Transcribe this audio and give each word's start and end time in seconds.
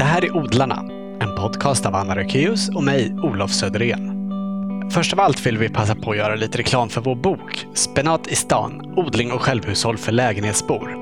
Det 0.00 0.04
här 0.04 0.24
är 0.24 0.36
Odlarna, 0.36 0.84
en 1.20 1.34
podcast 1.36 1.86
av 1.86 1.94
Anna 1.94 2.16
Rökeus 2.16 2.68
och 2.68 2.84
mig, 2.84 3.14
Olof 3.22 3.50
Söderén. 3.50 4.30
Först 4.90 5.12
av 5.12 5.20
allt 5.20 5.46
vill 5.46 5.58
vi 5.58 5.68
passa 5.68 5.94
på 5.94 6.10
att 6.10 6.16
göra 6.16 6.34
lite 6.34 6.58
reklam 6.58 6.88
för 6.88 7.00
vår 7.00 7.14
bok 7.14 7.66
Spenat 7.74 8.26
i 8.26 8.34
stan, 8.34 8.94
odling 8.96 9.32
och 9.32 9.42
självhushåll 9.42 9.98
för 9.98 10.12
lägenhetsbor. 10.12 10.96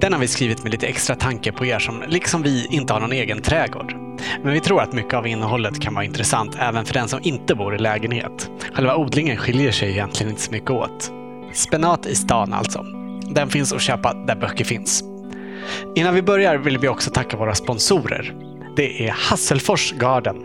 Den 0.00 0.12
har 0.12 0.20
vi 0.20 0.28
skrivit 0.28 0.62
med 0.62 0.72
lite 0.72 0.86
extra 0.86 1.16
tanke 1.16 1.52
på 1.52 1.66
er 1.66 1.78
som, 1.78 2.04
liksom 2.08 2.42
vi, 2.42 2.66
inte 2.70 2.92
har 2.92 3.00
någon 3.00 3.12
egen 3.12 3.42
trädgård. 3.42 3.94
Men 4.42 4.52
vi 4.52 4.60
tror 4.60 4.82
att 4.82 4.92
mycket 4.92 5.14
av 5.14 5.26
innehållet 5.26 5.80
kan 5.80 5.94
vara 5.94 6.04
intressant 6.04 6.56
även 6.58 6.84
för 6.84 6.94
den 6.94 7.08
som 7.08 7.20
inte 7.22 7.54
bor 7.54 7.74
i 7.74 7.78
lägenhet. 7.78 8.50
Själva 8.74 8.96
odlingen 8.96 9.36
skiljer 9.36 9.72
sig 9.72 9.90
egentligen 9.90 10.30
inte 10.30 10.42
så 10.42 10.52
mycket 10.52 10.70
åt. 10.70 11.12
Spenat 11.52 12.06
i 12.06 12.14
stan 12.14 12.52
alltså. 12.52 12.84
Den 13.30 13.48
finns 13.48 13.72
att 13.72 13.82
köpa 13.82 14.14
där 14.14 14.36
böcker 14.36 14.64
finns. 14.64 15.07
Innan 15.94 16.14
vi 16.14 16.22
börjar 16.22 16.56
vill 16.56 16.78
vi 16.78 16.88
också 16.88 17.10
tacka 17.10 17.36
våra 17.36 17.54
sponsorer. 17.54 18.34
Det 18.76 19.06
är 19.06 19.10
Hasselfors 19.10 19.92
Garden. 19.92 20.36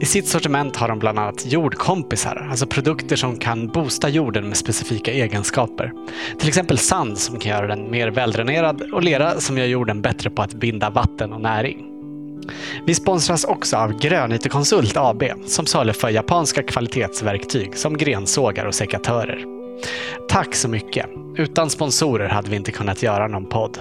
I 0.00 0.04
sitt 0.04 0.28
sortiment 0.28 0.76
har 0.76 0.88
de 0.88 0.98
bland 0.98 1.18
annat 1.18 1.52
jordkompisar, 1.52 2.48
alltså 2.50 2.66
produkter 2.66 3.16
som 3.16 3.36
kan 3.36 3.68
boosta 3.68 4.08
jorden 4.08 4.48
med 4.48 4.56
specifika 4.56 5.12
egenskaper. 5.12 5.92
Till 6.38 6.48
exempel 6.48 6.78
sand 6.78 7.18
som 7.18 7.38
kan 7.38 7.52
göra 7.52 7.66
den 7.66 7.90
mer 7.90 8.08
väldränerad 8.08 8.82
och 8.92 9.02
lera 9.02 9.40
som 9.40 9.58
gör 9.58 9.66
jorden 9.66 10.02
bättre 10.02 10.30
på 10.30 10.42
att 10.42 10.54
binda 10.54 10.90
vatten 10.90 11.32
och 11.32 11.40
näring. 11.40 11.86
Vi 12.86 12.94
sponsras 12.94 13.44
också 13.44 13.76
av 13.76 13.98
Grönytekonsult 13.98 14.96
AB 14.96 15.24
som 15.46 15.66
saluför 15.66 16.08
japanska 16.08 16.62
kvalitetsverktyg 16.62 17.76
som 17.76 17.96
grensågar 17.96 18.66
och 18.66 18.74
sekatörer. 18.74 19.44
Tack 20.28 20.54
så 20.54 20.68
mycket! 20.68 21.06
Utan 21.36 21.70
sponsorer 21.70 22.28
hade 22.28 22.50
vi 22.50 22.56
inte 22.56 22.72
kunnat 22.72 23.02
göra 23.02 23.28
någon 23.28 23.48
podd. 23.48 23.78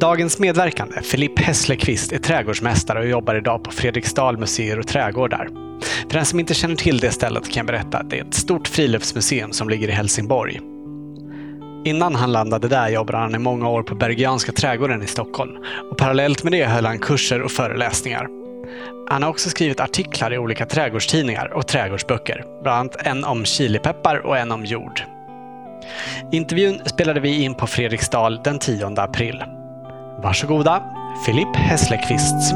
Dagens 0.00 0.38
medverkande, 0.38 1.02
Filip 1.02 1.38
Hässlekvist, 1.38 2.12
är 2.12 2.18
trädgårdsmästare 2.18 2.98
och 2.98 3.06
jobbar 3.06 3.34
idag 3.34 3.64
på 3.64 3.70
Fredriksdal 3.70 4.38
museer 4.38 4.78
och 4.78 4.86
trädgårdar. 4.86 5.48
För 6.08 6.14
den 6.16 6.24
som 6.24 6.40
inte 6.40 6.54
känner 6.54 6.76
till 6.76 6.98
det 6.98 7.10
stället 7.10 7.44
kan 7.44 7.60
jag 7.60 7.66
berätta 7.66 7.98
att 7.98 8.10
det 8.10 8.18
är 8.18 8.24
ett 8.24 8.34
stort 8.34 8.68
friluftsmuseum 8.68 9.52
som 9.52 9.68
ligger 9.68 9.88
i 9.88 9.92
Helsingborg. 9.92 10.60
Innan 11.84 12.14
han 12.14 12.32
landade 12.32 12.68
där 12.68 12.88
jobbade 12.88 13.18
han 13.18 13.34
i 13.34 13.38
många 13.38 13.68
år 13.68 13.82
på 13.82 13.94
Bergianska 13.94 14.52
trädgården 14.52 15.02
i 15.02 15.06
Stockholm 15.06 15.52
och 15.90 15.98
parallellt 15.98 16.42
med 16.42 16.52
det 16.52 16.64
höll 16.64 16.86
han 16.86 16.98
kurser 16.98 17.42
och 17.42 17.50
föreläsningar. 17.50 18.26
Han 19.08 19.22
har 19.22 19.30
också 19.30 19.50
skrivit 19.50 19.80
artiklar 19.80 20.32
i 20.32 20.38
olika 20.38 20.66
trädgårdstidningar 20.66 21.52
och 21.52 21.66
trädgårdsböcker, 21.66 22.44
bland 22.62 22.78
annat 22.78 23.06
en 23.06 23.24
om 23.24 23.44
chilipeppar 23.44 24.26
och 24.26 24.38
en 24.38 24.52
om 24.52 24.64
jord. 24.64 25.02
Intervjun 26.32 26.80
spelade 26.86 27.20
vi 27.20 27.42
in 27.42 27.54
på 27.54 27.66
Fredriksdal 27.66 28.40
den 28.44 28.58
10 28.58 28.86
april. 28.96 29.42
Varsågoda, 30.22 30.82
Filip 31.26 31.56
Hässlekvist. 31.56 32.54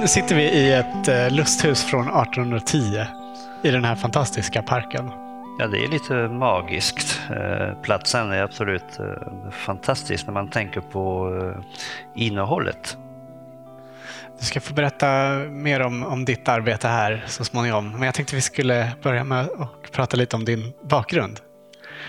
Nu 0.00 0.08
sitter 0.08 0.36
vi 0.36 0.42
i 0.42 0.72
ett 0.72 1.08
eh, 1.08 1.30
lusthus 1.30 1.84
från 1.84 2.00
1810 2.00 3.06
i 3.62 3.70
den 3.70 3.84
här 3.84 3.94
fantastiska 3.94 4.62
parken. 4.62 5.10
Ja, 5.58 5.66
det 5.66 5.84
är 5.84 5.88
lite 5.88 6.14
magiskt. 6.14 7.20
Eh, 7.30 7.82
platsen 7.82 8.32
är 8.32 8.42
absolut 8.42 9.00
eh, 9.00 9.50
fantastisk 9.50 10.26
när 10.26 10.34
man 10.34 10.48
tänker 10.48 10.80
på 10.80 11.30
innehållet. 12.14 12.96
Du 14.38 14.44
ska 14.44 14.60
få 14.60 14.74
berätta 14.74 15.34
mer 15.50 15.80
om, 15.80 16.02
om 16.02 16.24
ditt 16.24 16.48
arbete 16.48 16.88
här 16.88 17.24
så 17.26 17.44
småningom. 17.44 17.90
Men 17.90 18.02
jag 18.02 18.14
tänkte 18.14 18.34
vi 18.34 18.42
skulle 18.42 18.92
börja 19.02 19.24
med 19.24 19.40
att 19.40 19.92
prata 19.92 20.16
lite 20.16 20.36
om 20.36 20.44
din 20.44 20.72
bakgrund. 20.82 21.40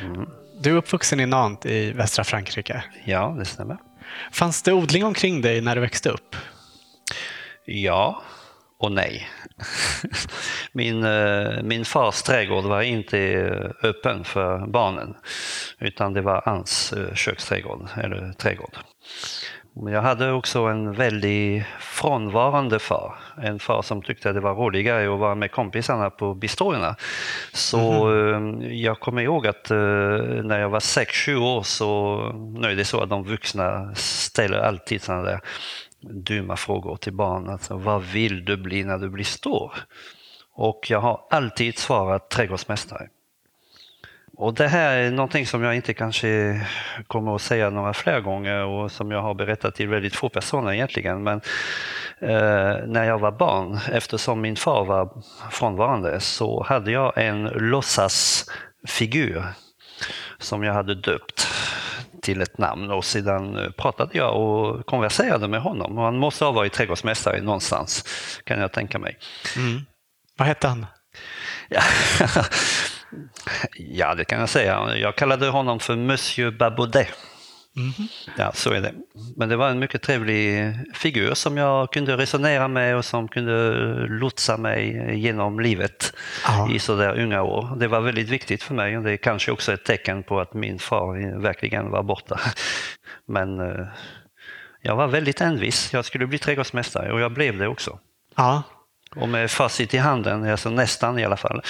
Mm. 0.02 0.42
Du 0.64 0.72
är 0.72 0.75
uppvuxen 0.75 1.19
i 1.19 1.25
Nantes 1.25 1.72
i 1.72 1.92
västra 1.92 2.23
Frankrike. 2.23 2.83
Ja, 3.06 3.36
det 3.39 3.45
stämmer. 3.45 3.78
Fanns 4.31 4.64
det 4.64 4.73
odling 4.73 5.05
omkring 5.05 5.42
dig 5.42 5.61
när 5.61 5.75
du 5.75 5.81
växte 5.81 6.09
upp? 6.09 6.36
Ja 7.66 8.23
och 8.80 8.92
nej. 8.92 9.30
Min, 10.71 11.04
eh, 11.04 11.64
min 11.64 11.86
fars 11.86 12.21
trädgård 12.21 12.64
var 12.65 12.82
inte 12.82 13.17
öppen 13.83 14.23
för 14.23 14.67
barnen 14.67 15.15
utan 15.80 16.14
det 16.14 16.21
var 16.21 16.42
hans 16.45 16.93
eh, 16.93 17.14
köksträdgård, 17.14 17.89
eller 17.98 18.33
trädgård. 18.33 18.77
Jag 19.76 20.02
hade 20.02 20.32
också 20.32 20.60
en 20.60 20.94
väldigt 20.94 21.66
frånvarande 21.80 22.80
far. 22.80 23.16
En 23.44 23.60
far 23.60 23.82
som 23.82 24.02
tyckte 24.02 24.30
att 24.30 24.36
det 24.36 24.42
var 24.42 24.56
roligare 24.56 25.14
att 25.14 25.20
vara 25.20 25.36
med 25.36 25.52
kompisarna 25.52 26.10
på 26.10 26.34
bistroerna. 26.34 26.95
Så 27.54 28.08
mm. 28.08 28.78
jag 28.78 29.00
kommer 29.00 29.22
ihåg 29.22 29.48
att 29.48 29.72
eh, 29.72 29.78
när 30.44 30.60
jag 30.60 30.70
var 30.70 30.80
6-7 30.80 31.36
år 31.36 31.64
så 31.64 32.17
nu 32.60 32.67
är 32.67 32.76
det 32.76 32.86
så 32.86 33.02
att 33.02 33.10
de 33.10 33.23
vuxna 33.23 33.95
ställer 33.95 34.58
alltid 34.58 35.02
sådana 35.02 35.23
där 35.23 35.39
dumma 36.02 36.56
frågor 36.56 36.95
till 36.95 37.14
barn. 37.14 37.50
Alltså, 37.50 37.78
vad 37.78 38.04
vill 38.04 38.45
du 38.45 38.58
bli 38.58 38.83
när 38.83 38.98
du 38.98 39.10
blir 39.10 39.26
stor? 39.26 39.73
Och 40.56 40.86
jag 40.89 41.00
har 41.00 41.22
alltid 41.30 41.78
svarat 41.78 42.30
trädgårdsmästare. 42.30 43.08
Och 44.38 44.54
det 44.54 44.67
här 44.67 44.98
är 44.98 45.11
någonting 45.11 45.48
som 45.48 45.64
jag 45.64 45.76
inte 45.76 45.94
kanske 45.94 46.61
kommer 47.08 47.36
att 47.36 47.42
säga 47.42 47.70
några 47.70 47.94
fler 47.94 48.20
gånger 48.20 48.66
och 48.66 48.92
som 48.92 49.11
jag 49.11 49.21
har 49.21 49.33
berättat 49.33 49.76
till 49.76 49.88
väldigt 49.88 50.16
få 50.16 50.30
personer 50.30 50.73
egentligen. 50.73 51.23
Men 51.23 51.42
eh, 52.20 52.77
när 52.88 53.04
jag 53.04 53.20
var 53.20 53.32
barn, 53.32 53.80
eftersom 53.92 54.42
min 54.42 54.55
far 54.55 54.86
var 54.86 55.23
frånvarande, 55.52 56.20
så 56.20 56.64
hade 56.64 56.92
jag 56.92 57.14
en 57.16 57.44
låtsasfigur 57.44 59.44
som 60.38 60.64
jag 60.64 60.73
hade 60.73 60.95
döpt 60.95 61.48
till 62.21 62.42
ett 62.42 62.58
namn 62.58 62.92
och 62.92 63.05
sedan 63.05 63.73
pratade 63.77 64.17
jag 64.17 64.42
och 64.42 64.86
konverserade 64.86 65.48
med 65.48 65.61
honom. 65.61 65.98
Och 65.98 66.04
han 66.04 66.17
måste 66.17 66.45
ha 66.45 66.52
varit 66.52 66.73
trädgårdsmästare 66.73 67.42
någonstans, 67.42 68.04
kan 68.44 68.60
jag 68.60 68.71
tänka 68.71 69.00
mig. 69.00 69.17
Mm. 69.58 69.82
Vad 70.38 70.48
hette 70.48 70.67
han? 70.67 70.86
Ja. 71.70 71.82
Ja, 73.78 74.16
det 74.16 74.26
kan 74.26 74.40
jag 74.40 74.50
säga. 74.50 74.96
Jag 74.98 75.16
kallade 75.16 75.48
honom 75.48 75.80
för 75.80 75.96
Monsieur 75.96 76.52
Babaudet. 76.52 77.08
Mm. 77.76 77.92
Ja, 78.38 78.52
så 78.54 78.72
är 78.72 78.82
det. 78.82 78.94
Men 79.36 79.50
det 79.50 79.56
var 79.56 79.70
en 79.70 79.80
mycket 79.80 80.02
trevlig 80.02 80.74
figur 80.94 81.34
som 81.34 81.58
jag 81.58 81.92
kunde 81.92 82.18
resonera 82.18 82.68
med 82.68 82.96
och 82.98 83.06
som 83.06 83.28
kunde 83.28 83.74
lotsa 84.08 84.58
mig 84.58 85.16
genom 85.20 85.60
livet 85.60 86.14
Aha. 86.48 86.72
i 86.72 86.80
sådär 86.80 87.20
unga 87.20 87.42
år. 87.42 87.76
Det 87.80 87.88
var 87.88 88.02
väldigt 88.02 88.30
viktigt 88.30 88.64
för 88.64 88.74
mig 88.74 88.98
och 88.98 89.04
det 89.04 89.12
är 89.12 89.18
kanske 89.18 89.52
också 89.52 89.74
ett 89.74 89.86
tecken 89.86 90.24
på 90.24 90.40
att 90.40 90.54
min 90.54 90.80
far 90.80 91.40
verkligen 91.42 91.90
var 91.90 92.04
borta. 92.04 92.40
Men 93.26 93.60
eh, 93.60 93.88
jag 94.82 94.95
var 94.95 95.08
väldigt 95.08 95.42
envis. 95.42 95.94
Jag 95.94 96.06
skulle 96.06 96.28
bli 96.28 96.40
trädgårdsmästare 96.40 97.12
och 97.12 97.20
jag 97.20 97.34
blev 97.34 97.58
det 97.58 97.68
också. 97.68 98.00
Ja. 98.36 98.64
Och 99.16 99.30
med 99.30 99.52
facit 99.52 99.94
i 99.94 99.98
handen, 99.98 100.52
alltså 100.52 100.70
nästan 100.70 101.20
i 101.20 101.26
alla 101.26 101.38
fall, 101.38 101.62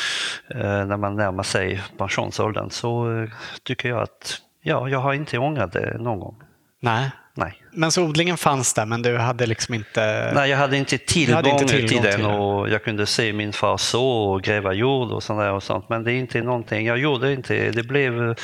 eh, 0.49 0.85
när 0.85 0.97
man 0.97 1.15
närmar 1.15 1.43
sig 1.43 1.81
pensionsåldern 1.97 2.69
så 2.69 3.21
eh, 3.21 3.29
tycker 3.63 3.89
jag 3.89 4.01
att 4.01 4.37
ja, 4.61 4.89
jag 4.89 4.99
har 4.99 5.13
inte 5.13 5.37
ångrat 5.37 5.71
det 5.71 5.97
någon 5.99 6.19
gång. 6.19 6.35
Nej. 6.81 7.11
Nej. 7.35 7.63
Men 7.71 7.91
så 7.91 8.03
odlingen 8.03 8.37
fanns 8.37 8.73
där 8.73 8.85
men 8.85 9.01
du 9.01 9.17
hade 9.17 9.45
liksom 9.45 9.73
inte... 9.73 10.31
Nej, 10.35 10.49
jag 10.49 10.57
hade 10.57 10.77
inte 10.77 10.97
tillgång, 10.97 11.35
hade 11.35 11.49
inte 11.49 11.67
tillgång 11.67 12.01
till 12.01 12.11
den 12.11 12.25
och 12.25 12.69
jag 12.69 12.83
kunde 12.83 13.05
se 13.05 13.33
min 13.33 13.53
far 13.53 13.77
så 13.77 14.07
och 14.07 14.41
gräva 14.41 14.73
jord 14.73 15.11
och 15.11 15.23
sånt 15.23 15.39
där 15.39 15.51
och 15.51 15.63
sånt. 15.63 15.89
Men 15.89 16.03
det 16.03 16.11
är 16.11 16.15
inte 16.15 16.41
någonting, 16.41 16.85
jag 16.85 16.97
gjorde 16.97 17.33
inte, 17.33 17.71
det 17.71 17.83
blev, 17.83 18.35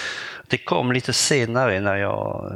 det 0.48 0.58
kom 0.58 0.92
lite 0.92 1.14
senare 1.14 1.80
när 1.80 1.96
jag 1.96 2.54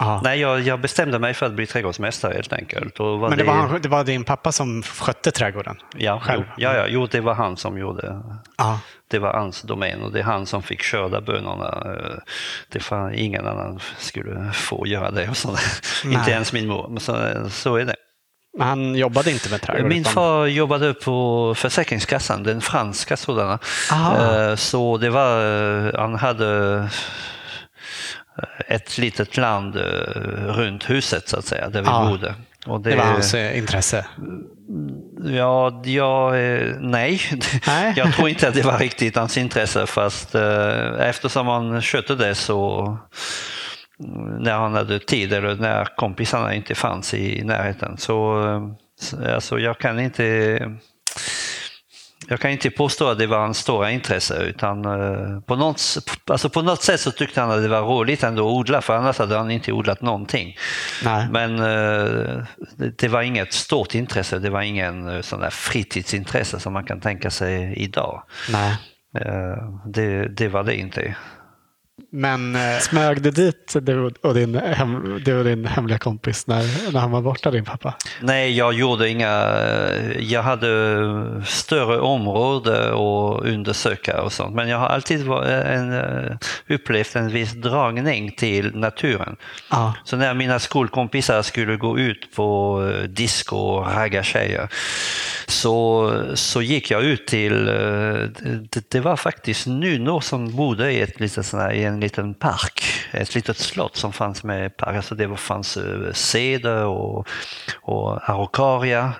Aha. 0.00 0.20
Nej, 0.24 0.40
jag, 0.40 0.60
jag, 0.60 0.80
bestämde 0.80 1.18
mig 1.18 1.34
för 1.34 1.46
att 1.46 1.52
bli 1.52 1.66
trädgårdsmästare 1.66 2.34
helt 2.34 2.52
enkelt. 2.52 2.98
Men 2.98 3.30
det, 3.30 3.36
det... 3.36 3.44
Var 3.44 3.54
han, 3.54 3.80
det, 3.82 3.88
var 3.88 4.04
din 4.04 4.24
pappa 4.24 4.52
som 4.52 4.82
skötte 4.82 5.30
trädgården? 5.30 5.76
Ja, 5.96 6.20
själv? 6.20 6.44
Jo, 6.46 6.52
ja, 6.56 6.74
ja, 6.74 6.86
jo, 6.88 7.06
det 7.06 7.20
var 7.20 7.34
han 7.34 7.56
som 7.56 7.78
gjorde. 7.78 8.22
Aha. 8.56 8.80
Det 9.10 9.18
var 9.18 9.32
hans 9.32 9.62
domän 9.62 10.02
och 10.02 10.12
det 10.12 10.18
är 10.18 10.24
han 10.24 10.46
som 10.46 10.62
fick 10.62 10.82
skörda 10.82 11.20
bönorna. 11.20 11.96
Det 12.68 12.80
fann, 12.80 13.14
ingen 13.14 13.46
annan 13.46 13.80
skulle 13.98 14.52
få 14.52 14.86
göra 14.86 15.10
det. 15.10 15.28
Och 15.46 15.58
inte 16.04 16.30
ens 16.30 16.52
min 16.52 16.68
mor. 16.68 16.98
Så, 16.98 17.50
så 17.50 17.76
är 17.76 17.84
det. 17.84 17.96
Men 18.58 18.68
han 18.68 18.94
jobbade 18.94 19.30
inte 19.30 19.50
med 19.50 19.60
trädgård? 19.60 19.88
Min 19.88 20.04
far 20.04 20.46
jobbade 20.46 20.94
på 20.94 21.54
Försäkringskassan, 21.56 22.42
den 22.42 22.60
franska 22.60 23.16
sådana. 23.16 23.58
Aha. 23.92 24.40
Eh, 24.40 24.54
så 24.54 24.96
det 24.96 25.10
var, 25.10 25.86
eh, 25.86 26.00
han 26.00 26.14
hade 26.14 26.88
ett 28.66 28.98
litet 28.98 29.36
land 29.36 29.76
eh, 29.76 29.82
runt 30.46 30.90
huset 30.90 31.28
så 31.28 31.38
att 31.38 31.44
säga, 31.44 31.68
där 31.68 31.82
vi 31.82 31.88
ja, 31.88 32.08
bodde. 32.10 32.34
Och 32.66 32.80
det, 32.80 32.90
det 32.90 32.96
var 32.96 33.04
hans 33.04 33.34
eh, 33.34 33.58
intresse? 33.58 34.06
Ja, 35.24 35.82
ja 35.84 36.32
nej. 36.80 37.20
nej. 37.66 37.92
jag 37.96 38.14
tror 38.14 38.28
inte 38.28 38.48
att 38.48 38.54
det 38.54 38.62
var 38.62 38.78
riktigt 38.78 39.16
hans 39.16 39.38
intresse 39.38 39.86
fast 39.86 40.34
eh, 40.34 41.00
eftersom 41.00 41.46
han 41.46 41.82
skötte 41.82 42.14
det 42.14 42.34
så 42.34 42.80
mm, 44.04 44.42
när 44.42 44.52
han 44.52 44.74
hade 44.74 44.98
tid 44.98 45.32
eller 45.32 45.54
när 45.54 45.84
kompisarna 45.96 46.54
inte 46.54 46.74
fanns 46.74 47.14
i 47.14 47.44
närheten 47.44 47.96
så 47.98 48.42
alltså 49.34 49.58
jag 49.58 49.78
kan 49.78 50.00
inte 50.00 50.60
jag 52.30 52.40
kan 52.40 52.50
inte 52.50 52.70
påstå 52.70 53.08
att 53.08 53.18
det 53.18 53.26
var 53.26 53.38
hans 53.38 53.58
stora 53.58 53.90
intresse 53.90 54.42
utan 54.42 54.84
eh, 54.84 55.40
på 55.40 55.56
något, 55.56 55.80
alltså 56.26 56.48
på 56.48 56.62
något 56.62 56.82
sätt 56.82 57.00
så 57.00 57.10
tyckte 57.10 57.40
han 57.40 57.50
att 57.50 57.62
det 57.62 57.68
var 57.68 57.82
roligt 57.82 58.22
ändå 58.22 58.48
att 58.48 58.52
odla 58.52 58.82
för 58.82 58.96
annars 58.96 59.18
hade 59.18 59.36
han 59.36 59.50
inte 59.50 59.72
odlat 59.72 60.02
någonting. 60.02 60.56
Nej. 61.04 61.28
Men 61.30 61.58
eh, 61.58 62.44
det, 62.98 63.08
var 63.08 63.22
inget 63.22 63.52
stort 63.52 63.94
intresse, 63.94 64.38
det 64.38 64.50
var 64.50 64.62
ingen 64.62 65.08
eh, 65.08 65.20
sån 65.20 65.40
där 65.40 65.50
fritidsintresse 65.50 66.60
som 66.60 66.72
man 66.72 66.84
kan 66.84 67.00
tänka 67.00 67.30
sig 67.30 67.74
idag. 67.76 68.22
Nej. 68.50 68.76
Det, 69.86 70.28
det 70.28 70.48
var 70.48 70.64
det 70.64 70.76
inte. 70.76 71.14
Men 72.10 72.56
eh, 72.56 72.78
smög 72.80 73.22
du 73.22 73.30
dit 73.30 73.74
du 73.82 74.12
och, 74.20 74.34
din 74.34 74.54
hem, 74.54 75.22
du 75.24 75.38
och 75.38 75.44
din 75.44 75.66
hemliga 75.66 75.98
kompis 75.98 76.46
när, 76.46 76.92
när 76.92 77.00
han 77.00 77.10
var 77.10 77.22
borta, 77.22 77.50
din 77.50 77.64
pappa? 77.64 77.94
Nej, 78.20 78.56
jag 78.56 78.74
gjorde 78.74 79.08
inga... 79.08 79.54
Jag 80.18 80.42
hade 80.42 81.42
större 81.46 82.00
område 82.00 82.88
att 82.88 83.44
undersöka 83.46 84.22
och 84.22 84.32
sånt. 84.32 84.54
Men 84.54 84.68
jag 84.68 84.78
har 84.78 84.86
alltid 84.86 85.26
varit 85.26 85.48
en, 85.48 85.92
eh, 85.92 86.36
upplevt 86.68 87.16
en 87.16 87.28
viss 87.28 87.52
dragning 87.52 88.32
till 88.32 88.76
naturen. 88.76 89.36
Ja. 89.70 89.94
Så 90.04 90.16
när 90.16 90.34
mina 90.34 90.58
skolkompisar 90.58 91.42
skulle 91.42 91.76
gå 91.76 91.98
ut 91.98 92.34
på 92.36 92.80
eh, 92.92 93.02
disco 93.02 93.56
och 93.56 93.94
ragga 93.94 94.22
tjejer 94.22 94.68
så, 95.46 96.12
så 96.34 96.62
gick 96.62 96.90
jag 96.90 97.02
ut 97.02 97.26
till, 97.26 97.68
eh, 97.68 97.74
det, 98.70 98.90
det 98.90 99.00
var 99.00 99.16
faktiskt 99.16 99.66
nunor 99.66 100.20
som 100.20 100.56
bodde 100.56 100.92
i, 100.92 101.00
ett 101.00 101.20
litet 101.20 101.46
sån 101.46 101.60
här, 101.60 101.72
i 101.72 101.84
en 101.84 101.97
liten 102.00 102.34
park, 102.34 102.82
ett 103.12 103.34
litet 103.34 103.58
slott 103.58 103.96
som 103.96 104.12
fanns 104.12 104.42
med 104.42 104.66
i 104.66 104.70
parken. 104.70 104.96
Alltså, 104.96 105.14
det 105.14 105.36
fanns 105.36 105.76
eh, 105.76 106.12
seder 106.12 106.84
och, 106.84 107.28
och 107.82 108.30
araucaria, 108.30 109.12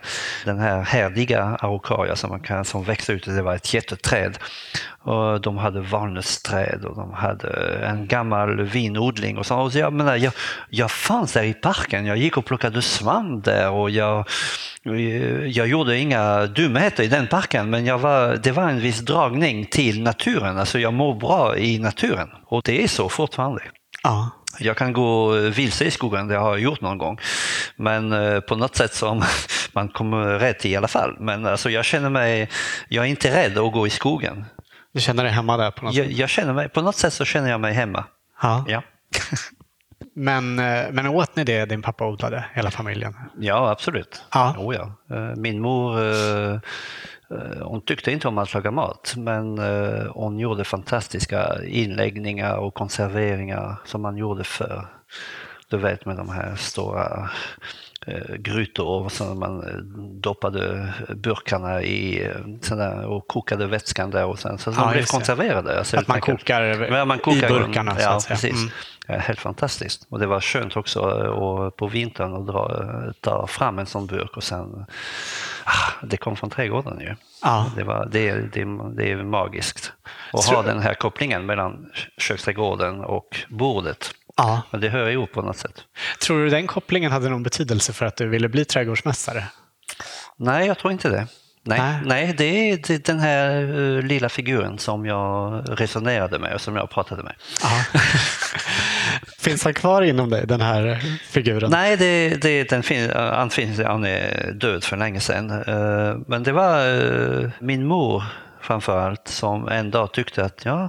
den 0.44 0.58
här 0.58 0.82
härdiga 0.82 1.42
araucaria 1.42 2.16
som, 2.16 2.30
man 2.30 2.40
kan, 2.40 2.64
som 2.64 2.84
växte 2.84 3.12
ut, 3.12 3.24
det 3.24 3.42
var 3.42 3.54
ett 3.54 3.74
jätteträd. 3.74 4.38
Och 5.08 5.40
de 5.40 5.58
hade 5.58 5.80
valnötsträd 5.80 6.84
och 6.84 6.96
de 6.96 7.12
hade 7.12 7.48
en 7.86 8.06
gammal 8.06 8.62
vinodling. 8.62 9.38
Och 9.38 9.46
så. 9.46 9.56
Och 9.56 9.72
så 9.72 9.78
jag, 9.78 9.92
menar, 9.92 10.16
jag, 10.16 10.32
jag 10.70 10.90
fanns 10.90 11.32
där 11.32 11.42
i 11.42 11.54
parken, 11.54 12.06
jag 12.06 12.16
gick 12.16 12.36
och 12.36 12.44
plockade 12.44 12.82
svamp 12.82 13.44
där 13.44 13.70
och 13.70 13.90
jag, 13.90 14.28
jag 15.46 15.68
gjorde 15.68 15.98
inga 15.98 16.46
dumheter 16.46 17.02
i 17.02 17.08
den 17.08 17.26
parken 17.26 17.70
men 17.70 17.86
jag 17.86 17.98
var, 17.98 18.36
det 18.42 18.52
var 18.52 18.68
en 18.68 18.80
viss 18.80 19.00
dragning 19.00 19.66
till 19.66 20.02
naturen. 20.02 20.58
Alltså 20.58 20.78
jag 20.78 20.94
mår 20.94 21.14
bra 21.14 21.56
i 21.56 21.78
naturen 21.78 22.28
och 22.46 22.62
det 22.64 22.84
är 22.84 22.88
så 22.88 23.08
fortfarande. 23.08 23.62
Ja. 24.02 24.30
Jag 24.60 24.76
kan 24.76 24.92
gå 24.92 25.30
vilse 25.30 25.84
i 25.84 25.90
skogen, 25.90 26.28
det 26.28 26.36
har 26.36 26.50
jag 26.50 26.60
gjort 26.60 26.80
någon 26.80 26.98
gång. 26.98 27.18
Men 27.76 28.12
eh, 28.12 28.40
på 28.40 28.56
något 28.56 28.76
sätt 28.76 28.94
som 28.94 29.22
man 29.72 29.88
kommer 29.88 30.38
rätt 30.38 30.66
i 30.66 30.76
alla 30.76 30.88
fall. 30.88 31.16
Men 31.20 31.46
alltså 31.46 31.70
jag 31.70 31.84
känner 31.84 32.10
mig, 32.10 32.48
jag 32.88 33.04
är 33.04 33.08
inte 33.08 33.36
rädd 33.36 33.58
att 33.58 33.72
gå 33.72 33.86
i 33.86 33.90
skogen. 33.90 34.44
Du 34.98 35.02
känner 35.02 35.24
dig 35.24 35.32
hemma 35.32 35.56
där 35.56 35.70
på 35.70 35.84
något 35.84 35.94
Jag, 35.94 36.06
jag 36.10 36.28
känner 36.28 36.52
mig, 36.52 36.68
på 36.68 36.82
något 36.82 36.96
sätt 36.96 37.12
så 37.12 37.24
känner 37.24 37.50
jag 37.50 37.60
mig 37.60 37.72
hemma. 37.72 38.04
Ja. 38.42 38.64
Ja, 38.68 38.82
Men, 40.14 40.58
eh, 40.58 40.86
men 40.90 41.06
åt 41.06 41.36
ni 41.36 41.44
det 41.44 41.64
din 41.64 41.82
pappa 41.82 42.06
odlade, 42.06 42.44
hela 42.54 42.70
familjen? 42.70 43.14
ja 43.38 43.70
absolut. 43.70 44.22
Ja. 44.32 44.54
Ja. 44.74 45.16
Eh, 45.16 45.36
Min 45.36 45.60
mor 45.60 46.02
eh, 46.02 46.58
hon 47.62 47.84
tyckte 47.84 48.12
inte 48.12 48.28
om 48.28 48.38
att 48.38 48.54
laga 48.54 48.70
mat 48.70 49.14
men 49.16 49.58
hon 50.08 50.38
gjorde 50.38 50.64
fantastiska 50.64 51.64
inläggningar 51.64 52.56
och 52.56 52.74
konserveringar 52.74 53.76
som 53.84 54.02
man 54.02 54.16
gjorde 54.16 54.44
för 54.44 54.86
Du 55.70 55.76
vet 55.76 56.06
med 56.06 56.16
de 56.16 56.28
här 56.28 56.56
stora 56.56 57.30
grytor 58.38 59.08
som 59.08 59.38
man 59.38 59.62
eh, 59.62 59.76
doppade 60.20 60.94
burkarna 61.08 61.82
i 61.82 62.24
eh, 62.26 62.30
sådär, 62.62 63.06
och 63.06 63.26
kokade 63.26 63.66
vätskan 63.66 64.10
där 64.10 64.24
och 64.24 64.38
sen 64.38 64.58
så 64.58 64.70
Ja, 64.70 64.84
de 64.84 64.92
blev 64.92 65.04
konserverade. 65.04 65.78
Alltså, 65.78 65.96
Att 65.96 66.08
man 66.08 66.20
kokar 66.20 66.62
Ja, 66.62 67.04
man 67.04 67.18
kokar 67.18 67.50
i 67.50 67.52
burkarna 67.52 67.94
så 67.94 68.02
ja, 68.02 68.10
att 68.10 68.22
säga. 68.22 68.34
Precis. 68.34 68.72
Mm. 69.08 69.20
Helt 69.20 69.40
fantastiskt. 69.40 70.06
Och 70.10 70.18
det 70.18 70.26
var 70.26 70.40
skönt 70.40 70.76
också 70.76 71.00
eh, 71.00 71.30
och 71.30 71.76
på 71.76 71.86
vintern 71.86 72.34
att 72.34 72.46
dra, 72.46 72.84
ta 73.20 73.46
fram 73.46 73.78
en 73.78 73.86
sån 73.86 74.06
burk 74.06 74.36
och 74.36 74.44
sen 74.44 74.86
ah, 75.64 76.06
det 76.06 76.16
kom 76.16 76.36
från 76.36 76.50
trädgården 76.50 77.00
ju. 77.00 77.14
Ja. 77.42 77.66
Det, 77.76 77.84
var, 77.84 78.08
det, 78.12 78.32
det, 78.32 78.64
det 78.96 79.12
är 79.12 79.22
magiskt 79.22 79.92
att 80.32 80.42
Tror- 80.42 80.56
ha 80.56 80.62
den 80.62 80.80
här 80.82 80.94
kopplingen 80.94 81.46
mellan 81.46 81.90
köksträdgården 82.18 83.00
och 83.00 83.36
bordet. 83.48 84.14
Ja. 84.38 84.62
Men 84.70 84.80
det 84.80 84.88
hör 84.88 85.08
ihop 85.08 85.32
på 85.32 85.42
något 85.42 85.56
sätt. 85.56 85.84
Tror 86.22 86.44
du 86.44 86.48
den 86.48 86.66
kopplingen 86.66 87.12
hade 87.12 87.28
någon 87.28 87.42
betydelse 87.42 87.92
för 87.92 88.06
att 88.06 88.16
du 88.16 88.28
ville 88.28 88.48
bli 88.48 88.64
trädgårdsmästare? 88.64 89.44
Nej, 90.36 90.66
jag 90.66 90.78
tror 90.78 90.92
inte 90.92 91.08
det. 91.08 91.26
Nej, 91.64 91.80
Nej. 91.80 92.00
nej. 92.04 92.34
det 92.38 92.44
är 92.44 92.98
den 93.06 93.18
här 93.18 93.62
eh, 93.62 94.02
lilla 94.02 94.28
figuren 94.28 94.78
som 94.78 95.06
jag 95.06 95.64
resonerade 95.80 96.38
med 96.38 96.54
och 96.54 96.60
som 96.60 96.76
jag 96.76 96.90
pratade 96.90 97.22
med. 97.22 97.34
Finns 99.38 99.64
han 99.64 99.74
kvar 99.74 100.02
inom 100.02 100.30
dig, 100.30 100.46
den 100.46 100.60
här 100.60 101.02
figuren? 101.30 101.70
Nej, 101.70 101.96
det, 101.96 102.28
det, 102.42 102.64
den 102.64 102.82
fin, 102.82 103.10
han, 103.14 103.50
finns, 103.50 103.80
han 103.80 104.04
är 104.04 104.52
död 104.52 104.84
för 104.84 104.96
länge 104.96 105.20
sedan. 105.20 105.50
Eh, 105.50 106.16
Men 106.26 106.42
det 106.42 106.52
var 106.52 107.02
eh, 107.42 107.50
min 107.60 107.86
mor 107.86 108.22
framför 108.62 108.98
allt 109.00 109.28
som 109.28 109.68
en 109.68 109.90
dag 109.90 110.12
tyckte 110.12 110.44
att 110.44 110.64
ja, 110.64 110.88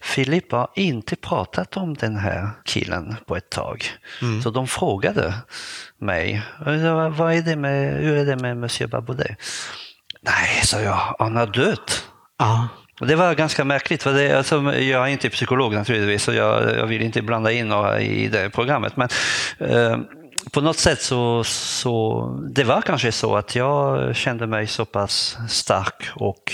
Filip 0.00 0.52
har 0.52 0.68
inte 0.74 1.16
pratat 1.16 1.76
om 1.76 1.94
den 1.94 2.16
här 2.16 2.50
killen 2.64 3.16
på 3.26 3.36
ett 3.36 3.50
tag. 3.50 3.84
Så 4.42 4.50
de 4.50 4.66
frågade 4.66 5.34
mig, 5.98 6.42
"Vad- 6.58 7.32
är 7.34 7.42
det 7.42 7.56
med, 7.56 7.94
hur 8.02 8.16
är 8.16 8.24
det 8.24 8.36
med 8.36 8.56
Monsieur 8.56 8.88
Baboudet? 8.90 9.36
Nej, 10.20 10.60
sa 10.62 10.80
jag, 10.80 11.16
han 11.18 11.36
har 11.36 11.46
dött. 11.46 12.04
Ja. 12.38 12.68
Det 13.00 13.14
var 13.14 13.34
ganska 13.34 13.64
märkligt, 13.64 14.02
för 14.02 14.12
det, 14.12 14.32
alltså, 14.38 14.74
jag 14.74 15.02
är 15.02 15.06
inte 15.06 15.30
psykolog 15.30 15.74
naturligtvis 15.74 16.22
så 16.22 16.32
jag, 16.32 16.76
jag 16.78 16.86
vill 16.86 17.02
inte 17.02 17.22
blanda 17.22 17.52
in 17.52 17.68
några 17.68 18.00
i 18.00 18.28
det 18.28 18.50
programmet. 18.50 18.96
Men 18.96 19.08
eh, 19.58 19.98
på 20.52 20.60
något 20.60 20.78
sätt 20.78 21.02
så, 21.02 21.44
så 21.44 22.28
det 22.54 22.64
var 22.64 22.80
kanske 22.82 23.12
så 23.12 23.36
att 23.36 23.54
jag 23.56 24.16
kände 24.16 24.46
mig 24.46 24.66
så 24.66 24.84
pass 24.84 25.36
stark 25.48 26.08
och 26.14 26.52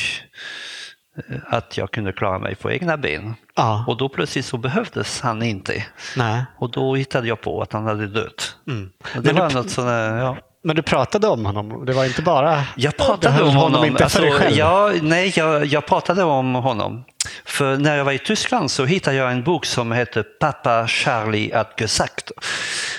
eh, 1.28 1.36
att 1.46 1.76
jag 1.76 1.90
kunde 1.90 2.12
klara 2.12 2.38
mig 2.38 2.54
på 2.54 2.70
egna 2.72 2.96
ben. 2.96 3.34
Ja. 3.56 3.84
Och 3.88 3.96
då 3.96 4.08
plötsligt 4.08 4.44
så 4.46 4.56
behövdes 4.56 5.20
han 5.20 5.42
inte. 5.42 5.84
Nej. 6.16 6.44
Och 6.58 6.70
då 6.70 6.94
hittade 6.94 7.28
jag 7.28 7.40
på 7.40 7.62
att 7.62 7.72
han 7.72 7.86
hade 7.86 8.06
dött. 8.06 8.56
Mm. 8.68 8.90
Det 9.22 9.32
var 9.32 9.48
du- 9.48 9.54
något 9.54 9.70
sådär, 9.70 10.16
ja. 10.18 10.36
Men 10.64 10.76
du 10.76 10.82
pratade 10.82 11.28
om 11.28 11.46
honom? 11.46 11.84
Det 11.86 11.92
var 11.92 12.04
inte 12.04 12.22
bara... 12.22 12.62
Jag 12.76 12.96
pratade 12.96 13.42
om 13.42 13.54
honom. 13.56 13.84
inte 13.84 14.08
för 14.08 14.20
dig 14.20 14.30
Alltså, 14.30 14.42
själv? 14.44 14.56
ja, 14.56 14.92
nej, 15.02 15.32
jag, 15.36 15.66
jag 15.66 15.86
pratade 15.86 16.22
om 16.24 16.54
honom. 16.54 17.04
För 17.44 17.76
när 17.76 17.96
jag 17.96 18.04
var 18.04 18.12
i 18.12 18.18
Tyskland 18.18 18.70
så 18.70 18.84
hittade 18.84 19.16
jag 19.16 19.32
en 19.32 19.42
bok 19.42 19.66
som 19.66 19.92
hette 19.92 20.22
Pappa 20.22 20.86
Charlie 20.86 21.52
att 21.52 21.76
gesagt. 21.76 22.30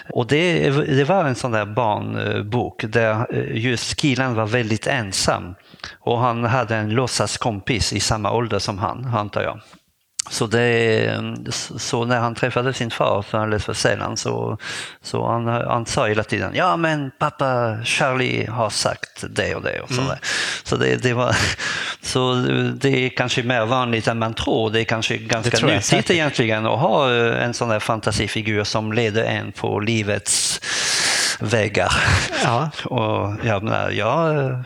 Och 0.10 0.28
det, 0.28 0.70
det 0.70 1.04
var 1.04 1.26
en 1.26 1.36
sån 1.36 1.52
där 1.52 1.66
barnbok 1.66 2.84
där 2.88 3.28
eh, 3.30 3.58
just 3.58 3.96
killen 3.96 4.36
var 4.36 4.46
väldigt 4.46 4.88
ensam. 4.88 5.56
Och 6.00 6.20
han 6.20 6.44
hade 6.44 6.76
en 6.76 6.90
låtsaskompis 6.90 7.94
i 7.94 8.00
samma 8.00 8.32
ålder 8.32 8.60
som 8.60 8.78
han, 8.78 9.06
antar 9.06 9.42
jag. 9.42 9.60
Så, 10.30 10.48
det, 10.48 11.20
så 11.78 12.06
när 12.06 12.20
han 12.20 12.36
träffade 12.36 12.74
sin 12.74 12.92
far 12.92 13.22
för 13.22 13.38
han 13.38 13.50
läste 13.50 13.66
för 13.66 13.74
sällan 13.74 14.18
så, 14.18 14.58
så 15.02 15.28
han, 15.28 15.48
han 15.48 15.86
sa 15.86 16.08
hela 16.08 16.24
tiden 16.24 16.52
ja 16.56 16.78
men 16.78 17.12
pappa 17.20 17.78
Charlie 17.84 18.46
har 18.46 18.70
sagt 18.70 19.24
det 19.30 19.56
och 19.56 19.62
det 19.62 19.80
och 19.80 19.90
sådär. 19.90 20.20
Så 20.64 20.78
det, 20.78 21.04
det 21.04 21.14
var 21.14 21.36
så 22.02 22.34
det 22.76 23.06
är 23.06 23.10
kanske 23.10 23.44
mer 23.44 23.66
vanligt 23.66 24.08
än 24.08 24.20
man 24.20 24.34
tror. 24.34 24.70
Det 24.70 24.82
är 24.82 24.84
kanske 24.84 25.18
ganska 25.18 25.66
nyttigt 25.66 25.86
säkert. 25.86 26.10
egentligen 26.10 26.66
att 26.66 26.80
ha 26.80 27.14
eh, 27.14 27.44
en 27.44 27.54
sån 27.54 27.70
där 27.70 27.80
fantasifigur 27.80 28.64
som 28.64 28.94
leder 28.94 29.24
en 29.24 29.52
på 29.52 29.80
livets 29.80 30.62
vägar. 31.40 31.94
Ja. 32.44 32.70
Och 32.86 33.46
menar, 33.62 33.92
jag, 33.92 34.46
eh, 34.46 34.60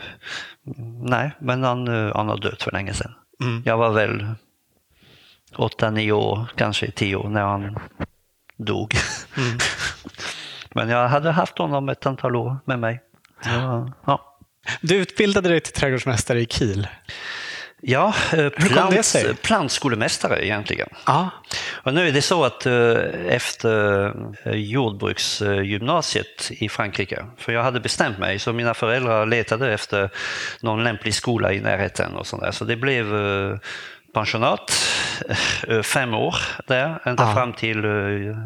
nej, 1.02 1.30
men 1.40 1.64
han, 1.64 1.88
eh, 1.88 2.16
han 2.16 2.28
har 2.28 2.36
dött 2.36 2.62
för 2.62 2.72
länge 2.72 2.94
sedan. 2.94 3.12
Mm. 3.40 3.62
Jag 3.66 3.76
var 3.76 3.90
väl 3.90 4.26
åtta, 5.56 5.90
nio 5.90 6.12
år, 6.12 6.46
kanske 6.56 6.90
tio 6.90 7.28
när 7.28 7.42
han 7.42 7.78
dog. 8.56 8.94
Mm. 9.36 9.58
Men 10.74 10.88
jag 10.88 11.08
hade 11.08 11.30
haft 11.30 11.58
honom 11.58 11.88
ett 11.88 12.06
antal 12.06 12.36
år 12.36 12.56
med 12.64 12.78
mig. 12.78 13.00
Ja, 13.44 13.92
ja. 14.06 14.38
Du 14.80 14.96
utbildade 14.96 15.48
dig 15.48 15.60
till 15.60 15.72
trädgårdsmästare 15.72 16.40
i 16.40 16.46
Kiel. 16.46 16.88
ja 17.80 18.14
eh, 18.32 18.50
kom 18.50 18.90
det 18.90 19.02
sig? 19.02 19.22
plant, 19.22 19.42
plantskolemästare 19.42 20.46
egentligen. 20.46 20.88
Ja. 21.06 21.30
Och 21.72 21.94
nu 21.94 22.08
är 22.08 22.12
det 22.12 22.22
så 22.22 22.44
att 22.44 22.66
eh, 22.66 22.72
efter 23.28 24.06
eh, 24.44 24.52
jordbruksgymnasiet 24.52 26.50
i 26.50 26.68
Frankrike, 26.68 27.26
för 27.36 27.52
jag 27.52 27.62
hade 27.62 27.80
bestämt 27.80 28.18
mig, 28.18 28.38
så 28.38 28.52
mina 28.52 28.74
föräldrar 28.74 29.26
letade 29.26 29.72
efter 29.72 30.10
någon 30.60 30.84
lämplig 30.84 31.14
skola 31.14 31.52
i 31.52 31.60
närheten 31.60 32.16
och 32.16 32.26
sånt 32.26 32.42
där. 32.42 32.52
Så 32.52 32.64
det 32.64 32.76
blev 32.76 33.14
pensionat, 34.12 34.72
eh, 35.68 35.82
fem 35.82 36.14
år 36.14 36.34
där, 36.66 36.98
ända 37.04 37.22
Ja. 37.22 37.34
fram 37.34 37.52
till 37.52 37.84
eh, 37.84 37.90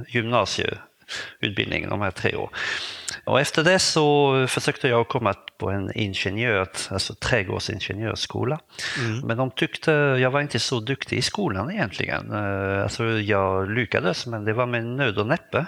gymnasieutbildningen, 0.09 1.90
de 1.90 2.00
här 2.00 2.11
tre 2.11 2.37
år. 2.37 2.50
Och 3.25 3.40
efter 3.40 3.64
det 3.64 3.78
så 3.78 4.47
försökte 4.49 4.88
jag 4.88 5.09
komma 5.09 5.35
på 5.59 5.71
en 5.71 5.92
ingenjör, 5.95 6.69
alltså 6.90 7.14
trädgårdsingenjörsskola. 7.14 8.59
Mm. 8.99 9.26
Men 9.26 9.37
de 9.37 9.50
tyckte 9.50 9.92
jag 9.92 10.31
var 10.31 10.40
inte 10.40 10.59
så 10.59 10.81
duktig 10.81 11.16
i 11.19 11.23
skolan 11.23 11.71
egentligen. 11.71 12.33
Eh, 12.33 12.83
alltså 12.83 13.04
jag 13.04 13.71
lyckades 13.71 14.26
men 14.26 14.45
det 14.45 14.52
var 14.52 14.66
med 14.66 14.85
nöd 14.85 15.19
och 15.19 15.26
näppe. 15.26 15.66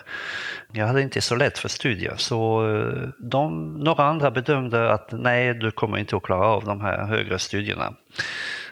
Jag 0.72 0.86
hade 0.86 1.02
inte 1.02 1.20
så 1.20 1.36
lätt 1.36 1.58
för 1.58 1.68
studier 1.68 2.14
så 2.16 2.62
de, 3.18 3.74
några 3.74 4.04
andra 4.04 4.30
bedömde 4.30 4.92
att 4.92 5.08
nej, 5.12 5.54
du 5.54 5.70
kommer 5.70 5.98
inte 5.98 6.16
att 6.16 6.22
klara 6.22 6.46
av 6.46 6.64
de 6.64 6.80
här 6.80 7.04
högre 7.06 7.38
studierna. 7.38 7.94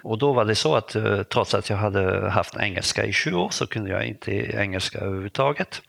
Och 0.02 0.18
då 0.18 0.32
var 0.32 0.44
det 0.44 0.54
så 0.54 0.74
att 0.74 0.94
eh, 0.94 1.22
trots 1.22 1.54
att 1.54 1.70
jag 1.70 1.76
hade 1.76 2.30
haft 2.30 2.56
engelska 2.56 3.04
i 3.04 3.12
20 3.12 3.40
år 3.40 3.50
så 3.50 3.66
kunde 3.66 3.90
jag 3.90 4.06
inte 4.06 4.32
engelska 4.32 4.98
överhuvudtaget. 4.98 5.82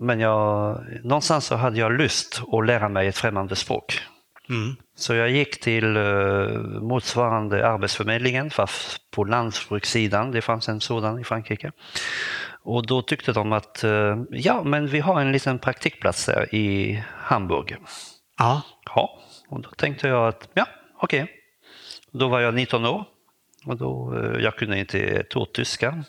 Men 0.00 0.20
jag, 0.20 0.78
någonstans 1.02 1.46
så 1.46 1.56
hade 1.56 1.78
jag 1.78 1.92
lust 1.92 2.42
att 2.52 2.66
lära 2.66 2.88
mig 2.88 3.08
ett 3.08 3.16
främmande 3.16 3.56
språk. 3.56 4.00
Mm. 4.48 4.76
Så 4.96 5.14
jag 5.14 5.30
gick 5.30 5.60
till 5.60 5.96
uh, 5.96 6.58
motsvarande 6.80 7.68
Arbetsförmedlingen, 7.68 8.50
fast 8.50 9.10
på 9.10 9.24
lantbrukssidan. 9.24 10.30
Det 10.30 10.42
fanns 10.42 10.68
en 10.68 10.80
sådan 10.80 11.20
i 11.20 11.24
Frankrike. 11.24 11.72
Och 12.64 12.86
då 12.86 13.02
tyckte 13.02 13.32
de 13.32 13.52
att 13.52 13.84
uh, 13.84 14.16
ja, 14.30 14.62
men 14.64 14.86
vi 14.86 15.00
har 15.00 15.20
en 15.20 15.32
liten 15.32 15.58
praktikplats 15.58 16.26
där 16.26 16.54
i 16.54 17.02
Hamburg. 17.08 17.76
Ja. 18.38 18.62
Ja, 18.84 19.18
och 19.48 19.60
då 19.62 19.70
tänkte 19.70 20.08
jag 20.08 20.28
att 20.28 20.48
ja, 20.54 20.66
okej. 20.98 21.22
Okay. 21.22 21.34
Då 22.12 22.28
var 22.28 22.40
jag 22.40 22.54
19 22.54 22.84
år 22.86 23.04
och 23.66 23.76
då, 23.76 24.14
uh, 24.14 24.42
jag 24.42 24.56
kunde 24.56 24.78
inte 24.78 25.24
tyska 25.52 26.04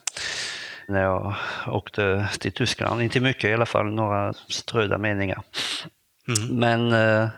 när 0.88 1.02
jag 1.02 1.36
åkte 1.68 2.30
till 2.40 2.52
Tyskland. 2.52 3.02
Inte 3.02 3.20
mycket 3.20 3.50
i 3.50 3.54
alla 3.54 3.66
fall, 3.66 3.94
några 3.94 4.34
ströda 4.34 4.98
meningar. 4.98 5.42
Mm. 6.28 6.60
Men 6.60 6.94
eh, 6.94 7.30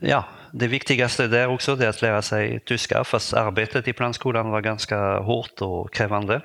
ja, 0.00 0.24
det 0.52 0.66
viktigaste 0.66 1.26
där 1.26 1.48
också 1.48 1.72
är 1.82 1.88
att 1.88 2.02
lära 2.02 2.22
sig 2.22 2.60
tyska, 2.60 3.04
fast 3.04 3.34
arbetet 3.34 3.88
i 3.88 3.92
plantskolan 3.92 4.50
var 4.50 4.60
ganska 4.60 5.18
hårt 5.18 5.60
och 5.60 5.94
krävande. 5.94 6.40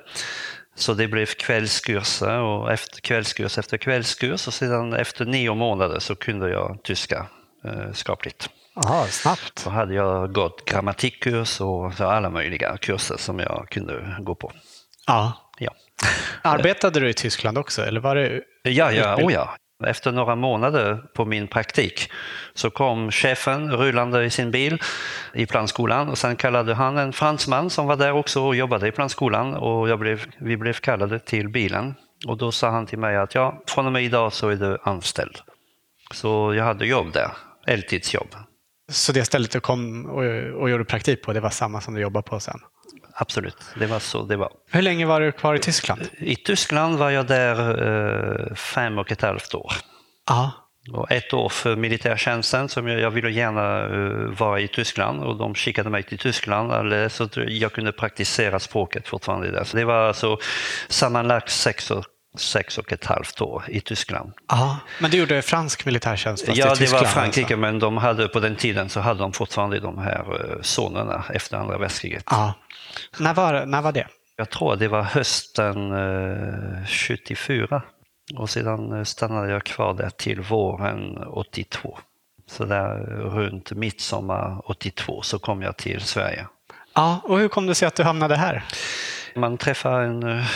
Så 0.74 0.94
det 0.94 1.08
blev 1.08 1.26
kvällskurser 1.26 2.38
och 2.38 2.72
efter 2.72 3.00
kvällskurs 3.00 3.58
efter 3.58 3.78
kvällskurs 3.78 4.46
och 4.46 4.54
sedan 4.54 4.92
efter 4.92 5.24
nio 5.24 5.54
månader 5.54 5.98
så 5.98 6.14
kunde 6.14 6.50
jag 6.50 6.78
tyska 6.82 7.26
eh, 7.64 7.92
skapligt. 7.92 8.50
Aha, 8.74 9.06
snabbt. 9.06 9.58
Så 9.58 9.70
hade 9.70 9.94
jag 9.94 10.32
gått 10.32 10.64
grammatikkurs 10.64 11.60
och 11.60 12.00
alla 12.00 12.30
möjliga 12.30 12.76
kurser 12.76 13.16
som 13.16 13.38
jag 13.38 13.68
kunde 13.70 14.16
gå 14.20 14.34
på. 14.34 14.52
Ja. 15.06 15.32
ja. 15.58 15.70
Arbetade 16.42 17.00
du 17.00 17.08
i 17.08 17.14
Tyskland 17.14 17.58
också? 17.58 17.82
Eller 17.82 18.00
var 18.00 18.14
det 18.14 18.42
ja, 18.62 18.92
ja, 18.92 19.16
oh 19.16 19.32
ja. 19.32 19.56
Efter 19.86 20.12
några 20.12 20.36
månader 20.36 21.04
på 21.14 21.24
min 21.24 21.48
praktik 21.48 22.10
så 22.54 22.70
kom 22.70 23.10
chefen 23.10 23.72
rullande 23.72 24.24
i 24.24 24.30
sin 24.30 24.50
bil 24.50 24.82
i 25.34 25.46
plantskolan 25.46 26.08
och 26.08 26.18
sen 26.18 26.36
kallade 26.36 26.74
han 26.74 26.98
en 26.98 27.12
fransman 27.12 27.70
som 27.70 27.86
var 27.86 27.96
där 27.96 28.12
också 28.12 28.42
och 28.42 28.56
jobbade 28.56 28.88
i 28.88 28.92
plantskolan 28.92 29.54
och 29.54 29.88
jag 29.88 29.98
blev, 29.98 30.26
vi 30.38 30.56
blev 30.56 30.72
kallade 30.72 31.18
till 31.18 31.48
bilen. 31.48 31.94
Och 32.26 32.36
då 32.36 32.52
sa 32.52 32.70
han 32.70 32.86
till 32.86 32.98
mig 32.98 33.16
att 33.16 33.34
ja, 33.34 33.62
från 33.66 33.86
och 33.86 33.92
med 33.92 34.02
idag 34.02 34.32
så 34.32 34.48
är 34.48 34.56
du 34.56 34.78
anställd. 34.82 35.38
Så 36.14 36.54
jag 36.54 36.64
hade 36.64 36.86
jobb 36.86 37.12
där, 37.12 37.30
heltidsjobb. 37.66 38.34
Så 38.90 39.12
det 39.12 39.24
stället 39.24 39.50
du 39.50 39.60
kom 39.60 40.06
och, 40.06 40.24
och 40.60 40.70
gjorde 40.70 40.84
praktik 40.84 41.22
på, 41.22 41.32
det 41.32 41.40
var 41.40 41.50
samma 41.50 41.80
som 41.80 41.94
du 41.94 42.00
jobbade 42.00 42.22
på 42.22 42.40
sen? 42.40 42.60
absolut. 43.20 43.56
Det 43.78 43.86
var 43.86 43.98
så 43.98 44.22
det 44.22 44.36
var. 44.36 44.52
Hur 44.70 44.82
länge 44.82 45.06
var 45.06 45.20
du 45.20 45.32
kvar 45.32 45.54
i 45.54 45.58
Tyskland? 45.58 46.00
I 46.18 46.36
Tyskland 46.36 46.98
var 46.98 47.10
jag 47.10 47.26
där 47.26 47.58
eh, 48.48 48.54
fem 48.54 48.98
och 48.98 49.12
ett 49.12 49.22
halvt 49.22 49.54
år. 49.54 49.72
Aha. 50.30 50.52
Och 50.92 51.12
ett 51.12 51.32
år 51.32 51.48
för 51.48 51.76
militärtjänsten, 51.76 52.68
som 52.68 52.86
jag, 52.86 53.00
jag 53.00 53.10
ville 53.10 53.30
gärna 53.30 53.88
uh, 53.88 54.38
vara 54.38 54.60
i 54.60 54.68
Tyskland 54.68 55.22
och 55.22 55.36
de 55.36 55.54
skickade 55.54 55.90
mig 55.90 56.02
till 56.02 56.18
Tyskland 56.18 56.72
eller, 56.72 57.08
så 57.08 57.24
att 57.24 57.36
jag 57.36 57.72
kunde 57.72 57.92
praktisera 57.92 58.58
språket 58.58 59.08
fortfarande 59.08 59.50
där. 59.50 59.64
Så 59.64 59.76
det 59.76 59.84
var 59.84 60.08
alltså 60.08 60.38
sammanlagt 60.88 61.50
sex 61.50 61.90
och 61.90 62.04
sex 62.36 62.78
och 62.78 62.92
ett 62.92 63.04
halvt 63.04 63.40
år 63.40 63.64
i 63.68 63.80
Tyskland. 63.80 64.32
Aha. 64.52 64.76
Men 65.00 65.10
du 65.10 65.16
gjorde 65.18 65.42
fransk 65.42 65.86
militärtjänst 65.86 66.46
fast 66.46 66.58
Ja, 66.58 66.72
i 66.76 66.78
det 66.78 66.92
var 66.92 67.04
Frankrike, 67.04 67.44
alltså. 67.44 67.56
men 67.56 67.78
de 67.78 67.96
hade, 67.96 68.28
på 68.28 68.40
den 68.40 68.56
tiden 68.56 68.88
så 68.88 69.00
hade 69.00 69.20
de 69.20 69.32
fortfarande 69.32 69.80
de 69.80 69.98
här 69.98 70.58
zonerna 70.62 71.24
efter 71.34 71.56
andra 71.56 71.78
världskriget. 71.78 72.24
När 73.18 73.34
var, 73.34 73.66
när 73.66 73.82
var 73.82 73.92
det? 73.92 74.06
Jag 74.36 74.50
tror 74.50 74.76
det 74.76 74.88
var 74.88 75.02
hösten 75.02 75.92
eh, 75.92 76.86
74 76.86 77.82
och 78.36 78.50
sedan 78.50 78.92
eh, 78.98 79.04
stannade 79.04 79.52
jag 79.52 79.64
kvar 79.64 79.94
där 79.94 80.10
till 80.10 80.40
våren 80.40 81.18
82. 81.18 81.98
Så 82.50 82.64
där 82.64 82.96
runt 83.16 83.72
midsommar 83.72 84.70
82 84.70 85.22
så 85.22 85.38
kom 85.38 85.62
jag 85.62 85.76
till 85.76 86.00
Sverige. 86.00 86.46
Ja, 86.94 87.20
och 87.24 87.38
hur 87.38 87.48
kom 87.48 87.66
det 87.66 87.74
sig 87.74 87.88
att 87.88 87.94
du 87.94 88.02
hamnade 88.02 88.36
här? 88.36 88.64
Man 89.34 89.58
träffar 89.58 90.00
en, 90.00 90.22
eh, 90.22 90.46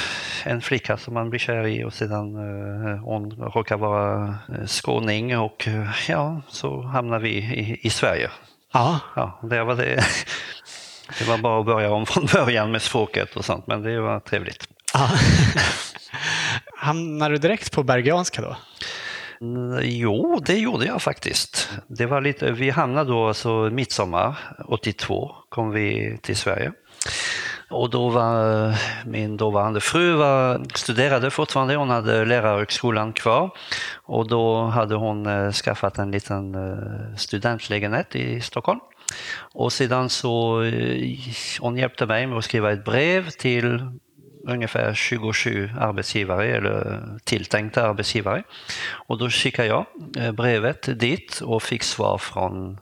en 0.45 0.61
flicka 0.61 0.97
som 0.97 1.15
man 1.15 1.31
blir 1.31 1.41
kär 1.41 1.67
i 1.67 1.85
och 1.85 1.95
sedan 1.95 2.37
eh, 2.37 2.99
hon 2.99 3.31
råkar 3.31 3.77
vara 3.77 4.39
skåning 4.67 5.39
och 5.39 5.69
ja, 6.09 6.43
så 6.49 6.83
hamnar 6.83 7.19
vi 7.19 7.31
i, 7.31 7.81
i 7.83 7.91
Sverige. 7.91 8.31
Ja. 8.73 9.01
ja, 9.17 9.39
det 9.43 9.65
var 9.65 9.75
det. 9.75 10.05
Det 11.19 11.25
var 11.25 11.39
bara 11.39 11.61
att 11.61 11.67
börja 11.67 11.93
om 11.93 12.07
från 12.07 12.27
början 12.33 12.71
med 12.71 12.83
språket 12.83 13.37
och 13.37 13.45
sånt, 13.45 13.67
men 13.67 13.83
det 13.83 14.01
var 14.01 14.21
trevligt. 14.21 14.69
Hamnade 16.77 17.35
du 17.35 17.39
direkt 17.39 17.73
på 17.73 17.83
Bergianska 17.83 18.43
då? 18.43 18.57
Mm, 19.41 19.81
jo, 19.83 20.41
det 20.47 20.59
gjorde 20.59 20.87
jag 20.87 21.03
faktiskt. 21.03 21.71
Det 21.87 22.07
var 22.07 22.21
lite, 22.21 22.53
vi 22.53 22.71
hamnade 22.71 23.11
då 23.11 23.29
alltså 23.29 23.71
midsommar 23.73 24.39
82 24.69 25.35
kom 25.49 25.71
vi 25.71 26.19
till 26.23 26.37
Sverige. 26.37 26.73
Och 27.69 27.91
då 27.91 28.09
var 28.09 28.67
eh, 28.69 28.77
min 29.07 29.37
dåvarande 29.37 29.81
fru 29.81 30.13
var, 30.13 30.63
studerade 30.75 31.31
fortfarande, 31.31 31.77
hon 31.77 31.91
hade 31.91 32.25
lärarhögskolan 32.25 33.13
kvar. 33.13 33.51
Och 34.03 34.29
då 34.29 34.63
hade 34.63 34.95
hon 34.95 35.27
eh, 35.27 35.53
skaffat 35.53 35.99
en 35.99 36.11
liten 36.11 36.55
eh, 36.55 37.17
studentlägenhet 37.17 38.17
i 38.17 38.41
Stockholm. 38.41 38.81
Och 39.37 39.73
sedan 39.73 40.09
så 40.09 40.63
hon 41.61 41.77
hjälpte 41.77 42.07
mig 42.07 42.27
med 42.27 42.39
att 42.39 42.45
skriva 42.45 42.73
ett 42.73 42.85
brev 42.85 43.31
till 43.31 43.91
ungefär 44.49 44.95
27 44.95 45.71
arbetsgivare 45.79 46.57
eller 46.57 47.03
tilltänkta 47.25 47.89
arbetsgivare. 47.89 48.43
Och 49.07 49.19
då 49.19 49.31
skickade 49.31 49.69
jag 49.69 49.87
brevet 50.35 51.01
dit 51.01 51.41
och 51.45 51.63
fick 51.63 51.83
svar 51.83 52.19
från 52.19 52.79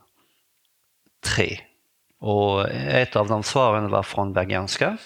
tre. 1.26 1.60
Och 2.22 2.70
ett 2.70 3.16
av 3.16 3.28
de 3.28 3.42
svaren 3.42 3.90
var 3.90 4.02
från 4.02 4.32
Berganska 4.32 4.96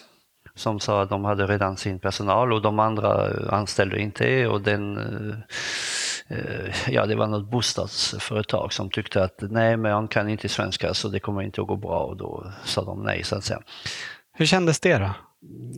som 0.54 0.80
sa 0.80 1.02
att 1.02 1.08
de 1.08 1.24
hade 1.24 1.46
redan 1.46 1.76
sin 1.76 1.98
personal 1.98 2.52
och 2.52 2.62
de 2.62 2.78
andra 2.78 3.30
anställde 3.50 4.00
inte 4.00 4.46
och 4.46 4.60
den 4.60 4.98
Eh, 6.28 6.92
ja, 6.92 7.06
det 7.06 7.14
var 7.14 7.26
något 7.26 7.50
bostadsföretag 7.50 8.72
som 8.72 8.90
tyckte 8.90 9.24
att 9.24 9.38
nej, 9.40 9.76
men 9.76 9.92
han 9.92 10.08
kan 10.08 10.28
inte 10.28 10.48
svenska 10.48 10.94
så 10.94 11.08
det 11.08 11.20
kommer 11.20 11.42
inte 11.42 11.60
att 11.60 11.66
gå 11.66 11.76
bra 11.76 11.98
och 11.98 12.16
då 12.16 12.52
sa 12.64 12.84
de 12.84 13.02
nej 13.02 13.24
så 13.24 13.36
att 13.36 13.44
säga. 13.44 13.60
Hur 14.32 14.46
kändes 14.46 14.80
det 14.80 14.98
då? 14.98 15.10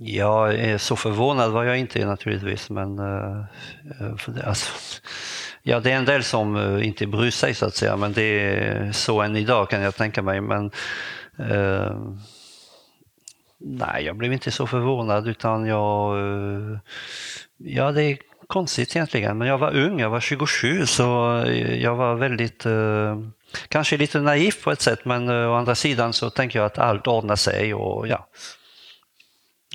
Ja, 0.01 0.53
så 0.79 0.97
förvånad 0.97 1.53
var 1.53 1.65
jag 1.65 1.79
inte 1.79 2.07
naturligtvis, 2.07 2.71
men 2.71 2.99
uh, 2.99 3.45
det, 4.27 4.43
alltså, 4.47 4.73
ja, 5.63 5.81
det 5.81 5.93
är 5.93 5.97
en 5.97 6.05
del 6.05 6.25
som 6.25 6.79
inte 6.83 7.07
bryr 7.07 7.31
sig 7.31 7.55
så 7.55 7.67
att 7.67 7.75
säga, 7.75 7.97
men 7.97 8.13
det 8.13 8.23
är 8.23 8.93
så 8.93 9.21
än 9.21 9.37
idag 9.37 9.71
kan 9.71 9.83
jag 9.83 9.97
tänka 9.97 10.23
mig. 10.23 10.41
Men 10.41 10.71
uh, 11.41 12.15
nej, 13.59 14.05
jag 14.05 14.17
blev 14.17 14.33
inte 14.33 14.51
så 14.51 14.67
förvånad 14.67 15.29
utan 15.29 15.67
jag, 15.67 16.19
eh, 16.19 16.79
ja, 17.57 17.93
det 17.93 18.03
är 18.03 18.19
konstigt 18.47 18.97
egentligen, 18.97 19.39
men 19.39 19.49
jag 19.49 19.59
var 19.59 19.77
ung, 19.77 20.01
jag 20.01 20.11
var 20.11 20.21
27 20.21 20.87
så 20.87 21.39
eh, 21.47 21.83
jag 21.83 21.97
var 21.97 22.15
väldigt, 22.15 22.67
Uh, 22.67 23.21
kanske 23.69 23.97
lite 23.97 24.21
naiv 24.21 24.55
på 24.65 24.71
ett 24.73 24.81
sätt 24.81 25.05
men 25.05 25.29
å 25.31 25.55
andra 25.55 25.75
sidan 25.75 26.13
så 26.13 26.31
tänker 26.31 26.59
jag 26.59 26.67
att 26.67 26.79
allt 26.79 27.07
ordnar 27.07 27.37
sig 27.37 27.75
och 27.75 28.09
ja. 28.09 28.29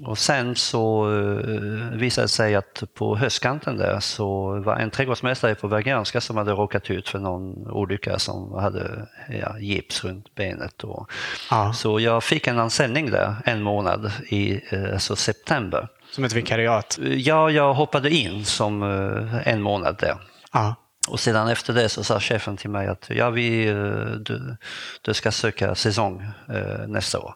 Och 0.03 0.17
sen 0.17 0.55
så 0.55 1.11
eh, 1.11 1.97
visade 1.97 2.25
det 2.25 2.29
sig 2.29 2.55
att 2.55 2.83
på 2.93 3.15
höstkanten 3.15 3.77
där 3.77 3.99
så 3.99 4.59
var 4.59 4.75
en 4.75 4.91
trädgårdsmästare 4.91 5.55
på 5.55 5.67
Bergianska 5.67 6.21
som 6.21 6.37
hade 6.37 6.51
råkat 6.51 6.89
ut 6.89 7.09
för 7.09 7.19
någon 7.19 7.71
olycka 7.71 8.19
som 8.19 8.53
hade 8.53 9.07
ja, 9.29 9.59
gips 9.59 10.03
runt 10.03 10.35
benet. 10.35 10.83
Och, 10.83 11.11
ja. 11.49 11.73
Så 11.73 11.99
jag 11.99 12.23
fick 12.23 12.47
en 12.47 12.59
anställning 12.59 13.11
där 13.11 13.35
en 13.45 13.61
månad 13.61 14.11
i 14.29 14.61
alltså 14.93 15.15
september. 15.15 15.87
Som 16.11 16.23
ett 16.23 16.33
vikariat? 16.33 16.99
Ja, 17.01 17.49
jag 17.49 17.73
hoppade 17.73 18.09
in 18.09 18.45
som 18.45 18.83
eh, 18.83 19.47
en 19.47 19.61
månad 19.61 19.97
där. 19.99 20.17
Ja. 20.51 20.75
Och 21.07 21.19
sedan 21.19 21.47
efter 21.47 21.73
det 21.73 21.89
så 21.89 22.03
sa 22.03 22.19
chefen 22.19 22.57
till 22.57 22.69
mig 22.69 22.87
att 22.87 23.09
ja, 23.09 23.29
vi, 23.29 23.67
eh, 23.67 23.75
du, 24.05 24.57
du 25.01 25.13
ska 25.13 25.31
söka 25.31 25.75
säsong 25.75 26.25
eh, 26.49 26.87
nästa 26.87 27.19
år. 27.19 27.33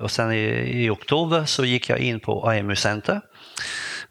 Och 0.00 0.10
sen 0.10 0.32
i, 0.32 0.44
i, 0.84 0.90
oktober 0.90 1.44
så 1.44 1.64
gick 1.64 1.88
jag 1.88 1.98
in 1.98 2.20
på 2.20 2.50
AMU 2.50 2.76
Center 2.76 3.20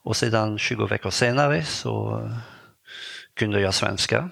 och 0.03 0.15
sedan 0.17 0.57
20 0.59 0.85
veckor 0.85 1.09
senare 1.09 1.65
så 1.65 2.21
kunde 3.39 3.61
jag 3.61 3.73
svenska. 3.73 4.29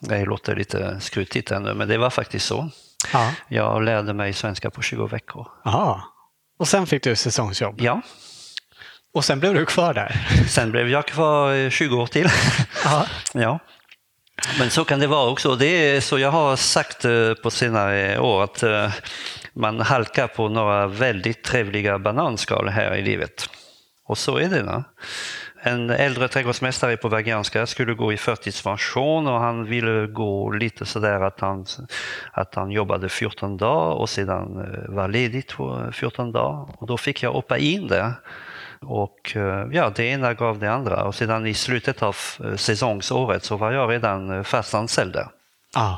Det 0.00 0.24
låter 0.24 0.56
lite 0.56 1.00
skrutigt 1.00 1.50
ännu, 1.50 1.74
men 1.74 1.88
det 1.88 1.98
var 1.98 2.10
faktiskt 2.10 2.46
så. 2.46 2.70
Ja. 3.12 3.32
Jag 3.48 3.82
lärde 3.84 4.12
mig 4.14 4.32
svenska 4.32 4.70
på 4.70 4.82
20 4.82 5.06
veckor. 5.06 5.46
Aha. 5.64 6.02
Och 6.58 6.68
sen 6.68 6.86
fick 6.86 7.02
du 7.02 7.16
säsongsjobb. 7.16 7.80
Ja, 7.80 8.02
Och 9.14 9.24
sen 9.24 9.40
blev 9.40 9.54
du 9.54 9.66
kvar 9.66 9.94
där. 9.94 10.26
sen 10.48 10.70
blev 10.70 10.88
jag 10.88 11.06
kvar 11.06 11.54
eh, 11.54 11.70
20 11.70 11.96
år 11.96 12.06
till. 12.06 12.28
Ja. 12.84 13.06
ja. 13.32 13.58
Men 14.58 14.70
så 14.70 14.84
kan 14.84 15.00
det 15.00 15.06
vara 15.06 15.30
också. 15.30 15.56
Det 15.56 15.66
är 15.66 16.00
så 16.00 16.18
jag 16.18 16.30
har 16.30 16.56
sagt 16.56 17.04
eh, 17.04 17.34
på 17.42 17.50
senare 17.50 18.18
år 18.18 18.44
att 18.44 18.62
eh, 18.62 18.92
man 19.54 19.80
halkar 19.80 20.26
på 20.26 20.48
några 20.48 20.86
väldigt 20.86 21.44
trevliga 21.44 21.98
bananskal 21.98 22.68
här 22.68 22.94
i 22.94 23.02
livet. 23.02 23.50
Och 24.06 24.18
så 24.18 24.36
är 24.36 24.48
det. 24.48 24.62
Nu. 24.62 24.84
En 25.66 25.90
äldre 25.90 26.28
trädgårdsmästare 26.28 26.96
på 26.96 27.08
Bergianska 27.08 27.66
skulle 27.66 27.94
gå 27.94 28.12
i 28.12 28.16
förtidspension 28.16 29.26
och 29.26 29.40
han 29.40 29.64
ville 29.64 30.06
gå 30.06 30.50
lite 30.50 30.86
sådär 30.86 31.20
att 31.20 31.40
han, 31.40 31.66
att 32.32 32.54
han 32.54 32.70
jobbade 32.70 33.08
14 33.08 33.56
dagar 33.56 33.94
och 33.94 34.10
sedan 34.10 34.60
eh, 34.60 34.94
var 34.94 35.08
ledig 35.08 35.44
14 35.92 36.32
dagar. 36.32 36.68
Och 36.78 36.86
då 36.86 36.96
fick 36.96 37.22
jag 37.22 37.32
hoppa 37.32 37.58
in 37.58 37.88
där. 37.88 38.12
Och 38.80 39.36
eh, 39.36 39.66
ja, 39.72 39.92
det 39.96 40.04
ena 40.04 40.34
gav 40.34 40.58
det 40.58 40.72
andra 40.72 41.04
och 41.04 41.14
sedan 41.14 41.46
i 41.46 41.54
slutet 41.54 42.02
av 42.02 42.16
eh, 42.44 42.56
säsongsåret 42.56 43.44
så 43.44 43.56
var 43.56 43.72
jag 43.72 43.90
redan 43.90 44.44
fastanställd 44.44 44.46
fast 44.46 44.74
anställd 44.74 45.12
där. 45.12 45.28
Ah. 45.74 45.96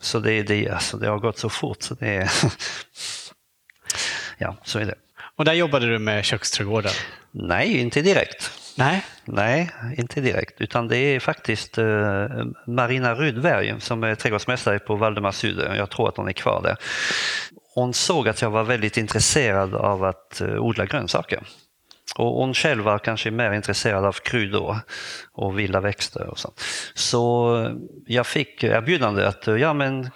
Så 0.00 0.18
det, 0.18 0.42
det, 0.42 0.68
alltså, 0.68 0.96
det 0.96 1.08
har 1.08 1.18
gått 1.18 1.38
så 1.38 1.48
fort 1.48 1.82
så 1.82 1.94
det 1.94 2.08
är... 2.08 2.28
ja, 4.38 4.56
så 4.62 4.78
är 4.78 4.84
det. 4.84 4.94
Och 5.36 5.44
där 5.44 5.52
jobbade 5.52 5.86
du 5.86 5.98
med 5.98 6.24
köksträdgården? 6.24 6.92
Nej, 7.30 7.78
inte 7.78 8.02
direkt. 8.02 8.52
Nej. 8.76 9.04
Nej, 9.24 9.70
inte 9.96 10.20
direkt. 10.20 10.60
Utan 10.60 10.88
det 10.88 10.96
är 10.96 11.20
faktiskt 11.20 11.78
eh, 11.78 12.26
Marina 12.66 13.14
Rudberg 13.14 13.80
som 13.80 14.04
är 14.04 14.14
trädgårdsmästare 14.14 14.78
på 14.78 14.96
Valdemarsudde. 14.96 15.76
Jag 15.76 15.90
tror 15.90 16.08
att 16.08 16.16
hon 16.16 16.28
är 16.28 16.32
kvar 16.32 16.62
där. 16.62 16.76
Hon 17.74 17.94
såg 17.94 18.28
att 18.28 18.42
jag 18.42 18.50
var 18.50 18.64
väldigt 18.64 18.96
intresserad 18.96 19.74
av 19.74 20.04
att 20.04 20.40
eh, 20.40 20.54
odla 20.54 20.86
grönsaker. 20.86 21.42
Och 22.16 22.26
hon 22.26 22.54
själv 22.54 22.84
var 22.84 22.98
kanske 22.98 23.30
mer 23.30 23.52
intresserad 23.52 24.04
av 24.04 24.12
kryddor 24.12 24.76
och 25.32 25.58
vilda 25.58 25.80
växter 25.80 26.26
och. 26.26 26.38
Så 26.94 27.56
eh, 27.64 27.72
jag 28.06 28.26
fick 28.26 28.64
erbjudande 28.64 29.26
att 29.26 29.48
eh, 29.48 29.56
ja, 29.56 29.72
men 29.72 30.10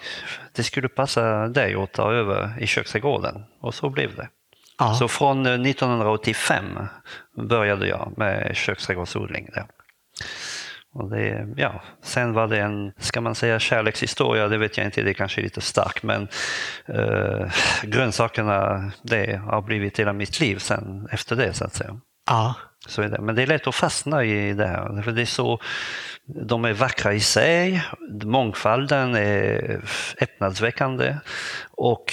det 0.52 0.62
skulle 0.62 0.88
passa 0.88 1.48
dig 1.48 1.74
att 1.74 1.92
ta 1.92 2.12
över 2.12 2.54
i 2.60 2.66
köksträdgården. 2.66 3.44
Och 3.60 3.74
så 3.74 3.90
blev 3.90 4.16
det. 4.16 4.28
Ja. 4.78 4.94
Så 4.94 5.08
från 5.08 5.46
eh, 5.46 5.52
1985 5.52 6.64
började 7.36 7.88
jag 7.88 8.12
med 8.16 8.56
köksträdgårdsodling. 8.56 9.50
Där. 9.54 9.66
Och 10.94 11.10
det, 11.10 11.48
ja, 11.56 11.82
sen 12.02 12.32
var 12.32 12.48
det 12.48 12.60
en, 12.60 12.92
ska 12.98 13.20
man 13.20 13.34
säga 13.34 13.58
kärlekshistoria, 13.58 14.48
det 14.48 14.58
vet 14.58 14.76
jag 14.76 14.86
inte, 14.86 15.02
det 15.02 15.10
är 15.10 15.14
kanske 15.14 15.40
lite 15.40 15.60
starkt, 15.60 16.02
men 16.02 16.28
eh, 16.86 17.52
grönsakerna, 17.82 18.90
det 19.02 19.36
har 19.36 19.62
blivit 19.62 19.98
hela 19.98 20.12
mitt 20.12 20.40
liv 20.40 20.56
sen 20.58 21.08
efter 21.10 21.36
det 21.36 21.52
så 21.52 21.64
att 21.64 21.74
säga. 21.74 22.00
Ja. 22.26 22.54
Så 22.86 23.02
är 23.02 23.08
det. 23.08 23.20
Men 23.20 23.34
det 23.34 23.42
är 23.42 23.46
lätt 23.46 23.66
att 23.66 23.74
fastna 23.74 24.24
i 24.24 24.52
det 24.52 24.66
här. 24.66 25.02
För 25.02 25.12
det 25.12 25.22
är 25.22 25.26
så, 25.26 25.60
de 26.26 26.64
är 26.64 26.72
vackra 26.72 27.12
i 27.12 27.20
sig, 27.20 27.82
mångfalden 28.24 29.14
är 29.14 29.80
häpnadsväckande 30.18 31.16
och 31.70 32.12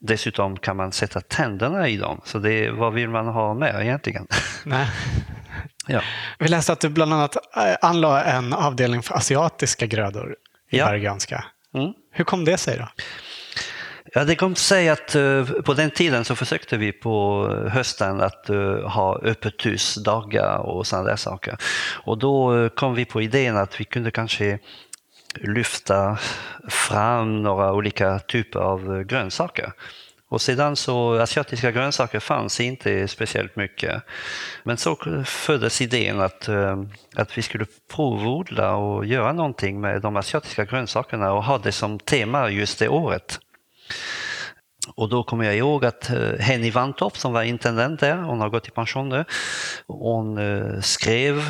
dessutom 0.00 0.56
kan 0.56 0.76
man 0.76 0.92
sätta 0.92 1.20
tänderna 1.20 1.88
i 1.88 1.96
dem. 1.96 2.20
Så 2.24 2.38
det 2.38 2.52
är, 2.52 2.70
vad 2.70 2.94
vill 2.94 3.08
man 3.08 3.26
ha 3.26 3.54
mer 3.54 3.80
egentligen? 3.80 4.26
Nej. 4.64 4.86
Ja. 5.86 6.00
Vi 6.38 6.48
läste 6.48 6.72
att 6.72 6.80
du 6.80 6.88
bland 6.88 7.14
annat 7.14 7.36
eh, 7.56 7.76
anlade 7.80 8.20
en 8.20 8.52
avdelning 8.52 9.02
för 9.02 9.14
asiatiska 9.14 9.86
grödor 9.86 10.36
i 10.70 10.78
Ja. 10.78 10.86
Bergianska. 10.86 11.44
Mm. 11.74 11.92
Hur 12.12 12.24
kom 12.24 12.44
det 12.44 12.58
sig 12.58 12.78
då? 12.78 12.88
Ja, 14.14 14.24
det 14.24 14.36
kom 14.36 14.54
sig 14.54 14.88
att 14.88 15.14
eh, 15.14 15.44
på 15.44 15.74
den 15.74 15.90
tiden 15.90 16.24
så 16.24 16.36
försökte 16.36 16.76
vi 16.76 16.92
på 16.92 17.46
hösten 17.72 18.20
att 18.20 18.50
eh, 18.50 18.88
ha 18.88 19.18
öppet 19.18 19.66
husdagar 19.66 20.58
och 20.58 20.86
sådana 20.86 21.08
där 21.08 21.16
saker. 21.16 21.56
Och 22.04 22.18
då 22.18 22.68
kom 22.68 22.94
vi 22.94 23.04
på 23.04 23.22
idén 23.22 23.56
att 23.56 23.80
vi 23.80 23.84
kunde 23.84 24.10
kanske 24.10 24.58
lyfta 25.34 26.18
fram 26.68 27.42
några 27.42 27.72
olika 27.72 28.18
typer 28.18 28.60
av 28.60 29.02
grönsaker. 29.02 29.72
Och 30.36 30.42
sedan 30.42 30.76
så, 30.76 31.18
asiatiska 31.18 31.70
grönsaker 31.70 32.20
fanns 32.20 32.60
inte 32.60 33.08
speciellt 33.08 33.56
mycket. 33.56 34.02
Men 34.62 34.76
så 34.76 34.96
föddes 35.24 35.80
idén 35.80 36.20
att, 36.20 36.48
eh, 36.48 36.82
att 37.14 37.38
vi 37.38 37.42
skulle 37.42 37.66
provodla 37.94 38.76
och 38.76 39.06
göra 39.06 39.32
någonting 39.32 39.80
med 39.80 40.02
de 40.02 40.16
asiatiska 40.16 40.64
grönsakerna 40.64 41.32
och 41.32 41.44
ha 41.44 41.58
det 41.58 41.72
som 41.72 41.98
tema 41.98 42.50
just 42.50 42.78
det 42.78 42.88
året. 42.88 43.40
Och 44.94 45.08
då 45.08 45.24
kommer 45.24 45.44
jag 45.44 45.56
ihåg 45.56 45.84
att 45.84 46.10
eh, 46.10 46.38
Henny 46.38 46.70
Vantorp 46.70 47.16
som 47.16 47.32
var 47.32 47.42
intendent 47.42 48.00
där, 48.00 48.16
hon 48.16 48.40
har 48.40 48.48
gått 48.48 48.68
i 48.68 48.70
pension 48.70 49.08
nu, 49.08 49.24
hon 49.86 50.38
eh, 50.38 50.80
skrev 50.80 51.42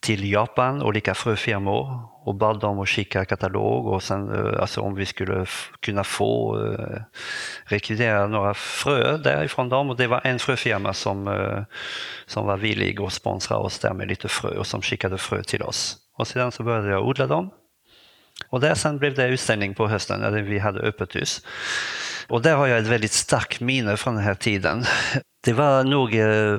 till 0.00 0.30
Japan, 0.32 0.82
olika 0.82 1.14
fröfirmor 1.14 2.00
och 2.24 2.34
bad 2.34 2.60
dem 2.60 2.80
att 2.80 2.88
skicka 2.88 3.24
katalog 3.24 3.86
och 3.86 4.02
sen 4.02 4.54
alltså 4.60 4.80
om 4.80 4.94
vi 4.94 5.06
skulle 5.06 5.46
kunna 5.80 6.04
få 6.04 6.58
rekrytera 7.64 8.26
några 8.26 8.54
frö 8.54 9.16
därifrån 9.16 9.68
dem 9.68 9.90
och 9.90 9.96
det 9.96 10.06
var 10.06 10.20
en 10.24 10.38
fröfirma 10.38 10.92
som, 10.92 11.28
eh, 11.28 11.62
som 12.26 12.46
var 12.46 12.56
villig 12.56 13.00
att 13.00 13.12
sponsra 13.12 13.56
oss 13.56 13.78
där 13.78 13.94
med 13.94 14.08
lite 14.08 14.28
frö 14.28 14.58
och 14.58 14.66
som 14.66 14.82
skickade 14.82 15.18
frö 15.18 15.42
till 15.42 15.62
oss. 15.62 15.96
Och 16.18 16.28
sedan 16.28 16.52
så 16.52 16.62
började 16.62 16.90
jag 16.90 17.06
odla 17.06 17.26
dem 17.26 17.50
och 18.48 18.60
där 18.60 18.74
sen 18.74 18.98
blev 18.98 19.14
det 19.14 19.26
utställning 19.26 19.74
på 19.74 19.88
hösten 19.88 20.20
när 20.20 20.30
vi 20.30 20.58
hade 20.58 20.80
öppet 20.80 21.16
hus. 21.16 21.46
Och 22.28 22.42
där 22.42 22.56
har 22.56 22.66
jag 22.66 22.78
ett 22.78 22.86
väldigt 22.86 23.12
starkt 23.12 23.60
minne 23.60 23.96
från 23.96 24.14
den 24.14 24.24
här 24.24 24.34
tiden. 24.34 24.84
Det 25.44 25.52
var 25.52 25.84
nog 25.84 26.14
eh, 26.14 26.58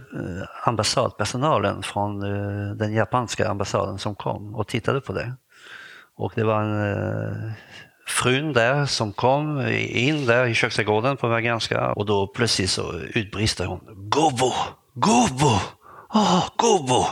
ambassadpersonalen 0.64 1.84
från 1.84 2.24
eh, 2.24 2.76
den 2.76 2.94
japanska 2.94 3.50
ambassaden 3.50 4.00
som 4.00 4.16
kom 4.16 4.56
och 4.56 4.68
tittade 4.68 5.02
på 5.02 5.14
det. 5.14 5.34
Och 6.18 6.34
det 6.36 6.44
var 6.44 6.62
en 6.62 7.54
frun 8.08 8.54
där 8.54 8.86
som 8.86 9.14
kom 9.14 9.68
in 9.78 10.26
där 10.26 10.46
i 10.46 10.54
köksträdgården 10.54 11.18
på 11.18 11.30
Berganska 11.30 11.92
och 11.92 12.06
då 12.06 12.28
plötsligt 12.28 12.70
så 12.70 12.94
utbrister 12.94 13.66
hon 13.66 13.80
Gobo! 14.10 14.54
Gobo! 14.94 15.60
Åh, 16.14 16.48
Gobo! 16.56 17.06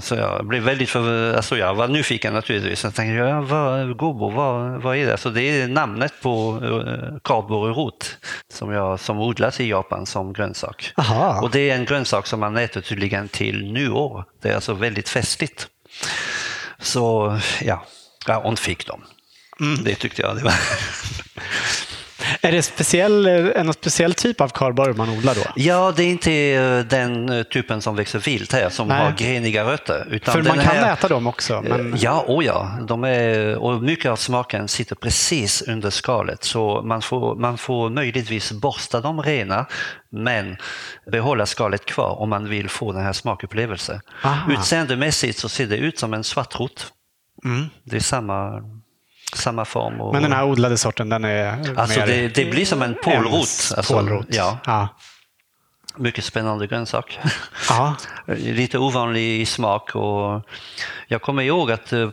Så 0.00 0.14
jag 0.14 0.46
blev 0.46 0.62
väldigt 0.62 0.90
för, 0.90 1.34
alltså 1.34 1.56
jag 1.56 1.74
var 1.74 1.88
nyfiken 1.88 2.34
naturligtvis. 2.34 2.84
Jag 2.84 2.94
tänkte, 2.94 3.14
ja, 3.14 3.40
vad, 3.40 3.96
gobo, 3.96 4.30
vad, 4.30 4.82
vad 4.82 4.96
är 4.96 5.06
det? 5.06 5.16
Så 5.16 5.28
det 5.28 5.42
är 5.42 5.68
namnet 5.68 6.12
på 6.22 6.60
uh, 6.62 7.18
kardborrerot 7.24 8.16
som, 8.52 8.72
jag, 8.72 9.00
som 9.00 9.20
odlas 9.20 9.60
i 9.60 9.68
Japan 9.68 10.06
som 10.06 10.32
grönsak. 10.32 10.92
Aha. 10.96 11.40
Och 11.42 11.50
det 11.50 11.70
är 11.70 11.74
en 11.74 11.84
grönsak 11.84 12.26
som 12.26 12.40
man 12.40 12.56
äter 12.56 12.80
tydligen 12.80 13.28
till 13.28 13.72
nyår. 13.72 14.24
Det 14.42 14.50
är 14.50 14.54
alltså 14.54 14.74
väldigt 14.74 15.08
festligt. 15.08 15.68
Så 16.78 17.38
ja, 17.62 17.84
ja 18.26 18.40
hon 18.44 18.56
fick 18.56 18.86
dem. 18.86 19.04
Det 19.84 19.94
tyckte 19.94 20.22
jag 20.22 20.36
det 20.36 20.42
var. 20.42 20.54
Är 22.40 22.52
det 22.52 22.62
speciell, 22.62 23.26
är 23.26 23.64
någon 23.64 23.74
speciell 23.74 24.14
typ 24.14 24.40
av 24.40 24.48
kardborre 24.48 24.94
man 24.94 25.08
odlar 25.08 25.34
då? 25.34 25.40
Ja, 25.56 25.92
det 25.96 26.02
är 26.02 26.10
inte 26.10 26.32
eh, 26.32 26.78
den 26.78 27.28
eh, 27.28 27.42
typen 27.42 27.82
som 27.82 27.96
växer 27.96 28.18
vilt 28.18 28.52
här 28.52 28.68
som 28.68 28.88
Nej. 28.88 29.04
har 29.04 29.12
greniga 29.12 29.64
rötter. 29.64 30.06
Utan 30.10 30.34
För 30.34 30.42
man 30.42 30.58
kan 30.58 30.76
här, 30.76 30.92
äta 30.92 31.08
dem 31.08 31.26
också. 31.26 31.62
Men... 31.68 31.94
Ja, 31.98 32.24
oh 32.28 32.44
ja. 32.44 32.78
De 32.88 33.04
är, 33.04 33.56
och 33.56 33.82
mycket 33.82 34.10
av 34.10 34.16
smaken 34.16 34.68
sitter 34.68 34.96
precis 34.96 35.62
under 35.62 35.90
skalet 35.90 36.44
så 36.44 36.82
man 36.82 37.02
får, 37.02 37.36
man 37.36 37.58
får 37.58 37.90
möjligtvis 37.90 38.52
borsta 38.52 39.00
dem 39.00 39.22
rena 39.22 39.66
men 40.10 40.56
behålla 41.12 41.46
skalet 41.46 41.84
kvar 41.84 42.20
om 42.20 42.30
man 42.30 42.48
vill 42.48 42.68
få 42.68 42.92
den 42.92 43.02
här 43.02 43.12
smakupplevelsen. 43.12 44.00
Utseendemässigt 44.50 45.38
så 45.38 45.48
ser 45.48 45.66
det 45.66 45.76
ut 45.76 45.98
som 45.98 46.14
en 46.14 46.24
svartrot. 46.24 46.92
Mm. 47.44 47.66
Det 47.84 47.96
är 47.96 48.00
samma, 48.00 48.62
samma 49.36 49.64
form. 49.64 50.00
Och, 50.00 50.12
Men 50.14 50.22
den 50.22 50.32
här 50.32 50.44
odlade 50.44 50.78
sorten, 50.78 51.08
den 51.08 51.24
är 51.24 51.72
Alltså 51.78 51.98
mer 52.00 52.06
det, 52.06 52.28
det 52.28 52.44
blir 52.44 52.64
som 52.64 52.82
en 52.82 52.94
pålrot. 52.94 53.32
ens 53.32 53.72
Alltså, 53.72 53.94
pålrot. 53.94 54.26
Ja, 54.28 54.58
Ja. 54.66 54.88
mycket 55.96 56.24
spännande 56.24 56.66
grönsak. 56.66 57.18
Ja. 57.68 57.94
Lite 58.36 58.78
ovanlig 58.78 59.40
i 59.40 59.46
smak. 59.46 59.94
Och 59.94 60.42
jag 61.08 61.22
kommer 61.22 61.42
ihåg 61.42 61.70
att 61.72 61.92
eh, 61.92 62.08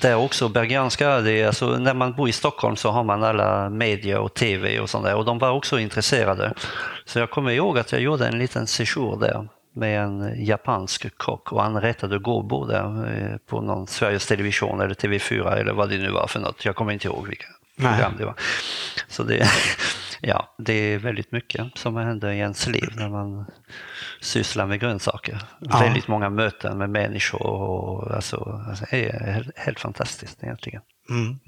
där 0.00 0.14
också, 0.16 0.48
Bergianska, 0.48 1.20
det 1.20 1.32
är, 1.40 1.46
alltså, 1.46 1.66
när 1.78 1.94
man 1.94 2.12
bor 2.12 2.28
i 2.28 2.32
Stockholm 2.32 2.76
så 2.76 2.90
har 2.90 3.04
man 3.04 3.24
alla 3.24 3.70
media 3.70 4.20
och 4.20 4.34
tv 4.34 4.80
och 4.80 4.90
sånt 4.90 5.04
där 5.04 5.14
och 5.14 5.24
de 5.24 5.38
var 5.38 5.50
också 5.50 5.78
intresserade. 5.78 6.52
Så 7.04 7.18
jag 7.18 7.30
kommer 7.30 7.50
ihåg 7.50 7.78
att 7.78 7.92
jag 7.92 8.00
gjorde 8.00 8.26
en 8.28 8.38
liten 8.38 8.66
sejour 8.66 9.20
där 9.20 9.48
med 9.76 10.00
en 10.00 10.44
japansk 10.44 11.16
kock 11.16 11.52
och 11.52 11.62
han 11.62 11.80
rättade 11.80 12.18
gobo 12.18 12.66
där 12.66 13.14
eh, 13.16 13.36
på 13.36 13.60
någon 13.60 13.86
Sveriges 13.86 14.26
Television 14.26 14.80
eller 14.80 14.94
TV4 14.94 15.56
eller 15.56 15.72
vad 15.72 15.90
det 15.90 15.98
nu 15.98 16.10
var 16.10 16.26
för 16.26 16.40
något. 16.40 16.64
Jag 16.64 16.76
kommer 16.76 16.92
inte 16.92 17.08
ihåg 17.08 17.28
vilka 17.28 17.46
Nej. 17.76 17.92
program 17.92 18.12
det 18.18 18.24
var. 18.24 18.34
Så 19.08 19.22
det, 19.22 19.48
ja, 20.20 20.54
det 20.58 20.72
är 20.72 20.98
väldigt 20.98 21.32
mycket 21.32 21.66
som 21.78 21.96
händer 21.96 22.30
i 22.30 22.38
ens 22.38 22.66
liv 22.66 22.88
när 22.96 23.08
man 23.08 23.46
sysslar 24.20 24.66
med 24.66 24.80
grönsaker. 24.80 25.42
Ja. 25.60 25.78
Väldigt 25.78 26.08
många 26.08 26.30
möten 26.30 26.78
med 26.78 26.90
människor 26.90 27.46
och 27.46 28.14
alltså, 28.14 28.62
alltså, 28.68 28.84
det 28.90 29.08
är 29.08 29.32
helt, 29.32 29.58
helt 29.58 29.80
fantastiskt 29.80 30.42
egentligen. 30.42 30.82
Mm. 31.10 31.38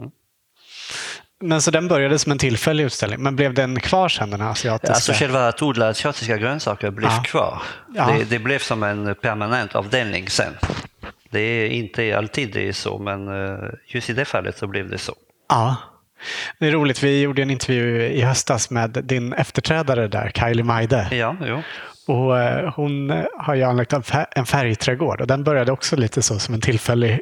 Men 1.40 1.62
så 1.62 1.70
den 1.70 1.88
började 1.88 2.18
som 2.18 2.32
en 2.32 2.38
tillfällig 2.38 2.84
utställning, 2.84 3.22
men 3.22 3.36
blev 3.36 3.54
den 3.54 3.80
kvar 3.80 4.08
sen 4.08 4.30
den 4.30 4.40
här 4.40 4.50
asiatiska? 4.50 4.94
Alltså 4.94 5.12
själva 5.12 5.48
att 5.48 5.62
odla 5.62 5.88
asiatiska 5.88 6.36
grönsaker 6.36 6.90
blev 6.90 7.10
Ja. 7.10 7.22
kvar. 7.26 7.62
Ja. 7.94 8.06
Det, 8.18 8.24
det 8.24 8.38
blev 8.38 8.58
som 8.58 8.82
en 8.82 9.14
permanent 9.14 9.74
avdelning 9.74 10.28
sen. 10.28 10.52
Det 11.30 11.40
är 11.40 11.68
inte 11.68 12.18
alltid 12.18 12.52
det 12.52 12.68
är 12.68 12.72
så, 12.72 12.98
men 12.98 13.28
eh, 13.28 13.58
just 13.86 14.10
i 14.10 14.12
det 14.12 14.24
fallet 14.24 14.58
så 14.58 14.66
blev 14.66 14.90
det 14.90 14.98
så. 14.98 15.14
Ja. 15.48 15.76
Det 16.58 16.66
är 16.66 16.72
roligt, 16.72 17.02
vi 17.02 17.20
gjorde 17.20 17.42
en 17.42 17.50
intervju 17.50 18.02
i 18.02 18.20
höstas 18.22 18.70
med 18.70 18.90
din 18.90 19.32
efterträdare 19.32 20.08
där, 20.08 20.30
Kylie 20.34 20.64
Maide. 20.64 21.08
Ja, 21.10 21.36
jo. 21.46 21.62
Och 22.06 22.38
eh, 22.38 22.72
hon 22.76 23.24
har 23.38 23.54
ju 23.54 23.62
anlagt 23.62 23.92
en 24.30 24.46
färgträdgård 24.46 25.20
och 25.20 25.26
den 25.26 25.44
började 25.44 25.72
också 25.72 25.96
lite 25.96 26.22
så 26.22 26.38
som 26.38 26.54
en 26.54 26.60
tillfällig, 26.60 27.20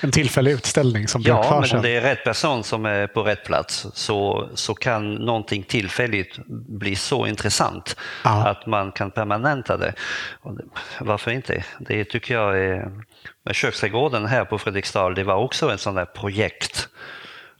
en 0.00 0.10
tillfällig 0.10 0.52
utställning 0.52 1.08
som 1.08 1.22
Ja, 1.22 1.42
kvar 1.42 1.60
men 1.60 1.68
sen. 1.68 1.76
om 1.78 1.82
det 1.82 1.96
är 1.96 2.00
rätt 2.00 2.24
person 2.24 2.64
som 2.64 2.86
är 2.86 3.06
på 3.06 3.22
rätt 3.22 3.44
plats 3.44 3.86
så, 3.94 4.48
så 4.54 4.74
kan 4.74 5.14
någonting 5.14 5.62
tillfälligt 5.62 6.38
bli 6.68 6.96
så 6.96 7.26
intressant 7.26 7.96
Ja. 8.24 8.46
att 8.48 8.66
man 8.66 8.92
kan 8.92 9.10
permanenta 9.10 9.76
det. 9.76 9.94
Varför 11.00 11.30
inte? 11.30 11.64
Det 11.78 12.04
tycker 12.04 12.34
jag 12.34 12.58
är... 12.58 12.90
Med 13.44 13.54
köksträdgården 13.54 14.26
här 14.26 14.44
på 14.44 14.58
Fredriksdal, 14.58 15.14
det 15.14 15.24
var 15.24 15.34
också 15.34 15.72
ett 15.74 15.80
sånt 15.80 15.96
där 15.96 16.04
projekt. 16.04 16.88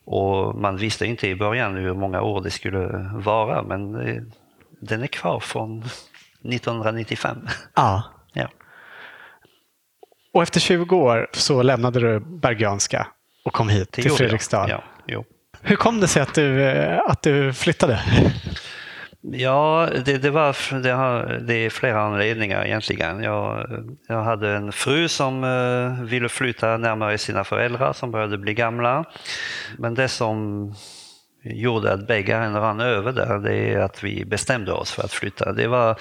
Och 0.04 0.54
man 0.54 0.76
visste 0.76 1.06
inte 1.06 1.28
i 1.28 1.34
början 1.34 1.74
hur 1.74 1.94
många 1.94 2.20
år 2.22 2.40
det 2.42 2.50
skulle 2.50 3.10
vara, 3.14 3.62
men 3.62 3.92
det, 3.92 4.24
den 4.80 5.02
är 5.02 5.06
kvar 5.06 5.40
från 5.40 5.78
1995. 6.44 7.36
Ja. 7.74 8.02
Och 10.36 10.42
efter 10.42 10.60
20 10.60 10.96
år 10.96 11.28
så 11.32 11.62
lämnade 11.62 12.00
du 12.00 12.20
Bergianska 12.20 13.06
och 13.44 13.52
kom 13.52 13.68
hit 13.68 13.92
till. 13.92 14.10
Fredriksdal. 14.10 14.70
Ja, 14.70 14.82
jo. 15.06 15.24
Hur 15.62 15.76
kom 15.76 16.00
det 16.00 16.08
sig 16.08 16.22
att 16.22 16.34
du, 16.34 16.62
eh, 16.62 17.00
att 17.06 17.22
du 17.22 17.52
flyttade? 17.52 18.00
Ja, 19.20 19.88
det, 20.04 20.18
det, 20.18 20.30
var, 20.30 20.80
det, 20.82 20.90
har, 20.90 21.40
det 21.46 21.54
är 21.54 21.70
flera 21.70 22.00
anledningar 22.00 22.64
egentligen. 22.64 23.22
Jag, 23.22 23.66
jag 24.08 24.22
hade 24.22 24.50
en 24.50 24.72
fru 24.72 25.08
som 25.08 25.44
eh, 25.44 26.04
ville 26.04 26.28
flytta 26.28 26.76
närmare 26.76 27.18
sina 27.18 27.44
föräldrar 27.44 27.92
som 27.92 28.10
började 28.10 28.38
bli 28.38 28.54
gamla. 28.54 29.04
Men 29.78 29.94
det 29.94 30.08
som 30.08 30.74
gjorde 31.54 31.92
att 31.92 32.06
bägaren 32.06 32.54
rann 32.54 32.80
över 32.80 33.12
där, 33.12 33.38
det 33.38 33.54
är 33.54 33.78
att 33.78 34.04
vi 34.04 34.24
bestämde 34.24 34.72
oss 34.72 34.92
för 34.92 35.02
att 35.02 35.12
flytta. 35.12 35.52
Det 35.52 35.66
var 35.66 35.98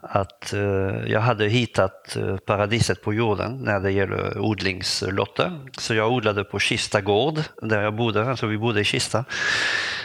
att 0.00 0.52
eh, 0.52 0.60
jag 1.06 1.20
hade 1.20 1.48
hittat 1.48 2.16
eh, 2.16 2.36
paradiset 2.36 3.02
på 3.02 3.14
jorden 3.14 3.58
när 3.64 3.80
det 3.80 3.90
gäller 3.90 4.38
odlingslotter. 4.38 5.52
Så 5.78 5.94
jag 5.94 6.12
odlade 6.12 6.44
på 6.44 6.58
Kista 6.58 7.00
gård 7.00 7.40
där 7.62 7.82
jag 7.82 7.94
bodde, 7.94 8.30
alltså 8.30 8.46
vi 8.46 8.58
bodde 8.58 8.80
i 8.80 8.84
Kista. 8.84 9.24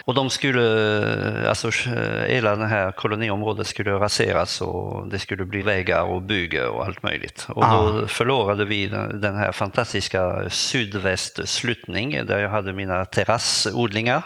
Och 0.08 0.14
de 0.14 0.30
skulle, 0.30 1.42
eh, 1.42 1.50
alltså 1.50 1.68
eh, 1.68 2.24
hela 2.28 2.56
det 2.56 2.66
här 2.66 2.92
koloniområdet 2.92 3.68
skulle 3.68 3.92
raseras 3.92 4.62
och 4.62 5.08
det 5.08 5.20
skulle 5.20 5.46
bli 5.46 5.62
vägar 5.62 6.04
och 6.04 6.22
bygge 6.22 6.68
och 6.68 6.86
allt 6.86 7.04
möjligt. 7.04 7.48
Och 7.50 7.64
då 7.64 8.08
förlorade 8.08 8.66
vi 8.66 8.88
den 9.14 9.36
här 9.36 9.52
fantastiska 9.52 10.50
sydvästslutning 10.50 12.26
där 12.26 12.40
jag 12.40 12.50
hade 12.50 12.74
mina 12.74 13.06
terrassodlingar. 13.06 14.24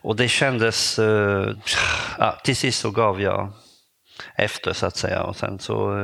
Och 0.00 0.16
det 0.16 0.28
kändes, 0.28 0.98
eh, 0.98 1.52
ja, 2.18 2.38
till 2.44 2.56
sist 2.56 2.80
så 2.80 2.90
gav 2.90 3.22
jag 3.22 3.52
efter 4.36 4.72
så 4.72 4.86
att 4.86 4.96
säga 4.96 5.22
och 5.22 5.36
sen 5.36 5.58
så, 5.58 5.96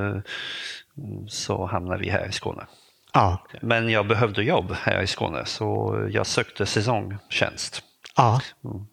så 1.28 1.66
hamnade 1.66 2.00
vi 2.00 2.10
här 2.10 2.28
i 2.28 2.32
Skåne. 2.32 2.66
Ja. 3.12 3.46
Men 3.62 3.88
jag 3.88 4.06
behövde 4.06 4.42
jobb 4.42 4.72
här 4.82 5.02
i 5.02 5.06
Skåne 5.06 5.44
så 5.44 6.00
jag 6.10 6.26
sökte 6.26 6.66
säsongtjänst. 6.66 7.82
Ja. 8.16 8.40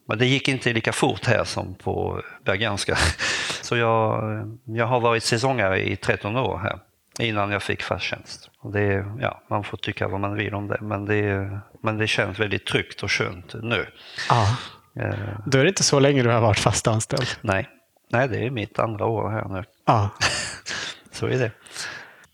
Men 0.07 0.17
det 0.17 0.25
gick 0.25 0.47
inte 0.47 0.73
lika 0.73 0.93
fort 0.93 1.25
här 1.25 1.43
som 1.43 1.75
på 1.75 2.21
Bergianska. 2.45 2.97
Så 3.61 3.77
jag, 3.77 4.23
jag 4.65 4.85
har 4.87 4.99
varit 4.99 5.23
säsongare 5.23 5.89
i 5.89 5.95
13 5.95 6.37
år 6.37 6.57
här 6.57 6.79
innan 7.19 7.51
jag 7.51 7.63
fick 7.63 7.81
fast 7.83 8.05
tjänst. 8.05 8.49
Det, 8.73 9.05
ja, 9.19 9.41
man 9.49 9.63
får 9.63 9.77
tycka 9.77 10.07
vad 10.07 10.19
man 10.19 10.33
vill 10.35 10.53
om 10.55 10.67
det 10.67 10.77
men, 10.81 11.05
det, 11.05 11.59
men 11.83 11.97
det 11.97 12.07
känns 12.07 12.39
väldigt 12.39 12.65
tryggt 12.65 13.03
och 13.03 13.11
skönt 13.11 13.53
nu. 13.53 13.87
ja. 14.29 14.57
Eh, 15.01 15.13
Då 15.45 15.57
är 15.57 15.63
det 15.63 15.69
inte 15.69 15.83
så 15.83 15.99
länge 15.99 16.23
du 16.23 16.29
har 16.29 16.41
varit 16.41 16.59
fast 16.59 16.87
anställd. 16.87 17.27
nej. 17.41 17.69
nej, 18.11 18.27
det 18.27 18.45
är 18.45 18.49
mitt 18.49 18.79
andra 18.79 19.05
år 19.05 19.29
här 19.29 19.45
nu. 19.49 19.63
Ja. 19.85 20.09
Så 21.11 21.27
är 21.27 21.39
det. 21.39 21.51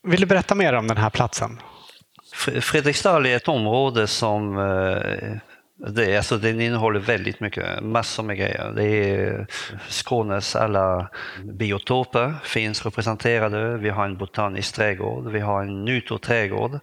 Vill 0.03 0.19
du 0.21 0.25
berätta 0.25 0.55
mer 0.55 0.73
om 0.73 0.87
den 0.87 0.97
här 0.97 1.09
platsen? 1.09 1.59
Fre- 2.35 2.61
Fredriksdal 2.61 3.25
är 3.25 3.35
ett 3.35 3.47
område 3.47 4.07
som 4.07 4.57
eh, 4.57 5.37
det, 5.77 6.17
alltså 6.17 6.37
den 6.37 6.61
innehåller 6.61 6.99
väldigt 6.99 7.39
mycket, 7.39 7.83
massor 7.83 8.23
med 8.23 8.37
grejer. 8.37 8.73
Det 8.75 8.85
är 8.85 9.39
eh, 9.39 9.45
Skånes 9.89 10.55
alla 10.55 11.09
biotoper 11.43 12.35
finns 12.43 12.85
representerade. 12.85 13.77
Vi 13.77 13.89
har 13.89 14.05
en 14.05 14.17
botanisk 14.17 14.75
trädgård, 14.75 15.31
vi 15.31 15.39
har 15.39 15.61
en 15.61 15.85
nytoträdgård, 15.85 16.79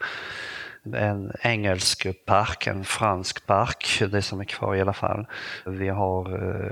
en 0.94 1.32
engelsk 1.40 2.06
park, 2.26 2.66
en 2.66 2.84
fransk 2.84 3.46
park, 3.46 4.02
det 4.10 4.22
som 4.22 4.40
är 4.40 4.44
kvar 4.44 4.74
i 4.74 4.80
alla 4.80 4.92
fall. 4.92 5.26
Vi 5.66 5.88
har 5.88 6.32
eh, 6.34 6.70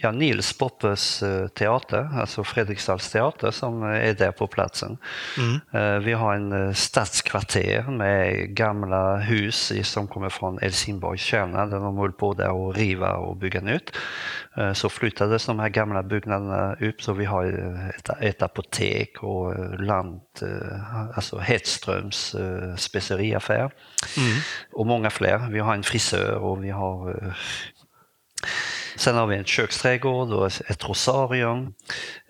ja, 0.00 0.10
Nils 0.10 0.58
Poppes 0.58 1.22
eh, 1.22 1.48
teater, 1.48 2.08
alltså 2.20 2.44
Fredriksdals 2.44 3.10
teater 3.10 3.50
som 3.50 3.82
är 3.82 4.14
där 4.14 4.30
på 4.32 4.46
platsen. 4.46 4.98
Eh, 5.72 5.98
Vi 5.98 6.12
har 6.12 6.34
en 6.34 6.52
eh, 6.52 6.72
stadskvarter 6.72 7.82
med 7.82 8.48
gamla 8.56 9.16
hus 9.16 9.72
som 9.82 10.06
kommer 10.08 10.28
från 10.28 10.58
Helsingborgs 10.58 11.20
kärna 11.22 11.66
där 11.66 11.78
de 11.80 11.98
höll 11.98 12.12
på 12.12 12.34
där 12.34 12.50
och 12.50 12.74
riva 12.74 13.12
och 13.16 13.36
bygga 13.36 13.60
nytt. 13.60 13.96
Så 14.74 14.88
flyttades 14.88 15.46
de 15.46 15.58
här 15.58 15.68
gamla 15.68 16.02
byggnaderna 16.02 16.74
upp 16.80 17.02
så 17.02 17.12
vi 17.12 17.24
har 17.24 17.44
ett, 17.98 18.10
ett 18.20 18.42
apotek 18.42 19.22
och 19.22 19.54
Lant, 19.80 20.42
eh, 20.42 21.16
alltså 21.16 21.38
Hedströms 21.38 22.36
speceriaffär 22.76 23.70
och 24.72 24.86
många 24.86 25.10
fler. 25.10 25.48
Vi 25.50 25.58
har 25.58 25.74
en 25.74 25.82
frisör 25.82 26.34
och 26.34 26.64
vi 26.64 26.70
har 26.70 27.34
Sen 28.96 29.16
har 29.16 29.26
vi 29.26 29.36
en 29.36 29.44
köksträdgård 29.44 30.32
och 30.32 30.46
ett 30.46 30.88
rosarium. 30.88 31.74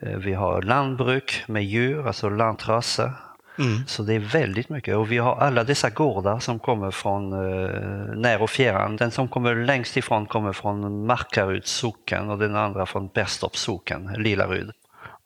Eh, 0.02 0.16
Vi 0.18 0.32
har 0.34 0.62
lantbruk 0.62 1.44
med 1.46 1.64
djur, 1.64 2.06
alltså 2.06 2.28
lantraser. 2.28 3.12
Så 3.86 4.02
det 4.02 4.14
är 4.14 4.18
väldigt 4.20 4.68
mycket. 4.68 4.96
Och 4.96 5.12
vi 5.12 5.18
har 5.18 5.36
alla 5.36 5.64
dessa 5.64 5.90
gårdar 5.90 6.38
som 6.38 6.58
kommer 6.58 6.90
från 6.90 7.32
eh, 7.32 7.70
när 8.16 8.42
och 8.42 8.50
fjärran. 8.50 8.96
Den 8.96 9.10
som 9.10 9.28
kommer 9.28 9.54
längst 9.54 9.96
ifrån 9.96 10.26
kommer 10.26 10.52
från 10.52 11.06
Markaryds 11.06 11.70
socken 11.70 12.30
och 12.30 12.38
den 12.38 12.56
andra 12.56 12.86
från 12.86 13.08
Perstorps 13.08 13.60
socken, 13.60 14.10
Lilaryd. 14.18 14.70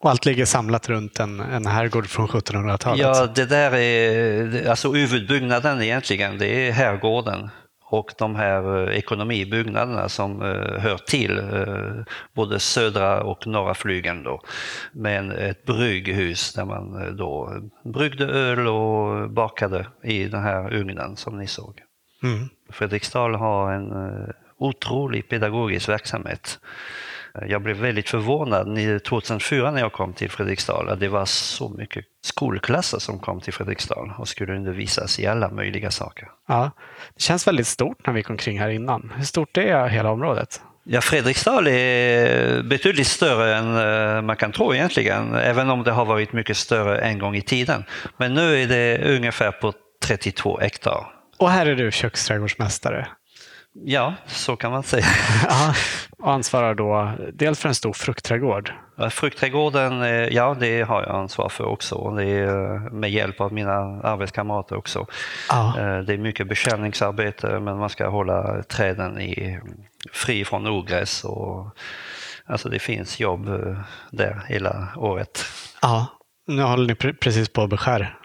Och 0.00 0.10
allt 0.10 0.26
ligger 0.26 0.44
samlat 0.44 0.88
runt 0.88 1.20
en, 1.20 1.40
en 1.40 1.66
herrgård 1.66 2.06
från 2.06 2.28
1700-talet. 2.28 3.00
Ja, 3.00 3.26
det 3.34 3.44
där 3.44 3.74
är 3.74 4.68
alltså 4.70 4.92
huvudbyggnaden 4.92 5.82
egentligen, 5.82 6.38
det 6.38 6.68
är 6.68 6.72
herrgården 6.72 7.50
och 7.90 8.14
de 8.18 8.36
här 8.36 8.88
eh, 8.88 8.98
ekonomibyggnaderna 8.98 10.08
som 10.08 10.42
eh, 10.42 10.80
hör 10.80 10.96
till 10.96 11.38
eh, 11.38 12.14
både 12.32 12.60
södra 12.60 13.22
och 13.22 13.46
norra 13.46 13.74
flygeln 13.74 14.22
då. 14.22 14.40
Med 14.92 15.32
ett 15.32 15.64
brygghus 15.64 16.52
där 16.52 16.64
man 16.64 17.16
då 17.16 17.52
bryggde 17.84 18.24
öl 18.24 18.66
och 18.66 19.30
bakade 19.30 19.86
i 20.02 20.24
den 20.24 20.42
här 20.42 20.74
ugnen 20.74 21.16
som 21.16 21.38
ni 21.38 21.46
såg. 21.46 21.82
Mm. 22.22 22.48
Fredriksdal 22.70 23.34
har 23.34 23.72
en 23.72 23.92
otrolig 24.58 25.28
pedagogisk 25.28 25.88
verksamhet. 25.88 26.58
Eh, 27.42 27.48
Jag 27.50 27.62
blev 27.62 27.76
väldigt 27.76 28.08
förvånad 28.08 28.68
ni- 28.68 29.00
2004 29.00 29.70
när 29.70 29.80
jag 29.80 29.92
kom 29.92 30.12
till 30.12 30.30
Fredriksdal 30.30 30.88
att 30.88 31.00
det 31.00 31.08
var 31.08 31.24
så 31.24 31.68
mycket 31.68 32.04
skolklasser 32.24 32.98
som 32.98 33.18
kom 33.18 33.40
till 33.40 33.52
Fredriksdal 33.52 34.12
och 34.18 34.28
skulle 34.28 34.54
undervisas 34.56 35.20
i 35.20 35.26
alla 35.26 35.50
möjliga 35.50 35.90
saker. 35.90 36.28
Ja. 36.48 36.70
Det 37.14 37.22
känns 37.22 37.46
väldigt 37.46 37.66
stort 37.66 38.06
när 38.06 38.12
vi 38.12 38.20
gick 38.20 38.30
omkring 38.30 38.60
här 38.60 38.68
innan. 38.68 39.12
Hur 39.16 39.24
stort 39.24 39.56
är 39.56 39.88
hela 39.88 40.10
området? 40.10 40.60
Ja, 40.90 41.00
Fredriksdal 41.00 41.66
är 41.66 42.62
betydligt 42.62 43.06
större 43.06 43.56
än 43.56 43.76
eh, 44.16 44.22
man 44.22 44.36
kan 44.36 44.52
tro 44.52 44.74
egentligen, 44.74 45.34
även 45.34 45.70
om 45.70 45.82
det 45.82 45.90
har 45.90 46.04
varit 46.04 46.32
mycket 46.32 46.56
större 46.56 46.98
en 46.98 47.18
gång 47.18 47.36
i 47.36 47.42
tiden. 47.42 47.84
Men 48.16 48.34
nu 48.34 48.62
är 48.62 48.66
det 48.66 49.16
ungefär 49.16 49.50
på 49.50 49.72
32 50.04 50.58
hektar. 50.60 51.06
Och 51.38 51.50
här 51.50 51.66
är 51.66 51.74
du 51.76 51.90
köksträdgårdsmästare. 51.92 53.08
Ja, 53.84 54.14
så 54.26 54.56
kan 54.56 54.70
man 54.72 54.82
säga. 54.82 55.04
Ja. 55.48 55.74
Och 56.18 56.32
ansvarar 56.32 56.74
då 56.74 57.12
dels 57.32 57.60
för 57.60 57.68
en 57.68 57.74
stor 57.74 57.92
fruktträdgård. 57.92 58.72
Fruktträdgården, 59.10 60.02
eh, 60.02 60.08
ja 60.10 60.56
det 60.60 60.82
har 60.82 61.02
jag 61.02 61.10
ansvar 61.16 61.48
för 61.48 61.64
också. 61.64 62.10
Det 62.10 62.24
är 62.24 62.74
eh, 62.74 62.80
med 62.92 63.10
hjälp 63.10 63.40
av 63.40 63.52
mina 63.52 63.74
arbetskamrater 64.02 64.76
också. 64.76 65.06
Ja. 65.48 65.74
Eh, 65.78 65.98
Det 65.98 66.12
är 66.12 66.18
mycket 66.18 66.48
bekällningsarbete 66.48 67.60
men 67.60 67.78
man 67.78 67.88
ska 67.90 68.08
hålla 68.08 68.62
träden 68.62 69.20
i, 69.20 69.60
fri 70.12 70.44
från 70.44 70.66
ogräs. 70.66 71.24
Och, 71.24 71.76
alltså 72.46 72.68
det 72.68 72.78
finns 72.78 73.20
jobb 73.20 73.46
där 74.10 74.42
hela 74.48 74.88
året. 74.96 75.44
Ja. 75.82 76.06
Nu 76.46 76.62
håller 76.62 76.86
ni 76.86 76.94
pre- 76.94 77.16
precis 77.20 77.48
på 77.48 77.62
att 77.62 77.70
beskär 77.70 78.18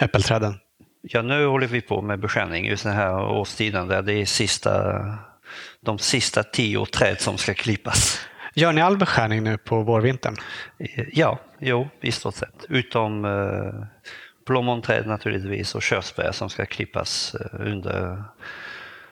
äppelträden. 0.00 0.54
Ja, 1.02 1.22
nu 1.22 1.46
håller 1.46 1.66
vi 1.66 1.80
på 1.80 2.02
med 2.02 2.20
beskärning 2.20 2.66
just 2.66 2.84
den 2.84 2.92
här 2.92 3.24
årstiden 3.24 3.88
där 3.88 4.02
det 4.02 4.12
är 4.12 4.26
sista, 4.26 5.04
de 5.80 5.98
sista 5.98 6.42
tio 6.42 6.86
träd 6.86 7.20
som 7.20 7.38
ska 7.38 7.54
klippas. 7.54 8.20
Gör 8.54 8.72
ni 8.72 8.80
all 8.80 8.96
beskärning 8.96 9.44
nu 9.44 9.58
på 9.58 9.82
vårvintern? 9.82 10.36
Ja, 11.12 11.38
jo, 11.58 11.88
i 12.00 12.12
stort 12.12 12.34
sett. 12.34 12.64
Utom 12.68 13.24
eh, 13.24 13.86
plommonträd 14.46 15.06
naturligtvis 15.06 15.74
och 15.74 15.82
körsbär 15.82 16.32
som 16.32 16.50
ska 16.50 16.66
klippas 16.66 17.34
eh, 17.34 17.60
under, 17.60 18.24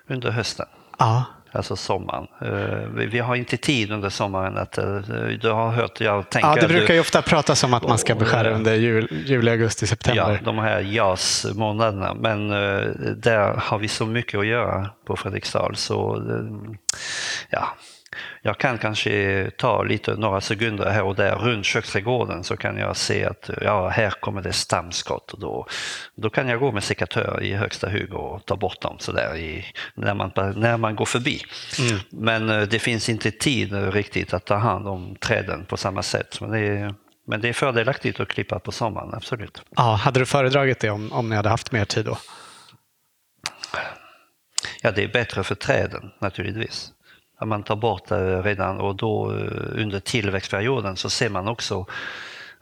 under 0.07 0.31
hösten. 0.31 0.66
Ja. 0.98 1.24
Alltså 1.52 1.76
sommaren. 1.76 2.26
Eh, 2.42 3.06
vi, 3.10 3.18
har 3.18 3.36
inte 3.36 3.56
tid 3.56 3.92
under 3.92 4.08
sommaren 4.08 4.58
att... 4.58 4.78
eh, 4.78 4.96
Du 5.40 5.50
har 5.50 5.70
hört, 5.70 6.00
jag 6.00 6.30
tänker... 6.30 6.48
ja, 6.48 6.54
det 6.54 6.68
brukar 6.68 6.94
ju 6.94 7.00
ofta 7.00 7.22
pratas 7.22 7.64
om 7.64 7.74
att 7.74 7.88
man 7.88 7.98
ska 7.98 8.14
beskära 8.14 8.48
eh, 8.48 8.56
under 8.56 8.74
jul, 8.74 9.24
juli, 9.26 9.50
augusti, 9.50 9.86
september. 9.86 10.32
Ja, 10.32 10.38
de 10.44 10.58
här 10.58 10.80
JAS-månaderna. 10.80 12.14
Men 12.14 12.48
där 13.20 13.54
har 13.62 13.78
vi 13.78 13.88
så 13.88 14.06
mycket 14.06 14.40
att 14.40 14.46
göra 14.46 14.90
på 15.06 15.16
Fredriksdal 15.16 15.76
så 15.76 16.22
ja, 17.50 17.68
jag 18.42 18.59
kan 18.59 18.79
kanske 18.79 19.50
ta 19.57 19.83
lite 19.83 20.16
några 20.16 20.40
sekunder 20.40 20.90
här 20.90 21.03
och 21.03 21.14
där 21.14 21.37
runt 21.37 21.66
köksträdgården 21.66 22.44
så 22.44 22.57
kan 22.57 22.76
jag 22.76 22.96
se 22.96 23.24
att 23.24 23.50
ja, 23.61 23.88
här 23.88 24.11
kommer 24.11 24.42
det 24.42 24.53
stamskott 24.53 25.33
och 25.33 25.40
då, 25.40 25.66
då 26.14 26.31
kan 26.31 26.48
jag 26.48 26.61
gå 26.61 26.72
med 26.72 26.85
sekatör 26.85 27.42
i 27.42 27.55
högsta 27.55 27.90
hugg 27.90 28.14
och 28.14 28.46
ta 28.46 28.57
bort 28.57 28.81
dem 28.81 28.96
sådär 28.98 29.37
i, 29.37 29.64
när, 29.94 30.14
man, 30.14 30.33
när 30.57 30.76
man 30.76 30.96
går 30.96 31.05
förbi. 31.05 31.42
Men 32.11 32.50
eh, 32.50 32.62
det 32.62 32.79
finns 32.79 33.09
inte 33.09 33.31
tid 33.31 33.92
riktigt 33.92 34.35
att 34.35 34.44
ta 34.44 34.55
hand 34.55 34.88
om 34.88 35.16
träden 35.16 35.64
på 35.64 35.76
samma 35.76 36.03
sätt. 36.03 36.40
Men 36.40 36.50
det 36.50 36.59
är, 36.59 36.94
men 37.26 37.40
det 37.40 37.48
är 37.48 37.53
fördelaktigt 37.53 38.20
att 38.20 38.29
klippa 38.29 38.59
på 38.59 38.72
sommaren, 38.72 39.14
absolut. 39.14 39.62
Ja, 39.76 39.94
hade 39.94 40.20
du 40.20 40.26
föredragit 40.26 40.81
det 40.81 40.90
om, 40.90 41.12
om 41.12 41.29
ni 41.29 41.37
hade 41.37 41.48
haft 41.48 41.72
mer 41.72 41.85
tid 41.85 42.05
då? 42.05 42.18
Ja, 44.83 44.90
det 44.90 45.05
är 45.05 45.09
bättre 45.09 45.44
för 45.44 45.55
träden 45.55 46.11
naturligtvis. 46.20 46.92
Att 47.40 47.48
man 47.48 47.62
tar 47.62 47.76
bort 47.76 48.09
det 48.09 48.42
redan 48.42 48.81
och 48.81 48.96
då 48.96 49.33
eh, 49.33 49.83
under 49.83 50.00
tillväxtperioden 50.00 50.96
så 50.96 51.11
ser 51.11 51.29
man 51.29 51.48
också 51.48 51.87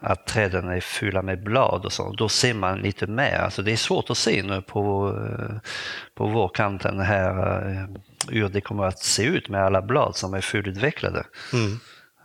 att 0.01 0.27
träden 0.27 0.69
är 0.69 0.81
fulla 0.81 1.23
med 1.23 1.43
blad 1.43 1.85
och 1.85 1.93
så. 1.93 2.13
Då 2.13 2.29
ser 2.29 2.55
man 2.55 2.79
lite 2.79 3.07
mer. 3.07 3.39
Alltså 3.39 3.63
det 3.63 3.73
är 3.73 3.77
svårt 3.77 4.11
att 4.11 4.19
se 4.19 4.43
nu 4.43 4.63
på, 4.63 5.15
eh, 5.17 5.57
på 6.15 6.27
vårkanten 6.27 7.01
här 7.01 7.61
eh, 7.71 7.87
hur 8.29 8.49
det 8.49 8.61
kommer 8.61 8.85
att 8.85 8.99
se 8.99 9.25
ut 9.25 9.49
med 9.49 9.65
alla 9.65 9.83
blad 9.83 10.17
som 10.17 10.35
är 10.35 10.41
fullutvecklade. 10.41 11.25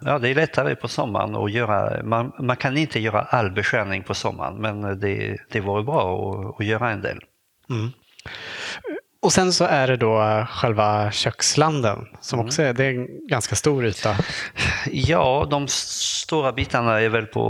Ja, 0.01 0.19
det 0.19 0.29
är 0.29 0.35
lättare 0.35 0.75
på 0.75 0.87
sommaren 0.87 1.35
att 1.35 1.51
göra. 1.51 2.03
Man, 2.03 2.31
man 2.39 2.55
kan 2.55 2.77
inte 2.77 2.99
göra 2.99 3.21
all 3.21 3.51
beskärning 3.51 4.03
på 4.03 4.13
sommaren 4.13 4.55
men 4.61 4.99
det, 4.99 5.37
det 5.49 5.59
vore 5.59 5.83
bra 5.83 6.31
att, 6.31 6.59
att 6.59 6.65
göra 6.65 6.91
en 6.91 7.01
del. 7.01 7.19
Och 9.23 9.33
sen 9.33 9.53
så 9.53 9.65
är 9.65 9.87
det 9.87 9.97
då 9.97 10.21
eh, 10.21 10.45
själva 10.45 11.11
kökslanden 11.11 12.07
som 12.21 12.39
också 12.39 12.61
är, 12.61 12.73
det 12.73 12.85
är 12.85 12.89
en 12.89 13.27
ganska 13.27 13.55
stor 13.55 13.85
yta. 13.85 14.15
Ja, 14.91 15.47
de 15.49 15.67
stora 15.67 16.51
bitarna 16.51 17.01
är 17.01 17.09
väl 17.09 17.25
på 17.25 17.43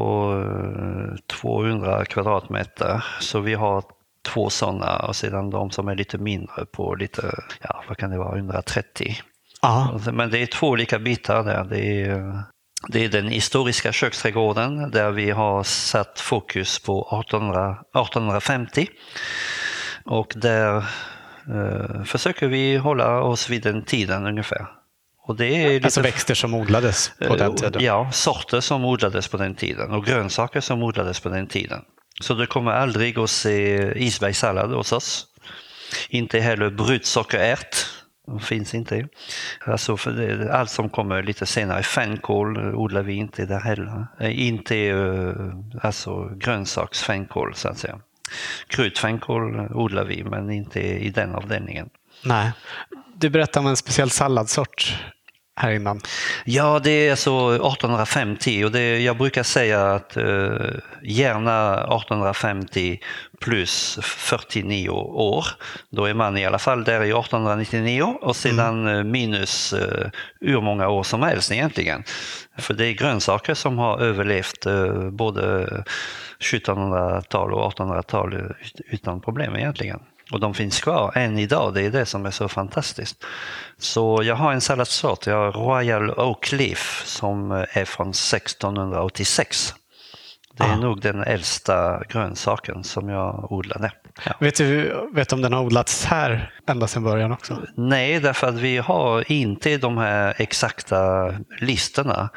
eh, 1.12 1.38
200 1.42 2.06
kvadratmeter. 2.06 3.06
Så 3.20 3.40
vi 3.40 3.54
har 3.54 3.84
två 4.26 4.50
sådana 4.50 4.98
och 4.98 5.16
sedan 5.16 5.50
de 5.50 5.72
som 5.72 5.88
är 5.88 5.96
lite 5.96 6.18
mindre 6.18 6.66
på 6.66 6.96
lite, 6.96 7.36
ja 7.62 7.84
vad 7.88 7.98
kan 7.98 8.10
det 8.10 8.18
vara, 8.18 8.38
130. 8.38 9.16
Ja, 9.62 10.00
Men 10.12 10.30
det 10.30 10.40
är 10.40 10.46
två 10.46 10.68
olika 10.68 11.00
bitar 11.00 11.44
där. 11.44 11.64
Det 11.64 12.02
är, 12.02 12.44
det 12.88 13.06
är 13.06 13.10
den 13.10 13.28
historiska 13.28 13.92
köksträdgården 13.92 14.92
där 14.92 15.12
vi 15.12 15.32
har 15.32 15.64
satt 15.64 16.20
fokus 16.20 16.80
på 16.80 17.02
1800, 17.02 17.72
1850. 17.72 18.88
Och 20.06 20.34
där 20.36 20.78
eh, 20.78 20.84
försöker 22.06 22.48
vi 22.48 22.78
hålla 22.78 23.22
oss 23.22 23.50
vid 23.50 23.64
den 23.64 23.84
tiden 23.84 24.26
ungefär. 24.26 24.68
Och 25.26 25.36
det 25.36 25.46
är 25.48 25.70
lite 25.74 25.86
alltså 25.86 26.02
växter 26.02 26.34
som 26.34 26.54
odlades 26.54 27.12
på 27.28 27.36
den 27.36 27.52
Eh, 27.52 27.56
tiden. 27.56 27.84
Ja, 27.84 28.12
sorter 28.12 28.60
som 28.62 28.86
odlades 28.86 29.28
på 29.28 29.38
den 29.38 29.56
tiden 29.56 29.92
och 29.92 30.06
grönsaker 30.06 30.62
som 30.62 30.84
odlades 30.84 31.20
på 31.20 31.30
den 31.30 31.48
tiden. 31.48 31.82
Så 32.22 32.34
du 32.34 32.46
kommer 32.46 32.72
aldrig 32.72 33.20
att 33.20 33.30
se 33.30 33.92
isbergssallad 33.96 34.72
hos 34.72 34.92
oss. 34.92 35.26
Inte 36.10 36.40
heller 36.40 36.70
brutsockerärt. 36.70 37.76
De 38.28 38.40
finns 38.40 38.74
inte. 38.74 39.08
Alltså 39.66 39.96
det, 39.96 40.54
allt 40.54 40.70
som 40.70 40.90
kommer 40.90 41.24
lite 41.24 41.46
senare, 41.46 41.84
fänkål 41.84 42.58
eh, 42.58 42.74
odlar 42.76 43.04
vi 43.04 43.14
inte 43.14 43.46
där 43.46 43.60
heller. 43.60 44.08
Eh, 44.20 44.48
Inte 44.48 44.78
eh, 44.78 45.34
alltså 45.82 46.30
grönsaksfänkål 46.36 47.56
så 47.56 47.70
att 47.70 47.78
säga. 47.78 48.00
Krutfänkål 48.68 49.68
odlar 49.74 50.04
vi 50.04 50.24
men 50.24 50.52
inte 50.52 50.80
i 50.80 51.10
den 51.10 51.36
avdelningen. 51.36 51.90
Nej. 52.24 52.52
Du 53.16 53.30
berättade 53.30 53.60
om 53.60 53.68
en 53.68 53.78
speciell 53.78 54.10
salladssort 54.10 54.98
här 55.56 55.72
innan. 55.72 56.02
Ja, 56.46 56.80
det 56.84 56.92
är 56.92 57.12
alltså 57.12 57.48
1850 57.48 58.66
och 58.66 58.72
det, 58.72 59.00
jag 59.00 59.18
brukar 59.18 59.44
säga 59.44 59.94
att 59.94 60.18
eh, 60.18 60.26
gärna 61.04 61.74
1850 61.74 63.00
plus 63.44 64.00
49 64.02 64.90
år. 64.90 65.46
Då 65.90 66.06
är 66.06 66.14
man 66.14 66.38
i 66.38 66.46
alla 66.46 66.60
fall 66.60 66.84
där 66.84 67.04
i 67.04 67.10
1899 67.10 68.18
och 68.22 68.36
sedan 68.36 68.88
eh, 68.88 69.04
minus 69.04 69.74
eh, 69.74 70.10
hur 70.42 70.62
många 70.62 70.90
år 70.90 71.04
som 71.04 71.24
helst 71.24 71.52
egentligen. 71.52 72.04
För 72.58 72.74
det 72.74 72.86
är 72.86 72.92
grönsaker 72.94 73.54
som 73.54 73.78
har 73.78 74.00
överlevt 74.00 74.66
eh, 74.66 75.10
både 75.10 75.68
1700-tal 76.40 77.54
och 77.54 77.74
1800-tal 77.74 78.34
ut- 78.34 78.82
utan 78.86 79.22
problem 79.22 79.56
egentligen. 79.56 80.00
Och 80.32 80.40
de 80.40 80.54
finns 80.54 80.82
kvar 80.82 81.12
än 81.16 81.40
idag, 81.40 81.74
det 81.74 81.82
är 81.82 81.92
det 81.92 82.06
som 82.06 82.26
är 82.26 82.32
så 82.32 82.50
fantastiskt. 82.50 83.26
Så 83.78 84.22
jag 84.24 84.36
har 84.36 84.54
en 84.54 84.62
salladssort, 84.62 85.28
jag 85.28 85.52
har 85.52 85.52
Royal 85.52 86.10
Oak 86.12 86.52
Leaf 86.52 87.04
som 87.06 87.52
är 87.52 87.86
från 87.86 88.10
1686. 88.10 89.74
Det 90.58 90.64
är 90.64 90.74
Ah. 90.74 90.76
nog 90.76 91.02
den 91.02 91.24
äldsta 91.24 92.04
grönsaken 92.10 92.84
som 92.84 93.10
jag 93.10 93.52
odlade. 93.52 93.92
Ja. 94.26 94.32
Vet 94.40 94.56
du 94.56 94.94
vet 95.14 95.30
du 95.30 95.36
om 95.36 95.42
den 95.42 95.54
har 95.54 95.64
odlats 95.64 96.06
här 96.06 96.54
ända 96.68 96.88
sedan 96.88 97.04
början 97.04 97.32
också? 97.32 97.58
Nej, 97.76 98.20
därför 98.20 98.48
att 98.48 98.56
vi 98.56 98.78
har 98.78 99.32
inte 99.32 99.78
de 99.78 99.98
här 99.98 100.34
exakta 100.38 101.34
listorna 101.60 102.30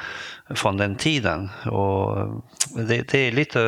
från 0.54 0.76
den 0.76 0.96
tiden. 0.96 1.50
Och 1.70 2.16
det, 2.88 3.08
det 3.08 3.18
är 3.18 3.32
lite, 3.32 3.58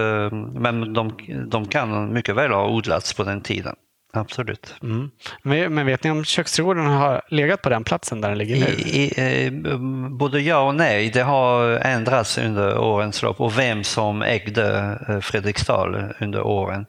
men 0.55 0.93
de, 0.93 1.13
de 1.49 1.67
kan 1.69 2.13
mycket 2.13 2.37
väl 2.37 2.53
ha 2.53 2.69
odlats 2.69 3.15
på 3.15 3.25
den 3.25 3.41
tiden. 3.41 3.75
Absolut. 4.19 4.75
Mm. 4.83 5.11
Men, 5.43 5.87
vet 5.87 6.05
ni 6.05 6.11
om 6.11 6.25
köksträdgården 6.25 6.87
har 6.87 7.23
legat 7.29 7.63
på 7.63 7.69
den 7.69 7.85
platsen 7.85 8.21
där 8.21 8.29
den 8.29 8.39
ligger 8.39 8.57
nu? 8.57 8.67
I, 8.67 9.05
i, 9.05 9.47
eh, 9.47 9.79
både 10.11 10.41
ja 10.41 10.61
och 10.61 10.75
nej. 10.75 11.11
Det 11.11 11.23
har 11.23 11.71
ändrats 11.71 12.39
under 12.39 12.79
årens 12.79 13.23
lopp 13.23 13.41
och 13.41 13.59
vem 13.59 13.85
som 13.85 14.23
ägde 14.23 14.99
eh, 15.09 15.21
Fredriksdal 15.21 16.15
under 16.21 16.43
åren. 16.43 16.87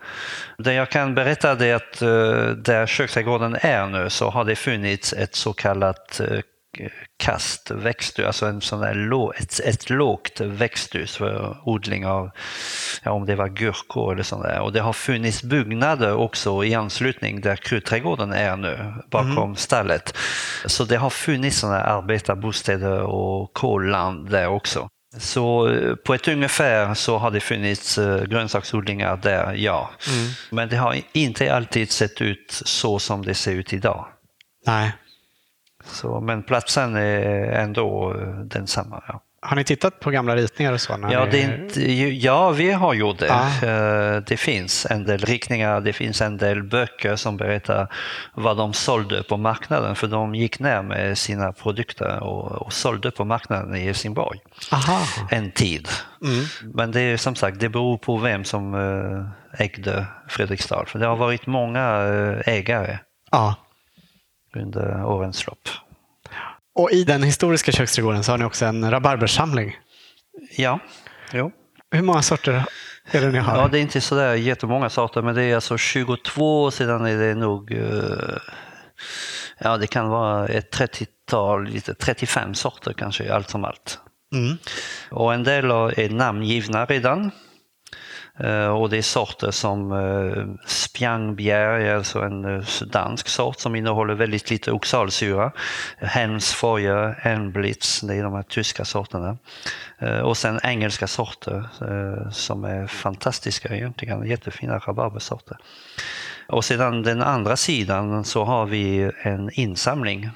Det 0.57 0.73
jag 0.73 0.89
kan 0.89 1.15
berätta 1.15 1.65
är 1.65 1.75
att 1.75 2.01
eh, 2.01 2.09
där 2.55 2.85
köksträdgården 2.85 3.57
är 3.61 3.87
nu 3.87 4.09
så 4.09 4.29
har 4.29 4.45
det 4.45 4.55
funnits 4.55 5.13
ett 5.13 5.35
så 5.35 5.53
kallat 5.53 6.21
kast 7.17 7.71
växthus, 7.71 8.25
alltså 8.25 8.45
en 8.45 8.61
sån 8.61 8.79
där 8.79 9.39
ett, 9.41 9.59
ett 9.59 9.89
lågt 9.89 10.41
växthus 10.41 11.15
för 11.15 11.57
odling 11.63 12.05
av, 12.05 12.31
ja, 13.03 13.11
om 13.11 13.25
det 13.25 13.35
var 13.35 13.47
gurkor 13.47 14.13
eller 14.13 14.23
sånt 14.23 14.43
där. 14.43 14.59
Och 14.59 14.73
det 14.73 14.79
har 14.79 14.93
funnits 14.93 15.43
byggnader 15.43 16.15
också 16.15 16.63
i 16.63 16.75
anslutning 16.75 17.41
där 17.41 17.55
kruträdgården 17.55 18.33
är 18.33 18.57
nu, 18.57 18.93
bakom 19.11 19.55
stallet. 19.55 20.17
Så 20.65 20.83
det 20.83 20.95
har 20.95 21.09
funnits 21.09 21.57
sådana 21.57 21.83
arbetarbostäder 21.83 23.01
och 23.01 23.53
kolland 23.53 24.29
där 24.29 24.47
också. 24.47 24.89
Så 25.17 25.69
eh, 25.69 25.95
på 25.95 26.13
ett 26.13 26.27
ungefär 26.27 26.93
så 26.93 27.17
har 27.17 27.31
det 27.31 27.39
funnits 27.39 27.97
eh, 27.97 28.23
grönsaksodlingar 28.23 29.17
där, 29.17 29.53
ja. 29.53 29.89
Men 30.51 30.69
det 30.69 30.77
har 30.77 31.01
inte 31.11 31.55
alltid 31.55 31.91
sett 31.91 32.21
ut 32.21 32.61
så 32.65 32.99
som 32.99 33.25
det 33.25 33.33
ser 33.33 33.51
ut 33.51 33.73
idag. 33.73 34.07
Nej. 34.65 34.93
Så, 35.91 36.21
men 36.21 36.43
platsen 36.43 36.95
är 36.95 37.51
ändå 37.51 38.13
eh, 38.21 38.27
densamma. 38.39 39.03
Ja. 39.07 39.21
Har 39.41 39.55
ni 39.55 39.63
tittat 39.63 39.99
på 39.99 40.11
gamla 40.11 40.35
ritningar 40.35 40.73
och 40.73 40.81
så? 40.81 40.97
Ja, 41.11 41.25
ni... 41.31 41.39
inte, 41.41 41.91
ja, 42.01 42.49
vi 42.49 42.71
har 42.71 42.93
gjort 42.93 43.19
det. 43.19 43.27
Ja. 43.27 43.67
Eh, 43.67 44.21
Det 44.27 44.37
finns 44.37 44.85
en 44.89 45.03
del 45.03 45.19
riktningar, 45.19 45.81
det 45.81 45.93
finns 45.93 46.21
en 46.21 46.37
del 46.37 46.63
böcker 46.63 47.15
som 47.15 47.37
berättar 47.37 47.87
vad 48.33 48.57
de 48.57 48.73
sålde 48.73 49.23
på 49.23 49.37
marknaden. 49.37 49.95
För 49.95 50.07
de 50.07 50.35
gick 50.35 50.59
ner 50.59 50.81
med 50.81 51.17
sina 51.17 51.53
produkter 51.53 52.23
och, 52.23 52.51
och 52.51 52.73
sålde 52.73 53.11
på 53.11 53.25
marknaden 53.25 53.75
i 53.75 53.79
Helsingborg 53.79 54.39
Aha. 54.71 55.01
en 55.31 55.51
tid. 55.51 55.87
Mm. 56.23 56.45
Men 56.73 56.91
det 56.91 57.01
är 57.01 57.17
som 57.17 57.35
sagt, 57.35 57.59
det 57.59 57.69
beror 57.69 57.97
på 57.97 58.17
vem 58.17 58.43
som 58.43 58.73
eh, 58.73 59.61
ägde 59.65 60.05
Fredriksdal. 60.27 60.85
För 60.85 60.99
det 60.99 61.05
har 61.05 61.15
varit 61.15 61.47
många 61.47 61.85
ägare 62.45 62.97
Ja. 63.31 63.55
Under 64.53 65.05
årens 65.05 65.47
lopp. 65.47 65.69
Och 66.75 66.91
i 66.91 67.03
den 67.03 67.23
historiska 67.23 67.71
köksträdgården 67.71 68.23
så 68.23 68.31
har 68.31 68.37
ni 68.37 68.45
också 68.45 68.65
en 68.65 68.91
rabarbersamling. 68.91 69.77
Ja, 70.57 70.79
jo. 71.33 71.51
Hur 71.91 72.01
många 72.01 72.21
sorter 72.21 72.65
är 73.11 73.21
det 73.21 73.31
ni 73.31 73.37
har? 73.37 73.57
Ja, 73.57 73.67
det 73.67 73.79
är 73.79 73.81
inte 73.81 74.01
sådär 74.01 74.33
jättemånga 74.33 74.89
sorter, 74.89 75.21
men 75.21 75.35
det 75.35 75.43
är 75.43 75.55
alltså 75.55 75.77
22 75.77 76.63
och 76.63 76.73
sedan 76.73 77.05
är 77.05 77.17
det 77.17 77.35
nog, 77.35 77.71
eh, 77.71 78.37
ja 79.59 79.77
det 79.77 79.87
kan 79.87 80.09
vara 80.09 80.47
ett 80.47 80.75
30-tal, 80.75 81.67
lite 81.67 81.93
35 81.93 82.55
sorter 82.55 82.93
kanske 82.93 83.33
allt 83.33 83.49
som 83.49 83.65
allt. 83.65 83.99
Mm. 84.33 84.57
Och 85.11 85.33
en 85.33 85.43
del 85.43 85.65
är 85.65 86.09
namngivna 86.09 86.85
redan. 86.85 87.31
Eh, 88.39 88.67
och 88.67 88.89
det 88.89 88.97
är 88.97 89.01
sorter 89.01 89.51
som 89.51 89.91
eh, 89.91 89.97
spjangbjer, 90.65 90.89
Spjangbjerg, 90.99 91.91
alltså 91.91 92.19
en 92.19 92.45
eh, 92.45 92.63
dansk 92.87 93.27
sort 93.27 93.59
som 93.59 93.75
innehåller 93.75 94.13
väldigt 94.13 94.49
lite 94.49 94.71
oxalsyra. 94.71 95.51
Helmsfoyer, 95.97 97.19
Enblitz, 97.23 98.01
det 98.01 98.15
är 98.15 98.23
de 98.23 98.33
här 98.33 98.43
tyska 98.43 98.85
sorterna. 98.85 99.37
Och 100.23 100.37
sen 100.37 100.59
engelska 100.63 101.07
sorter 101.07 101.67
som 102.31 102.63
är 102.63 102.87
fantastiska 102.87 103.75
egentligen, 103.75 104.27
jättefina 104.27 104.79
rabarbersorter. 104.79 105.57
Och 106.47 106.65
sedan 106.65 107.03
den 107.03 107.21
andra 107.21 107.57
sidan 107.57 108.23
så 108.23 108.43
har 108.43 108.65
vi 108.65 109.11
en 109.21 109.49
insamling 109.53 110.29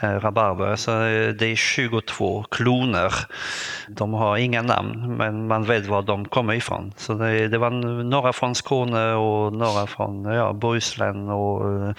Eh, 0.00 0.20
rabarber. 0.20 0.76
Så 0.76 0.90
eh, 1.02 1.28
det 1.28 1.46
är 1.46 1.56
22 1.56 2.44
kloner. 2.50 3.14
De 3.88 4.14
har 4.14 4.36
inga 4.36 4.62
namn, 4.62 5.16
men 5.16 5.46
man 5.46 5.64
vet 5.64 5.86
var 5.86 6.02
de 6.02 6.24
kommer 6.24 6.54
ifrån. 6.54 6.92
Så 6.96 7.14
det, 7.14 7.48
det 7.48 7.58
var 7.58 7.70
några 8.02 8.32
från 8.32 8.54
Skåne 8.54 9.12
och 9.12 9.52
några 9.52 9.86
från 9.86 10.24
ja, 10.24 10.52
Bohuslän 10.52 11.28
och 11.28 11.86
eh, 11.88 11.94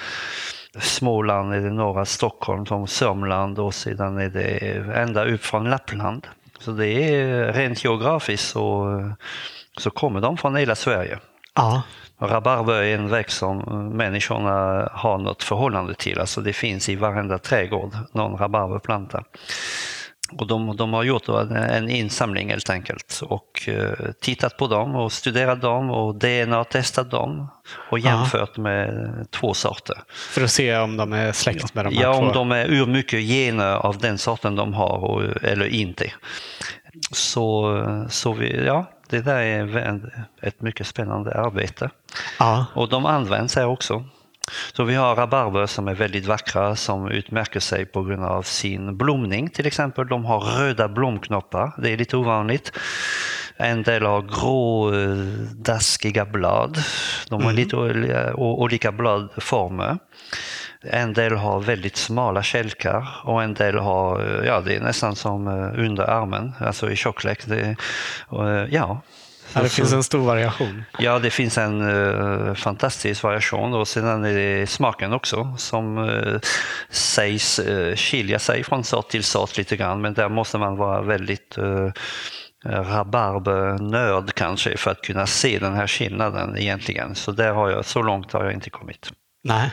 Småland 0.79 1.53
är 1.53 1.59
det 1.59 1.71
norra 1.71 2.05
Stockholm, 2.05 2.65
som 2.65 2.87
Sörmland 2.87 3.59
och 3.59 3.73
sedan 3.73 4.17
är 4.17 4.29
det 4.29 4.57
ända 4.95 5.25
upp 5.25 5.43
från 5.43 5.69
Lappland. 5.69 6.27
Så 6.59 6.71
det 6.71 6.87
är 6.87 7.53
rent 7.53 7.83
geografiskt 7.83 8.49
så, 8.49 9.03
så 9.77 9.89
kommer 9.89 10.21
de 10.21 10.37
från 10.37 10.55
hela 10.55 10.75
Sverige. 10.75 11.19
Ja. 11.55 11.81
Rabarber 12.21 12.73
är 12.73 12.95
en 12.95 13.09
växt 13.09 13.37
som 13.37 13.59
människorna 13.97 14.89
har 14.91 15.17
något 15.17 15.43
förhållande 15.43 15.93
till. 15.93 16.19
Alltså 16.19 16.41
det 16.41 16.53
finns 16.53 16.89
i 16.89 16.95
varenda 16.95 17.37
trädgård 17.37 17.91
någon 18.13 18.37
rabarberplanta. 18.37 19.23
Och 20.31 20.47
de, 20.47 20.77
de, 20.77 20.93
har 20.93 21.03
gjort 21.03 21.29
en 21.51 21.89
insamling 21.89 22.49
helt 22.49 22.69
enkelt 22.69 23.21
och 23.23 23.69
eh, 23.69 24.11
tittat 24.21 24.57
på 24.57 24.67
dem 24.67 24.95
och 24.95 25.11
studerat 25.11 25.61
dem 25.61 25.89
och 25.89 26.15
DNA-testat 26.15 27.11
dem 27.11 27.47
och 27.89 27.99
jämfört 27.99 28.57
Aha. 28.57 28.61
med 28.61 29.27
två 29.31 29.53
sorter. 29.53 29.97
För 30.29 30.43
att 30.43 30.51
se 30.51 30.77
om 30.77 30.97
de 30.97 31.13
är 31.13 31.31
släkt 31.31 31.73
med 31.73 31.85
de 31.85 31.95
här 31.95 32.03
Ja, 32.03 32.13
två. 32.13 32.19
om 32.19 32.33
de 32.33 32.51
är 32.51 32.65
ur 32.65 32.85
mycket 32.85 33.19
gener 33.19 33.75
av 33.75 33.97
den 33.97 34.17
sorten 34.17 34.55
de 34.55 34.73
har 34.73 34.97
och, 34.97 35.43
eller 35.43 35.65
inte. 35.65 36.11
Så, 37.11 38.05
så 38.09 38.33
vi, 38.33 38.65
ja, 38.65 38.85
det 39.09 39.21
där 39.21 39.41
är 39.41 40.25
ett 40.41 40.61
mycket 40.61 40.87
spännande 40.87 41.33
arbete. 41.33 41.89
Ja. 42.39 42.65
Och 42.73 42.89
de 42.89 43.05
används 43.05 43.55
här 43.55 43.65
också. 43.65 44.05
Så 44.73 44.83
vi 44.83 44.95
har 44.95 45.15
rabarber 45.15 45.65
som 45.65 45.87
är 45.87 45.95
väldigt 45.95 46.25
vackra 46.25 46.75
som 46.75 47.11
utmärker 47.11 47.59
sig 47.59 47.85
på 47.85 48.03
grund 48.03 48.25
av 48.25 48.43
sin 48.43 48.97
blomning 48.97 49.49
till 49.49 49.67
exempel. 49.67 50.07
De 50.07 50.25
har 50.25 50.39
röda 50.39 50.87
blomknoppar, 50.87 51.71
det 51.77 51.89
är 51.93 51.97
lite 51.97 52.17
ovanligt. 52.17 52.71
En 53.55 53.83
del 53.83 54.05
har 54.05 54.21
grå 54.21 54.93
eh, 54.93 55.17
daskiga 55.55 56.25
blad. 56.25 56.77
De 57.29 57.43
har 57.43 57.51
mm. 57.51 57.55
lite 57.55 57.75
olika 58.35 58.91
bladformer. 58.91 59.97
En 60.83 61.13
del 61.13 61.35
har 61.35 61.59
väldigt 61.59 61.97
smala 61.97 62.43
kälkar 62.43 63.21
och 63.23 63.43
en 63.43 63.53
del 63.53 63.77
har, 63.77 64.43
ja 64.45 64.61
det 64.61 64.75
är 64.75 64.79
nästan 64.79 65.15
som 65.15 65.47
eh, 65.47 65.85
under 65.85 66.03
armen, 66.03 66.53
alltså 66.59 66.91
i 66.91 66.95
tjocklek. 66.95 67.45
Det, 67.45 67.75
ja, 68.69 69.01
Ja, 69.53 69.61
det 69.61 69.69
finns 69.69 69.93
en 69.93 70.03
stor 70.03 70.25
variation. 70.25 70.83
Ja, 70.99 71.19
det 71.19 71.29
finns 71.29 71.57
en 71.57 71.81
uh, 71.81 72.53
fantastisk 72.53 73.23
variation 73.23 73.73
och 73.73 73.87
sedan 73.87 74.25
är 74.25 74.33
det 74.33 74.67
smaken 74.67 75.13
också 75.13 75.55
som 75.57 75.97
uh, 75.97 76.39
sägs 76.89 77.59
uh, 77.59 77.95
skilja 77.95 78.39
sig 78.39 78.63
från 78.63 78.83
sort 78.83 79.09
till 79.09 79.23
sort 79.23 79.57
lite 79.57 79.77
grann. 79.77 80.01
Men 80.01 80.13
där 80.13 80.29
måste 80.29 80.57
man 80.57 80.77
vara 80.77 81.01
väldigt 81.01 81.57
uh, 81.57 81.91
rabarbernörd 82.65 84.33
kanske 84.33 84.77
för 84.77 84.91
att 84.91 85.01
kunna 85.01 85.27
se 85.27 85.59
den 85.59 85.73
här 85.73 85.87
skillnaden 85.87 86.57
egentligen. 86.57 87.15
Så 87.15 87.31
där 87.31 87.51
har 87.51 87.69
jag, 87.69 87.85
så 87.85 88.01
långt 88.01 88.31
har 88.31 88.43
jag 88.43 88.53
inte 88.53 88.69
kommit. 88.69 89.11
Nej, 89.43 89.69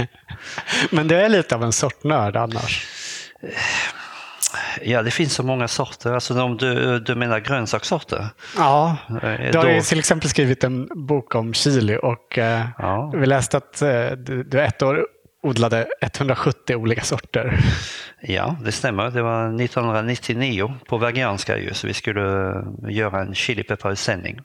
men 0.90 1.08
du 1.08 1.16
är 1.16 1.28
lite 1.28 1.54
av 1.54 1.62
en 1.62 1.72
sortnörd 1.72 2.36
annars? 2.36 2.86
Ja, 4.82 5.02
det 5.02 5.10
finns 5.10 5.34
så 5.34 5.42
många 5.42 5.68
sorter. 5.68 6.12
Alltså 6.12 6.42
om 6.42 6.56
du, 6.56 6.98
du 7.00 7.14
menar 7.14 7.40
grönsakssorter? 7.40 8.26
Ja, 8.56 8.96
eh, 9.22 9.50
du 9.52 9.58
har 9.58 9.68
ju 9.68 9.80
till 9.80 9.98
exempel 9.98 10.30
skrivit 10.30 10.64
en 10.64 11.06
bok 11.06 11.34
om 11.34 11.54
chili 11.54 11.98
och 12.02 12.38
eh, 12.38 12.66
ja. 12.78 13.12
vi 13.14 13.26
läste 13.26 13.56
att 13.56 13.82
eh, 13.82 14.10
du, 14.46 14.60
ett 14.60 14.82
år 14.82 15.06
odlade 15.42 15.86
170 16.00 16.76
olika 16.76 17.02
sorter. 17.02 17.58
Ja, 18.22 18.56
det 18.64 18.72
stämmer. 18.72 19.10
Det 19.10 19.22
var 19.22 19.62
1999 19.62 20.74
på 20.86 20.98
Vergianska 20.98 21.58
ju, 21.58 21.74
så 21.74 21.86
vi 21.86 21.94
skulle 21.94 22.54
göra 22.88 23.20
en 23.20 23.34
chilipepparutställning. 23.34 24.40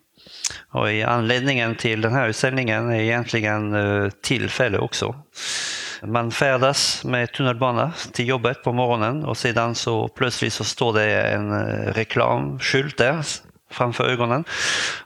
Och 0.69 0.89
anledningen 0.89 1.75
till 1.75 2.01
den 2.01 2.13
här 2.13 2.27
utställningen 2.27 2.89
är 2.89 2.99
egentligen 2.99 3.73
eh, 3.73 4.09
tillfälle 4.09 4.77
också. 4.77 5.15
Man 6.03 6.31
färdas 6.31 7.03
med 7.03 7.31
tunnelbana 7.31 7.93
till 8.11 8.27
jobbet 8.27 8.63
på 8.63 8.73
morgonen 8.73 9.25
och 9.25 9.37
sedan 9.37 9.75
så 9.75 10.07
plötsligt 10.07 10.53
så 10.53 10.63
står 10.63 10.93
det 10.93 11.21
en 11.21 11.51
eh, 11.51 11.93
reklamskylt 11.93 12.97
där 12.97 13.23
framför 13.71 14.09
ögonen 14.09 14.43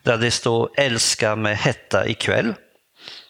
där 0.03 0.17
det 0.17 0.31
står 0.31 0.69
älska 0.75 1.35
med 1.35 1.57
hetta 1.57 2.07
ikväll. 2.07 2.53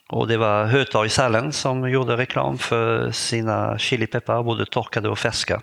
Och 0.09 0.27
det 0.27 0.37
var 0.37 0.65
Hötorgshallen 0.65 1.51
som 1.51 1.89
gjorde 1.89 2.17
reklam 2.17 2.57
för 2.57 3.11
sina 3.11 3.77
chilipeppar, 3.77 4.43
både 4.43 4.65
torkade 4.65 5.09
och 5.09 5.19
färska. 5.19 5.61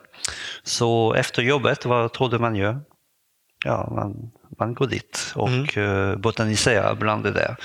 Så 0.62 1.14
efter 1.14 1.42
jobbet, 1.42 1.86
vad 1.86 2.12
trodde 2.12 2.38
man 2.38 2.56
gör? 2.56 2.80
Ja, 3.66 3.88
man, 3.90 4.30
man 4.58 4.74
går 4.74 4.86
dit 4.86 5.32
och 5.34 5.48
mm. 5.48 5.66
Eh, 5.76 6.16
botaniserar 6.16 6.94
bland 6.94 7.24
det 7.24 7.30
där. 7.30 7.56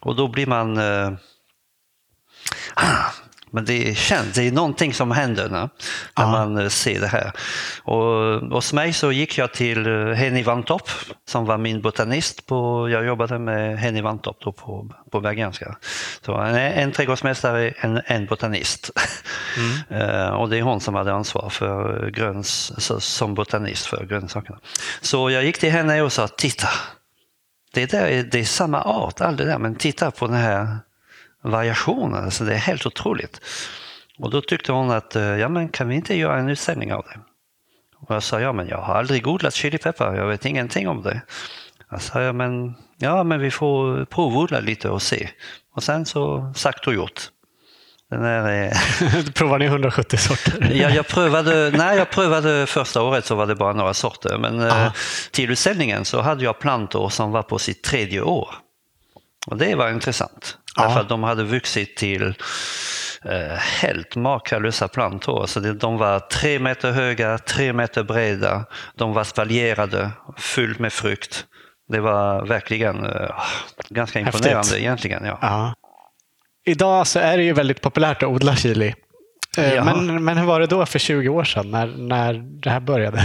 Och 0.00 0.16
då 0.16 0.28
blir 0.28 0.46
man 0.46 0.76
eh, 0.76 1.12
men 3.50 3.64
det 3.64 3.96
känns, 3.96 4.34
det 4.34 4.42
är 4.42 4.52
någonting 4.52 4.94
som 4.94 5.10
händer 5.10 5.48
när, 5.48 5.68
när 6.18 6.26
man 6.26 6.58
eh, 6.58 6.68
ser 6.68 7.00
det 7.00 7.06
här. 7.06 7.32
Och 7.82 8.02
hos 8.52 8.72
mig 8.72 8.92
så 8.92 9.12
gick 9.12 9.38
jag 9.38 9.52
till 9.52 9.86
eh, 9.86 10.12
Henny 10.14 10.42
Vantorp 10.42 10.88
som 11.28 11.44
var 11.44 11.58
min 11.58 11.80
botanist. 11.80 12.46
På, 12.46 12.88
jag 12.90 13.06
jobbade 13.06 13.38
med 13.38 13.78
Henny 13.78 14.00
Vantorp 14.00 14.56
på, 14.56 14.90
på 15.10 15.20
Bergenska. 15.20 15.76
Så 16.24 16.36
en, 16.36 16.54
en 16.54 16.92
trädgårdsmästare, 16.92 17.74
en, 17.80 18.00
en 18.06 18.26
botanist. 18.26 18.90
Mm. 19.88 20.32
och 20.34 20.48
det 20.48 20.58
är 20.58 20.62
hon 20.62 20.80
som 20.80 20.94
hade 20.94 21.12
ansvar 21.12 21.48
för 21.50 22.10
gröns, 22.10 22.72
som 23.00 23.34
botanist 23.34 23.86
för 23.86 24.06
grönsakerna. 24.06 24.58
Så 25.00 25.30
jag 25.30 25.44
gick 25.44 25.58
till 25.58 25.70
henne 25.70 26.02
och 26.02 26.12
sa, 26.12 26.28
titta, 26.28 26.68
det, 27.74 27.90
där, 27.90 28.22
det 28.30 28.40
är 28.40 28.44
samma 28.44 28.82
art, 28.82 29.20
allt 29.20 29.38
det 29.38 29.44
där, 29.44 29.58
men 29.58 29.74
titta 29.74 30.10
på 30.10 30.26
den 30.26 30.36
här 30.36 30.78
variationer. 31.42 32.18
Alltså 32.18 32.44
det 32.44 32.54
är 32.54 32.58
helt 32.58 32.86
otroligt. 32.86 33.40
Och 34.18 34.30
då 34.30 34.40
tyckte 34.40 34.72
hon 34.72 34.90
att, 34.90 35.16
eh, 35.16 35.22
ja 35.22 35.48
men 35.48 35.68
kan 35.68 35.88
vi 35.88 35.94
inte 35.94 36.14
göra 36.14 36.38
en 36.38 36.48
utställning 36.48 36.92
av 36.92 37.04
det? 37.04 37.20
Och 38.00 38.14
jag 38.14 38.22
sa, 38.22 38.40
ja 38.40 38.52
men 38.52 38.68
jag 38.68 38.78
har 38.78 38.94
aldrig 38.94 39.26
odlat 39.26 39.54
chilipeppar, 39.54 40.14
jag 40.14 40.26
vet 40.26 40.44
ingenting 40.44 40.88
om 40.88 41.02
det. 41.02 41.20
Jag 41.90 42.02
sa, 42.02 42.22
ja 42.22 42.32
men, 42.32 42.74
ja, 42.96 43.24
men 43.24 43.40
vi 43.40 43.50
får 43.50 44.04
provodla 44.04 44.60
lite 44.60 44.90
och 44.90 45.02
se. 45.02 45.28
Och 45.74 45.82
sen 45.82 46.06
så 46.06 46.52
sagt 46.56 46.86
och 46.86 46.94
gjort. 46.94 47.30
Den 48.10 48.24
är, 48.24 49.32
Provar 49.32 49.58
ni 49.58 49.64
170 49.64 50.16
sorter? 50.16 50.70
ja, 50.74 50.90
jag 50.90 51.06
prövade, 51.06 51.70
nej, 51.70 51.98
jag 51.98 52.10
prövade 52.10 52.66
första 52.66 53.02
året 53.02 53.24
så 53.26 53.34
var 53.34 53.46
det 53.46 53.54
bara 53.54 53.72
några 53.72 53.94
sorter. 53.94 54.38
Men 54.38 54.60
eh, 54.60 54.72
Aha. 54.72 54.92
till 55.30 55.50
utställningen 55.50 56.04
så 56.04 56.20
hade 56.20 56.44
jag 56.44 56.58
plantor 56.58 57.08
som 57.08 57.30
var 57.30 57.42
på 57.42 57.58
sitt 57.58 57.82
tredje 57.82 58.20
år. 58.20 58.54
Och 59.46 59.56
det 59.56 59.74
var 59.74 59.90
intressant. 59.90 60.57
Ja. 60.76 60.82
Därför 60.82 61.00
att 61.00 61.08
de 61.08 61.22
hade 61.22 61.44
vuxit 61.44 61.96
till 61.96 62.34
eh, 63.24 63.56
helt 63.56 64.16
makalösa 64.16 64.88
plantor. 64.88 65.46
Så 65.46 65.60
de 65.60 65.98
var 65.98 66.20
tre 66.20 66.58
meter 66.58 66.92
höga, 66.92 67.38
tre 67.38 67.72
meter 67.72 68.02
breda. 68.02 68.64
De 68.94 69.12
var 69.12 69.24
spaljerade, 69.24 70.10
fullt 70.36 70.78
med 70.78 70.92
frukt. 70.92 71.46
Det 71.88 72.00
var 72.00 72.46
verkligen 72.46 73.04
eh, 73.06 73.30
ganska 73.88 74.20
imponerande 74.20 74.56
Häftigt. 74.56 74.78
egentligen. 74.78 75.24
Ja. 75.24 75.38
ja. 75.42 75.74
Idag 76.64 77.06
så 77.06 77.18
är 77.18 77.36
det 77.36 77.42
ju 77.42 77.52
väldigt 77.52 77.80
populärt 77.80 78.22
att 78.22 78.28
odla 78.28 78.56
chili. 78.56 78.94
Eh, 79.58 79.84
men, 79.84 80.24
men 80.24 80.38
hur 80.38 80.46
var 80.46 80.60
det 80.60 80.66
då 80.66 80.86
för 80.86 80.98
20 80.98 81.28
år 81.28 81.44
sedan 81.44 81.70
när, 81.70 81.86
när 81.86 82.34
det 82.34 82.70
här 82.70 82.80
började? 82.80 83.24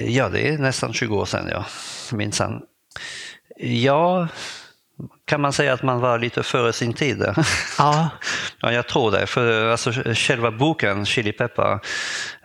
Ja, 0.00 0.28
det 0.28 0.48
är 0.48 0.58
nästan 0.58 0.92
20 0.92 1.16
år 1.16 1.24
sedan, 1.24 1.48
ja. 1.52 1.64
minsann. 2.12 2.62
Ja, 3.56 4.28
kan 5.28 5.40
man 5.40 5.52
säga 5.52 5.72
att 5.72 5.82
man 5.82 6.00
var 6.00 6.18
lite 6.18 6.42
före 6.42 6.72
sin 6.72 6.92
tid. 6.92 7.24
Ja. 7.78 8.08
ja, 8.60 8.72
jag 8.72 8.86
tror 8.86 9.10
det. 9.10 9.26
För 9.26 9.70
alltså, 9.70 9.92
själva 10.14 10.50
boken, 10.50 11.06
Chili 11.06 11.32
Pepper, 11.32 11.78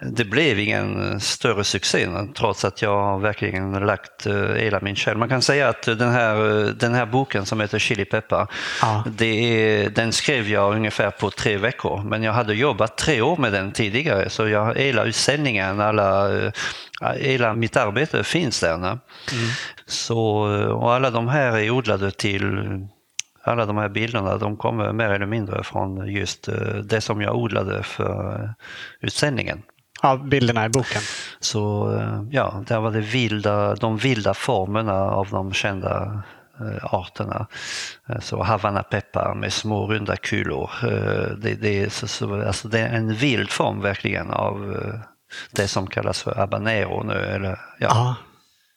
det 0.01 0.25
blev 0.25 0.59
ingen 0.59 1.19
större 1.19 1.63
succé 1.63 2.07
trots 2.37 2.65
att 2.65 2.81
jag 2.81 3.21
verkligen 3.21 3.71
lagt 3.71 4.27
uh, 4.27 4.53
hela 4.53 4.79
min 4.81 4.95
själ. 4.95 5.17
Man 5.17 5.29
kan 5.29 5.41
säga 5.41 5.69
att 5.69 5.83
den 5.83 6.11
här, 6.11 6.35
den 6.79 6.93
här 6.93 7.05
boken 7.05 7.45
som 7.45 7.61
heter 7.61 7.79
Chili 7.79 8.05
Pepper, 8.05 8.47
ja. 8.81 9.03
det 9.17 9.89
den 9.95 10.11
skrev 10.11 10.49
jag 10.49 10.75
ungefär 10.75 11.11
på 11.11 11.29
tre 11.29 11.57
veckor. 11.57 12.03
Men 12.03 12.23
jag 12.23 12.33
hade 12.33 12.53
jobbat 12.53 12.97
tre 12.97 13.21
år 13.21 13.37
med 13.37 13.53
den 13.53 13.71
tidigare 13.71 14.29
så 14.29 14.47
jag, 14.47 14.77
hela 14.77 15.03
utsändningen, 15.03 15.81
alla, 15.81 16.29
hela 17.19 17.53
mitt 17.53 17.77
arbete 17.77 18.23
finns 18.23 18.59
där. 18.59 18.73
Mm. 18.75 18.99
Så, 19.85 20.19
och 20.73 20.93
alla 20.93 21.09
de 21.09 21.27
här 21.27 21.57
är 21.57 21.69
odlade 21.69 22.11
till 22.11 22.72
alla 23.43 23.65
de 23.65 23.77
här 23.77 23.89
bilderna 23.89 24.37
de 24.37 24.57
kommer 24.57 24.93
mer 24.93 25.09
eller 25.09 25.25
mindre 25.25 25.63
från 25.63 26.07
just 26.07 26.47
eh, 26.47 26.75
det 26.83 27.01
som 27.01 27.21
jag 27.21 27.35
odlade 27.35 27.83
för 27.83 28.53
utsändningen. 28.99 29.61
Ja, 30.01 30.17
bilderna 30.17 30.65
i 30.65 30.69
boken. 30.69 31.01
Så 31.39 31.93
eh, 31.95 32.23
ja, 32.29 32.63
där 32.67 32.79
var 32.79 32.91
det 32.91 33.01
vilda, 33.01 33.75
de 33.75 33.97
vilda 33.97 34.33
formerna 34.33 34.93
av 34.93 35.29
de 35.29 35.53
kända 35.53 36.23
eh, 36.59 36.93
arterna. 36.93 37.47
Så 38.19 38.43
Havanna 38.43 38.83
peppar 38.83 39.35
med 39.35 39.53
små 39.53 39.87
runda 39.87 40.15
kulor. 40.15 40.71
Det, 41.41 41.55
det, 41.55 41.83
är, 41.83 41.89
så, 41.89 42.07
så, 42.07 42.41
alltså 42.47 42.67
det 42.67 42.79
är 42.79 42.95
en 42.95 43.13
vild 43.13 43.49
form 43.49 43.81
verkligen 43.81 44.31
av 44.31 44.77
det 45.51 45.67
som 45.67 45.87
kallas 45.87 46.23
för 46.23 46.35
habanero 46.35 47.03
nu. 47.03 47.13
Eller, 47.13 47.59
ja. 47.79 48.15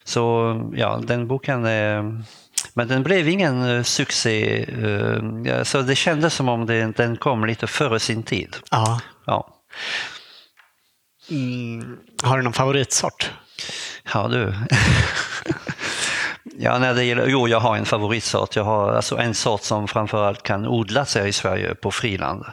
Så 0.05 0.55
ja, 0.75 1.01
den 1.03 1.27
boken 1.27 1.65
är 1.65 2.23
men 2.75 2.89
den 2.89 3.03
blev 3.03 3.29
ingen 3.29 3.63
uh, 3.63 3.83
succé. 3.83 4.67
Uh, 4.67 5.63
så 5.63 5.83
det 5.83 5.97
kändes 5.97 6.35
som 6.35 6.49
om 6.49 6.67
den 6.97 7.17
kom 7.17 7.45
lite 7.45 7.67
före 7.67 8.01
sin 8.01 8.23
tid. 8.23 8.57
Ja. 8.71 9.01
ja. 9.27 9.49
Mm, 11.31 11.97
har 12.23 12.37
du 12.37 12.43
någon 12.43 12.53
favoritsort? 12.53 13.31
Ja 14.13 14.29
du. 14.29 14.55
ja, 16.59 16.79
när 16.79 16.95
det 16.95 17.05
gäller, 17.05 17.27
jo, 17.27 17.49
jag 17.49 17.61
har 17.61 17.77
en 17.77 17.85
favoritsort. 17.85 18.57
Jag 18.57 18.65
har 18.65 18.93
alltså 18.93 19.17
en 19.17 19.35
sort 19.35 19.63
som 19.63 19.89
framförallt 19.89 20.43
kan 20.43 20.67
odlas 20.67 21.15
här 21.15 21.27
i 21.27 21.33
Sverige 21.33 21.75
på 21.75 21.91
friland 21.91 22.45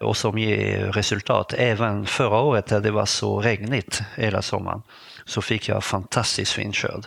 och 0.00 0.16
som 0.16 0.38
ger 0.38 0.92
resultat. 0.92 1.54
Även 1.58 2.06
förra 2.06 2.40
året 2.40 2.70
när 2.70 2.80
det 2.80 2.90
var 2.90 3.06
så 3.06 3.40
regnigt 3.40 4.02
hela 4.14 4.42
sommaren 4.42 4.82
så 5.24 5.42
fick 5.42 5.68
jag 5.68 5.84
fantastiskt 5.84 6.52
fin 6.52 6.72
skörd. 6.72 7.06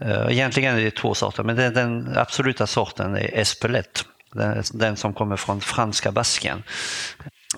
Eh, 0.00 0.26
egentligen 0.30 0.78
är 0.78 0.84
det 0.84 0.90
två 0.90 1.14
sorter, 1.14 1.42
men 1.42 1.56
den, 1.56 1.74
den 1.74 2.16
absoluta 2.16 2.66
sorten 2.66 3.16
är 3.16 3.38
Espelette. 3.38 4.00
Den, 4.32 4.62
den 4.72 4.96
som 4.96 5.14
kommer 5.14 5.36
från 5.36 5.60
franska 5.60 6.12
Baskien. 6.12 6.62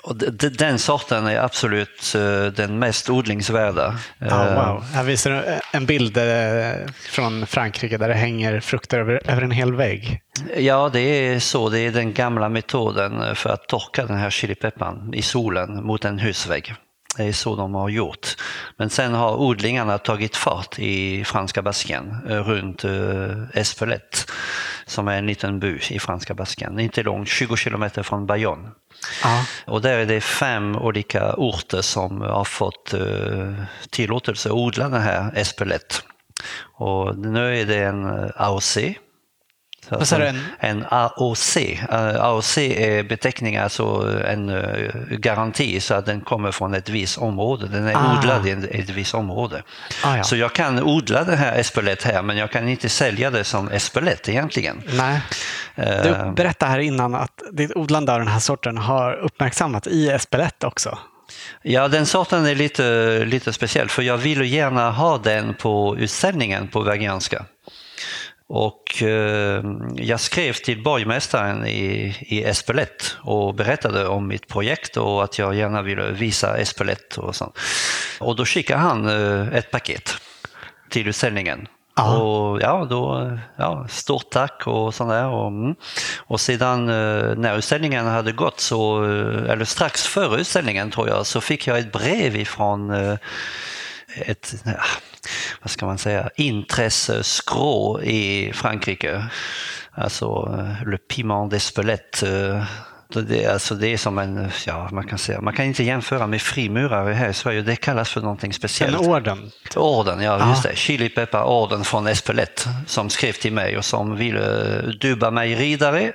Och 0.03 0.17
den 0.59 0.79
sorten 0.79 1.27
är 1.27 1.39
absolut 1.39 2.15
eh, 2.15 2.47
den 2.47 2.79
mest 2.79 3.11
odlingsvärda. 3.11 3.99
Oh, 4.21 4.55
wow. 4.55 4.85
Här 4.85 5.05
visar 5.05 5.61
en 5.73 5.87
bild 5.87 6.19
från 6.95 7.47
Frankrike 7.47 7.99
där 7.99 8.09
det 8.09 8.15
hänger 8.15 8.61
frukter 8.61 8.99
över, 8.99 9.43
en 9.43 9.51
hel 9.51 9.75
vägg. 9.75 10.21
Ja, 10.57 10.91
det 10.93 11.01
är 11.01 11.41
så. 11.41 11.69
Det 11.69 11.81
är 11.81 11.91
den 11.91 12.13
gamla 12.13 12.49
metoden 12.49 13.37
för 13.37 13.51
att 13.51 13.69
torka 13.69 14.07
den 14.07 14.17
här 14.17 14.31
chilipeppan 14.31 15.15
i 15.15 15.23
solen 15.23 15.85
mot 15.85 16.05
en 16.05 16.19
husvägg. 16.19 16.75
Det 17.17 17.25
är 17.25 17.33
så 17.33 17.57
de 17.57 17.75
har 17.75 17.89
gjort. 17.89 18.37
Men 18.77 18.91
sen 18.91 19.15
har 19.15 19.37
odlingarna 19.37 19.99
tagit 19.99 20.37
fart 20.37 20.79
i 20.79 21.25
franska 21.25 21.63
Baskien 21.63 22.17
eh, 22.29 22.37
runt 22.37 22.85
eh, 22.85 23.61
Espelette 23.61 24.19
som 24.87 25.09
är 25.09 25.19
en 25.19 25.27
liten 25.27 25.61
by 25.61 25.79
i 25.91 25.99
franska 25.99 26.35
Baskien. 26.35 26.79
Inte 26.79 27.03
långt, 27.03 27.29
20 27.29 27.57
kilometer 27.57 28.03
från 28.03 28.27
Bayonne. 28.27 28.69
Ja. 29.23 29.45
Och 29.65 29.83
där 29.83 29.99
är 29.99 30.07
det 30.07 30.21
fem 30.21 30.77
olika 30.77 31.35
orter 31.35 31.83
som 31.83 32.21
har 32.21 32.45
fått 32.45 32.95
eh, 32.95 33.55
tillåtelse 33.91 34.49
att 34.49 34.55
odla 34.55 34.89
den 34.89 35.03
här 35.03 35.33
Espelette. 35.37 35.95
Och 36.61 37.19
nu 37.19 37.61
är 37.61 37.67
det 37.67 37.85
en 37.85 38.31
AOC 38.37 38.79
sa 40.05 40.19
du? 40.19 40.33
En 40.59 40.85
AOC. 40.91 41.57
AOC 42.19 42.59
är 42.59 43.03
beteckning, 43.03 43.57
alltså 43.57 43.85
en 44.27 44.49
eh, 44.49 44.91
garanti 45.11 45.81
så 45.81 45.95
att 45.95 46.07
den 46.07 46.21
kommer 46.21 46.53
från 46.53 46.75
ett 46.75 46.89
visst 46.89 47.19
område. 47.19 47.69
Den 47.69 47.87
är 47.87 47.95
ah. 47.95 48.19
odlad 48.19 48.47
i 48.47 48.51
ett 48.51 48.91
visst 48.91 49.15
område. 49.15 49.63
Ah, 50.05 50.17
ja. 50.17 50.25
Så 50.25 50.37
jag 50.37 50.53
kan 50.53 50.83
odla 50.83 51.25
det 51.25 51.37
här 51.37 51.59
Espelett 51.59 52.03
här 52.03 52.23
men 52.23 52.37
jag 52.37 52.51
kan 52.51 52.69
inte 52.69 52.89
sälja 52.89 53.31
det 53.31 53.45
som 53.45 53.69
Espelett 53.69 54.29
egentligen. 54.29 54.83
Nej. 54.87 55.21
Du 55.77 56.33
berättade 56.37 56.73
här 56.73 56.79
innan 56.79 57.15
att 57.15 57.43
ditt 57.53 57.77
odlande 57.77 58.13
av 58.13 58.19
den 58.19 58.29
här 58.29 58.41
sorten 58.41 58.79
har 58.79 59.13
uppmärksammat 59.13 59.87
i 59.87 60.11
Espelett 60.11 60.65
också. 60.65 60.99
Ja, 61.63 61.89
den 61.89 62.07
sorten 62.07 62.47
är 62.47 62.55
lite, 62.55 63.25
lite 63.25 63.53
speciell 63.53 63.89
för 63.89 64.03
jag 64.03 64.17
vill 64.17 64.53
gärna 64.53 64.91
ha 64.91 65.19
den 65.19 65.55
på 65.55 65.97
utställningen 65.99 66.69
på 66.69 66.81
Veganska. 66.81 67.45
Och 68.49 69.03
eh, 69.03 69.65
jag 69.97 70.21
skrev 70.21 70.53
till 70.53 70.83
borgmästaren 70.83 71.67
i, 71.67 72.17
i 72.21 72.45
Espelett 72.45 73.17
och 73.23 73.55
berättade 73.55 74.07
om 74.07 74.29
mitt 74.29 74.49
projekt 74.49 74.97
och 74.97 75.25
att 75.25 75.39
jag 75.39 75.55
gärna 75.55 75.83
ville 75.83 76.11
visa 76.11 76.57
Espelett 76.57 77.19
och 77.19 77.37
sånt. 77.37 77.59
Och 78.21 78.37
då 78.37 78.45
skickade 78.45 78.81
han 78.81 79.09
eh, 79.09 79.57
ett 79.57 79.71
paket 79.71 80.15
till 80.91 81.09
utställningen. 81.09 81.69
Aha. 81.99 82.19
Och 82.19 82.63
ja, 82.63 82.87
då, 82.91 83.31
ja, 83.57 83.87
stort 83.89 84.31
tack 84.31 84.67
och 84.67 84.95
sådär. 84.95 85.27
Och, 85.27 85.49
mm. 85.49 85.75
och 86.19 86.41
sedan 86.41 86.89
eh, 86.89 87.37
när 87.37 87.59
utställningen 87.59 88.07
hade 88.07 88.33
gått, 88.33 88.61
så, 88.61 89.05
eller 89.49 89.65
strax 89.65 90.07
före 90.07 90.41
utställningen 90.41 90.91
tror 90.91 91.09
jag, 91.09 91.27
så 91.27 91.41
fick 91.41 91.67
jag 91.67 91.79
ett 91.79 91.93
brev 91.93 92.37
ifrån 92.37 92.91
ett, 94.17 94.55
vad 95.63 95.71
ska 95.71 95.87
man 95.87 95.99
säga, 95.99 96.31
intresseskrå 96.37 98.03
i 98.03 98.53
Frankrike. 98.55 99.27
Alltså 99.93 100.57
eh, 100.59 100.89
Le 100.89 100.99
Piment 100.99 101.53
d'Espelette. 101.53 102.53
Eh, 102.57 102.65
det, 103.09 103.47
alltså 103.47 103.75
det 103.75 103.89
är 103.89 103.97
som 103.97 104.19
en, 104.19 104.51
ja 104.67 104.89
man 104.93 105.07
kan 105.07 105.19
säga, 105.19 105.41
man 105.41 105.55
kan 105.55 105.65
inte 105.65 105.85
jämföra 105.85 106.27
med 106.27 106.43
frimurare 106.43 107.13
här 107.15 107.29
i 107.29 107.35
Sverige, 107.35 107.63
det 107.63 107.77
kallas 107.77 108.11
för 108.11 108.21
någonting 108.21 108.53
speciellt. 108.53 109.01
En 109.01 109.11
orden? 109.11 109.51
Orden, 109.77 110.21
ja 110.21 110.49
just 110.49 110.63
det. 110.63 110.77
Chili 110.77 111.09
Pepper 111.09 111.43
orden 111.43 111.85
från 111.85 112.07
Espelette 112.07 112.63
som 112.87 113.11
skrev 113.11 113.33
till 113.33 113.53
mig 113.53 113.79
och 113.79 113.85
som 113.85 114.17
ville 114.17 114.81
dubba 115.01 115.31
mig 115.31 115.55
ridare 115.55 116.13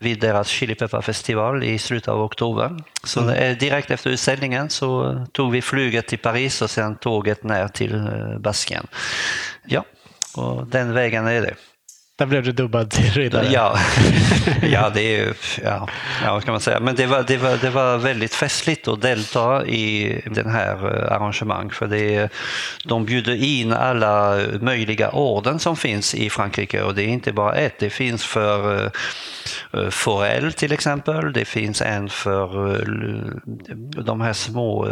vid 0.00 0.20
deras 0.20 0.48
chilipepparfestival 0.48 1.64
i 1.64 1.78
slutet 1.78 2.08
av 2.08 2.22
oktober. 2.22 2.76
Så 3.04 3.20
mm. 3.20 3.58
direkt 3.58 3.90
efter 3.90 4.10
utställningen 4.10 4.70
så 4.70 5.26
tog 5.32 5.52
vi 5.52 5.62
flyget 5.62 6.06
till 6.06 6.18
Paris 6.18 6.62
och 6.62 6.70
sen 6.70 6.96
tåget 6.96 7.42
ner 7.42 7.68
till 7.68 7.94
eh, 7.94 8.38
Baskien. 8.38 8.86
Ja, 9.64 9.84
och 10.36 10.66
den 10.66 10.92
vägen 10.92 11.26
är 11.26 11.40
det. 11.40 11.54
Där 12.18 12.26
blev 12.26 12.42
du 12.42 12.52
dubbad 12.52 12.90
till 12.90 13.10
riddare. 13.10 13.48
Ja, 13.52 13.78
ja 14.62 14.90
det 14.94 15.16
är 15.16 15.34
ja, 15.64 15.88
ja, 16.24 16.32
vad 16.32 16.44
kan 16.44 16.52
man 16.52 16.60
säga. 16.60 16.80
Men 16.80 16.94
det 16.94 17.06
var, 17.06 17.22
det, 17.22 17.36
var, 17.36 17.56
det 17.56 17.70
var 17.70 17.98
väldigt 17.98 18.34
festligt 18.34 18.88
att 18.88 19.00
delta 19.00 19.66
i 19.66 20.20
den 20.26 20.50
här 20.50 20.74
eh, 20.74 21.12
arrangemang 21.12 21.70
för 21.70 21.86
det, 21.86 22.32
de 22.84 23.04
bjuder 23.04 23.34
in 23.34 23.72
alla 23.72 24.40
möjliga 24.60 25.10
orden 25.10 25.58
som 25.58 25.76
finns 25.76 26.14
i 26.14 26.30
Frankrike 26.30 26.82
och 26.82 26.94
det 26.94 27.02
är 27.02 27.08
inte 27.08 27.32
bara 27.32 27.54
ett. 27.54 27.78
Det 27.78 27.90
finns 27.90 28.24
för 28.24 28.84
uh, 29.74 29.90
forell 29.90 30.52
till 30.52 30.72
exempel, 30.72 31.32
det 31.32 31.44
finns 31.44 31.82
en 31.82 32.08
för 32.08 32.84
de 34.02 34.20
här 34.20 34.32
små 34.32 34.88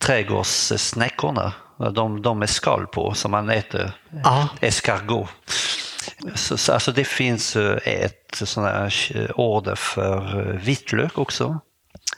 trädgårdssnäckorna, 0.00 1.52
de, 1.94 2.22
de 2.22 2.38
med 2.38 2.50
skal 2.50 2.86
på 2.86 3.14
som 3.14 3.30
man 3.30 3.50
äter, 3.50 3.92
ja. 4.24 4.48
escargot. 4.60 5.28
Så, 6.34 6.56
så, 6.56 6.72
alltså 6.72 6.92
det 6.92 7.04
finns 7.04 7.56
eh, 7.56 7.78
ett 7.84 8.34
sån 8.34 8.64
här 8.64 8.94
eh, 9.14 9.30
order 9.34 9.74
för 9.74 10.40
eh, 10.40 10.56
vitlök 10.56 11.18
också 11.18 11.60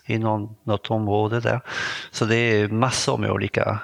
i 0.06 0.18
någon, 0.18 0.56
något 0.64 0.90
område 0.90 1.40
där. 1.40 1.60
Så 2.10 2.24
det 2.24 2.36
är 2.36 2.68
massor 2.68 3.18
med 3.18 3.30
olika 3.30 3.80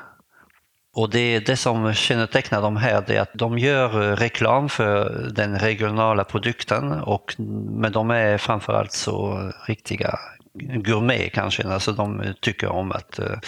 och 0.93 1.11
det, 1.11 1.41
det 1.41 1.57
som 1.57 1.95
kännetecknar 1.95 2.63
dem 2.63 2.77
här 2.77 3.11
är 3.11 3.21
att 3.21 3.31
de 3.35 3.59
gör 3.59 4.17
reklam 4.17 4.69
för 4.69 5.29
den 5.35 5.59
regionala 5.59 6.25
produkten 6.25 6.93
och, 6.93 7.35
men 7.71 7.93
de 7.93 8.11
är 8.11 8.39
framförallt 8.39 8.93
så 8.93 9.51
riktiga 9.67 10.19
gourmet 10.55 11.33
kanske, 11.33 11.69
alltså 11.69 11.93
de 11.93 12.35
tycker 12.41 12.69
om 12.69 12.93
att 12.93 13.19
eh, 13.19 13.39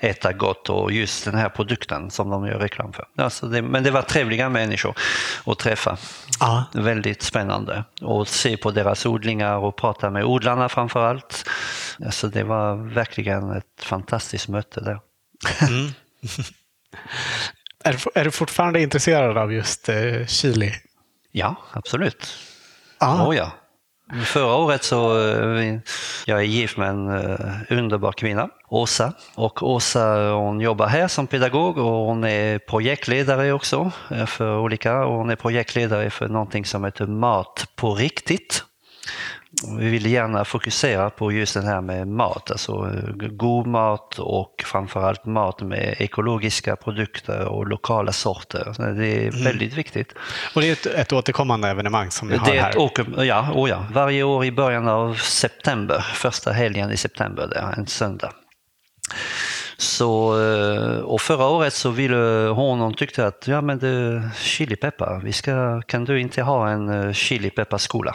äta 0.00 0.32
gott 0.32 0.70
och 0.70 0.92
just 0.92 1.24
den 1.24 1.34
här 1.34 1.48
produkten 1.48 2.10
som 2.10 2.30
de 2.30 2.46
gör 2.46 2.58
reklam 2.58 2.92
för. 2.92 3.06
Alltså 3.16 3.46
det, 3.46 3.62
men 3.62 3.82
det 3.82 3.90
var 3.90 4.02
trevliga 4.02 4.48
människor 4.48 4.94
att 5.46 5.58
träffa. 5.58 5.96
Ja. 6.40 6.64
Väldigt 6.72 7.22
spännande 7.22 7.84
att 8.00 8.28
se 8.28 8.56
på 8.56 8.70
deras 8.70 9.06
odlingar 9.06 9.56
och 9.56 9.76
prata 9.76 10.10
med 10.10 10.24
odlarna 10.24 10.68
framför 10.68 11.06
allt. 11.06 11.50
Alltså 12.04 12.28
det 12.28 12.44
var 12.44 12.76
verkligen 12.76 13.50
ett 13.50 13.82
fantastiskt 13.82 14.48
möte 14.48 14.80
där. 14.80 15.00
Mm. 15.68 15.92
är, 17.84 17.92
du, 17.92 18.20
är 18.20 18.24
du 18.24 18.30
fortfarande 18.30 18.80
intresserad 18.80 19.38
av 19.38 19.52
just 19.52 19.88
eh, 19.88 20.26
chili? 20.26 20.72
Ja, 21.32 21.56
absolut. 21.72 22.38
Ja. 22.98 23.28
Oh, 23.28 23.36
ja. 23.36 23.52
Förra 24.12 24.54
året 24.54 24.84
så, 24.84 25.18
eh, 25.18 25.78
jag 26.26 26.38
är 26.38 26.42
gift 26.42 26.76
med 26.76 26.88
en 26.88 27.08
eh, 27.08 27.50
underbar 27.70 28.12
kvinna, 28.12 28.48
Åsa. 28.68 29.12
Och 29.34 29.62
Åsa 29.62 30.30
hon 30.30 30.60
jobbar 30.60 30.86
här 30.86 31.08
som 31.08 31.26
pedagog 31.26 31.78
och 31.78 32.06
hon 32.06 32.24
är 32.24 32.58
projektledare 32.58 33.52
också 33.52 33.90
eh, 34.10 34.26
för 34.26 34.58
olika, 34.58 35.04
och 35.04 35.14
hon 35.14 35.30
är 35.30 35.36
projektledare 35.36 36.10
för 36.10 36.28
någonting 36.28 36.64
som 36.64 36.84
heter 36.84 37.06
Mat 37.06 37.66
på 37.76 37.94
riktigt. 37.94 38.64
Vi 39.78 39.88
vill 39.88 40.06
gärna 40.06 40.44
fokusera 40.44 41.10
på 41.10 41.32
just 41.32 41.54
det 41.54 41.62
här 41.62 41.80
med 41.80 42.08
mat, 42.08 42.50
alltså 42.50 42.90
god 43.30 43.66
mat 43.66 44.18
och 44.18 44.64
framförallt 44.66 45.24
mat 45.24 45.60
med 45.62 45.94
ekologiska 45.98 46.76
produkter 46.76 47.44
och 47.48 47.66
lokala 47.66 48.12
sorter. 48.12 48.94
Det 48.94 49.26
är 49.26 49.44
väldigt 49.44 49.72
viktigt. 49.72 50.14
Och 50.54 50.60
det 50.60 50.68
är 50.68 50.72
ett, 50.72 50.86
ett 50.86 51.12
återkommande 51.12 51.68
evenemang 51.68 52.10
som 52.10 52.28
ni 52.28 52.36
har 52.36 52.46
Det 52.46 52.56
är 52.56 52.62
här. 52.62 52.78
åker, 52.78 53.24
ja, 53.24 53.52
oh 53.54 53.70
ja, 53.70 53.86
varje 53.92 54.22
år 54.22 54.44
i 54.44 54.52
början 54.52 54.88
av 54.88 55.14
september, 55.14 56.00
första 56.00 56.52
helgen 56.52 56.90
i 56.90 56.96
september, 56.96 57.46
det 57.46 57.56
är 57.56 57.72
en 57.78 57.86
söndag. 57.86 58.32
Så, 59.76 60.42
eh, 60.42 60.98
och 60.98 61.20
förra 61.20 61.46
året 61.46 61.72
så 61.72 61.90
ville 61.90 62.16
hon, 62.48 62.80
hon 62.80 62.94
tyckte 62.94 63.26
att 63.26 63.48
ja 63.48 63.60
men 63.60 63.78
det, 63.78 64.30
chilipeppar, 64.38 65.20
vi 65.24 65.32
ska, 65.32 65.82
kan 65.82 66.04
du 66.04 66.20
inte 66.20 66.42
ha 66.42 66.70
en 66.70 66.88
eh, 66.88 67.12
chilipepparskola? 67.12 68.14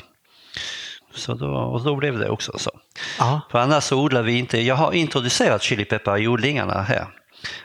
Så 1.13 1.33
då, 1.33 1.47
och 1.47 1.83
då 1.83 1.95
blev 1.95 2.19
det 2.19 2.29
också 2.29 2.57
så. 2.57 2.71
Ja. 3.19 3.41
För 3.51 3.59
annars 3.59 3.83
så 3.83 4.01
odlar 4.01 4.21
vi 4.21 4.39
inte, 4.39 4.61
jag 4.61 4.75
har 4.75 4.91
introducerat 4.91 5.61
chilipeppar 5.61 6.17
i 6.17 6.27
odlingarna 6.27 6.81
här. 6.81 7.07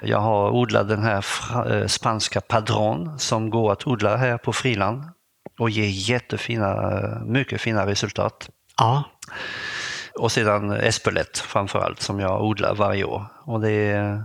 Jag 0.03 0.21
har 0.21 0.51
odlat 0.51 0.89
den 0.89 1.03
här 1.03 1.25
eh, 1.73 1.87
spanska 1.87 2.41
padron 2.41 3.19
som 3.19 3.51
går 3.51 3.73
att 3.73 3.87
odla 3.87 4.17
här 4.17 4.39
på 4.39 4.53
friland 4.53 5.03
och 5.59 5.71
ger 5.71 6.11
jättefina, 6.11 6.93
eh, 6.93 7.25
mycket 7.25 7.61
fina 7.61 7.87
resultat. 7.87 8.49
Ja. 8.79 9.05
Och 10.19 10.33
sedan 10.33 10.71
espelett 10.71 11.39
framförallt 11.39 12.01
som 12.01 12.21
jag 12.21 12.45
odlar 12.45 12.75
varje 12.75 13.05
år. 13.05 13.27
Och 13.45 13.61
det 13.61 13.71
är, 13.71 14.25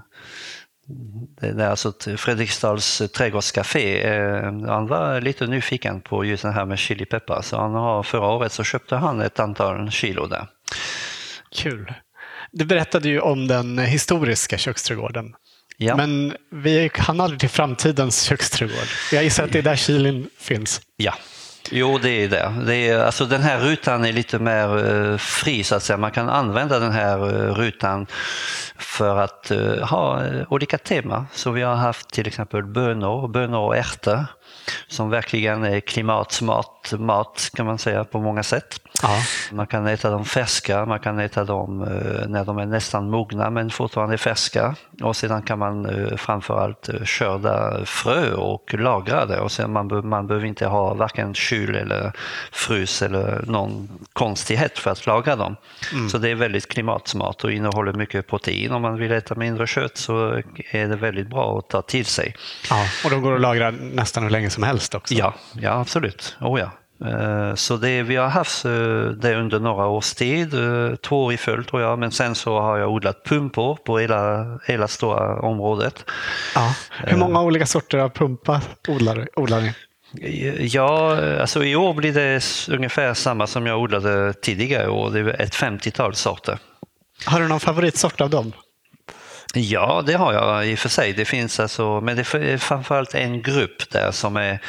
det 1.42 1.64
är 1.64 1.70
alltså 1.70 1.90
ett 1.90 2.20
Fredriksdals 2.20 3.02
trädgårdscafé. 3.16 4.08
eh, 4.08 4.44
Han 4.44 4.88
var 4.88 5.22
lite 5.22 5.48
nyfiken 5.48 6.02
på 6.02 6.26
just 6.26 6.44
det 6.44 6.52
här 6.52 6.66
med 6.66 6.80
chilipeppar 6.80 7.42
så 7.42 7.58
han 7.58 7.74
har, 7.74 8.04
förra 8.04 8.28
året 8.28 8.52
så 8.52 8.64
köpte 8.64 8.96
han 8.96 9.22
ett 9.22 9.40
antal 9.40 9.92
kilo 9.92 10.28
där. 10.28 10.48
Kul. 11.52 11.94
Du 12.52 12.66
berättade 12.66 13.10
ju 13.10 13.20
om 13.20 13.48
den 13.48 13.80
historiska 13.80 14.58
köksträdgården. 14.58 15.34
Ja. 15.78 15.96
Men 15.96 16.36
vi 16.52 16.92
hann 16.94 17.22
aldrig 17.22 17.40
till 17.40 17.50
framtidens 17.50 18.24
köksträdgård. 18.24 18.88
Jag 19.12 19.24
gissar 19.24 19.44
att 19.44 19.52
det 19.52 19.60
är 19.60 19.64
där 19.64 19.76
kilin 19.76 20.30
finns. 20.38 20.82
Ja, 20.96 21.14
jo 21.72 21.98
det 21.98 22.24
är 22.24 22.30
det. 22.30 22.54
det 22.66 22.76
är, 22.76 23.00
alltså 23.00 23.26
den 23.26 23.42
här 23.42 23.60
rutan 23.60 24.06
är 24.06 24.14
lite 24.14 24.40
mer 24.40 24.88
eh, 24.88 25.18
fri 25.18 25.64
så 25.64 25.76
att 25.76 25.84
säga. 25.84 25.98
Man 25.98 26.12
kan 26.12 26.30
använda 26.30 26.80
den 26.80 26.92
här 26.92 27.18
eh, 27.18 27.54
rutan 27.54 28.08
för 28.78 29.18
att 29.18 29.52
eh, 29.52 29.88
ha 29.88 30.24
olika 30.50 30.78
teman. 30.78 31.28
Så 31.34 31.52
vi 31.52 31.62
har 31.62 31.76
haft 31.76 32.10
till 32.10 32.28
exempel 32.28 32.64
bönor, 32.64 33.28
bönor 33.28 33.60
och 33.60 33.78
ärtor 33.78 34.26
som 34.88 35.10
verkligen 35.10 35.64
är 35.64 35.80
klimatsmart 35.80 36.92
mat 36.92 37.52
kan 37.54 37.66
man 37.66 37.78
säga 37.78 38.04
på 38.04 38.20
många 38.20 38.44
sätt. 38.44 38.82
Ja. 39.02 39.18
Man 39.52 39.68
kan 39.68 39.88
äta 39.88 40.10
dem 40.10 40.26
färska, 40.26 40.86
man 40.86 41.00
kan 41.00 41.20
äta 41.20 41.44
dem 41.44 41.82
eh, 41.82 42.28
när 42.28 42.46
de 42.46 42.58
är 42.58 42.66
nästan 42.66 43.10
mogna 43.10 43.50
men 43.50 43.70
fortfarande 43.70 44.18
färska. 44.18 44.76
Och 45.02 45.16
sedan 45.16 45.42
kan 45.42 45.60
man 45.60 45.86
eh, 45.86 46.18
framförallt 46.18 46.90
eh, 46.90 47.02
skörda 47.06 47.86
frö 47.86 48.34
och 48.34 48.74
lagra 48.74 49.26
det. 49.26 49.40
Och 49.40 49.52
sen 49.52 49.72
man, 49.72 50.08
man 50.10 50.28
behöver 50.28 50.48
inte 50.48 50.66
ha 50.66 50.94
varken 50.94 51.34
kyl 51.34 51.76
eller 51.76 52.12
frys 52.52 53.02
eller 53.02 53.44
någon 53.48 53.90
konstighet 54.14 54.80
för 54.80 54.92
att 54.92 55.06
lagra 55.06 55.36
dem. 55.36 55.56
Så 56.12 56.18
det 56.18 56.30
är 56.30 56.36
väldigt 56.36 56.68
klimatsmart 56.68 57.44
och 57.44 57.52
innehåller 57.52 57.94
mycket 57.94 58.28
protein. 58.28 58.72
Om 58.72 58.82
man 58.82 58.98
vill 58.98 59.12
äta 59.12 59.36
mindre 59.36 59.68
kött 59.68 59.98
så 59.98 60.42
är 60.72 60.88
det 60.88 60.96
väldigt 60.96 61.30
bra 61.30 61.60
att 61.60 61.70
ta 61.70 61.82
till 61.82 62.06
sig. 62.06 62.36
ja. 62.70 62.86
Och 63.04 63.10
de 63.10 63.22
går 63.22 63.36
att 63.36 63.42
lagra 63.42 63.72
nästan 63.72 64.24
hur 64.24 64.30
länge 64.30 64.50
som 64.50 64.59
helst 64.64 64.96
också. 64.96 65.14
Ja, 65.14 65.34
ja 65.54 65.72
absolut. 65.80 66.38
Oh, 66.42 66.60
ja. 66.60 66.72
Eh, 67.10 67.56
Så 67.56 67.78
det, 67.78 68.04
vi 68.04 68.16
har 68.16 68.28
haft 68.28 68.66
eh, 68.66 68.72
det 69.22 69.36
under 69.36 69.60
några 69.60 69.88
års 69.88 70.14
tid, 70.14 70.54
eh, 70.54 70.96
två 70.96 71.24
år 71.24 71.34
i 71.34 71.38
följd 71.38 71.68
tror 71.68 71.82
jag, 71.82 72.00
men 72.00 72.12
sen 72.12 72.36
så 72.36 72.60
har 72.60 72.78
jag 72.78 72.90
odlat 72.92 73.24
pumpor 73.26 73.76
på 73.76 74.00
hela, 74.00 74.46
hela 74.66 74.88
stora 74.88 75.40
området. 75.42 76.06
Ja. 76.56 76.76
Hur 77.04 77.18
många 77.18 77.42
olika 77.42 77.66
sorter 77.66 77.98
av 77.98 78.10
pumpa 78.10 78.62
odlar, 78.88 79.28
odlar 79.36 79.62
ni? 79.62 79.74
Ja, 80.60 81.18
alltså 81.42 81.64
i 81.64 81.76
år 81.76 81.94
blir 81.94 82.14
det 82.14 82.42
ungefär 82.76 83.14
samma 83.14 83.48
som 83.48 83.66
jag 83.66 83.80
odlade 83.82 84.34
tidigare 84.34 84.90
år, 84.90 85.10
det 85.12 85.20
är 85.20 85.42
ett 85.42 85.56
50-tal 85.56 86.16
sorter. 86.16 86.60
Har 87.26 87.40
du 87.42 87.48
någon 87.48 87.60
favoritsort 87.60 88.22
av 88.22 88.30
dem? 88.30 88.54
Ja, 89.54 90.04
det 90.06 90.14
har 90.14 90.34
jag 90.34 90.68
i 90.68 90.76
och 90.76 90.80
för 90.80 90.90
sig. 90.90 91.14
Det 91.14 91.26
finns 91.26 91.60
alltså, 91.60 92.02
men 92.02 92.16
det 92.16 92.34
är 92.34 92.58
framförallt 92.58 93.16
en 93.16 93.42
grupp 93.42 93.90
där 93.90 94.12
som 94.12 94.38
är 94.38 94.60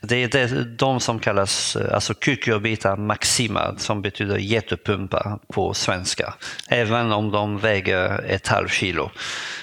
det 0.00 0.16
är 0.16 0.28
det, 0.28 0.64
de 0.64 1.00
som 1.00 1.18
kallas 1.18 1.76
alltså 1.76 2.14
Cucurbita 2.14 2.96
maxima 2.96 3.74
som 3.76 4.02
betyder 4.02 4.36
jättepumpa 4.36 5.38
på 5.52 5.74
svenska. 5.74 6.34
Även 6.68 7.12
om 7.12 7.30
de 7.30 7.58
väger 7.58 8.24
ett 8.28 8.48
halvt 8.48 8.72
kilo. 8.72 9.10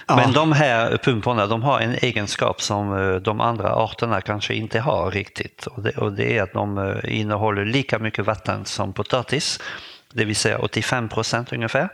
Ja. 0.08 0.16
Men 0.16 0.34
de 0.34 0.52
här 0.52 0.98
pumporna 0.98 1.48
de 1.48 1.64
har 1.64 1.80
en 1.80 1.95
egenskap 1.95 2.62
som 2.62 2.93
eh, 2.93 3.16
de 3.16 3.41
andra 3.41 3.76
arterna 3.76 4.22
kanske 4.22 4.54
inte 4.54 4.80
har 4.80 5.12
riktigt. 5.12 5.66
Och 5.66 5.82
det, 5.82 5.98
och 5.98 6.14
det 6.14 6.38
är 6.38 6.43
att 6.43 6.54
de 6.54 6.78
eh, 6.78 7.20
innehåller 7.20 7.66
lika 7.66 8.00
mycket 8.00 8.26
vatten 8.26 8.66
som 8.66 8.93
potatis. 8.93 9.60
Det 10.14 10.26
vill 10.26 10.36
säga 10.36 10.58
85 10.60 11.10
procent 11.10 11.54
ungefär. 11.54 11.89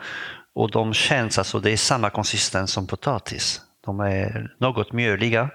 Och 0.56 0.72
de 0.72 0.94
känns 0.94 1.38
alltså, 1.38 1.60
det 1.60 1.72
är 1.72 1.78
samma 1.78 2.10
konsistens 2.10 2.72
som 2.72 2.88
potatis. 2.88 3.62
De 3.86 4.00
är 4.00 4.56
något 4.60 4.92
mjöliga. 4.92 5.50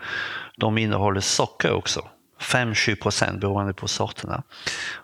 De 0.57 0.79
innehåller 0.79 1.21
socker 1.21 1.73
också. 1.73 2.09
5-7 2.41 3.01
procent 3.03 3.41
beroende 3.41 3.73
på 3.73 3.89
sorterna. 3.89 4.43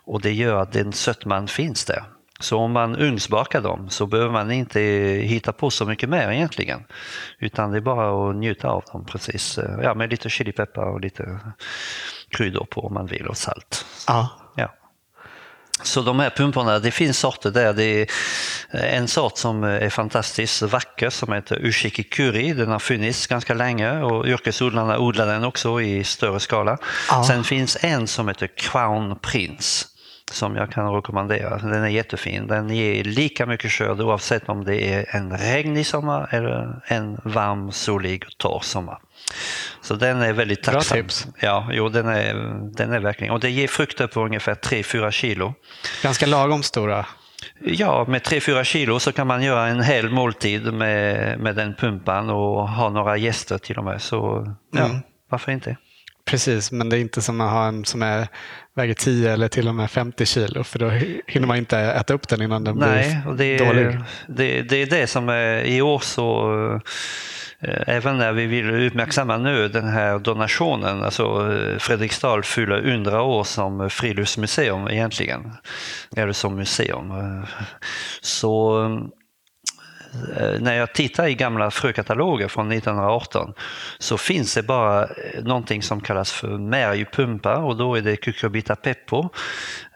Och 0.05 0.21
det 0.21 0.33
gör 0.33 0.61
att 0.61 0.71
den 0.71 0.93
sötman 0.93 1.47
finns 1.47 1.85
där. 1.85 2.03
Så 2.39 2.57
om 2.57 2.71
man 2.71 2.95
ugnsbakar 2.95 3.61
dem 3.61 3.89
så 3.89 4.05
behöver 4.05 4.31
man 4.31 4.51
inte 4.51 4.79
hitta 5.23 5.53
på 5.53 5.69
så 5.69 5.85
mycket 5.85 6.09
mer 6.09 6.31
egentligen. 6.31 6.83
Utan 7.39 7.71
det 7.71 7.77
är 7.77 7.81
bara 7.81 8.29
att 8.29 8.35
njuta 8.35 8.67
av 8.67 8.83
dem 8.91 9.05
precis. 9.05 9.59
Ja, 9.83 9.93
med 9.93 10.09
lite 10.09 10.29
chilipeppar 10.29 10.85
och 10.85 11.01
lite 11.01 11.39
kryddor 12.29 12.65
på 12.65 12.85
om 12.85 12.93
man 12.93 13.05
vill 13.05 13.27
och 13.27 13.37
salt. 13.37 13.85
Ja. 14.07 14.44
Så 15.87 16.01
de 16.01 16.19
här 16.19 16.29
pumporna, 16.29 16.79
det 16.79 16.91
finns 16.91 17.19
sorter 17.19 17.51
där. 17.51 17.73
Det 17.73 18.01
är 18.71 18.97
en 18.97 19.07
sort 19.07 19.37
som 19.37 19.63
är 19.63 19.89
fantastiskt 19.89 20.61
vacker 20.61 21.09
som 21.09 21.33
heter 21.33 21.65
Ushiki 21.65 22.03
Kuri. 22.03 22.53
Den 22.53 22.71
har 22.71 22.79
funnits 22.79 23.27
ganska 23.27 23.53
länge 23.53 24.01
och 24.01 24.25
yrkesodlarna 24.25 24.99
odlar 24.99 25.27
den 25.27 25.43
också 25.43 25.81
i 25.81 26.03
större 26.03 26.39
skala. 26.39 26.77
Ja. 27.09 27.23
Sen 27.23 27.43
finns 27.43 27.77
en 27.81 28.07
som 28.07 28.27
heter 28.27 28.49
Crown 28.57 29.19
Prince 29.19 29.85
som 30.31 30.55
jag 30.55 30.71
kan 30.71 30.93
rekommendera. 30.93 31.57
Den 31.57 31.83
är 31.83 31.87
jättefin. 31.87 32.47
Den 32.47 32.69
ger 32.69 33.03
lika 33.03 33.45
mycket 33.45 33.71
skörd 33.71 34.01
oavsett 34.01 34.49
om 34.49 34.63
det 34.63 34.93
är 34.93 35.15
en 35.15 35.37
regnig 35.37 35.85
sommar 35.85 36.29
eller 36.31 36.81
en 36.87 37.19
varm, 37.23 37.71
solig 37.71 38.23
och 38.27 38.37
torr 38.37 38.59
sommar. 38.63 38.97
Så 39.81 39.93
den 39.95 40.21
är 40.21 40.33
väldigt 40.33 40.63
Bra 40.65 40.73
tacksam. 40.73 40.97
tips. 40.97 41.27
Ja, 41.41 41.67
jo, 41.71 41.89
den 41.89 42.07
är, 42.07 42.33
den 42.75 42.91
är 42.93 42.99
verkligen... 42.99 43.33
Och 43.33 43.39
det 43.39 43.49
ger 43.49 43.67
frukter 43.67 44.07
på 44.07 44.25
ungefär 44.25 44.55
3-4 44.55 45.11
kilo. 45.11 45.53
Ganska 46.03 46.25
lagom 46.25 46.63
stora. 46.63 47.05
Ja, 47.59 48.05
med 48.07 48.21
3-4 48.21 48.63
kilo 48.63 48.99
så 48.99 49.11
kan 49.11 49.27
man 49.27 49.43
göra 49.43 49.67
en 49.67 49.81
hel 49.83 50.09
måltid 50.09 50.73
med, 50.73 51.39
med 51.39 51.55
den 51.55 51.73
pumpan 51.75 52.29
och 52.29 52.69
ha 52.69 52.89
några 52.89 53.17
gäster 53.17 53.57
till 53.57 53.77
och 53.77 53.83
med. 53.83 54.01
Så 54.01 54.45
ja, 54.73 54.85
Mm. 54.85 54.97
varför 55.29 55.51
inte? 55.51 55.77
Precis, 56.25 56.71
men 56.71 56.89
det 56.89 56.97
är 56.97 57.01
inte 57.01 57.21
som 57.21 57.41
att 57.41 57.51
ha 57.51 57.67
en 57.67 57.85
som 57.85 58.03
är, 58.03 58.27
väger 58.75 58.93
10 58.93 59.31
eller 59.33 59.47
till 59.47 59.67
och 59.67 59.75
med 59.75 59.91
50 59.91 60.25
kilo. 60.25 60.63
För 60.63 60.79
då 60.79 60.89
hinner 61.27 61.47
man 61.47 61.57
inte 61.57 61.77
äta 61.79 62.13
upp 62.13 62.27
den 62.27 62.41
innan 62.41 62.63
den 62.63 62.75
Nej, 62.77 63.09
blir 63.23 63.27
och 63.31 63.35
det 63.37 63.57
dålig. 63.57 63.81
är, 63.81 64.03
det, 64.27 64.61
det 64.61 64.77
är 64.81 64.85
det 64.85 65.07
som 65.07 65.29
är 65.29 65.63
i 65.63 65.81
år 65.81 65.99
så 65.99 66.51
eh, 66.73 66.81
Även 67.87 68.17
när 68.17 68.31
vi 68.33 68.45
vill 68.45 68.87
uppmärksamma 68.87 69.37
nu 69.37 69.67
den 69.67 69.87
här 69.87 70.19
donationen, 70.19 71.03
alltså 71.03 71.53
eh, 71.53 71.77
Fredriksdal 71.77 72.43
fyller 72.43 72.87
100 72.91 73.21
år 73.21 73.43
som 73.43 73.89
friluftsmuseum 73.89 74.87
egentligen, 74.87 75.51
eller 76.17 76.33
som 76.33 76.55
museum. 76.55 77.11
Eh, 77.11 77.49
Så 78.21 78.79
när 80.59 80.73
jag 80.73 80.93
tittar 80.93 81.27
i 81.27 81.35
gamla 81.35 81.71
frökataloger 81.71 82.47
från 82.47 82.71
1918 82.71 83.53
så 83.99 84.17
finns 84.17 84.53
det 84.53 84.63
bara 84.63 85.03
eh, 85.03 85.43
någonting 85.43 85.83
som 85.83 86.01
kallas 86.01 86.31
för 86.31 86.57
märgpumpa 86.57 87.57
och 87.57 87.77
då 87.77 87.95
är 87.95 88.01
det 88.01 88.15
cucurbita 88.15 88.75
peppo, 88.75 89.29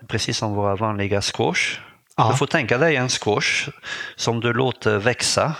precis 0.07 0.37
som 0.37 0.53
våra 0.53 0.75
vanliga 0.75 1.21
squash. 1.21 1.79
Ja. 2.17 2.29
Du 2.31 2.37
får 2.37 2.47
tänka 2.47 2.77
dig 2.77 2.95
en 2.95 3.09
squash 3.09 3.69
som 4.15 4.39
du 4.39 4.53
låter 4.53 4.97
växa 4.97 5.55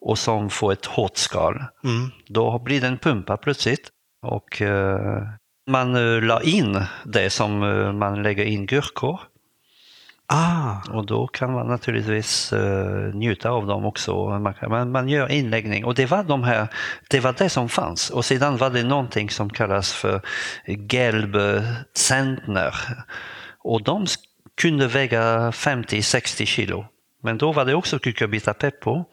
och 0.00 0.18
som 0.18 0.50
får 0.50 0.72
ett 0.72 0.86
hårt 0.86 1.16
skal. 1.16 1.64
Mm. 1.84 2.10
Då 2.26 2.58
blir 2.58 2.80
det 2.80 2.86
en 2.86 2.98
pumpa 2.98 3.36
plötsligt. 3.36 3.88
Och 4.26 4.62
eh, 4.62 5.22
Man 5.70 6.20
la 6.26 6.42
in 6.42 6.84
det 7.04 7.30
som 7.30 7.58
man 7.98 8.22
lägger 8.22 8.44
in 8.44 8.66
gurkor. 8.66 9.20
Ah, 10.30 10.76
Och 10.92 11.06
då 11.06 11.26
kan 11.26 11.52
man 11.52 11.66
naturligtvis 11.66 12.52
uh, 12.52 13.14
njuta 13.14 13.50
av 13.50 13.66
dem 13.66 13.84
också. 13.84 14.28
Man, 14.28 14.54
kan- 14.54 14.70
man, 14.70 14.90
man 14.90 15.08
gör 15.08 15.32
inläggning 15.32 15.84
och 15.84 15.94
det 15.94 16.06
var, 16.06 16.24
de 16.24 16.42
här, 16.44 16.68
det 17.10 17.20
var 17.20 17.34
det 17.38 17.48
som 17.48 17.68
fanns. 17.68 18.10
Och 18.10 18.24
sedan 18.24 18.56
var 18.56 18.70
det 18.70 18.82
någonting 18.82 19.30
som 19.30 19.50
kallas 19.50 19.92
för 19.92 20.20
gelbcentner. 20.92 22.74
Och 23.58 23.82
de 23.82 24.06
kunde 24.60 24.86
väga 24.86 25.50
50-60 25.50 26.44
kilo. 26.44 26.84
Men 27.22 27.38
då 27.38 27.52
var 27.52 27.64
det 27.64 27.74
också 27.74 27.98
cucurbita 27.98 28.54
peppo. 28.54 29.04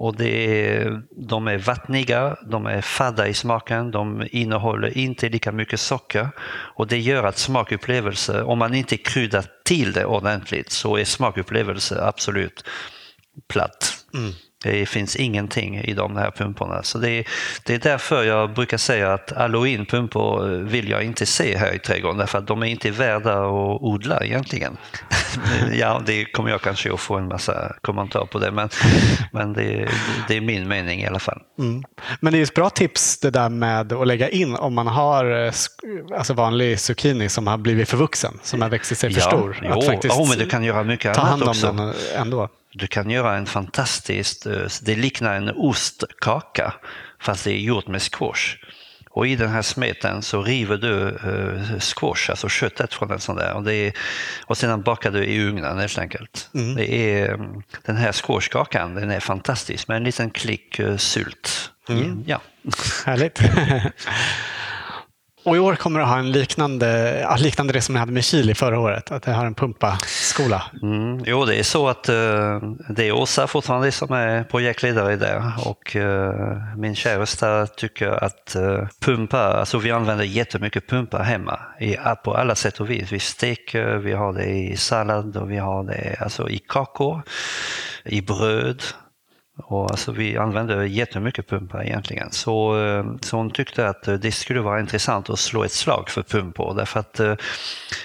Och 0.00 0.16
det 0.16 0.66
är, 0.66 1.02
de 1.10 1.48
är 1.48 1.58
vattniga, 1.58 2.36
de 2.46 2.66
är 2.66 2.80
fadda 2.80 3.28
i 3.28 3.34
smaken, 3.34 3.90
de 3.90 4.28
innehåller 4.30 4.98
inte 4.98 5.28
lika 5.28 5.52
mycket 5.52 5.80
socker. 5.80 6.28
Och 6.76 6.86
det 6.86 6.98
gör 6.98 7.24
att 7.24 7.38
smakupplevelse, 7.38 8.42
om 8.42 8.58
man 8.58 8.74
inte 8.74 8.96
kryddar 8.96 9.44
till 9.64 9.92
det 9.92 10.04
ordentligt 10.04 10.70
så 10.70 10.96
är 10.96 11.04
smakupplevelse 11.04 12.04
absolut 12.04 12.64
platt. 13.48 14.04
Mm. 14.14 14.32
Det 14.64 14.86
finns 14.86 15.16
ingenting 15.16 15.78
i 15.78 15.94
de 15.94 16.16
här 16.16 16.30
pumporna. 16.30 16.82
Så 16.82 16.98
det 16.98 17.10
är, 17.10 17.24
det 17.64 17.74
är 17.74 17.78
därför 17.78 18.24
jag 18.24 18.54
brukar 18.54 18.76
säga 18.76 19.12
att 19.12 19.32
halloweenpumpor 19.36 20.48
vill 20.64 20.88
jag 20.88 21.02
inte 21.02 21.26
se 21.26 21.56
här 21.56 21.74
i 21.74 21.78
trädgården. 21.78 22.18
Därför 22.18 22.38
att 22.38 22.46
de 22.46 22.62
är 22.62 22.66
inte 22.66 22.90
värda 22.90 23.32
att 23.32 23.82
odla 23.82 24.24
egentligen. 24.24 24.76
ja, 25.72 26.02
det 26.06 26.24
kommer 26.24 26.50
jag 26.50 26.60
kanske 26.60 26.92
att 26.92 27.00
få 27.00 27.16
en 27.16 27.28
massa 27.28 27.76
kommentarer 27.80 28.26
på 28.26 28.38
det. 28.38 28.50
Men, 28.50 28.68
men 29.32 29.52
det, 29.52 29.88
det 30.28 30.36
är 30.36 30.40
min 30.40 30.68
mening 30.68 31.00
i 31.00 31.06
alla 31.06 31.18
fall. 31.18 31.42
mm. 31.58 31.84
Men 32.20 32.32
det 32.32 32.38
är 32.38 32.42
ett 32.42 32.54
bra 32.54 32.70
tips 32.70 33.20
det 33.20 33.30
där 33.30 33.48
med 33.48 33.92
att 33.92 34.06
lägga 34.06 34.28
in 34.28 34.54
om 34.54 34.74
man 34.74 34.86
har 34.86 35.46
eh, 35.46 35.52
alltså 36.16 36.34
vanlig 36.34 36.80
zucchini 36.80 37.28
som 37.28 37.46
har 37.46 37.58
blivit 37.58 37.88
förvuxen, 37.88 38.38
som 38.42 38.62
har 38.62 38.68
växt 38.68 38.96
sig 38.96 39.12
för 39.12 39.20
stor. 39.20 39.58
jo, 39.62 40.00
jo, 40.04 40.26
men 40.28 40.38
du 40.38 40.46
kan 40.46 40.64
göra 40.64 40.84
mycket 40.84 41.14
ta 41.14 41.20
annat 41.20 41.30
hand 41.30 41.42
om 41.42 41.48
också. 41.48 41.72
den 41.72 41.94
ändå. 42.16 42.48
Du 42.78 42.86
kan 42.86 43.10
göra 43.10 43.36
en 43.36 43.46
fantastisk, 43.46 44.46
eh, 44.46 44.66
det 44.82 44.96
liknar 44.96 45.34
en 45.34 45.50
ostkaka 45.56 46.74
fast 47.20 47.44
det 47.44 47.52
är 47.52 47.58
gjort 47.58 47.86
med 47.86 48.02
squash. 48.02 48.56
Och 49.10 49.26
i 49.26 49.36
den 49.36 49.48
här 49.48 49.62
smeten 49.62 50.22
så 50.22 50.42
river 50.42 50.76
du 50.76 51.08
eh, 51.08 51.78
squash, 51.80 52.30
alltså 52.30 52.48
köttet 52.48 52.94
från 52.94 53.10
en 53.10 53.20
sån 53.20 53.36
där. 53.36 53.54
Och, 53.54 53.64
det 53.64 53.74
är, 53.74 53.92
och 54.46 54.58
sedan 54.58 54.82
bakar 54.82 55.10
du 55.10 55.24
i 55.24 55.48
ugnen 55.48 55.78
helt 55.78 55.98
enkelt. 55.98 56.48
Det 56.76 56.94
är, 56.94 57.34
mm, 57.34 57.62
den 57.82 57.96
här 57.96 58.12
squashkakan 58.12 58.94
den 58.94 59.10
är 59.10 59.20
fantastisk 59.20 59.88
med 59.88 59.96
en 59.96 60.04
liten 60.04 60.30
klick 60.30 60.78
eh, 60.78 60.96
sylt. 60.96 61.70
Ja. 62.26 62.40
Härligt. 63.06 63.40
Och 65.42 65.56
i 65.56 65.58
år 65.58 65.74
kommer 65.74 66.00
du 66.00 66.06
ha 66.06 66.18
en 66.18 66.32
liknande, 66.32 67.36
liknande 67.38 67.72
det 67.72 67.80
som 67.80 67.92
ni 67.92 67.98
hade 67.98 68.12
med 68.12 68.24
Chili 68.24 68.54
förra 68.54 68.80
året, 68.80 69.10
att 69.10 69.26
ni 69.26 69.32
har 69.32 69.46
en 69.46 69.54
pumpaskola. 69.54 70.62
Mm, 70.82 71.24
jo, 71.24 71.44
det 71.44 71.56
är 71.56 71.62
så 71.62 71.88
att 71.88 72.08
uh, 72.08 72.60
det 72.88 73.08
är 73.08 73.12
Åsa 73.12 73.46
fortfarande 73.46 73.92
som 73.92 74.12
är 74.12 74.44
projektledare 74.44 75.16
där 75.16 75.52
och 75.66 75.96
uh, 75.96 76.76
min 76.76 76.94
käresta 76.94 77.66
tycker 77.66 78.24
att 78.24 78.56
uh, 78.58 78.86
pumpa, 79.00 79.38
alltså 79.38 79.78
vi 79.78 79.90
använder 79.90 80.24
jättemycket 80.24 80.86
pumpa 80.86 81.18
hemma 81.18 81.60
i, 81.80 81.96
på 82.24 82.34
alla 82.34 82.54
sätt 82.54 82.80
och 82.80 82.90
vis. 82.90 83.12
Vi 83.12 83.20
steker, 83.20 83.96
vi 83.96 84.12
har 84.12 84.32
det 84.32 84.46
i 84.46 84.76
sallad 84.76 85.36
och 85.36 85.50
vi 85.50 85.56
har 85.56 85.84
det 85.84 86.16
alltså 86.20 86.48
i 86.48 86.58
kakor, 86.58 87.22
i 88.04 88.20
bröd. 88.20 88.82
Och 89.58 89.90
alltså 89.90 90.12
vi 90.12 90.36
använder 90.36 90.82
jättemycket 90.82 91.48
pumpar 91.48 91.84
egentligen. 91.84 92.32
Så, 92.32 92.84
eh, 92.84 93.04
så 93.20 93.36
hon 93.36 93.50
tyckte 93.50 93.88
att 93.88 94.08
eh, 94.08 94.14
det 94.14 94.32
skulle 94.32 94.60
vara 94.60 94.80
intressant 94.80 95.30
att 95.30 95.38
slå 95.38 95.64
ett 95.64 95.72
slag 95.72 96.10
för 96.10 96.22
pumpor. 96.22 96.74
Därför 96.74 97.00
att 97.00 97.20
eh, 97.20 97.34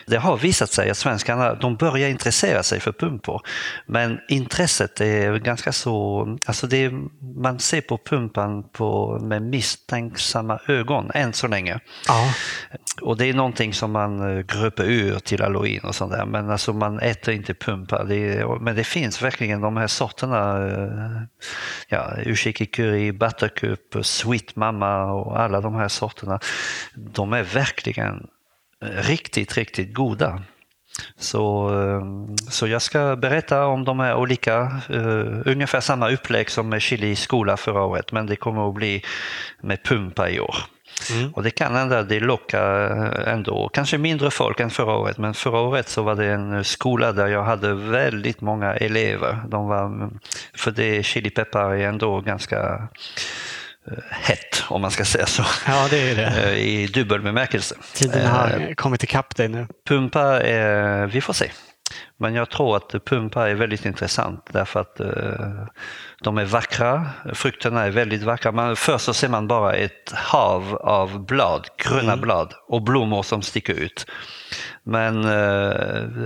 det 0.06 0.18
har 0.18 0.38
visat 0.38 0.70
sig 0.70 0.90
att 0.90 0.98
svenskarna 0.98 1.54
de 1.54 1.76
börjar 1.76 2.10
intressera 2.10 2.64
sig 2.64 2.80
för 2.80 2.92
pumpor. 2.92 3.42
Men 3.86 4.20
intresset 4.30 5.02
är 5.02 5.38
ganska 5.38 5.72
så... 5.72 6.28
Alltså 6.46 6.68
det 6.68 6.92
man 7.36 7.60
ser 7.60 7.82
på 7.82 7.98
pumpan 7.98 8.64
på, 8.64 9.20
med 9.22 9.42
misstänksamma 9.42 10.60
ögon 10.68 11.12
än 11.14 11.34
så 11.34 11.48
länge. 11.48 11.80
Ja. 12.08 12.34
Och 13.02 13.18
det 13.18 13.26
är 13.26 13.34
någonting 13.34 13.74
som 13.74 13.92
man 13.92 14.44
gröper 14.48 14.84
ur 14.84 15.20
till 15.20 15.42
halloween 15.42 15.84
och 15.84 15.96
sånt 15.96 16.12
där. 16.12 16.26
Men 16.26 16.50
alltså 16.50 16.74
man 16.74 17.00
äter 17.00 17.34
inte 17.34 17.54
pumpa. 17.54 18.04
Det 18.04 18.46
men 18.62 18.76
det 18.76 18.84
finns 18.84 19.22
verkligen 19.22 19.62
de 19.62 19.78
här 19.78 19.88
sorterna. 19.88 20.70
Ja, 21.88 22.14
ushiki 22.26 22.66
curry, 22.66 23.12
buttercup, 23.12 24.06
sweet 24.06 24.56
mama 24.56 25.04
och 25.04 25.40
alla 25.40 25.62
de 25.62 25.76
här 25.76 25.88
sorterna. 25.88 26.40
De 26.96 27.34
är 27.34 27.44
verkligen 27.44 28.28
riktigt, 28.84 29.58
riktigt 29.58 29.94
goda. 29.94 30.44
Så, 31.18 31.70
eh, 31.82 32.04
så 32.50 32.68
jag 32.68 32.82
ska 32.82 33.16
berätta 33.16 33.66
om 33.66 33.84
de 33.84 34.00
här 34.00 34.16
olika, 34.16 34.82
uh, 34.90 35.42
ungefär 35.46 35.80
samma 35.80 36.10
upplägg 36.10 36.50
som 36.50 36.70
med 36.70 36.82
chili 36.82 37.10
i 37.10 37.16
skola 37.16 37.58
förra 37.58 37.84
året, 37.84 38.12
men 38.12 38.26
det 38.26 38.36
kommer 38.36 38.70
att 38.70 38.76
bli 38.76 39.04
med 39.62 39.84
pumpa 39.84 40.30
i 40.30 40.40
år. 40.40 40.56
Och 41.34 41.44
det 41.44 41.52
kan 41.52 41.76
hända 41.76 42.00
att 42.00 42.10
det 42.10 42.20
lockar 42.20 42.62
ändå, 43.28 43.70
kanske 43.74 43.98
mindre 43.98 44.32
folk 44.32 44.60
än 44.60 44.70
förra 44.70 44.94
året, 44.94 45.18
men 45.18 45.34
förra 45.34 45.60
året 45.60 45.90
så 45.90 46.04
var 46.04 46.16
det 46.16 46.26
en 46.26 46.64
skola 46.64 47.12
där 47.12 47.28
jag 47.28 47.44
hade 47.44 47.74
väldigt 47.74 48.42
många 48.42 48.74
elever. 48.74 49.44
De 49.48 49.68
var, 49.68 50.10
för 50.54 50.72
det 50.72 51.04
chilipeppar 51.04 51.76
är 51.76 51.88
ändå 51.88 52.22
ganska 52.22 52.88
eh, 53.88 54.04
hett, 54.10 54.64
om 54.68 54.82
man 54.82 54.92
ska 54.92 55.06
säga 55.06 55.26
så, 55.26 55.44
ja, 55.68 55.88
det 55.90 56.12
är 56.12 56.16
det. 56.16 56.26
eh, 56.52 56.58
i 56.58 56.88
dubbel 56.88 57.22
bemärkelse. 57.22 57.76
Tiden 57.94 58.22
Eh, 58.22 58.28
har 58.28 58.74
kommit 58.76 59.04
ikapp 59.04 59.36
dig 59.36 59.48
nu. 59.48 59.68
Pumpa, 59.88 60.42
är, 60.42 61.06
vi 61.06 61.22
får 61.22 61.34
se. 61.34 61.52
Men 62.18 62.36
jag 62.36 62.50
tror 62.50 62.78
att 62.78 63.06
pumpa 63.06 63.50
är 63.50 63.56
väldigt 63.56 63.86
intressant 63.86 64.50
därför 64.52 64.80
att 64.80 65.00
eh, 65.00 65.68
de 66.24 66.38
är 66.38 66.46
vackra, 66.46 67.10
frukterna 67.34 67.84
är 67.84 67.92
väldigt 67.92 68.24
vackra. 68.24 68.52
Man, 68.52 68.76
först 68.76 69.06
så 69.06 69.14
ser 69.14 69.30
man 69.30 69.48
bara 69.48 69.74
ett 69.74 70.12
hav 70.14 70.76
av 70.76 71.26
blad, 71.26 71.68
gröna 71.78 72.18
blad 72.18 72.54
och 72.68 72.84
blommor 72.84 73.24
som 73.24 73.42
sticker 73.42 73.74
ut. 73.74 74.06
Men 74.84 75.18
eh, 75.18 75.72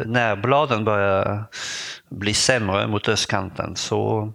när 0.06 0.36
bladen 0.36 0.84
börjar 0.84 1.44
bli 2.10 2.34
sämre 2.34 2.88
mot 2.88 3.10
östkanten 3.10 3.76
så 3.76 4.34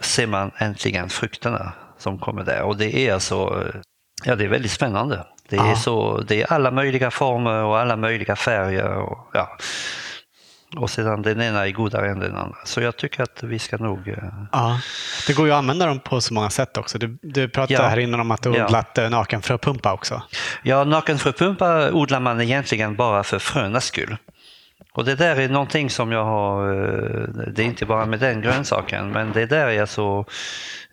ser 0.00 0.26
man 0.26 0.50
äntligen 0.58 1.08
frukterna 1.08 1.72
som 1.98 2.18
kommer 2.18 2.44
där. 2.44 2.62
Och 2.62 2.76
det 2.76 2.96
är 2.96 3.14
alltså, 3.14 3.34
eh, 3.34 3.80
ja 4.24 4.36
det 4.36 4.44
är 4.44 4.48
väldigt 4.48 4.72
spännande. 4.72 5.26
Det 5.48 5.56
är, 5.56 5.74
så, 5.74 6.20
det 6.20 6.42
är 6.42 6.52
alla 6.52 6.70
möjliga 6.70 7.10
former 7.10 7.62
och 7.62 7.78
alla 7.78 7.96
möjliga 7.96 8.36
färger. 8.36 8.94
Och, 8.94 9.30
ja. 9.32 9.56
Och 10.76 10.90
sedan 10.90 11.22
den 11.22 11.40
ena 11.40 11.66
är 11.66 11.70
godare 11.70 12.10
än 12.10 12.18
den 12.18 12.36
andra. 12.36 12.56
Så 12.64 12.80
jag 12.80 12.96
tycker 12.96 13.22
att 13.22 13.42
vi 13.42 13.58
ska 13.58 13.76
nog... 13.76 14.08
eh, 14.08 14.14
Ja. 14.52 14.80
Det 15.26 15.32
går 15.32 15.46
ju 15.46 15.52
att 15.52 15.58
använda 15.58 15.86
dem 15.86 16.00
på 16.00 16.20
så 16.20 16.34
många 16.34 16.50
sätt 16.50 16.76
också. 16.76 16.98
Du, 16.98 17.18
du 17.22 17.48
pratade 17.48 17.82
Ja. 17.82 17.88
här 17.88 17.98
innan 17.98 18.20
om 18.20 18.30
att 18.30 18.42
du 18.42 18.54
Ja. 18.56 18.64
odlat 18.64 18.98
eh, 18.98 19.10
nakenfröpumpa 19.10 19.92
också. 19.92 20.22
Ja, 20.62 20.84
nakenfröpumpa 20.84 21.90
odlar 21.92 22.20
man 22.20 22.40
egentligen 22.40 22.96
bara 22.96 23.24
för 23.24 23.38
frönas 23.38 23.84
skull. 23.84 24.16
Och 24.92 25.04
det 25.04 25.14
där 25.14 25.36
är 25.36 25.48
någonting 25.48 25.90
som 25.90 26.12
jag 26.12 26.24
har, 26.24 26.72
eh, 26.72 27.28
det 27.28 27.62
är 27.62 27.66
inte 27.66 27.86
bara 27.86 28.06
med 28.06 28.20
den 28.20 28.40
grönsaken, 28.40 29.10
men 29.10 29.32
det 29.32 29.46
där 29.46 29.68
är 29.68 29.80
alltså 29.80 30.24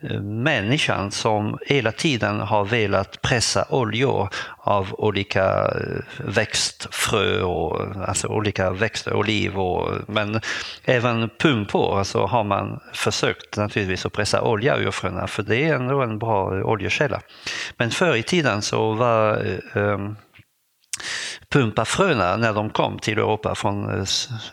eh, 0.02 0.22
människan 0.22 1.12
som 1.12 1.58
hela 1.66 1.92
tiden 1.92 2.40
har 2.40 2.66
velat 2.66 3.22
pressa 3.22 3.66
oljor 3.70 4.30
av 4.58 4.94
olika 4.94 5.46
eh, 5.46 6.26
växtfrö 6.26 7.42
och 7.42 7.96
alltså 8.08 8.28
olika 8.28 8.72
växter, 8.72 9.14
oliv 9.14 9.60
och 9.60 9.90
men 10.08 10.42
även 10.84 11.30
pumpor 11.40 12.00
alltså 12.00 12.26
har 12.26 12.44
man 12.44 12.80
försökt 12.94 13.58
naturligtvis 13.58 14.06
att 14.06 14.14
pressa 14.14 14.42
olja 14.42 14.78
ur 14.78 14.92
fröna 14.92 15.28
för 15.28 15.44
det 15.44 15.64
är 15.64 15.76
ändå 15.76 16.02
en 16.02 16.20
bra 16.20 16.64
oljekälla. 16.64 17.22
Men 17.78 17.92
förr 17.92 18.16
i 18.16 18.24
tiden 18.24 18.62
så 18.62 18.94
var 18.94 19.38
eh, 19.74 19.98
pumpa 21.50 21.86
fröna 21.86 22.38
när 22.38 22.54
de 22.54 22.70
kom 22.70 23.00
till 23.00 23.18
Europa 23.18 23.56
från 23.56 24.00
eh, 24.00 24.06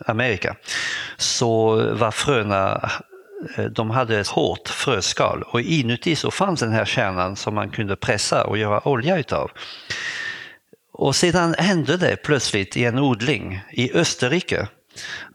Amerika 0.07 0.57
så 1.16 1.74
var 1.95 2.11
fröna 2.11 2.90
eh, 3.57 3.64
de 3.64 3.90
hade 3.90 4.20
ett 4.20 4.28
hårt 4.28 4.68
fröskal 4.68 5.43
och 5.43 5.61
inuti 5.61 6.16
så 6.16 6.30
fanns 6.30 6.61
den 6.61 6.72
här 6.72 6.84
kärnan 6.84 7.36
som 7.36 7.55
man 7.55 7.70
kunde 7.70 7.97
pressa 7.97 8.45
och 8.45 8.59
göra 8.59 8.88
olja 8.88 9.18
utav. 9.18 9.51
Och 10.93 11.16
sedan 11.16 11.55
hände 11.59 11.97
det 11.97 12.16
plötsligt 12.16 12.76
i 12.76 12.84
en 12.84 12.99
odling 12.99 13.61
i 13.70 13.93
Österrike. 13.93 14.68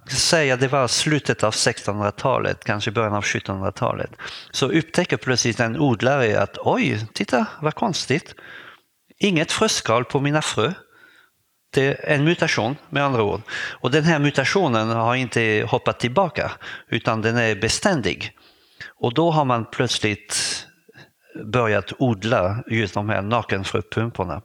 Säga 0.10 0.56
det 0.56 0.68
var 0.68 0.88
slutet 0.88 1.44
av 1.44 1.54
1600-talet, 1.54 2.64
kanske 2.64 2.92
början 2.92 3.14
av 3.14 3.24
1700-talet. 3.24 4.12
Så 4.52 4.72
upptäcker 4.72 5.18
plötsligt 5.18 5.60
en 5.60 5.80
odlare 5.80 6.42
att 6.42 6.58
oj, 6.58 7.06
titta 7.14 7.46
vad 7.62 7.76
konstigt. 7.76 8.36
Inget 9.20 9.52
fröskal 9.52 10.06
på 10.06 10.20
mina 10.20 10.42
frö. 10.42 10.74
Det 11.78 11.86
är 11.86 12.16
en 12.16 12.24
mutation 12.24 12.76
med 12.90 13.04
andra 13.04 13.24
ord. 13.24 13.42
Och 13.82 13.92
den 13.92 14.04
här 14.04 14.20
mutationen 14.20 14.90
har 14.90 15.16
inte 15.16 15.68
hoppat 15.70 16.00
tillbaka 16.00 16.52
utan 16.90 17.22
den 17.22 17.38
är 17.38 17.56
beständig. 17.56 18.32
Och 19.00 19.14
då 19.14 19.32
har 19.32 19.46
man 19.46 19.66
plötsligt 19.66 20.66
börjat 21.46 21.94
odla 22.00 22.64
just 22.68 22.94
de 22.94 23.10
här 23.10 23.22
nakenfröpumporna. 23.22 24.42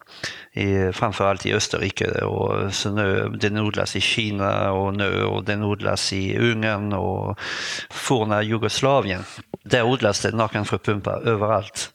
I, 0.52 0.92
framförallt 0.92 1.46
i 1.46 1.54
Österrike. 1.54 2.10
Och 2.10 2.74
så 2.74 2.90
nu, 2.90 3.28
den 3.40 3.58
odlas 3.58 3.96
i 3.96 4.00
Kina 4.00 4.72
och 4.72 4.94
nu 4.94 5.24
och 5.24 5.44
den 5.44 5.62
odlas 5.62 6.12
i 6.12 6.38
Ungern 6.38 6.92
och 6.92 7.38
forna 7.90 8.42
Jugoslavien. 8.42 9.24
Där 9.64 9.82
odlas 9.82 10.20
det 10.20 10.30
nakenfröpumpar 10.30 11.28
överallt. 11.28 11.90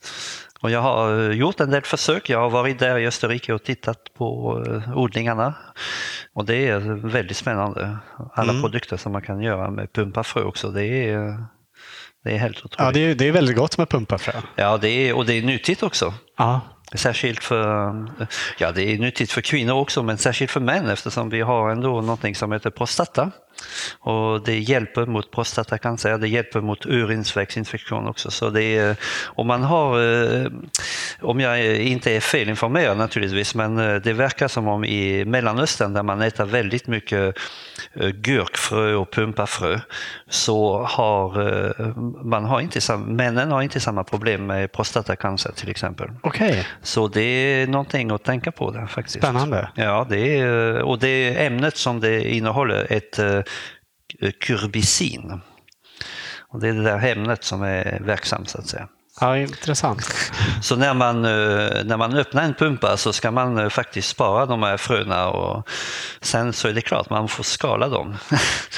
Och 0.60 0.72
jag 0.72 0.82
har 0.82 1.32
gjort 1.32 1.60
en 1.60 1.70
del 1.72 1.82
försök. 1.82 2.30
Jag 2.30 2.40
har 2.40 2.50
varit 2.50 2.80
där 2.80 2.98
i 2.98 3.08
Österrike 3.08 3.54
och 3.54 3.64
tittat 3.64 4.14
på 4.18 4.64
eh, 4.68 4.98
odlingarna. 4.98 5.54
Och 6.34 6.46
det 6.46 6.68
är 6.68 6.80
väldigt 7.08 7.38
spännande. 7.38 7.98
Alla 8.34 8.52
mm. 8.52 8.62
produkter 8.62 8.98
som 8.98 9.12
man 9.12 9.22
kan 9.22 9.42
göra 9.42 9.72
med 9.72 9.94
pumpafrö 9.94 10.44
också. 10.44 10.72
Det 10.72 10.86
är, 10.86 11.44
det 12.24 12.32
är 12.32 12.38
helt 12.38 12.58
otroligt. 12.58 12.76
Ja, 12.80 12.92
det 12.92 13.00
är, 13.00 13.16
det 13.16 13.28
är 13.28 13.32
väldigt 13.32 13.58
gott 13.58 13.78
med 13.78 13.90
pumpafrö. 13.90 14.42
Ja, 14.56 14.78
det 14.78 14.90
är, 14.90 15.16
och 15.16 15.26
det 15.26 15.34
är 15.34 15.42
nyttigt 15.42 15.84
också. 15.84 16.14
Ja. 16.38 16.62
Särskilt 16.94 17.44
för, 17.44 17.94
ja 18.58 18.72
det 18.72 18.84
är 18.84 19.00
nyttigt 19.00 19.32
för 19.32 19.42
kvinnor 19.42 19.74
också, 19.74 20.04
men 20.04 20.18
särskilt 20.18 20.52
för 20.52 20.60
män 20.60 20.90
eftersom 20.90 21.30
vi 21.30 21.42
har 21.42 21.70
ändå 21.70 22.02
någonting 22.02 22.36
som 22.36 22.52
heter 22.52 22.70
prostata. 22.70 23.32
Och 24.00 24.44
det 24.44 24.60
hjälper 24.60 25.06
mot 25.06 25.32
prostatacancer, 25.32 26.18
det 26.18 26.28
hjälper 26.28 26.62
mot 26.62 26.86
urinsvägsinfektion 26.86 28.08
också. 28.08 28.32
Så 28.32 28.50
det 28.50 28.64
är, 28.64 28.96
om 29.26 29.48
man 29.48 29.64
har, 29.64 30.00
eh, 30.02 30.52
om 31.22 31.40
jag 31.40 31.76
inte 31.76 32.12
är 32.12 32.20
felinformerad 32.20 32.98
naturligtvis, 32.98 33.56
men 33.56 33.78
eh, 33.78 33.96
det 33.96 34.14
verkar 34.14 34.48
som 34.48 34.68
om 34.68 34.86
i 34.86 35.26
Mellanöstern 35.26 35.94
där 35.94 36.04
man 36.04 36.22
äter 36.22 36.46
väldigt 36.46 36.88
mycket 36.88 37.38
eh, 37.94 38.10
gurkfrö 38.10 38.94
och 38.94 39.12
pumpafrö 39.12 39.80
så 40.30 40.84
har 40.84 41.28
man 42.26 42.46
har 42.46 42.62
inte, 42.62 42.98
männen 42.98 43.52
har 43.52 43.62
inte 43.62 43.80
samma 43.80 44.04
problem 44.04 44.46
med 44.46 44.72
prostatacancer 44.72 45.52
till 45.52 45.70
exempel. 45.70 46.10
Okay. 46.24 46.64
Så 46.82 47.08
det 47.08 47.22
är 47.22 47.68
någonting 47.68 48.12
att 48.12 48.24
tänka 48.24 48.52
på 48.52 48.72
där 48.72 48.86
faktiskt. 48.86 49.18
Spännande. 49.18 49.70
Ja, 49.76 50.08
det 50.10 50.40
är, 50.40 50.82
och 50.82 51.00
det 51.00 51.46
ämnet 51.46 51.78
som 51.78 52.00
det 52.00 52.30
innehåller 52.30 52.88
ett 52.90 53.20
kurbicin. 54.40 55.42
Och 56.50 56.60
det 56.60 56.70
är 56.70 56.74
det 56.74 56.84
där 56.84 57.06
ämnet 57.06 57.44
som 57.44 57.64
är 57.64 58.00
verksamt 58.06 58.50
så 58.50 58.58
att 58.58 58.68
säga. 58.68 58.88
Ja, 59.20 59.38
intressant. 59.38 60.32
Så 60.62 60.76
när 60.76 60.94
man, 60.94 61.26
eh, 61.26 61.84
när 61.84 61.98
man 61.98 62.14
öppnar 62.14 62.44
en 62.44 62.54
pumpa 62.54 62.98
så 62.98 63.14
ska 63.14 63.32
man 63.32 63.58
eh, 63.58 63.70
faktiskt 63.70 64.10
spara 64.10 64.46
de 64.46 64.64
här 64.64 64.78
fröna 64.78 65.28
och 65.28 65.70
sen 66.22 66.54
så 66.54 66.68
är 66.68 66.74
det 66.74 66.82
klart, 66.82 67.10
man 67.10 67.28
får 67.28 67.44
skala 67.44 67.90
dem. 67.90 68.18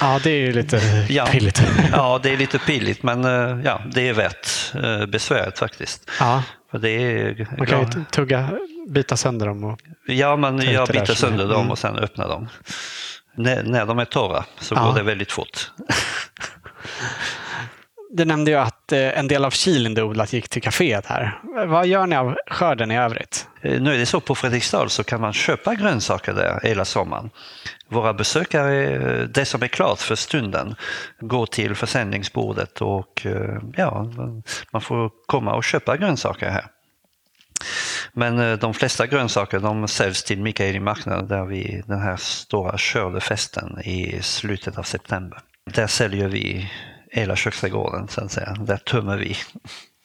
Ja, 0.02 0.20
det 0.24 0.30
är 0.30 0.40
ju 0.40 0.52
lite 0.54 0.82
ja. 1.10 1.26
pilligt. 1.26 1.62
Ja, 1.92 2.20
det 2.24 2.34
är 2.34 2.38
lite 2.38 2.60
pilligt 2.60 3.04
men 3.04 3.26
eh, 3.26 3.60
ja, 3.64 3.82
det 3.94 4.10
är 4.10 4.14
värt 4.14 4.48
besväret 5.12 5.60
faktiskt. 5.60 6.12
Ja. 6.20 6.44
För 6.72 6.80
det 6.80 6.90
är, 6.90 7.48
man 7.58 7.68
kan 7.68 7.80
ju 7.82 8.04
tugga, 8.12 8.50
bita 8.90 9.18
sönder 9.18 9.48
dem. 9.48 9.64
Och 9.64 9.80
ja, 10.08 10.36
man 10.36 10.62
jag 10.62 10.88
biter 10.88 11.14
sönder 11.14 11.48
dem 11.48 11.60
mm. 11.60 11.72
och 11.72 11.80
sen 11.80 11.96
öppna 11.96 12.28
dem 12.28 12.48
när, 13.36 13.64
när 13.64 13.86
de 13.86 14.00
är 14.00 14.06
torra 14.06 14.46
så 14.60 14.76
ja. 14.76 14.86
går 14.86 14.94
det 14.94 15.04
väldigt 15.04 15.32
fort. 15.32 15.72
Du 18.12 18.26
nämnde 18.26 18.52
ju 18.52 18.58
att 18.58 18.92
eh, 18.92 19.20
en 19.20 19.28
del 19.28 19.46
av 19.46 19.52
kilen 19.52 19.94
du 19.94 20.02
odlat 20.02 20.34
gick 20.34 20.50
till 20.50 20.62
kaféet 20.62 21.06
här. 21.06 21.40
Vad 21.68 21.88
gör 21.88 22.08
ni 22.08 22.16
av 22.16 22.38
skörden 22.48 22.92
i 22.92 22.98
övrigt? 22.98 23.48
Eh, 23.62 23.82
nu 23.82 23.94
är 23.94 23.98
det 23.98 24.06
så 24.06 24.20
på 24.20 24.36
Fredriksdal 24.36 24.90
så 24.90 25.04
kan 25.04 25.22
man 25.22 25.34
köpa 25.34 25.76
grönsaker 25.76 26.34
där 26.34 26.60
hela 26.64 26.86
sommaren. 26.86 27.30
Våra 27.88 28.14
besökare, 28.14 28.88
eh, 28.88 29.28
det 29.28 29.46
som 29.46 29.64
är 29.64 29.68
klart 29.68 30.00
för 30.00 30.16
stunden, 30.16 30.76
går 31.20 31.46
till 31.46 31.76
försäljningsbordet 31.76 32.82
och 32.82 33.28
ja, 33.76 34.12
man 34.72 34.82
får 34.82 35.12
komma 35.26 35.54
och 35.54 35.64
köpa 35.64 35.98
grönsaker 35.98 36.50
här. 36.50 36.66
Men 38.14 38.40
eh, 38.40 38.58
de 38.58 38.74
flesta 38.74 39.08
grönsaker 39.08 39.60
de 39.60 39.88
säljs 39.88 40.24
till 40.24 40.42
Mikaeli 40.42 40.80
marknad 40.80 41.30
där 41.30 41.46
vi 41.46 41.84
den 41.88 42.00
här 42.00 42.18
stora 42.18 42.78
skördefesten 42.78 43.80
i 43.80 44.20
slutet 44.22 44.78
av 44.78 44.84
september. 44.84 45.40
Där 45.74 45.88
säljer 45.88 46.28
vi 46.28 46.72
hela 47.12 47.36
köksträdgården 47.36 48.08
så 48.08 48.22
att 48.22 48.32
säga. 48.32 48.54
Där 48.60 48.78
tömmer 48.78 49.18
vi. 49.18 49.36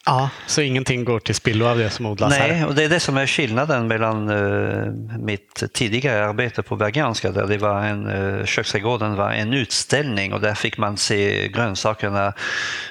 Ja, 0.07 0.29
så 0.47 0.61
ingenting 0.61 1.03
går 1.03 1.19
till 1.19 1.35
spillo 1.35 1.65
av 1.65 1.77
det 1.77 1.89
som 1.89 2.05
odlas 2.05 2.29
Nej, 2.29 2.39
här? 2.39 2.47
Nej, 2.47 2.65
och 2.65 2.75
det 2.75 2.83
är 2.83 2.89
det 2.89 2.99
som 2.99 3.17
är 3.17 3.27
skillnaden 3.27 3.87
mellan 3.87 4.29
uh, 4.29 4.93
mitt 5.19 5.63
tidigare 5.73 6.25
arbete 6.25 6.63
på 6.63 6.75
Bergianska 6.75 7.31
där 7.31 7.47
det 7.47 7.57
var 7.57 7.81
en, 7.81 8.07
uh, 8.07 8.45
köksträdgården 8.45 9.15
var 9.15 9.31
en 9.31 9.53
utställning 9.53 10.33
och 10.33 10.41
där 10.41 10.55
fick 10.55 10.77
man 10.77 10.97
se 10.97 11.47
grönsakerna 11.47 12.33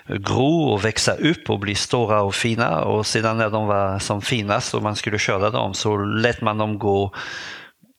gro 0.08 0.62
och 0.62 0.84
växa 0.84 1.12
upp 1.14 1.50
och 1.50 1.58
bli 1.58 1.74
stora 1.74 2.22
och 2.22 2.34
fina 2.34 2.80
och 2.80 3.06
sedan 3.06 3.36
när 3.36 3.50
de 3.50 3.66
var 3.66 3.98
som 3.98 4.22
finast 4.22 4.74
och 4.74 4.82
man 4.82 4.96
skulle 4.96 5.18
köra 5.18 5.50
dem 5.50 5.74
så 5.74 5.96
lät 5.96 6.40
man 6.40 6.58
dem 6.58 6.78
gå 6.78 7.12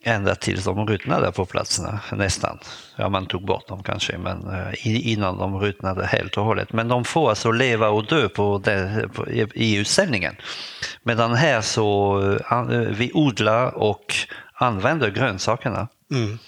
ända 0.07 0.35
tills 0.35 0.63
de 0.63 0.87
ruttnade 0.87 1.31
på 1.31 1.45
platserna 1.45 1.99
nästan. 2.11 2.59
Ja, 2.95 3.09
man 3.09 3.25
tog 3.25 3.45
bort 3.45 3.67
dem 3.67 3.83
kanske, 3.83 4.17
men 4.17 4.47
eh, 4.53 5.07
innan 5.07 5.37
de 5.37 5.59
ruttnade 5.59 6.05
helt 6.05 6.37
och 6.37 6.45
hållet. 6.45 6.73
Men 6.73 6.87
de 6.87 7.03
får 7.03 7.29
alltså 7.29 7.51
leva 7.51 7.89
och 7.89 8.05
dö 8.05 8.29
på 8.29 8.61
det, 8.63 9.09
på, 9.13 9.29
i 9.53 9.75
utställningen. 9.75 10.35
Medan 11.03 11.33
här 11.33 11.61
så 11.61 12.19
eh, 12.51 12.59
eh, 12.59 12.67
vi 12.79 13.11
odlar 13.13 13.77
och 13.77 14.15
använder 14.53 15.09
grönsakerna. 15.09 15.87
Mm. 16.11 16.39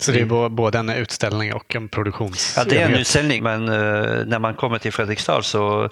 Så 0.00 0.12
det 0.12 0.20
är 0.20 0.22
mm. 0.22 0.56
både 0.56 0.78
en 0.78 0.90
utställning 0.90 1.54
och 1.54 1.76
en 1.76 1.88
produktions... 1.88 2.54
Ja, 2.56 2.64
det 2.64 2.78
är 2.78 2.88
en 2.88 2.94
utställning, 2.94 3.42
men 3.42 3.68
uh, 3.68 4.26
när 4.26 4.38
man 4.38 4.54
kommer 4.54 4.78
till 4.78 4.92
Fredriksdal 4.92 5.44
så 5.44 5.88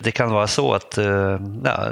det 0.00 0.10
kan 0.10 0.30
vara 0.30 0.46
så 0.46 0.74
att 0.74 0.98
uh, 0.98 1.40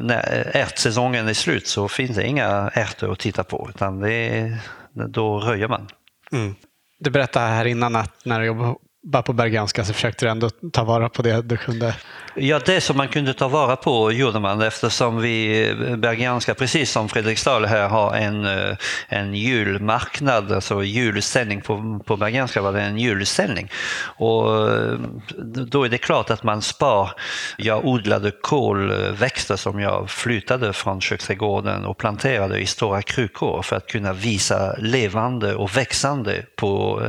när 0.01 0.51
ärtsäsongen 0.55 1.29
är 1.29 1.35
slut 1.35 1.67
så 1.67 1.89
finns 1.89 2.17
det 2.17 2.27
inga 2.27 2.71
ärtor 2.75 3.13
att 3.13 3.19
titta 3.19 3.45
på, 3.45 3.71
utan 3.75 4.05
är, 4.05 4.59
då 4.93 5.41
röjer 5.41 5.69
man. 5.69 5.89
Mm. 6.33 6.55
Du 6.99 7.11
berättade 7.11 7.47
här 7.47 7.65
innan 7.65 7.97
att 7.97 8.25
när 8.25 8.41
du 8.41 8.47
jobbade 8.47 9.23
på 9.27 9.33
Bergianska 9.33 9.85
så 9.85 9.93
försökte 9.93 10.27
du 10.27 10.31
ändå 10.31 10.51
ta 10.73 10.85
vara 10.85 11.09
på 11.09 11.23
det 11.23 11.43
du 11.43 11.57
kunde 11.57 11.95
Ja, 12.39 12.59
det 12.59 12.81
som 12.81 12.97
man 12.97 13.09
kunde 13.09 13.35
ta 13.35 13.49
vara 13.49 13.77
på 13.77 14.13
gjorde 14.13 14.41
man 14.41 14.63
eftersom 14.63 15.21
vi, 15.21 15.69
eh, 15.69 15.97
Bergianska, 15.97 16.55
precis 16.55 16.91
som 16.91 17.09
Fredriksdal 17.09 17.65
här, 17.65 17.89
har 17.89 18.15
en, 18.15 18.45
eh, 18.45 18.77
en 19.09 19.35
julmarknad, 19.35 20.53
alltså 20.53 20.83
julställning. 20.83 21.61
På, 21.61 22.01
på 22.07 22.17
Bergianska 22.17 22.63
var 22.63 22.73
det 22.73 22.81
en 22.81 22.99
julställning. 22.99 23.71
Och 24.17 24.71
eh, 24.71 24.99
då 25.45 25.85
är 25.85 25.89
det 25.89 25.99
klart 25.99 26.31
att 26.31 26.43
man 26.43 26.63
spar. 26.63 27.11
Jag 27.57 27.85
odlade 27.85 28.31
kolväxter 28.31 29.57
som 29.57 29.81
jag 29.81 30.11
flyttade 30.11 30.73
från 30.73 31.01
köksträdgården 31.01 31.85
och 31.85 31.99
planterade 31.99 32.59
i 32.59 32.67
stora 32.67 33.03
krukor 33.03 33.63
för 33.63 33.77
att 33.77 33.87
kunna 33.87 34.13
visa 34.13 34.75
levande 34.79 35.55
och 35.55 35.77
växande 35.77 36.43
på, 36.57 37.01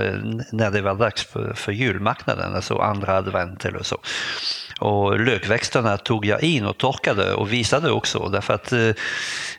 när 0.51 0.71
det 0.71 0.82
var 0.82 0.95
dags 0.95 1.23
för, 1.25 1.53
för 1.53 1.71
julmarknaden, 1.71 2.55
alltså 2.55 2.78
andra 2.78 3.17
advent 3.17 3.65
eller 3.65 3.84
så. 3.84 3.97
Och 4.80 5.19
lökväxterna 5.19 5.97
tog 5.97 6.25
jag 6.25 6.43
in 6.43 6.65
och 6.65 6.78
torkade 6.78 7.34
och 7.34 7.53
visade 7.53 7.91
också 7.91 8.30
därför 8.30 8.53
att 8.53 8.71
eh, 8.71 8.89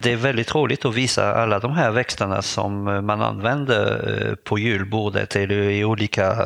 det 0.01 0.13
är 0.13 0.17
väldigt 0.17 0.55
roligt 0.55 0.85
att 0.85 0.95
visa 0.95 1.35
alla 1.35 1.59
de 1.59 1.73
här 1.73 1.91
växterna 1.91 2.43
som 2.43 2.89
eh, 2.89 3.01
man 3.01 3.23
använder 3.23 4.15
eh, 4.29 4.35
på 4.35 4.59
julbordet 4.59 5.37
eller 5.37 5.71
i 5.71 5.85
olika 5.85 6.37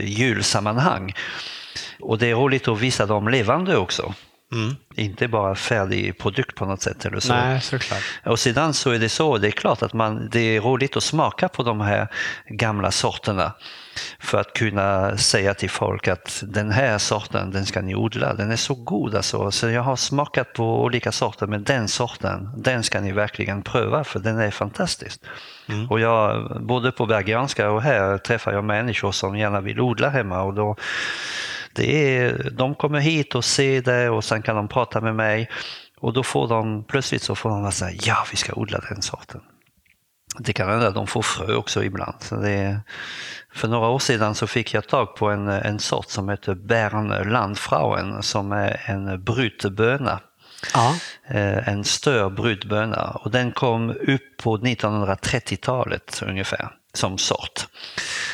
julsammanhang. 0.00 1.14
Och 2.00 2.18
det 2.18 2.30
är 2.30 2.34
roligt 2.34 2.68
att 2.68 2.80
visa 2.80 3.06
dem 3.06 3.28
levande 3.28 3.76
också. 3.76 4.14
Mm. 4.52 4.76
Inte 4.94 5.28
bara 5.28 5.54
färdig 5.54 6.18
produkt 6.18 6.54
på 6.54 6.66
något 6.66 6.82
sätt 6.82 7.04
eller 7.04 7.20
så. 7.20 7.32
Nej, 7.32 7.60
såklart. 7.60 8.02
Och 8.26 8.38
sedan 8.38 8.74
så 8.74 8.90
är 8.90 8.98
det 8.98 9.08
så, 9.08 9.38
det 9.38 9.46
är 9.46 9.52
klart 9.52 9.82
att 9.82 9.92
man, 9.92 10.28
det 10.32 10.40
är 10.40 10.60
roligt 10.60 10.96
att 10.96 11.02
smaka 11.02 11.48
på 11.48 11.62
de 11.62 11.80
här 11.80 12.08
gamla 12.48 12.90
sorterna 12.90 13.52
för 14.18 14.40
att 14.40 14.52
kunna 14.52 15.16
säga 15.16 15.54
till 15.54 15.70
folk 15.70 16.08
att 16.08 16.42
den 16.46 16.70
här 16.70 16.98
sorten, 16.98 17.50
den 17.50 17.66
ska 17.66 17.80
ni 17.80 17.94
odla. 17.94 18.34
Den 18.34 18.50
är 18.50 18.56
så 18.56 18.74
god 18.74 19.14
alltså. 19.14 19.50
Så 19.50 19.68
jag 19.68 19.82
har 19.82 19.96
smakat 19.96 20.52
på 20.52 20.82
olika 20.82 21.12
sorter, 21.12 21.46
men 21.46 21.64
den 21.64 21.88
sorten, 21.88 22.50
den 22.56 22.82
ska 22.82 23.00
ni 23.00 23.12
verkligen 23.12 23.62
pröva 23.62 24.04
för 24.04 24.20
den 24.20 24.38
är 24.38 24.50
fantastisk. 24.50 25.20
Mm. 25.68 25.90
Och 25.90 26.00
jag, 26.00 26.56
både 26.62 26.92
på 26.92 27.06
Bergianska 27.06 27.70
och 27.70 27.82
här 27.82 28.18
träffar 28.18 28.52
jag 28.52 28.64
människor 28.64 29.12
som 29.12 29.38
gärna 29.38 29.60
vill 29.60 29.80
odla 29.80 30.08
hemma 30.08 30.42
och 30.42 30.54
då 30.54 30.76
det 31.74 32.16
är, 32.16 32.50
de 32.50 32.74
kommer 32.74 33.00
hit 33.00 33.34
och 33.34 33.44
ser 33.44 33.82
det 33.82 34.10
och 34.10 34.24
sen 34.24 34.42
kan 34.42 34.56
de 34.56 34.68
prata 34.68 35.00
med 35.00 35.14
mig 35.14 35.50
och 36.00 36.12
då 36.12 36.22
får 36.22 36.48
de 36.48 36.84
plötsligt 36.84 37.22
så 37.22 37.34
får 37.34 37.50
de 37.50 37.72
säga 37.72 38.00
ja, 38.04 38.26
vi 38.30 38.36
ska 38.36 38.52
odla 38.52 38.80
den 38.88 39.02
sorten. 39.02 39.40
Det 40.38 40.52
kan 40.52 40.68
hända 40.68 40.88
att 40.88 40.94
de 40.94 41.06
får 41.06 41.22
frö 41.22 41.54
också 41.54 41.84
ibland. 41.84 42.16
Det, 42.30 42.80
för 43.54 43.68
några 43.68 43.88
år 43.88 43.98
sedan 43.98 44.34
så 44.34 44.46
fick 44.46 44.74
jag 44.74 44.88
tag 44.88 45.16
på 45.16 45.30
en, 45.30 45.48
en 45.48 45.78
sort 45.78 46.10
som 46.10 46.28
heter 46.28 46.54
Bern 46.54 47.30
Landfrauen 47.32 48.22
som 48.22 48.52
är 48.52 48.80
en 48.86 49.24
brytböna. 49.24 50.20
Ja. 50.74 50.96
Eh, 51.28 51.68
en 51.68 51.84
stör 51.84 52.30
brytböna 52.30 53.10
och 53.10 53.30
den 53.30 53.52
kom 53.52 53.90
upp 53.90 54.36
på 54.42 54.58
1930-talet 54.58 56.22
ungefär 56.26 56.79
som 56.92 57.18
sort. 57.18 57.66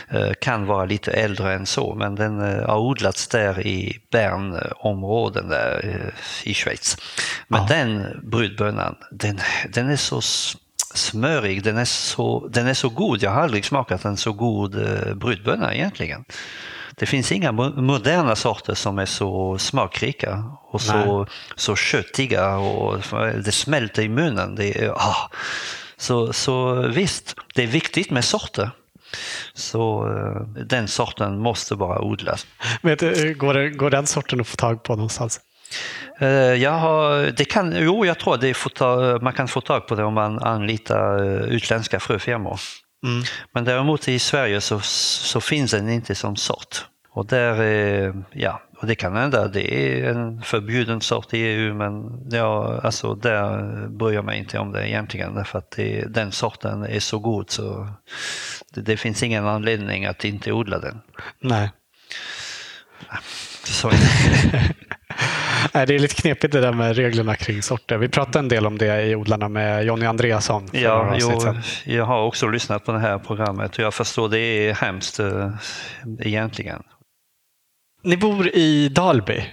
Eh, 0.09 0.31
kan 0.41 0.67
vara 0.67 0.85
lite 0.85 1.11
äldre 1.13 1.55
än 1.55 1.67
så 1.67 1.95
men 1.95 2.15
den 2.15 2.41
eh, 2.41 2.67
har 2.69 2.79
odlats 2.79 3.29
där 3.29 3.67
i 3.67 3.99
Bernområden 4.11 5.49
där 5.49 6.13
i 6.45 6.55
Schweiz. 6.55 6.97
Men 7.49 7.61
Ja. 7.61 7.67
den 7.69 8.21
brudbönan, 8.23 8.95
den, 9.11 9.41
den 9.73 9.91
är 9.91 9.97
så 9.97 10.21
smörig, 10.95 11.63
den 11.63 11.77
är, 11.77 11.85
så, 11.85 12.49
den 12.49 12.67
är 12.67 12.75
så 12.75 12.89
god. 12.89 13.23
Jag 13.23 13.31
har 13.31 13.41
aldrig 13.43 13.65
smakat 13.65 14.05
en 14.05 14.17
så 14.17 14.33
god 14.33 14.75
eh, 14.75 15.15
brudböna 15.15 15.75
egentligen. 15.75 16.25
Det 16.99 17.07
finns 17.07 17.33
inga 17.33 17.53
mo- 17.53 17.81
moderna 17.81 18.37
sorter 18.37 18.75
som 18.75 18.99
är 18.99 19.07
så 19.07 19.59
smakrika 19.59 20.45
och 20.71 20.81
så, 20.81 21.27
så 21.57 21.77
köttiga 21.77 22.57
och 22.57 22.99
det 23.45 23.53
smälter 23.53 24.03
i 24.03 24.09
munnen. 24.09 24.55
Det 24.55 24.85
är, 24.85 24.91
ah. 24.91 25.31
Så, 25.99 26.33
så 26.33 26.75
visst, 26.75 27.35
det 27.55 27.63
är 27.63 27.67
viktigt 27.67 28.11
med 28.11 28.25
sorter. 28.25 28.71
Så 29.55 30.09
eh, 30.09 30.65
den 30.65 30.89
sorten 30.89 31.39
måste 31.39 31.77
bara 31.77 32.01
odlas. 32.01 32.47
Du, 32.83 33.35
går, 33.35 33.55
det, 33.55 33.71
går 33.71 33.91
den 33.91 34.07
sorten 34.07 34.41
att 34.41 34.49
få 34.49 34.57
tag 34.57 34.83
på 34.83 34.97
någonstans? 34.97 35.41
Eh, 36.21 36.29
Jag 36.29 36.73
har, 36.73 37.31
det 37.37 37.45
kan, 37.45 37.77
jo, 37.79 38.07
jag 38.07 38.19
tror 38.19 38.37
det 38.37 38.57
ta, 38.75 39.19
man 39.23 39.33
kan 39.33 39.49
få 39.49 39.61
tag 39.61 39.87
på 39.87 39.95
det 39.95 40.05
om 40.05 40.15
man 40.15 40.39
anlitar 40.39 41.25
eh, 41.25 41.41
utländska 41.41 42.01
fröfirmor. 42.01 42.61
Mm. 43.05 43.25
Men 43.53 43.65
däremot 43.65 44.09
i 44.09 44.19
Sverige 44.19 44.61
så, 44.61 44.81
så 44.81 45.41
finns 45.41 45.71
den 45.71 45.89
inte 45.89 46.15
som 46.15 46.37
sort. 46.37 46.87
Och 47.17 47.27
där, 47.27 47.63
eh, 47.63 48.15
ja, 48.33 48.61
och 48.77 48.87
det 48.87 48.95
kan 48.95 49.17
hända, 49.17 49.49
det 49.49 49.75
är 49.75 50.11
en 50.11 50.43
förbjuden 50.43 51.01
sort 51.01 51.35
i 51.35 51.39
EU 51.39 51.75
men 51.75 52.21
ja, 52.31 52.81
alltså 52.83 53.15
där 53.15 53.89
bryr 53.89 54.15
jag 54.15 54.25
mig 54.25 54.39
inte 54.39 54.59
om 54.59 54.73
det 54.73 54.89
egentligen 54.89 55.35
därför 55.35 55.59
att 55.59 55.71
det, 55.71 56.05
den 56.09 56.33
sorten 56.33 56.83
är 56.83 57.01
så 57.01 57.19
god 57.19 57.51
så 57.51 57.89
det, 58.75 58.81
det 58.81 58.97
finns 58.97 59.23
ingen 59.23 59.47
anledning 59.47 60.07
att 60.07 60.25
inte 60.25 60.53
odla 60.53 60.79
den. 60.79 61.01
Nej. 61.41 61.71
Så, 63.65 63.91
Nej, 65.75 65.87
Det 65.87 65.95
är 65.95 65.99
lite 65.99 66.15
knepigt 66.15 66.53
det 66.53 66.61
där 66.61 66.73
med 66.73 66.97
reglerna 66.97 67.37
kring 67.37 67.63
sorter. 67.63 67.99
Vi 67.99 68.09
pratade 68.09 68.39
en 68.39 68.49
del 68.49 68.67
om 68.67 68.79
det 68.79 69.03
i 69.03 69.15
Odlarna 69.15 69.49
med 69.49 69.85
Jonny 69.85 70.07
Andreasson. 70.07 70.69
Ja, 70.73 71.19
sedan. 71.21 71.63
jag 71.85 72.05
har 72.05 72.23
också 72.23 72.49
lyssnat 72.49 72.85
på 72.85 72.93
det 72.93 72.99
här 72.99 73.19
programmet 73.19 73.79
och 73.79 73.85
jag 73.85 73.95
förstår 73.95 74.29
det 74.29 74.39
är 74.39 74.75
hemskt 74.75 75.21
eh, 75.21 75.51
egentligen. 76.21 76.83
Ni 78.07 78.17
bor 78.17 78.49
i 78.49 78.89
Dalby. 78.89 79.45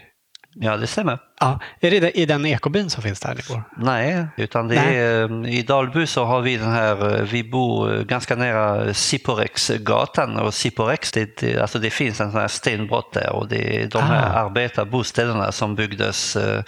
Ja, 0.56 0.78
det 0.78 0.88
stämmer. 0.88 1.20
Ja, 1.40 1.60
är 1.80 1.92
det 1.92 2.18
i 2.18 2.26
den 2.26 2.46
ekobyn 2.46 2.90
som 2.90 3.04
finns 3.04 3.20
där 3.20 3.36
ni 3.36 3.42
bor? 3.50 3.64
Nej, 3.78 4.28
utan 4.38 4.68
det 4.68 4.76
Nej. 4.76 4.98
är, 4.98 5.48
i 5.48 5.62
Dalby 5.62 6.06
så 6.08 6.24
har 6.26 6.42
vi 6.42 6.58
den 6.58 6.72
här, 6.72 7.16
eh, 7.20 7.22
vi 7.22 7.44
bor 7.44 7.96
eh, 7.96 8.02
ganska 8.04 8.36
nära 8.36 8.94
Siporexgatan 8.94 10.40
och 10.40 10.54
Siporex, 10.54 11.12
det, 11.12 11.58
alltså 11.62 11.80
det 11.80 11.90
finns 11.90 12.22
en 12.22 12.32
sån 12.32 12.42
här 12.42 12.48
stenbrott 12.48 13.14
där 13.14 13.30
och 13.30 13.48
det 13.48 13.84
är 13.84 13.88
de 13.88 14.02
här 14.02 14.30
Ah. 14.30 14.46
arbetarbostäderna 14.46 15.52
som 15.52 15.76
byggdes 15.76 16.36
eh, 16.36 16.64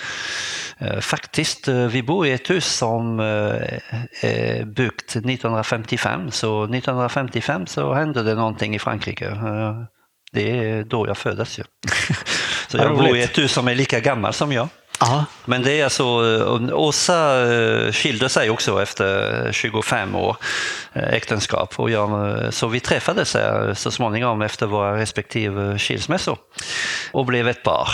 faktiskt, 1.00 1.68
vi 1.68 2.04
bor 2.04 2.28
i 2.28 2.32
ett 2.32 2.50
hus 2.50 2.66
som 2.66 3.20
eh, 3.20 3.80
är 4.22 4.66
byggt 4.66 5.10
1955, 5.16 6.32
så 6.32 6.64
1955 6.64 7.68
så 7.68 7.94
hände 7.94 8.24
det 8.24 8.36
någonting 8.36 8.76
i 8.76 8.80
Frankrike. 8.80 9.38
Det 10.36 10.60
är 10.60 10.84
då 10.84 11.08
jag 11.08 11.18
föddes 11.18 11.60
ju. 11.60 11.64
Så 12.68 12.78
jag 12.78 12.98
bor 12.98 13.18
i 13.18 13.24
ett 13.24 13.38
hus 13.38 13.52
som 13.52 13.68
är 13.68 13.76
lika 13.76 14.00
gammalt 14.00 14.36
som 14.36 14.52
jag. 14.52 14.68
Ja. 15.00 15.26
Men 15.46 15.64
det 15.64 15.80
är 15.80 15.84
alltså, 15.84 16.06
Åsa 16.74 17.52
eh, 17.54 17.92
skilde 17.92 18.30
sig 18.30 18.50
också 18.50 18.82
efter 18.82 19.50
25 19.52 20.16
år 20.16 20.38
eh, 20.94 21.14
äktenskap. 21.14 21.80
Och 21.80 21.90
jag, 21.90 22.54
så 22.54 22.68
vi 22.68 22.80
träffades 22.80 23.38
så 23.74 23.92
småningom 23.92 24.42
efter 24.42 24.66
våra 24.66 24.98
respektive 24.98 25.80
skilsmässor 25.80 26.38
och 27.12 27.26
blev 27.26 27.48
ett 27.48 27.64
par. 27.64 27.90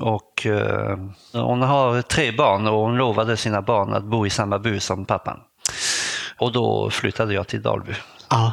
Och 0.00 0.46
hon 1.32 1.62
har 1.62 2.02
tre 2.02 2.32
barn 2.32 2.66
och 2.66 2.78
hon 2.78 2.96
lovade 2.96 3.36
sina 3.36 3.62
barn 3.62 3.94
att 3.94 4.04
bo 4.04 4.26
i 4.26 4.30
samma 4.30 4.58
by 4.58 4.80
som 4.80 5.04
pappan. 5.04 5.38
Och 6.38 6.52
då 6.52 6.90
flyttade 6.90 7.34
jag 7.34 7.48
till 7.48 7.62
Dalby. 7.62 7.94
Ja, 8.30 8.52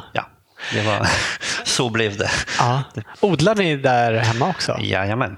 det 0.74 0.82
var, 0.82 1.06
så 1.64 1.90
blev 1.90 2.16
det. 2.16 2.30
ja. 2.58 2.82
Odlar 3.20 3.54
ni 3.54 3.76
där 3.76 4.14
hemma 4.14 4.48
också? 4.48 4.76
Jajamän. 4.80 5.36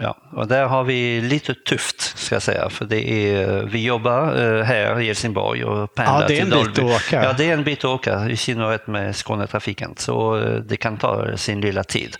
Ja, 0.00 0.16
och 0.32 0.48
där 0.48 0.66
har 0.66 0.84
vi 0.84 1.20
lite 1.20 1.54
tufft 1.54 2.18
ska 2.18 2.34
jag 2.34 2.42
säga, 2.42 2.70
för 2.70 2.84
det 2.84 3.10
är, 3.10 3.62
vi 3.62 3.84
jobbar 3.84 4.42
eh, 4.58 4.62
här 4.64 5.00
i 5.00 5.06
Helsingborg 5.06 5.64
och 5.64 5.94
pendlar 5.94 6.20
Ja, 6.20 6.26
det 6.28 6.38
är 6.38 6.44
till 6.44 6.52
en 6.52 6.64
bit 6.64 6.74
Dalby. 6.76 6.92
att 6.94 7.00
åka. 7.02 7.24
Ja, 7.24 7.32
det 7.32 7.44
är 7.50 7.52
en 7.52 7.64
bit 7.64 7.78
att 7.78 7.84
åka, 7.84 8.28
i 8.28 8.36
synnerhet 8.36 8.86
med 8.86 9.16
Skånetrafiken, 9.16 9.94
så 9.96 10.38
eh, 10.38 10.54
det 10.54 10.76
kan 10.76 10.96
ta 10.96 11.36
sin 11.36 11.60
lilla 11.60 11.84
tid. 11.84 12.16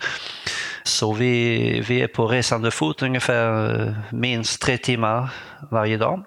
Så 0.83 1.13
vi, 1.13 1.83
vi 1.87 2.01
är 2.01 2.07
på 2.07 2.27
resande 2.27 2.71
fot 2.71 3.01
ungefär 3.01 3.79
eh, 3.87 3.93
minst 4.11 4.61
tre 4.61 4.77
timmar 4.77 5.29
varje 5.71 5.97
dag. 5.97 6.23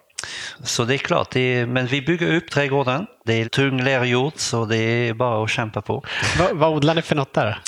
Så 0.63 0.85
det 0.85 0.95
är 0.95 0.99
klart, 0.99 1.31
det 1.31 1.41
är, 1.41 1.67
men 1.67 1.87
vi 1.87 2.03
bygger 2.03 2.35
upp 2.37 2.51
trädgården. 2.51 3.07
Det 3.25 3.33
är 3.41 3.45
tung 3.49 3.83
lerjord 3.83 4.33
så 4.37 4.65
det 4.65 4.77
är 4.77 5.15
bara 5.15 5.45
att 5.45 5.51
kämpa 5.51 5.81
på. 5.83 6.05
Va, 6.39 6.49
vad 6.53 6.73
odlar 6.73 6.95
ni 6.95 7.03
för 7.03 7.17
något 7.17 7.35
där? 7.35 7.59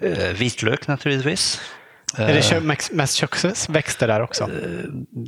Eh, 0.00 0.28
vitlök 0.28 0.86
naturligtvis. 0.88 1.60
Är 2.16 2.34
det 2.34 2.60
mex- 2.60 2.92
mest 2.92 3.14
köksväxter 3.14 4.08
där 4.08 4.20
också? 4.22 4.50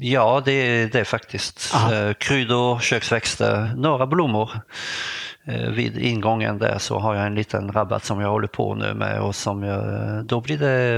Ja, 0.00 0.42
det 0.44 0.52
är 0.52 0.86
det 0.88 1.04
faktiskt. 1.04 1.70
Aha. 1.74 1.94
Eh, 1.94 2.12
Kryddor, 2.12 2.78
köksväxter, 2.78 3.72
några 3.76 4.06
blommor. 4.06 4.50
Eh, 5.48 5.70
Vid 5.70 5.98
ingången 5.98 6.58
där 6.58 6.78
så 6.78 6.98
har 6.98 7.14
jag 7.14 7.26
en 7.26 7.34
liten 7.34 7.72
rabatt 7.72 8.04
som 8.04 8.20
jag 8.20 8.28
håller 8.30 8.48
på 8.48 8.74
nu 8.74 8.94
med 8.94 9.20
och 9.20 9.34
som 9.36 9.62
jag, 9.62 9.84
då 10.24 10.40
blir 10.40 10.58
det 10.58 10.94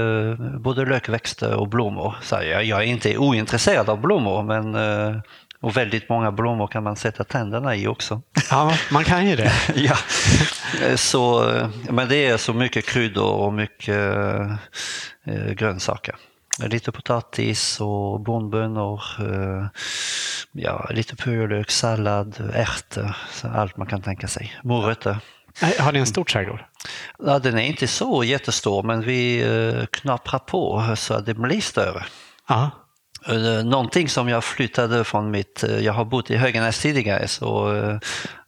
eh, 0.53 0.59
både 0.59 0.85
lökväxter 0.85 1.53
och 1.55 1.67
blommor. 1.69 2.15
Så 2.21 2.35
jag, 2.35 2.63
jag 2.63 2.79
är 2.79 2.85
inte 2.85 3.17
ointresserad 3.17 3.89
av 3.89 4.01
blommor 4.01 4.43
men 4.43 4.75
eh, 4.75 5.21
och 5.61 5.77
väldigt 5.77 6.09
många 6.09 6.31
blommor 6.31 6.67
kan 6.67 6.83
man 6.83 6.95
sätta 6.95 7.23
tänderna 7.23 7.75
i 7.75 7.87
också. 7.87 8.21
Ja, 8.49 8.73
man 8.91 9.03
kan 9.03 9.27
ju 9.27 9.35
det. 9.35 9.51
ja. 9.75 9.97
Så, 10.95 11.51
men 11.89 12.09
det 12.09 12.25
är 12.25 12.37
så 12.37 12.53
mycket 12.53 12.85
kryddor 12.85 13.33
och 13.33 13.53
mycket 13.53 14.13
eh, 15.25 15.51
grönsaker. 15.51 16.15
Lite 16.59 16.91
potatis 16.91 17.81
och 17.81 18.19
bondbönor, 18.19 19.01
eh, 19.19 19.67
ja, 20.51 20.87
lite 20.89 21.15
purjolök, 21.15 21.71
sallad, 21.71 22.51
ärtor, 22.53 23.15
allt 23.43 23.77
man 23.77 23.87
kan 23.87 24.01
tänka 24.01 24.27
sig. 24.27 24.53
Morötter. 24.63 25.17
Har 25.79 25.91
ni 25.91 25.99
en 25.99 26.05
stor 26.05 26.23
trädgård? 26.23 26.63
Ja, 27.19 27.39
den 27.39 27.57
är 27.57 27.63
inte 27.63 27.87
så 27.87 28.23
jättestor 28.23 28.83
men 28.83 29.01
vi 29.01 29.41
eh, 29.41 29.85
knaprar 29.85 30.39
på 30.39 30.93
så 30.95 31.13
att 31.13 31.25
det 31.25 31.33
blir 31.33 31.61
större. 31.61 32.05
Ja. 32.47 32.71
Eh, 33.27 33.65
någonting 33.65 34.09
som 34.09 34.29
jag 34.29 34.43
flyttade 34.43 35.03
från 35.03 35.31
mitt, 35.31 35.63
eh, 35.63 35.79
jag 35.79 35.93
har 35.93 36.05
bott 36.05 36.31
i 36.31 36.37
Höganäs 36.37 36.79
tidigare 36.79 37.27
så 37.27 37.75
eh, 37.75 37.97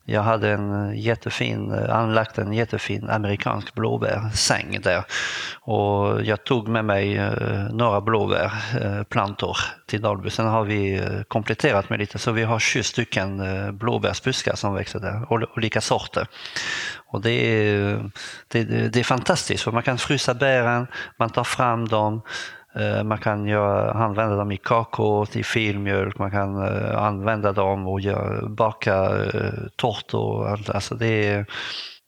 jag 0.06 0.22
hade 0.22 0.50
en 0.50 0.98
jättefin, 0.98 1.72
anlagt 1.74 2.38
en 2.38 2.54
jättefin 2.54 3.10
amerikansk 3.10 3.74
blåbärsäng 3.74 4.82
där. 4.82 5.04
Och 5.62 6.24
jag 6.24 6.44
tog 6.44 6.68
med 6.68 6.86
mig 6.86 7.32
några 7.72 8.02
blåbärplantor 8.02 9.58
till 9.88 10.02
Dalby. 10.02 10.30
Sen 10.30 10.46
har 10.46 10.64
vi 10.64 11.04
kompletterat 11.28 11.90
med 11.90 12.00
lite 12.00 12.20
så 12.20 12.32
vi 12.32 12.44
har 12.44 12.60
20 12.60 12.84
stycken 12.84 13.42
blåbärsbuskar 13.78 14.56
som 14.56 14.74
växer 14.74 15.00
där, 15.00 15.34
olika 15.58 15.82
sorter. 15.82 16.28
Och 17.08 17.22
det 17.22 17.32
är, 17.32 18.12
det, 18.48 18.64
det 18.64 19.00
är 19.00 19.04
fantastiskt 19.04 19.64
för 19.64 19.72
man 19.72 19.84
kan 19.84 19.98
frysa 19.98 20.34
bären, 20.34 20.88
man 21.18 21.30
tar 21.30 21.44
fram 21.44 21.88
dem, 21.88 22.22
man 23.04 23.18
kan 23.18 23.48
göra, 23.48 23.92
använda 23.92 24.36
dem 24.36 24.52
i 24.52 24.58
kakor, 24.58 25.26
till 25.26 25.46
filmjölk, 25.46 26.18
man 26.18 26.32
kan 26.32 26.64
eh, 26.64 27.04
använda 27.04 27.52
dem 27.52 27.88
och 27.88 28.02
göra, 28.02 28.50
baka 28.50 28.94
eh, 29.34 29.54
tårtor. 29.76 30.60
Alltså 30.74 30.96
det 30.96 31.28
är, 31.28 31.46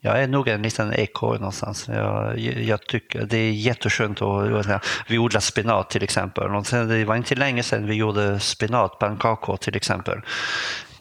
jag 0.02 0.24
är 0.24 0.28
nog 0.28 0.48
en 0.48 0.62
liten 0.62 0.94
ekorre 0.94 1.38
någonstans. 1.38 1.90
Jag, 1.94 2.40
jag 2.40 2.82
tycker 2.88 3.26
det 3.26 3.38
är 3.38 3.52
jätteskönt 3.52 4.22
att 4.22 4.86
vi 5.08 5.18
odlar 5.18 5.40
spenat 5.40 5.90
till 5.90 6.04
exempel. 6.04 6.56
Och 6.56 6.68
sen, 6.68 6.88
det 6.88 7.06
var 7.06 7.16
inte 7.16 7.36
länge 7.36 7.64
sedan 7.64 7.88
vi 7.88 7.96
gjorde 7.96 8.40
spenatpannkakor 8.40 9.58
till 9.58 9.76
exempel 9.76 10.22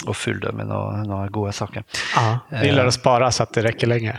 och 0.06 0.16
fyllde 0.16 0.52
med 0.52 0.66
några, 0.66 1.02
några 1.02 1.28
goda 1.28 1.52
saker. 1.52 1.84
Ja. 2.16 2.38
Gillar 2.62 2.86
att 2.86 2.94
spara 2.94 3.30
så 3.30 3.42
att 3.42 3.54
det 3.54 3.62
räcker 3.62 3.86
länge? 3.86 4.18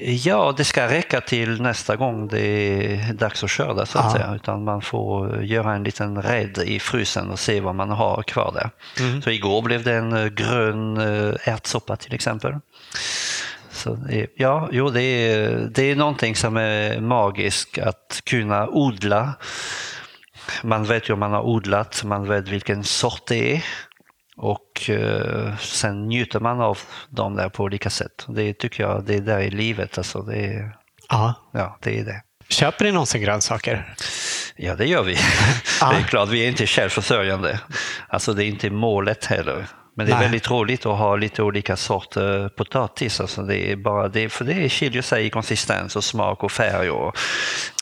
Ja, 0.00 0.54
det 0.56 0.64
ska 0.64 0.88
räcka 0.88 1.20
till 1.20 1.62
nästa 1.62 1.96
gång 1.96 2.28
det 2.28 2.40
är 2.40 3.12
dags 3.12 3.44
att 3.44 3.50
köra 3.50 3.86
så 3.86 3.98
att 3.98 4.04
Ja. 4.04 4.12
säga. 4.12 4.34
Utan 4.34 4.64
man 4.64 4.82
får 4.82 5.42
göra 5.44 5.74
en 5.74 5.84
liten 5.84 6.22
rädd 6.22 6.58
i 6.58 6.78
frysen 6.80 7.30
och 7.30 7.38
se 7.38 7.60
vad 7.60 7.74
man 7.74 7.90
har 7.90 8.22
kvar 8.22 8.52
där. 8.54 8.70
Så 9.20 9.30
igår 9.30 9.62
blev 9.62 9.82
det 9.84 9.92
en 9.94 10.12
eh, 10.12 10.26
grön 10.26 10.96
eh, 10.96 11.34
ärtsoppa 11.48 11.96
till 11.96 12.14
exempel. 12.14 12.52
Så 13.72 13.98
ja, 14.36 14.68
jo, 14.72 14.90
det 14.90 15.02
är, 15.02 15.68
det 15.74 15.90
är 15.90 15.96
någonting 15.96 16.36
som 16.36 16.56
är 16.56 17.00
magiskt 17.00 17.78
att 17.78 18.20
kunna 18.26 18.68
odla. 18.68 19.32
Man 20.62 20.84
vet 20.84 21.08
ju 21.08 21.12
om 21.14 21.20
man 21.20 21.32
har 21.32 21.42
odlat, 21.42 22.04
man 22.04 22.28
vet 22.28 22.48
vilken 22.48 22.84
sort 22.84 23.26
det 23.28 23.54
är. 23.54 23.64
Och 24.36 24.90
eh, 24.90 25.56
sen 25.56 26.08
njuter 26.08 26.40
man 26.40 26.60
av 26.60 26.78
dem 27.10 27.36
där 27.36 27.48
på 27.48 27.62
olika 27.62 27.90
sätt. 27.90 28.26
Det 28.28 28.52
tycker 28.54 28.82
jag, 28.82 29.04
det 29.04 29.14
är 29.14 29.20
där 29.20 29.40
i 29.40 29.50
livet. 29.50 29.98
Alltså, 29.98 30.22
det, 30.22 30.36
är, 30.36 30.76
Ja. 31.08 31.34
ja, 31.52 31.78
det 31.82 31.98
är 32.00 32.04
det. 32.04 32.22
Köper 32.48 32.84
ni 32.84 32.92
någonsin 32.92 33.22
grönsaker? 33.22 33.94
Ja, 34.56 34.74
det 34.74 34.86
gör 34.86 35.02
vi. 35.02 35.16
Ja. 35.80 35.90
Det 35.92 35.96
är 35.98 36.02
klart, 36.02 36.28
vi 36.28 36.44
är 36.44 36.48
inte 36.48 36.66
självförsörjande. 36.66 37.60
Alltså 38.08 38.32
det 38.32 38.44
är 38.44 38.46
inte 38.46 38.70
målet 38.70 39.24
heller. 39.26 39.66
Men 39.96 40.06
det 40.06 40.12
är 40.12 40.16
Nej. 40.16 40.24
väldigt 40.24 40.50
roligt 40.50 40.86
att 40.86 40.98
ha 40.98 41.16
lite 41.16 41.42
olika 41.42 41.76
sorter 41.76 42.48
potatis. 42.48 43.20
Alltså 43.20 43.42
det 43.42 43.72
är 43.72 43.76
bara 43.76 44.08
det, 44.08 44.28
för 44.28 44.44
det 44.44 44.68
skiljer 44.68 45.02
sig 45.02 45.26
i 45.26 45.30
konsistens 45.30 45.96
och 45.96 46.04
smak 46.04 46.44
och 46.44 46.52
färg. 46.52 46.90
Och, 46.90 47.16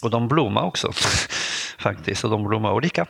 och 0.03 0.11
de 0.11 0.29
blommar 0.29 0.63
också 0.63 0.93
faktiskt. 1.79 2.25
Och 2.25 2.31
de 2.31 2.45
blommar 2.45 2.73
olika. 2.73 3.07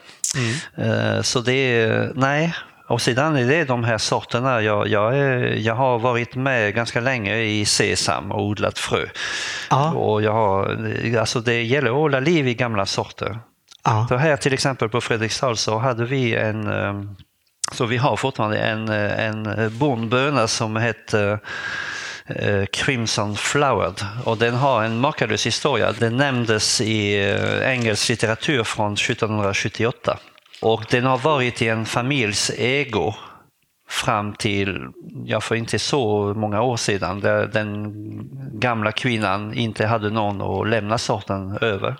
Eh, 0.79 1.23
Så 1.23 1.41
det 1.41 1.53
är, 1.55 2.13
nej. 2.15 2.55
Och 2.87 3.03
sedan 3.03 3.37
är 3.37 3.47
det 3.47 3.65
de 3.65 3.85
här 3.85 3.99
sorterna. 3.99 4.63
Jag, 4.63 4.89
jag, 4.89 5.19
är, 5.19 5.39
jag 5.57 5.75
har 5.75 5.99
varit 5.99 6.35
med 6.35 6.75
ganska 6.75 7.01
länge 7.01 7.37
i 7.37 7.65
sesam 7.65 8.33
och 8.33 8.43
odlat 8.43 8.79
frö. 8.79 9.07
Ja. 9.71 9.93
Och 9.93 10.23
jag 10.23 10.33
har, 10.33 10.79
alltså 11.19 11.41
det 11.41 11.63
gäller 11.63 11.91
att 11.91 11.97
hålla 11.97 12.21
liv 12.21 12.49
i 12.49 12.55
gamla 12.55 12.87
sorter. 12.87 13.39
Ja. 13.85 14.07
Så 14.09 14.17
här 14.17 14.37
till 14.37 14.53
exempel 14.53 14.89
på 14.89 15.01
Fredriksdal 15.01 15.57
så 15.57 15.79
hade 15.79 16.05
vi 16.05 16.35
en, 16.35 16.67
eh, 16.67 17.03
så 17.73 17.87
vi 17.87 17.97
har 17.97 18.17
fortfarande 18.17 18.59
en, 18.59 18.89
eh, 18.89 19.27
en 19.27 19.79
bondböna 19.79 20.49
som 20.49 20.77
heter 20.77 21.39
eh, 22.27 22.65
Crimson 22.73 23.37
Flowered 23.37 24.07
och 24.25 24.39
den 24.39 24.55
har 24.55 24.83
en 24.83 24.99
makalös 24.99 25.47
historia. 25.47 25.93
Den 25.93 26.17
nämndes 26.17 26.81
i 26.81 27.15
engelsk 27.65 28.09
litteratur 28.09 28.65
från 28.65 28.93
1778 28.93 30.19
och 30.63 30.85
den 30.91 31.05
har 31.05 31.19
varit 31.19 31.63
i 31.63 31.69
en 31.69 31.85
familjs 31.87 32.51
ägo 32.59 33.15
fram 33.89 34.33
till, 34.33 34.89
ja 35.25 35.41
för 35.41 35.55
inte 35.55 35.79
så 35.79 36.35
många 36.35 36.63
år 36.63 36.77
sedan, 36.77 37.21
där 37.21 37.47
den 37.47 37.93
gamla 38.53 38.93
kvinnan 38.93 39.55
inte 39.55 39.87
hade 39.87 40.11
någon 40.11 40.43
att 40.43 40.69
lämna 40.69 40.99
sorten 40.99 41.59
över 41.61 41.97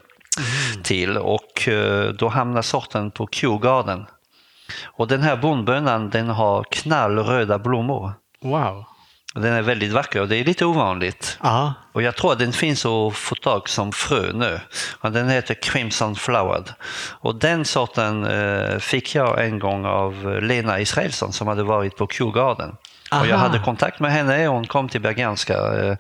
till 0.83 1.19
och 1.19 1.69
eh, 1.69 2.09
då 2.09 2.29
hamnar 2.29 2.63
sorten 2.63 3.11
på 3.11 3.29
Kew 3.33 3.69
Garden. 3.69 4.07
Och 4.83 5.09
den 5.09 5.23
här 5.23 5.37
bondbönan 5.37 6.11
den 6.11 6.29
har 6.29 6.65
knallröda 6.71 7.59
blommor. 7.59 8.13
Wow. 8.43 8.85
Den 9.35 9.53
är 9.53 9.63
väldigt 9.63 9.93
vacker 9.93 10.21
och 10.21 10.29
det 10.29 10.37
är 10.37 10.45
lite 10.45 10.65
ovanligt. 10.65 11.39
Ja. 11.43 11.75
Och 11.93 12.03
jag 12.03 12.17
tror 12.17 12.33
att 12.33 12.39
den 12.39 12.53
finns 12.53 12.87
att 12.87 13.17
få 13.17 13.35
tag 13.35 13.69
som 13.69 13.93
frö 13.93 14.33
nu. 14.33 14.61
Och 15.01 15.13
den 15.13 15.29
heter 15.29 15.55
Crimson 15.55 16.17
Flowered. 16.17 16.73
Och 17.21 17.35
den 17.35 17.65
sorten 17.65 18.25
eh, 18.27 18.79
fick 18.79 19.15
jag 19.15 19.45
en 19.45 19.59
gång 19.59 19.85
av 19.85 20.41
Lena 20.43 20.81
Israelsson 20.81 21.33
som 21.33 21.49
hade 21.49 21.63
varit 21.63 21.97
på 21.97 22.07
Kew 22.07 22.41
Garden. 22.41 22.77
Och 23.21 23.27
jag 23.27 23.31
Aha. 23.31 23.47
hade 23.47 23.59
kontakt 23.59 24.01
med 24.01 24.13
henne 24.13 24.49
och 24.49 24.55
hon 24.55 24.67
kom 24.67 24.89
till 24.89 25.01
Berganska. 25.01 25.55
Eh, 25.55 25.97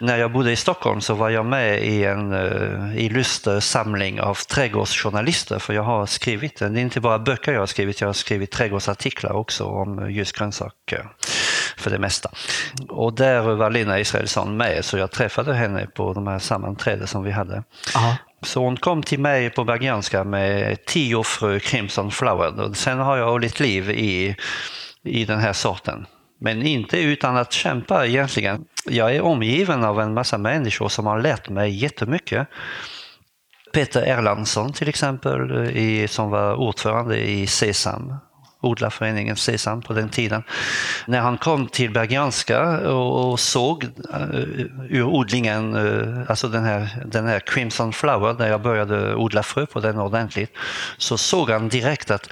När 0.00 0.16
jag 0.16 0.32
bodde 0.32 0.52
i 0.52 0.56
Stockholm 0.56 1.00
så 1.00 1.14
var 1.14 1.30
jag 1.30 1.46
med 1.46 1.84
i 1.84 2.04
en 2.04 2.32
eh, 2.32 3.04
illuster 3.04 3.60
samling 3.60 4.20
av 4.20 4.34
trädgårdsjournalister. 4.34 5.58
För 5.58 5.74
jag 5.74 5.82
har 5.82 6.06
skrivit, 6.06 6.58
det 6.58 6.64
är 6.64 6.78
inte 6.78 7.00
bara 7.00 7.18
böcker 7.18 7.52
jag 7.52 7.60
har 7.60 7.66
skrivit, 7.66 8.00
jag 8.00 8.08
har 8.08 8.12
skrivit 8.12 8.50
trädgårdsartiklar 8.50 9.32
också 9.32 9.64
om 9.64 10.10
just 10.10 10.38
grönsaker 10.38 11.08
för 11.76 11.90
det 11.90 11.98
mesta. 11.98 12.30
Och 12.88 13.14
där 13.14 13.40
var 13.40 13.70
Lena 13.70 14.00
Israelsson 14.00 14.56
med 14.56 14.84
så 14.84 14.98
jag 14.98 15.10
träffade 15.10 15.54
henne 15.54 15.86
på 15.86 16.12
de 16.12 16.26
här 16.26 16.38
sammanträden 16.38 17.06
som 17.06 17.22
vi 17.22 17.30
hade. 17.30 17.62
Ja. 17.94 18.16
Så 18.42 18.64
hon 18.64 18.76
kom 18.76 19.02
till 19.02 19.20
mig 19.20 19.50
på 19.50 19.64
Bergianska 19.64 20.24
med 20.24 20.84
tio 20.86 21.22
frö 21.22 21.58
Crimson 21.58 22.10
Flower 22.10 22.60
och 22.60 22.76
sen 22.76 22.98
har 22.98 23.16
jag 23.16 23.30
hållit 23.30 23.60
liv 23.60 23.90
i, 23.90 24.36
i 25.04 25.24
den 25.24 25.38
här 25.38 25.52
sorten. 25.52 26.06
Men 26.40 26.62
inte 26.62 26.98
utan 26.98 27.36
att 27.36 27.52
kämpa 27.52 28.06
egentligen. 28.06 28.64
Jag 28.84 29.16
är 29.16 29.22
omgiven 29.22 29.84
av 29.84 30.00
en 30.00 30.14
massa 30.14 30.38
människor 30.38 30.88
som 30.88 31.06
har 31.06 31.20
lärt 31.20 31.48
mig 31.48 31.70
jättemycket. 31.70 32.48
Peter 33.72 34.02
Erlandsson 34.02 34.72
till 34.72 34.88
exempel, 34.88 35.70
i, 35.70 36.08
som 36.08 36.30
var 36.30 36.54
ordförande 36.54 37.18
i 37.18 37.46
Sesam, 37.46 38.14
odlarföreningen 38.62 39.36
Sesam 39.36 39.82
på 39.82 39.92
den 39.92 40.08
tiden. 40.08 40.42
När 41.06 41.20
han 41.20 41.38
kom 41.38 41.68
till 41.68 41.90
Bergianska 41.90 42.90
och, 42.90 43.40
såg 43.40 43.84
uh, 43.84 44.38
ur 44.88 45.02
odlingen, 45.02 45.76
uh, 45.76 46.30
alltså 46.30 46.48
den 46.48 46.64
här, 46.64 47.04
den 47.06 47.26
här 47.26 47.40
Crimson 47.40 47.92
Flower, 47.92 48.34
när 48.38 48.48
jag 48.48 48.62
började 48.62 49.14
odla 49.14 49.42
frö 49.42 49.66
på 49.66 49.80
den 49.80 49.98
ordentligt, 49.98 50.52
så 50.98 51.18
såg 51.18 51.50
han 51.50 51.68
direkt 51.68 52.10
att 52.10 52.28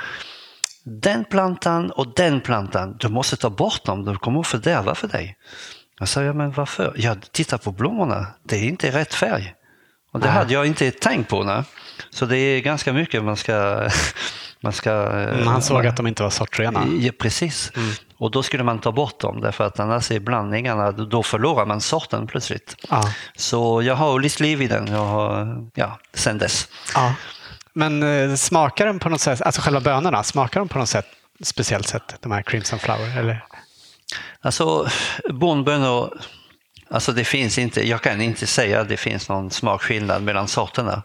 den 0.85 1.25
plantan 1.25 1.91
och 1.91 2.15
den 2.15 2.41
plantan, 2.41 2.97
du 3.01 3.09
måste 3.09 3.37
ta 3.37 3.51
bort 3.51 3.85
dem, 3.85 4.05
de 4.05 4.19
kommer 4.19 4.41
att 4.41 4.47
fördärva 4.47 4.95
för 4.95 5.09
dig. 5.09 5.37
Jag 5.99 6.09
sa, 6.09 6.23
ja 6.23 6.33
men 6.33 6.53
varför? 6.53 6.95
Ja, 6.97 7.17
titta 7.33 7.59
på 7.59 7.73
blommorna, 7.73 8.27
det 8.43 8.57
är 8.57 8.69
inte 8.69 8.91
rätt 8.91 9.15
färg. 9.15 9.55
Och 10.13 10.21
det 10.21 10.27
Nej. 10.27 10.35
hade 10.35 10.53
jag 10.53 10.67
inte 10.67 10.91
tänkt 10.91 11.31
på. 11.31 11.45
Nej. 11.45 11.63
Så 12.11 12.27
det 12.27 12.37
är 12.37 12.61
ganska 12.61 12.93
mycket 12.93 13.25
man 13.25 13.37
ska... 13.37 13.89
Man 14.63 14.73
ska 14.73 14.91
Men 15.13 15.47
han 15.47 15.63
såg 15.63 15.87
att 15.87 15.97
de 15.97 16.07
inte 16.07 16.23
var 16.23 16.31
sortrena. 16.31 16.87
Ja, 17.01 17.13
precis. 17.19 17.73
Och 18.17 18.31
då 18.31 18.43
skulle 18.43 18.65
man 18.65 18.79
ta 18.79 18.93
bort 18.93 19.21
dem 19.21 19.41
därför 19.41 19.65
att 19.65 19.81
annars 19.81 20.11
är 20.11 20.21
blandningarna, 20.21 20.93
då 20.93 21.23
förlorar 21.23 21.67
man 21.67 21.81
sorten 21.81 22.27
plötsligt. 22.27 22.77
Ja. 22.91 23.03
Så 23.37 23.83
jag 23.83 23.95
har 23.95 24.11
hållit 24.11 24.41
liv 24.41 24.63
i 24.63 24.67
den 24.67 24.87
jag 24.87 25.05
har, 25.05 25.57
ja, 25.75 25.99
sen 26.15 26.39
dess. 26.39 26.69
Ja. 26.95 27.15
Men 27.73 28.03
eh, 28.03 28.35
smakar 28.35 28.87
de 28.87 28.99
på 28.99 29.09
något 29.09 29.21
sätt, 29.21 29.43
alltså 29.43 29.61
själva 29.61 29.81
bönorna, 29.81 30.23
smakar 30.23 30.61
de 30.61 30.69
på 30.69 30.79
något 30.79 30.89
sätt, 30.89 31.07
speciellt 31.43 31.89
sätt, 31.89 32.15
de 32.21 32.33
här 32.33 32.43
Crimson 32.43 32.79
Flower? 32.79 33.19
Eller? 33.19 33.45
Alltså, 34.41 34.89
bondbönor, 35.31 36.21
alltså 36.91 37.13
det 37.13 37.25
finns 37.25 37.59
inte, 37.59 37.89
jag 37.89 38.03
kan 38.03 38.21
inte 38.21 38.47
säga 38.47 38.81
att 38.81 38.89
det 38.89 38.97
finns 38.97 39.29
någon 39.29 39.51
smakskillnad 39.51 40.23
mellan 40.23 40.49
sorterna. 40.49 41.03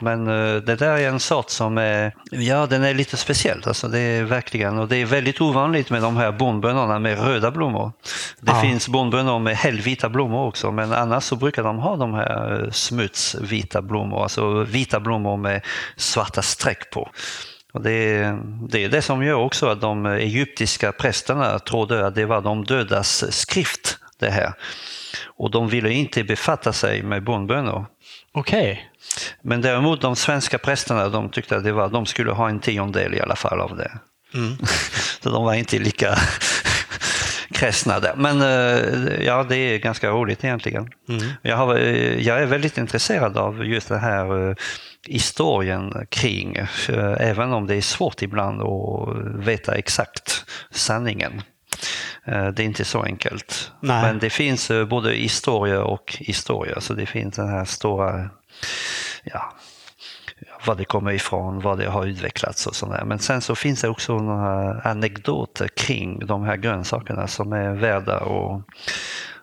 Men 0.00 0.26
eh, 0.26 0.56
det 0.56 0.76
där 0.76 0.98
är 0.98 1.08
en 1.08 1.20
sort 1.20 1.50
som 1.50 1.78
är, 1.78 2.14
ja 2.30 2.66
den 2.66 2.84
är 2.84 2.94
lite 2.94 3.16
speciell. 3.16 3.62
Alltså 3.66 3.88
det 3.88 3.98
är 3.98 4.22
verkligen, 4.24 4.78
och 4.78 4.88
det 4.88 4.96
är 4.96 5.06
väldigt 5.06 5.40
ovanligt 5.40 5.90
med 5.90 6.02
de 6.02 6.16
här 6.16 6.32
bondbönorna 6.32 6.98
med 6.98 7.18
röda 7.18 7.50
blommor. 7.50 7.92
Det 8.40 8.52
Ja. 8.52 8.60
finns 8.60 8.88
bondbönor 8.88 9.38
med 9.38 9.56
helvita 9.56 10.08
blommor 10.08 10.46
också, 10.46 10.70
men 10.72 10.92
annars 10.92 11.24
så 11.24 11.36
brukar 11.36 11.62
de 11.62 11.78
ha 11.78 11.96
de 11.96 12.14
här 12.14 12.62
eh, 12.64 12.70
smutsvita 12.70 13.82
blommor, 13.82 14.22
alltså 14.22 14.62
vita 14.64 15.00
blommor 15.00 15.36
med 15.36 15.60
svarta 15.96 16.42
streck 16.42 16.90
på. 16.90 17.10
Och 17.72 17.82
det, 17.82 17.90
är, 17.92 18.38
det 18.68 18.84
är 18.84 18.88
det 18.88 19.02
som 19.02 19.22
gör 19.22 19.34
också 19.34 19.66
att 19.68 19.80
de 19.80 20.06
egyptiska 20.06 20.92
prästerna 20.92 21.58
trodde 21.58 22.06
att 22.06 22.14
det 22.14 22.24
var 22.26 22.40
de 22.40 22.64
dödas 22.64 23.24
skrift 23.34 23.98
det 24.18 24.30
här. 24.30 24.52
Och 25.36 25.50
de 25.50 25.68
ville 25.68 25.90
inte 25.90 26.24
befatta 26.24 26.72
sig 26.72 27.02
med 27.02 27.24
bondbönor. 27.24 27.86
Okej. 28.32 28.90
Men 29.42 29.60
däremot 29.60 30.00
de 30.00 30.16
svenska 30.16 30.58
prästerna 30.58 31.08
de 31.08 31.28
tyckte 31.28 31.56
att 31.56 31.64
det 31.64 31.72
var, 31.72 31.88
de 31.88 32.06
skulle 32.06 32.32
ha 32.32 32.48
en 32.48 32.60
tiondel 32.60 33.14
i 33.14 33.20
alla 33.20 33.36
fall 33.36 33.60
av 33.60 33.76
det. 33.76 33.98
Mm. 34.34 34.56
Så 35.20 35.30
de 35.30 35.44
var 35.44 35.54
inte 35.54 35.78
lika 35.78 36.18
kräsna 37.54 38.00
där. 38.00 38.14
Men 38.16 38.42
eh, 38.42 39.24
ja, 39.24 39.44
det 39.44 39.56
är 39.56 39.78
ganska 39.78 40.10
roligt 40.10 40.44
egentligen. 40.44 40.88
Mm. 41.08 41.22
Jag, 41.42 41.56
har, 41.56 41.76
eh, 41.76 42.26
jag 42.26 42.42
är 42.42 42.46
väldigt 42.46 42.78
intresserad 42.78 43.36
av 43.36 43.64
just 43.64 43.88
den 43.88 44.00
här 44.00 44.48
eh, 44.48 44.56
historien 45.06 46.06
kring, 46.08 46.58
även 47.18 47.52
om 47.52 47.66
det 47.66 47.74
är 47.74 47.80
svårt 47.80 48.22
ibland 48.22 48.62
att 48.62 49.16
veta 49.46 49.74
exakt 49.74 50.44
sanningen. 50.70 51.42
Det 52.26 52.60
är 52.60 52.60
inte 52.60 52.84
så 52.84 53.02
enkelt. 53.02 53.72
Nej. 53.80 54.02
Men 54.02 54.18
det 54.18 54.30
finns 54.30 54.70
både 54.88 55.12
historia 55.12 55.82
och 55.82 56.16
historia, 56.18 56.80
så 56.80 56.94
det 56.94 57.06
finns 57.06 57.36
den 57.36 57.48
här 57.48 57.64
stora, 57.64 58.30
ja, 59.24 59.52
var 60.66 60.74
det 60.74 60.84
kommer 60.84 61.12
ifrån, 61.12 61.60
vad 61.60 61.78
det 61.78 61.86
har 61.86 62.06
utvecklats 62.06 62.66
och 62.66 62.76
sådär. 62.76 63.04
Men 63.04 63.18
sen 63.18 63.40
så 63.40 63.54
finns 63.54 63.80
det 63.80 63.88
också 63.88 64.18
några 64.18 64.80
anekdoter 64.80 65.68
kring 65.68 66.26
de 66.26 66.44
här 66.44 66.56
grönsakerna 66.56 67.26
som 67.26 67.52
är 67.52 67.74
värda 67.74 68.16
att, 68.16 68.64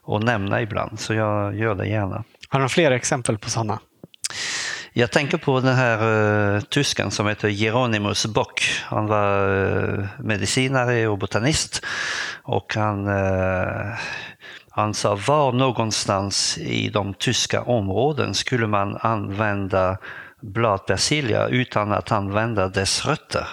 att 0.07 0.23
nämna 0.23 0.61
ibland. 0.61 0.99
Så 0.99 1.13
jag 1.13 1.55
gör 1.55 1.75
det 1.75 1.87
gärna. 1.87 2.23
Har 2.49 2.59
du 2.59 2.69
fler 2.69 2.91
exempel 2.91 3.37
på 3.37 3.49
sådana? 3.49 3.79
Jag 4.93 5.11
tänker 5.11 5.37
på 5.37 5.59
den 5.59 5.75
här 5.75 6.03
uh, 6.03 6.61
tysken 6.61 7.11
som 7.11 7.27
heter 7.27 7.49
Hieronymus 7.49 8.25
Bock. 8.25 8.61
Han 8.83 9.07
var 9.07 9.49
uh, 9.49 10.05
medicinare 10.19 11.07
och 11.07 11.17
botanist. 11.17 11.85
Och 12.43 12.75
han, 12.75 13.07
uh, 13.07 13.97
han 14.71 14.93
sa 14.93 15.15
var 15.15 15.51
någonstans 15.51 16.57
i 16.57 16.89
de 16.89 17.13
tyska 17.13 17.61
områden 17.61 18.33
skulle 18.33 18.67
man 18.67 18.97
använda 19.01 19.97
bladpersilja 20.41 21.47
utan 21.47 21.91
att 21.91 22.11
använda 22.11 22.67
dess 22.67 23.05
rötter. 23.05 23.47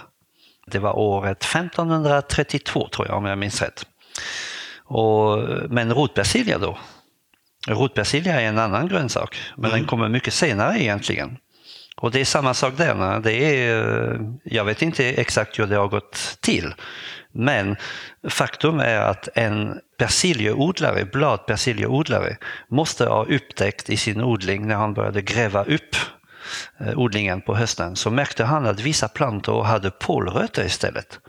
Det 0.66 0.79
var 0.79 0.99
året 0.99 1.45
1532 1.45 2.89
tror 2.89 3.09
jag 3.09 3.16
om 3.16 3.25
jag 3.25 3.39
minns 3.39 3.62
rätt. 3.62 3.87
Och, 4.85 5.39
men 5.69 5.95
rotpersilja 5.95 6.59
då, 6.59 6.79
Rotpersilja 7.69 8.41
är 8.41 8.49
en 8.49 8.59
annan 8.59 8.89
grönsak, 8.89 9.37
men 9.57 9.71
den 9.71 9.85
kommer 9.85 10.09
mycket 10.09 10.35
senare 10.35 10.83
egentligen. 10.83 11.37
Och 11.97 12.11
det 12.11 12.21
är 12.21 12.25
samma 12.25 12.55
sak 12.55 12.75
där. 12.77 13.21
Det 13.21 13.33
är, 13.33 14.21
jag 14.45 14.64
vet 14.64 14.83
inte 14.83 15.09
exakt 15.09 15.59
hur 15.59 15.66
det 15.66 15.77
har 15.77 15.89
gått 15.89 16.39
till. 16.41 16.75
Men 17.33 17.76
faktum 18.29 18.81
är 18.81 19.01
att 19.01 19.29
en 19.35 19.81
persiljeodlare, 19.99 21.05
bladpersiljeodlare, 21.05 22.37
måste 22.68 23.07
ha 23.07 23.24
upptäckt 23.24 23.91
i 23.91 23.97
sin 23.97 24.20
odling 24.20 24.66
när 24.66 24.74
han 24.74 24.95
började 24.95 25.22
gräva 25.22 25.64
upp 25.64 25.97
eh, 26.81 26.99
odlingen 26.99 27.41
på 27.41 27.55
hösten 27.55 27.97
så 27.97 28.11
märkte 28.11 28.45
han 28.45 28.66
att 28.66 28.81
vissa 28.81 29.09
plantor 29.09 29.62
hade 29.62 29.91
pålrötter 29.91 30.64
istället. 30.64 31.20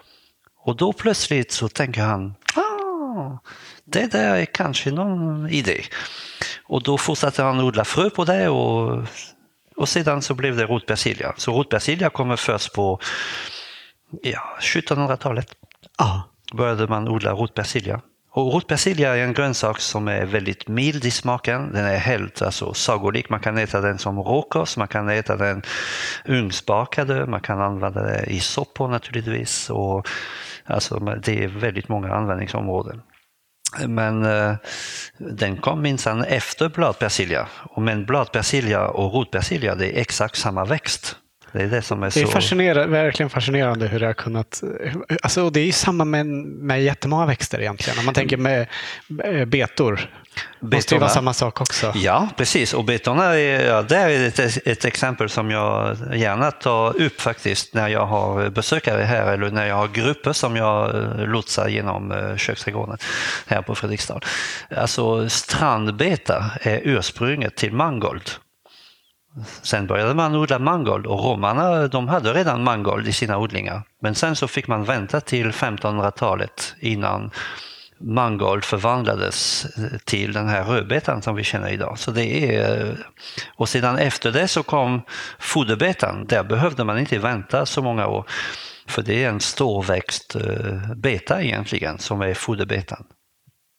Och 0.65 0.75
då 0.75 0.93
plötsligt 0.93 1.51
så 1.51 1.69
tänker 1.69 2.01
han, 2.01 2.35
ah, 2.55 3.39
det 3.85 4.11
där 4.11 4.35
är 4.35 4.45
kanske 4.45 4.91
någon 4.91 5.49
idé. 5.49 5.83
Och 6.63 6.83
då 6.83 6.97
fortsatte 6.97 7.43
han 7.43 7.59
odla 7.59 7.85
frö 7.85 8.09
på 8.09 8.25
det 8.25 8.49
och, 8.49 9.03
och 9.75 9.89
sedan 9.89 10.21
så 10.21 10.33
blev 10.33 10.57
det 10.57 10.65
rotpersilja. 10.65 11.33
Så 11.37 11.53
rotpersilja 11.53 12.09
kommer 12.09 12.35
först 12.35 12.73
på 12.73 12.99
ja, 14.21 14.57
1700-talet 14.59 15.58
ah. 15.99 16.21
Började 16.53 16.87
man 16.87 17.07
odla 17.07 17.31
rotpersilja. 17.31 18.01
Och 18.31 18.53
rotpersilja 18.53 19.15
är 19.15 19.23
en 19.23 19.33
grönsak 19.33 19.79
som 19.79 20.07
är 20.07 20.25
väldigt 20.25 20.67
mild 20.67 21.05
i 21.05 21.11
smaken. 21.11 21.73
Den 21.73 21.85
är 21.85 21.97
helt 21.97 22.41
alltså, 22.41 22.73
sagolik. 22.73 23.29
Man 23.29 23.39
kan 23.39 23.57
äta 23.57 23.81
den 23.81 23.97
som 23.97 24.19
råkost, 24.19 24.77
man 24.77 24.87
kan 24.87 25.09
äta 25.09 25.35
den 25.35 25.61
ugnsbakade, 26.25 27.25
man 27.25 27.41
kan 27.41 27.61
använda 27.61 28.01
den 28.01 28.29
i 28.29 28.39
soppor 28.39 28.87
naturligtvis. 28.87 29.69
Och, 29.69 30.07
alltså, 30.65 30.99
det 30.99 31.43
är 31.43 31.47
väldigt 31.47 31.89
många 31.89 32.13
användningsområden. 32.13 33.01
Men 33.87 34.25
eh, 34.25 34.55
den 35.17 35.57
kom 35.57 35.81
minsann 35.81 36.23
efter 36.23 36.69
bladpersilja. 36.69 37.47
Men 37.77 38.05
bladpersilja 38.05 38.87
och 38.87 39.13
rotpersilja 39.13 39.75
det 39.75 39.97
är 39.97 40.01
exakt 40.01 40.37
samma 40.37 40.65
växt. 40.65 41.15
Det 41.51 41.61
är 41.61 41.67
det 41.67 41.81
som 41.81 42.03
är 42.03 42.11
Det 42.13 42.21
är 42.21 42.25
fascinerande, 42.25 42.87
verkligen 42.87 43.29
fascinerande 43.29 43.87
hur 43.87 43.99
det 43.99 44.05
har 44.05 44.13
kunnat... 44.13 44.63
Alltså, 45.21 45.49
det 45.49 45.59
är 45.59 45.65
ju 45.65 45.71
samma 45.71 46.05
med, 46.05 46.25
med 46.25 46.83
jättemånga 46.83 47.25
växter 47.25 47.59
egentligen. 47.59 47.99
Om 47.99 48.05
man 48.05 48.13
tänker 48.13 48.37
med 48.37 48.67
eh, 49.23 49.45
betor. 49.45 50.09
Det 50.59 50.75
måste 50.75 50.95
ju 50.95 50.99
vara 50.99 51.07
Betorna. 51.07 51.09
samma 51.09 51.33
sak 51.33 51.61
också. 51.61 51.93
Ja, 51.95 52.29
precis. 52.37 52.73
Och 52.73 52.85
betorna 52.85 53.23
är, 53.23 53.67
ja, 53.67 53.81
där 53.81 54.09
är 54.09 54.27
ett, 54.27 54.67
ett 54.67 54.85
exempel 54.85 55.29
som 55.29 55.51
jag 55.51 55.97
gärna 56.15 56.51
tar 56.51 57.01
upp 57.01 57.21
faktiskt 57.21 57.73
när 57.73 57.87
jag 57.87 58.05
har 58.05 58.49
besökare 58.49 59.03
här 59.03 59.33
eller 59.33 59.51
när 59.51 59.65
jag 59.65 59.75
har 59.75 59.87
grupper 59.87 60.33
som 60.33 60.55
jag 60.55 60.95
eh, 60.95 61.27
lotsar 61.27 61.67
genom 61.67 62.11
eh, 62.11 62.35
köksträdgården 62.35 62.97
här 63.47 63.61
på 63.61 63.75
Fredriksdal. 63.75 64.21
Alltså 64.75 65.29
strandbeta 65.29 66.51
är 66.61 66.81
ursprunget 66.83 67.55
till 67.55 67.73
mangold. 67.73 68.31
Sen 69.61 69.87
började 69.87 70.13
man 70.13 70.35
odla 70.35 70.59
mangold 70.59 71.05
och 71.05 71.23
romarna 71.23 71.87
de 71.87 72.07
hade 72.07 72.33
redan 72.33 72.63
mangold 72.63 73.07
i 73.07 73.13
sina 73.13 73.37
odlingar. 73.37 73.81
Men 74.01 74.15
sen 74.15 74.35
så 74.35 74.47
fick 74.47 74.67
man 74.67 74.83
vänta 74.83 75.21
till 75.21 75.51
1500-talet 75.51 76.75
innan 76.79 77.31
mangold 77.99 78.63
förvandlades 78.63 79.65
eh, 79.65 79.97
till 80.05 80.33
den 80.33 80.47
här 80.47 80.63
rödbetan 80.63 81.21
som 81.21 81.35
vi 81.35 81.43
känner 81.43 81.69
idag. 81.69 81.99
Så 81.99 82.11
det 82.11 82.55
är, 82.55 82.87
eh, 82.87 82.93
och 83.55 83.69
sedan 83.69 83.97
efter 83.97 84.31
det 84.31 84.47
så 84.47 84.63
kom 84.63 85.01
foderbetan. 85.39 86.25
Där 86.27 86.43
behövde 86.43 86.83
man 86.83 86.99
inte 86.99 87.19
vänta 87.19 87.65
så 87.65 87.81
många 87.81 88.07
år. 88.07 88.25
För 88.87 89.01
det 89.01 89.23
är 89.23 89.29
en 89.29 89.39
storväxt 89.39 90.35
eh, 90.35 90.93
beta 90.95 91.41
egentligen 91.41 91.99
som 91.99 92.21
är 92.21 92.33
foderbetan. 92.33 93.05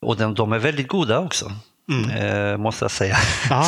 Och 0.06 0.34
de 0.34 0.52
är 0.52 0.58
väldigt 0.58 0.88
goda 0.88 1.18
också, 1.18 1.52
eh, 1.90 2.56
måste 2.56 2.84
jag 2.84 2.90
säga. 2.90 3.16
Ja. 3.50 3.64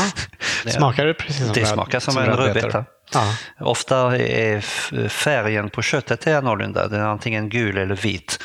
Smakar 0.71 1.07
det 1.07 1.15
precis 1.15 1.45
som 1.45 1.53
Det 1.53 1.61
röd- 1.61 1.67
smakar 1.69 2.01
som, 2.01 2.19
en 2.19 2.27
rödbetor? 2.27 2.61
rödbeta. 2.69 2.85
Ja. 3.15 3.35
Ofta 3.61 4.17
är 4.19 4.61
färgen 5.09 5.71
på 5.71 5.83
köttet 5.83 6.27
är 6.27 6.37
annorlunda. 6.37 6.89
Den 6.89 7.01
är 7.01 7.05
antingen 7.07 7.49
gul 7.49 7.77
eller 7.79 7.95
vit. 7.95 8.43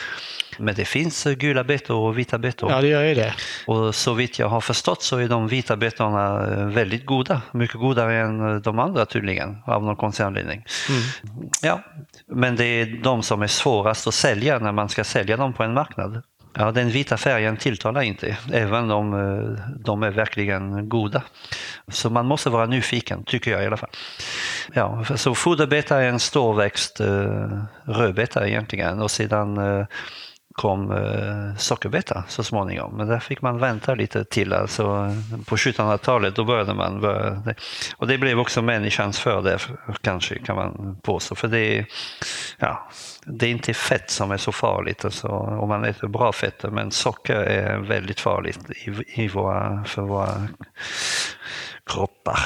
Men 0.60 0.76
det 0.76 0.86
finns 0.86 1.24
gula 1.24 1.64
betor 1.64 1.98
och 2.08 2.18
vita 2.18 2.38
betor. 2.38 2.72
ja, 2.72 2.82
det 2.82 2.88
gör 2.88 3.04
ju 3.04 3.16
det. 3.16 3.34
Och 3.68 3.96
så 3.96 4.14
vitt 4.14 4.40
jag 4.40 4.48
har 4.50 4.62
förstått 4.62 5.04
så 5.04 5.18
är 5.18 5.28
de 5.28 5.48
vita 5.48 5.76
betorna 5.78 6.48
eh, 6.54 6.66
väldigt 6.66 7.06
goda. 7.06 7.42
Mycket 7.52 7.76
godare 7.80 8.16
än 8.22 8.50
eh, 8.50 8.56
de 8.56 8.80
andra 8.80 9.06
tydligen, 9.06 9.58
av 9.66 9.84
någon 9.84 9.96
konstig 9.96 10.24
anledning. 10.24 10.64
Ja, 11.62 11.80
men 12.32 12.56
det 12.56 12.66
är 12.66 12.86
de 13.04 13.24
som 13.24 13.42
är 13.42 13.48
svårast 13.48 14.08
att 14.08 14.14
sälja 14.14 14.60
när 14.60 14.72
man 14.72 14.90
ska 14.90 15.04
sälja 15.04 15.38
dem 15.38 15.54
på 15.54 15.64
en 15.64 15.74
marknad. 15.74 16.22
Ja, 16.60 16.72
den 16.72 16.90
vita 16.90 17.18
färgen 17.18 17.58
tilltalar 17.58 18.02
inte, 18.02 18.38
även 18.54 18.92
om 18.92 19.14
eh, 19.14 19.64
de 19.80 20.04
är 20.04 20.12
verkligen 20.12 20.90
goda. 20.90 21.24
Så 21.88 22.10
man 22.10 22.26
måste 22.26 22.50
vara 22.50 22.66
nyfiken, 22.66 23.24
tycker 23.24 23.52
jag 23.52 23.64
i 23.64 23.66
alla 23.66 23.78
fall. 23.78 23.90
Ja, 24.74 25.06
så 25.16 25.36
foderbeta 25.36 26.02
är 26.02 26.10
en 26.10 26.20
storväxt 26.20 27.00
eh, 27.00 27.64
rödbeta 27.84 28.48
egentligen 28.48 29.02
och 29.02 29.12
sedan 29.12 29.58
eh, 29.58 29.86
kom 30.58 30.92
eh, 30.92 31.58
sockerbeta 31.58 32.24
så 32.28 32.44
småningom. 32.44 32.98
Men 32.98 33.08
där 33.08 33.20
fick 33.20 33.42
man 33.42 33.58
vänta 33.58 33.96
lite 33.96 34.26
till. 34.26 34.54
Alltså, 34.54 34.84
på 35.46 35.56
1700-talet 35.56 36.36
då 36.36 36.44
började 36.44 36.74
man. 36.74 37.02
Börja, 37.02 37.44
och 37.98 38.08
det 38.08 38.18
blev 38.18 38.40
också 38.40 38.62
människans 38.62 39.20
fördel 39.20 39.60
kanske 40.02 40.40
kan 40.40 40.56
man 40.56 40.98
påstå. 41.04 41.36
För 41.36 41.48
det 41.48 41.60
är, 41.60 41.86
ja, 42.60 42.90
det 43.26 43.46
är 43.46 43.50
inte 43.50 43.74
fett 43.74 44.10
som 44.10 44.32
är 44.32 44.38
så 44.38 44.52
farligt 44.52 45.06
alltså, 45.06 45.28
om 45.28 45.70
man 45.70 45.86
äter 45.86 46.08
bra 46.08 46.32
fetter. 46.32 46.70
Men 46.70 46.92
socker 46.92 47.36
är 47.36 47.78
väldigt 47.78 48.20
farligt 48.20 48.60
i, 48.70 49.24
i 49.24 49.28
våra, 49.28 49.84
för 49.84 50.02
våra 50.02 50.48
kroppar. 51.94 52.40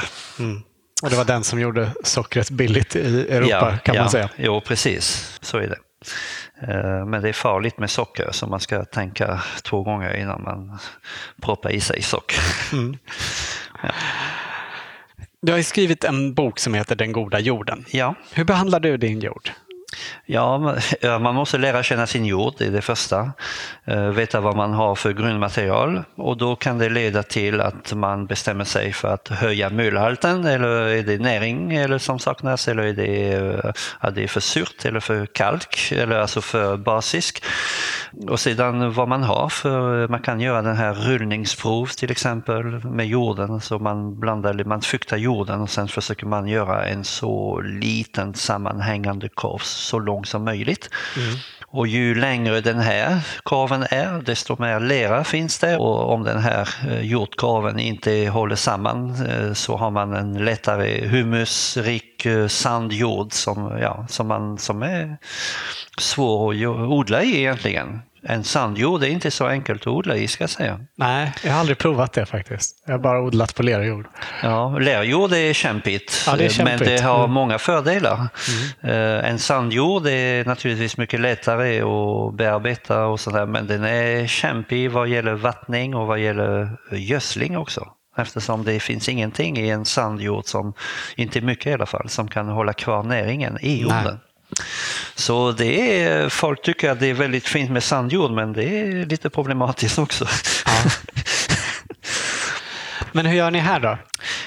Och 1.03 1.09
det 1.09 1.15
var 1.15 1.25
den 1.25 1.43
som 1.43 1.59
gjorde 1.59 1.91
sockret 2.03 2.49
billigt 2.49 2.95
i 2.95 3.27
Europa 3.29 3.77
kan 3.77 3.95
ja, 3.95 4.01
man 4.01 4.11
säga. 4.11 4.29
Jo, 4.37 4.61
precis. 4.61 5.37
Så 5.41 5.57
är 5.57 5.67
det. 5.67 5.77
Eh, 6.67 7.05
Men 7.05 7.21
det 7.21 7.29
är 7.29 7.33
farligt 7.33 7.77
med 7.79 7.89
socker 7.89 8.29
så 8.31 8.47
man 8.47 8.59
ska 8.59 8.85
tänka 8.85 9.41
två 9.63 9.83
gånger 9.83 10.13
innan 10.15 10.43
man 10.43 10.77
proppar 11.41 11.69
i 11.71 11.79
sig 11.79 12.01
socker. 12.01 12.39
Du 15.43 15.51
har 15.51 15.61
skrivit 15.61 16.03
en 16.03 16.33
bok 16.33 16.59
som 16.59 16.73
heter 16.73 16.95
Den 16.95 17.11
goda 17.11 17.39
jorden. 17.39 17.85
Ja, 17.91 18.15
Hur 18.33 18.43
behandlar 18.43 18.79
du 18.79 18.97
din 18.97 19.19
jord? 19.19 19.51
Ja, 20.25 20.57
man- 21.19 21.35
måste 21.35 21.57
lära 21.57 21.83
känna 21.83 22.07
sin 22.07 22.25
jord, 22.25 22.53
det 22.57 22.65
är 22.65 22.71
det 22.71 22.81
första. 22.81 23.31
Eh, 23.85 24.05
veta 24.05 24.41
vad 24.41 24.55
man 24.55 24.73
har 24.73 24.95
för 24.95 25.13
grundmaterial 25.13 26.03
och 26.15 26.37
då 26.37 26.55
kan 26.55 26.77
det 26.77 26.89
leda 26.89 27.23
till 27.23 27.61
att 27.61 27.93
man 27.93 28.25
bestämmer 28.25 28.63
sig 28.63 28.93
för 28.93 29.13
att 29.13 29.27
höja 29.27 29.69
mölhalten 29.69 30.45
eller 30.45 30.67
är 30.67 31.03
det 31.03 31.17
näring 31.17 31.75
eller 31.75 31.97
som 31.97 32.19
saknas 32.19 32.67
eller 32.67 32.83
är 32.83 32.93
det, 32.93 33.33
eh, 33.33 33.71
är 33.99 34.11
det 34.11 34.27
för 34.27 34.39
surt 34.39 34.85
eller 34.85 34.99
för 34.99 35.25
kalk 35.25 35.91
eller 35.91 36.19
alltså 36.19 36.41
för 36.41 36.77
basisk. 36.77 37.43
Och 38.29 38.39
sedan 38.39 38.93
vad 38.93 39.07
man 39.07 39.23
har 39.23 39.49
för, 39.49 40.07
man 40.07 40.21
kan 40.21 40.39
göra 40.39 40.61
den 40.61 40.75
här 40.75 40.93
rullningsprov 40.93 41.85
till 41.85 42.11
exempel 42.11 42.63
med 42.85 43.07
jorden. 43.07 43.61
Så 43.61 43.79
man 43.79 44.19
blandar, 44.19 44.63
man 44.63 44.81
fuktar 44.81 45.17
jorden 45.17 45.61
och 45.61 45.69
sen 45.69 45.87
försöker 45.87 46.25
man 46.25 46.47
göra 46.47 46.85
en 46.85 47.03
så 47.03 47.61
liten 47.61 48.33
sammanhängande 48.33 49.29
korv 49.29 49.59
så 49.81 49.99
lång 49.99 50.25
som 50.25 50.43
möjligt. 50.43 50.89
Och 51.73 51.87
ju 51.87 52.15
längre 52.15 52.61
den 52.61 52.79
här 52.79 53.19
korven 53.43 53.83
är, 53.83 54.21
desto 54.21 54.61
mer 54.61 54.79
lera 54.79 55.23
finns 55.23 55.59
det. 55.59 55.77
Och 55.77 56.13
om 56.13 56.23
den 56.23 56.39
här 56.39 56.69
eh, 56.89 57.01
jordkorven 57.01 57.79
inte 57.79 58.11
håller 58.11 58.55
samman 58.55 59.25
eh, 59.25 59.53
så 59.53 59.77
har 59.77 59.91
man 59.91 60.13
en 60.13 60.45
lättare 60.45 61.07
humusrik 61.07 62.25
eh, 62.25 62.47
sandjord 62.47 63.33
som, 63.33 63.77
ja, 63.81 64.05
som, 64.09 64.27
man, 64.27 64.57
som 64.57 64.83
är 64.83 65.17
svår 65.99 66.53
att 66.53 66.89
odla 66.89 67.23
i 67.23 67.39
egentligen. 67.39 67.99
En 68.23 68.43
sandjord 68.43 69.03
är 69.03 69.07
inte 69.07 69.31
så 69.31 69.47
enkelt 69.47 69.81
att 69.81 69.87
odla 69.87 70.15
i 70.15 70.27
ska 70.27 70.43
jag 70.43 70.49
säga. 70.49 70.79
Nej, 70.97 71.33
jag 71.43 71.51
har 71.51 71.59
aldrig 71.59 71.77
provat 71.77 72.13
det 72.13 72.25
faktiskt. 72.25 72.83
Jag 72.85 72.93
har 72.93 72.99
bara 72.99 73.21
odlat 73.21 73.55
på 73.55 73.63
lerjord. 73.63 74.05
Ja, 74.43 74.77
lerjord 74.79 75.33
är 75.33 75.53
kämpigt, 75.53 76.23
Ja, 76.27 76.35
det 76.35 76.45
är 76.59 76.63
men 76.63 76.77
det 76.79 76.85
kämpigt. 76.85 77.01
har 77.03 77.19
Mm. 77.23 77.31
många 77.31 77.59
fördelar. 77.59 78.27
Eh, 78.81 79.29
En 79.29 79.39
sandjord 79.39 80.07
är 80.07 80.45
naturligtvis 80.45 80.97
mycket 80.97 81.19
lättare 81.19 81.81
att 81.81 82.33
bearbeta 82.37 83.05
och 83.05 83.19
sådär, 83.19 83.45
men 83.45 83.67
den 83.67 83.83
är 83.83 84.27
kämpig 84.27 84.91
vad 84.91 85.07
gäller 85.07 85.33
vattning 85.33 85.95
och 85.95 86.07
vad 86.07 86.19
gäller 86.19 86.77
gödsling 86.91 87.57
också. 87.57 87.87
Eftersom 88.17 88.63
det 88.63 88.79
finns 88.79 89.09
ingenting 89.09 89.57
i 89.57 89.69
en 89.69 89.85
sandjord, 89.85 90.45
som, 90.45 90.73
inte 91.15 91.41
mycket 91.41 91.67
i 91.67 91.73
alla 91.73 91.85
fall, 91.85 92.09
som 92.09 92.27
kan 92.27 92.47
hålla 92.47 92.73
kvar 92.73 93.03
näringen 93.03 93.57
i 93.61 93.81
jorden. 93.81 94.19
Så 95.15 95.51
det 95.51 96.01
är, 96.01 96.29
folk 96.29 96.61
tycker 96.61 96.89
att 96.89 96.99
det 96.99 97.07
är 97.07 97.13
väldigt 97.13 97.47
fint 97.47 97.71
med 97.71 97.83
sandjord, 97.83 98.31
men 98.31 98.53
det 98.53 98.63
är 98.63 99.05
lite 99.05 99.29
problematiskt 99.29 99.99
också. 99.99 100.27
Men 103.11 103.25
hur 103.25 103.35
gör 103.35 103.51
ni 103.51 103.59
här 103.59 103.79
då? 103.79 103.97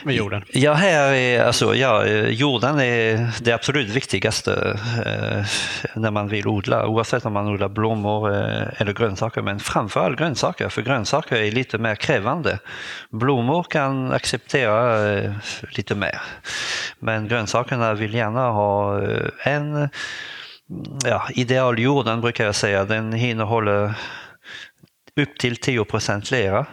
Med 0.04 0.14
jorden? 0.14 0.44
Ja, 0.48 0.72
här 0.72 1.12
är, 1.12 1.44
alltså, 1.44 1.74
ja, 1.74 2.06
jorden 2.28 2.80
är 2.80 3.30
det 3.40 3.52
absolut 3.52 3.88
viktigaste 3.88 4.78
eh, 5.06 5.44
när 5.94 6.10
man 6.10 6.28
vill 6.28 6.46
odla, 6.46 6.86
oavsett 6.86 7.26
om 7.26 7.32
man 7.32 7.48
odlar 7.48 7.68
blommor 7.68 8.32
eh, 8.32 8.80
eller 8.80 8.92
grönsaker, 8.92 9.42
men 9.42 9.60
framförallt 9.60 10.18
grönsaker, 10.18 10.68
för 10.68 10.82
grönsaker 10.82 11.36
är 11.36 11.50
lite 11.50 11.78
mer 11.78 11.94
krävande. 11.94 12.58
Blommor 13.10 13.62
kan 13.62 14.12
acceptera 14.12 15.12
eh, 15.12 15.32
lite 15.70 15.94
mer, 15.94 16.20
men 16.98 17.28
grönsakerna 17.28 17.94
vill 17.94 18.14
gärna 18.14 18.50
ha 18.50 19.02
eh, 19.02 19.28
en 19.54 19.88
ja, 21.04 21.28
idealjorden 21.30 22.20
brukar 22.20 22.44
jag 22.44 22.54
säga, 22.54 22.84
den 22.84 23.14
innehåller 23.14 23.94
upp 25.16 25.38
till 25.38 25.54
10% 25.54 26.32
lera. 26.32 26.66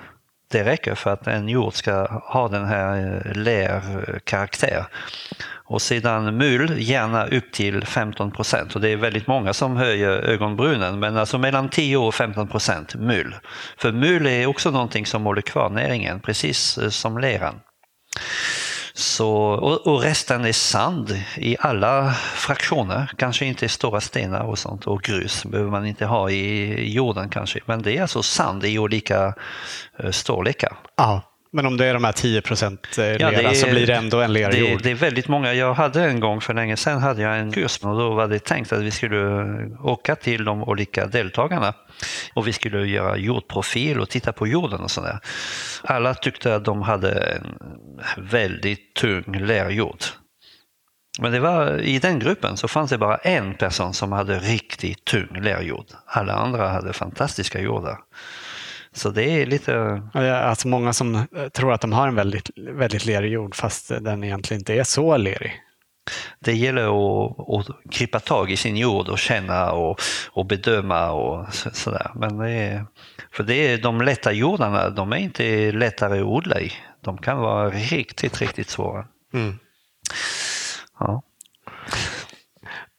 Det 0.51 0.63
räcker 0.63 0.95
för 0.95 1.13
att 1.13 1.27
en 1.27 1.49
jord 1.49 1.73
ska 1.73 2.07
ha 2.11 2.47
den 2.47 2.65
här 2.65 3.21
eh, 3.25 3.33
lerkaraktär. 3.33 4.85
Och 5.71 5.81
sedan 5.81 6.37
mul 6.37 6.75
gärna 6.77 7.27
upp 7.27 7.51
till 7.51 7.85
15 7.85 8.31
procent. 8.31 8.75
Och 8.75 8.81
det 8.81 8.89
är 8.89 8.97
väldigt 8.97 9.27
många 9.27 9.53
som 9.53 9.77
höjer 9.77 10.09
ögonbrynen, 10.09 10.99
men 10.99 11.17
alltså 11.17 11.37
mellan 11.37 11.69
10 11.69 11.97
och 11.97 12.15
15 12.15 12.47
procent 12.47 12.95
mul. 12.95 13.35
För 13.77 13.91
mul 13.91 14.27
är 14.27 14.47
också 14.47 14.71
någonting 14.71 15.05
som 15.05 15.23
håller 15.23 15.41
kvar 15.41 15.69
näringen, 15.69 16.19
precis 16.19 16.77
eh, 16.77 16.89
som 16.89 17.17
leran. 17.17 17.59
Så, 18.93 19.31
och, 19.37 19.87
och, 19.87 20.01
resten 20.01 20.45
är 20.45 20.53
sand 20.53 21.23
i 21.35 21.57
alla 21.59 22.11
fraktioner, 22.13 23.11
kanske 23.17 23.45
inte 23.45 23.69
stora 23.69 24.01
stenar 24.01 24.41
och 24.41 24.59
sånt 24.59 24.87
och 24.87 25.01
grus 25.01 25.45
behöver 25.45 25.71
man 25.71 25.85
inte 25.85 26.05
ha 26.05 26.29
i 26.29 26.93
jorden 26.93 27.29
kanske, 27.29 27.59
men 27.65 27.81
det 27.81 27.97
är 27.97 28.01
alltså 28.01 28.23
sand 28.23 28.65
i 28.65 28.79
olika 28.79 29.33
eh, 29.99 30.11
storlekar. 30.11 30.77
Ja. 30.97 31.30
Men 31.53 31.65
om 31.65 31.77
det 31.77 31.85
är 31.85 31.93
de 31.93 32.03
här 32.03 32.11
10 32.11 32.41
procent 32.41 32.97
eh, 32.97 33.03
lera 33.03 33.41
ja, 33.41 33.53
så 33.53 33.67
blir 33.67 33.87
det 33.87 33.95
ändå 33.95 34.21
en 34.21 34.33
lerjord? 34.33 34.77
Det, 34.77 34.83
det, 34.83 34.91
är 34.91 34.95
väldigt 34.95 35.27
många. 35.27 35.53
Jag 35.53 35.73
hade 35.73 36.03
en 36.03 36.19
gång 36.19 36.41
för 36.41 36.53
länge 36.53 36.77
sedan 36.77 37.01
hade 37.01 37.21
jag 37.21 37.39
en 37.39 37.51
kurs 37.51 37.79
och 37.83 37.97
då 37.97 38.13
var 38.13 38.27
det 38.27 38.39
tänkt 38.39 38.73
att 38.73 38.81
vi 38.81 38.91
skulle 38.91 39.17
åka 39.83 40.15
till 40.15 40.45
de 40.45 40.63
olika 40.63 41.05
deltagarna 41.07 41.73
och 42.33 42.47
vi 42.47 42.53
skulle 42.53 42.87
göra 42.87 43.17
jordprofil 43.17 43.99
och 43.99 44.09
titta 44.09 44.33
på 44.33 44.47
jorden 44.47 44.81
och 44.81 44.91
sådär. 44.91 45.19
Alla 45.83 46.13
tyckte 46.13 46.55
att 46.55 46.65
de 46.65 46.81
hade 46.81 47.11
en 47.11 47.59
väldigt 48.17 48.93
tung 48.93 49.39
lerjord. 49.39 50.03
Men 51.19 51.31
det 51.31 51.39
var, 51.39 51.81
i 51.81 51.99
den 51.99 52.19
gruppen 52.19 52.57
så 52.57 52.67
fanns 52.67 52.89
det 52.89 52.97
bara 52.97 53.17
en 53.17 53.53
person 53.53 53.93
som 53.93 54.11
hade 54.11 54.39
riktigt 54.39 55.05
tung 55.05 55.41
lerjord. 55.41 55.85
Alla 56.05 56.33
andra 56.33 56.67
hade 56.69 56.93
fantastiska 56.93 57.61
jordar. 57.61 57.97
Så 58.95 59.09
det 59.09 59.23
är 59.23 59.45
lite... 59.45 60.01
Alltså 60.13 60.67
många 60.67 60.93
som 60.93 61.15
eh, 61.15 61.49
tror 61.53 61.73
att 61.73 61.81
de 61.81 61.93
har 61.93 62.07
en 62.07 62.15
väldigt, 62.15 62.49
väldigt 62.57 63.05
lerig 63.05 63.31
jord 63.31 63.55
fast 63.55 63.91
den 64.01 64.23
egentligen 64.23 64.61
inte 64.61 64.73
är 64.73 64.83
så 64.83 65.17
lerig. 65.17 65.61
Det 66.39 66.53
gäller 66.53 66.83
att, 66.83 67.39
att 67.69 67.91
krypa 67.91 68.19
tag 68.19 68.51
i 68.51 68.57
sin 68.57 68.77
jord 68.77 69.07
och 69.07 69.19
känna 69.19 69.71
och, 69.71 69.99
och 70.31 70.45
bedöma 70.45 71.11
och 71.11 71.53
sådär. 71.53 72.11
Men 72.15 72.37
det 72.37 72.51
är, 72.51 72.85
för 73.31 73.43
det 73.43 73.53
är, 73.55 73.77
de 73.77 74.01
lätta 74.01 74.31
jordarna, 74.31 74.89
de 74.89 75.13
är 75.13 75.17
inte 75.17 75.71
lättare 75.71 76.19
att 76.19 76.25
odla 76.25 76.59
i. 76.59 76.71
De 77.01 77.17
kan 77.17 77.37
vara 77.37 77.69
riktigt, 77.69 78.41
riktigt 78.41 78.69
svåra. 78.69 79.07
Mm. 79.33 79.59
Ja. 80.99 81.23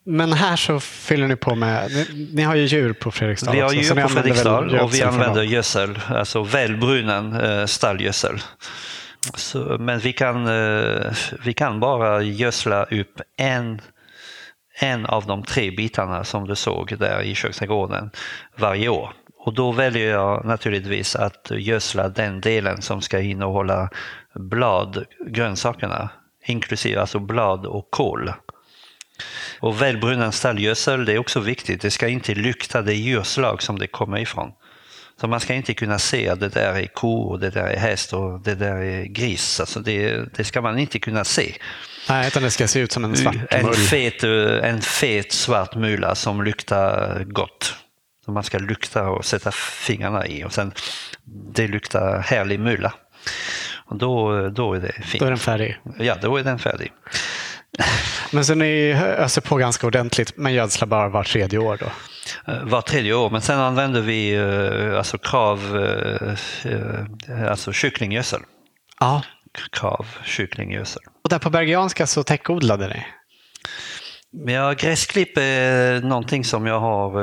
Men 0.04 0.32
här 0.32 0.56
så 0.56 0.80
fyller 0.80 1.28
ni 1.28 1.36
på 1.36 1.54
med, 1.54 1.90
ni, 1.90 2.28
ni 2.32 2.42
har 2.42 2.54
ju 2.54 2.64
djur 2.64 2.92
på 2.92 3.10
Fredriksdal 3.10 3.54
Vi 3.54 3.60
har 3.60 3.72
djur 3.72 4.02
på 4.02 4.08
Fredriksdal 4.08 4.78
och 4.80 4.94
vi 4.94 5.02
använder 5.02 5.42
gödsel, 5.42 5.98
alltså 6.08 6.42
välbrunnen 6.42 7.40
eh, 7.40 7.66
stallgödsel. 7.66 8.40
Så, 9.34 9.76
men 9.80 9.98
vi 9.98 10.12
kan, 10.12 10.46
eh, 10.46 11.12
vi 11.44 11.52
kan 11.52 11.80
bara 11.80 12.22
gödsla 12.22 12.84
upp 12.84 13.20
en, 13.36 13.80
en 14.80 15.06
av 15.06 15.26
de 15.26 15.42
tre 15.42 15.70
bitarna 15.70 16.24
som 16.24 16.48
du 16.48 16.54
såg 16.54 16.98
där 16.98 17.22
i 17.22 17.34
köksträdgården 17.34 18.10
varje 18.56 18.88
år. 18.88 19.12
Och 19.38 19.54
då 19.54 19.72
väljer 19.72 20.10
jag 20.10 20.44
naturligtvis 20.44 21.16
att 21.16 21.50
gödsla 21.50 22.08
den 22.08 22.40
delen 22.40 22.82
som 22.82 23.02
ska 23.02 23.20
innehålla 23.20 23.90
blad, 24.34 25.04
grönsakerna, 25.26 26.08
inklusive 26.46 27.00
alltså 27.00 27.18
blad 27.18 27.66
och 27.66 27.90
kål. 27.90 28.32
Och 29.60 29.82
välbrunnen 29.82 30.32
stallgödsel, 30.32 31.04
det 31.04 31.12
är 31.12 31.18
också 31.18 31.40
viktigt. 31.40 31.80
Det 31.80 31.90
ska 31.90 32.08
inte 32.08 32.34
lukta 32.34 32.82
det 32.82 32.94
djurslag 32.94 33.62
som 33.62 33.78
det 33.78 33.86
kommer 33.86 34.18
ifrån. 34.18 34.52
Så 35.20 35.28
man 35.28 35.40
ska 35.40 35.54
inte 35.54 35.74
kunna 35.74 35.98
se 35.98 36.28
att 36.28 36.40
det 36.40 36.48
där 36.48 36.74
är 36.74 36.86
ko 36.86 37.22
och 37.22 37.40
det 37.40 37.50
där 37.50 37.66
är 37.66 37.76
häst 37.76 38.12
och 38.12 38.40
det 38.40 38.54
där 38.54 38.76
är 38.76 39.04
gris. 39.04 39.60
Alltså 39.60 39.80
det, 39.80 40.24
det 40.36 40.44
ska 40.44 40.60
man 40.60 40.78
inte 40.78 40.98
kunna 40.98 41.24
se. 41.24 41.54
Nej, 42.08 42.28
utan 42.28 42.42
det 42.42 42.50
ska 42.50 42.68
se 42.68 42.80
ut 42.80 42.92
som 42.92 43.04
en 43.04 43.16
svart 43.16 43.36
en 43.50 43.66
mull. 43.66 43.74
Fet, 43.74 44.24
en 44.62 44.80
fet 44.80 45.32
svart 45.32 45.74
mula 45.74 46.14
som 46.14 46.42
luktar 46.44 47.24
gott. 47.24 47.74
Som 48.24 48.34
man 48.34 48.42
ska 48.42 48.58
lukta 48.58 49.08
och 49.08 49.24
sätta 49.24 49.52
fingrarna 49.52 50.26
i 50.26 50.44
och 50.44 50.52
sen 50.52 50.72
det 51.54 51.68
luktar 51.68 52.18
härlig 52.18 52.60
mula. 52.60 52.92
Och 53.74 53.96
då, 53.96 54.48
då 54.48 54.74
är 54.74 54.80
det 54.80 54.92
fint. 54.92 55.20
Då 55.20 55.26
är 55.26 55.30
den 55.30 55.38
färdig? 55.38 55.78
Ja, 55.98 56.16
då 56.22 56.36
är 56.36 56.44
den 56.44 56.58
färdig. 56.58 56.92
Men 58.30 58.44
så 58.44 58.54
ni 58.54 58.92
öser 58.92 59.40
på 59.40 59.56
ganska 59.56 59.86
ordentligt 59.86 60.36
men 60.36 60.52
gödslar 60.52 60.88
bara 60.88 61.08
var 61.08 61.24
tredje 61.24 61.58
år 61.58 61.78
då? 61.80 61.86
Eh, 62.52 62.64
var 62.64 62.82
tredje 62.82 63.14
år, 63.14 63.30
men 63.30 63.40
sen 63.40 63.58
använder 63.58 64.00
vi 64.00 64.34
eh, 64.34 64.98
alltså 64.98 65.18
krav, 65.18 65.76
eh, 66.64 67.50
alltså 67.50 67.72
kycklinggödsel. 67.72 68.40
Ja. 69.00 69.22
Krav 69.72 70.06
kycklinggödsel. 70.24 71.02
Och 71.24 71.30
där 71.30 71.38
på 71.38 71.50
Bergianska 71.50 72.06
så 72.06 72.22
täckodlade 72.22 72.88
ni? 72.88 73.06
Ja, 74.46 74.72
gräsklipp 74.72 75.38
är 75.38 76.00
någonting 76.00 76.44
som 76.44 76.66
jag 76.66 76.80
har, 76.80 77.20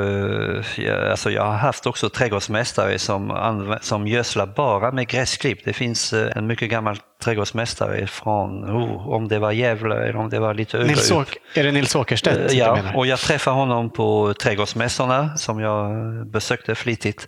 alltså 1.11 1.31
jag 1.31 1.43
har 1.43 1.57
haft 1.57 1.85
också 1.85 2.09
trädgårdsmästare 2.09 2.99
som, 2.99 3.77
som 3.81 4.07
gödslar 4.07 4.45
bara 4.45 4.91
med 4.91 5.07
gräsklipp. 5.07 5.59
Det 5.65 5.73
finns 5.73 6.13
en 6.13 6.47
mycket 6.47 6.69
gammal 6.69 6.97
trädgårdsmästare 7.23 8.07
från, 8.07 8.65
oh, 8.65 9.09
om 9.09 9.27
det 9.27 9.39
var 9.39 9.51
Gävle 9.51 9.95
eller 9.95 10.15
om 10.15 10.29
det 10.29 10.39
var 10.39 10.53
lite 10.53 10.77
högre 10.77 10.91
Nils 10.91 11.11
upp. 11.11 11.27
Är 11.53 11.63
det 11.63 11.71
Nils 11.71 11.95
Åkerstedt? 11.95 12.53
Ja, 12.53 12.79
och 12.95 13.07
jag 13.07 13.19
träffade 13.19 13.55
honom 13.55 13.89
på 13.89 14.33
trädgårdsmässorna 14.33 15.37
som 15.37 15.59
jag 15.59 15.91
besökte 16.27 16.75
flitigt 16.75 17.27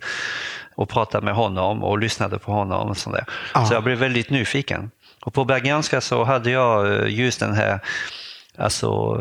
och 0.74 0.88
pratade 0.88 1.24
med 1.24 1.34
honom 1.34 1.84
och 1.84 1.98
lyssnade 1.98 2.38
på 2.38 2.52
honom. 2.52 2.88
Och 2.88 2.96
sådär. 2.96 3.24
Ah. 3.52 3.64
Så 3.64 3.74
jag 3.74 3.84
blev 3.84 3.98
väldigt 3.98 4.30
nyfiken. 4.30 4.90
Och 5.24 5.34
på 5.34 5.44
Bergianska 5.44 6.00
så 6.00 6.24
hade 6.24 6.50
jag 6.50 7.10
just 7.10 7.40
den 7.40 7.54
här 7.54 7.80
Alltså, 8.58 9.16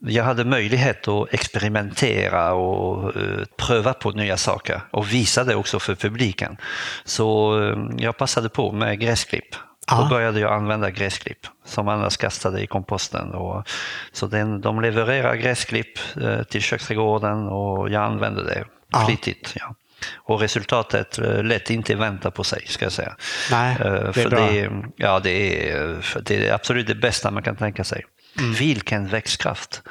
jag 0.00 0.24
hade 0.24 0.44
möjlighet 0.44 1.08
att 1.08 1.34
experimentera 1.34 2.52
och 2.52 3.16
uh, 3.16 3.44
pröva 3.56 3.92
på 3.92 4.10
nya 4.10 4.36
saker 4.36 4.80
och 4.90 5.12
visa 5.12 5.44
det 5.44 5.54
också 5.54 5.78
för 5.78 5.94
publiken. 5.94 6.56
Så 7.04 7.58
uh, 7.58 7.90
jag 7.98 8.16
passade 8.16 8.48
på 8.48 8.72
med 8.72 9.00
gräsklipp. 9.00 9.54
Då 9.98 10.08
började 10.08 10.40
jag 10.40 10.52
använda 10.52 10.90
gräsklipp 10.90 11.46
som 11.64 11.88
annars 11.88 12.16
kastade 12.16 12.62
i 12.62 12.66
komposten. 12.66 13.30
Och, 13.30 13.68
så 14.12 14.26
den, 14.26 14.60
de 14.60 14.80
levererar 14.80 15.34
gräsklipp 15.34 15.98
uh, 16.16 16.42
till 16.42 16.62
köksträdgården 16.62 17.48
och 17.48 17.90
jag 17.90 18.02
använde 18.02 18.44
det 18.44 18.64
flitigt. 19.06 19.54
Ja. 19.56 19.74
Och 20.16 20.40
resultatet 20.40 21.18
lät 21.42 21.70
inte 21.70 21.94
vänta 21.94 22.30
på 22.30 22.44
sig, 22.44 22.66
ska 22.66 22.84
jag 22.84 22.92
säga. 22.92 23.16
Nej, 23.50 23.76
det 23.78 23.88
är 23.88 24.12
för 24.12 24.30
bra. 24.30 24.46
Det, 24.46 24.70
ja, 24.96 25.20
det 25.20 25.70
är, 25.70 25.96
det 26.22 26.48
är 26.48 26.54
absolut 26.54 26.86
det 26.86 26.94
bästa 26.94 27.30
man 27.30 27.42
kan 27.42 27.56
tänka 27.56 27.84
sig. 27.84 28.04
Mm. 28.38 28.52
Vilken 28.52 29.08
växtkraft! 29.08 29.82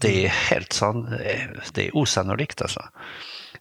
Det 0.00 0.24
är 0.24 0.28
helt 0.28 0.72
sån, 0.72 1.10
det 1.72 1.86
är 1.86 1.96
osannolikt 1.96 2.62
alltså. 2.62 2.82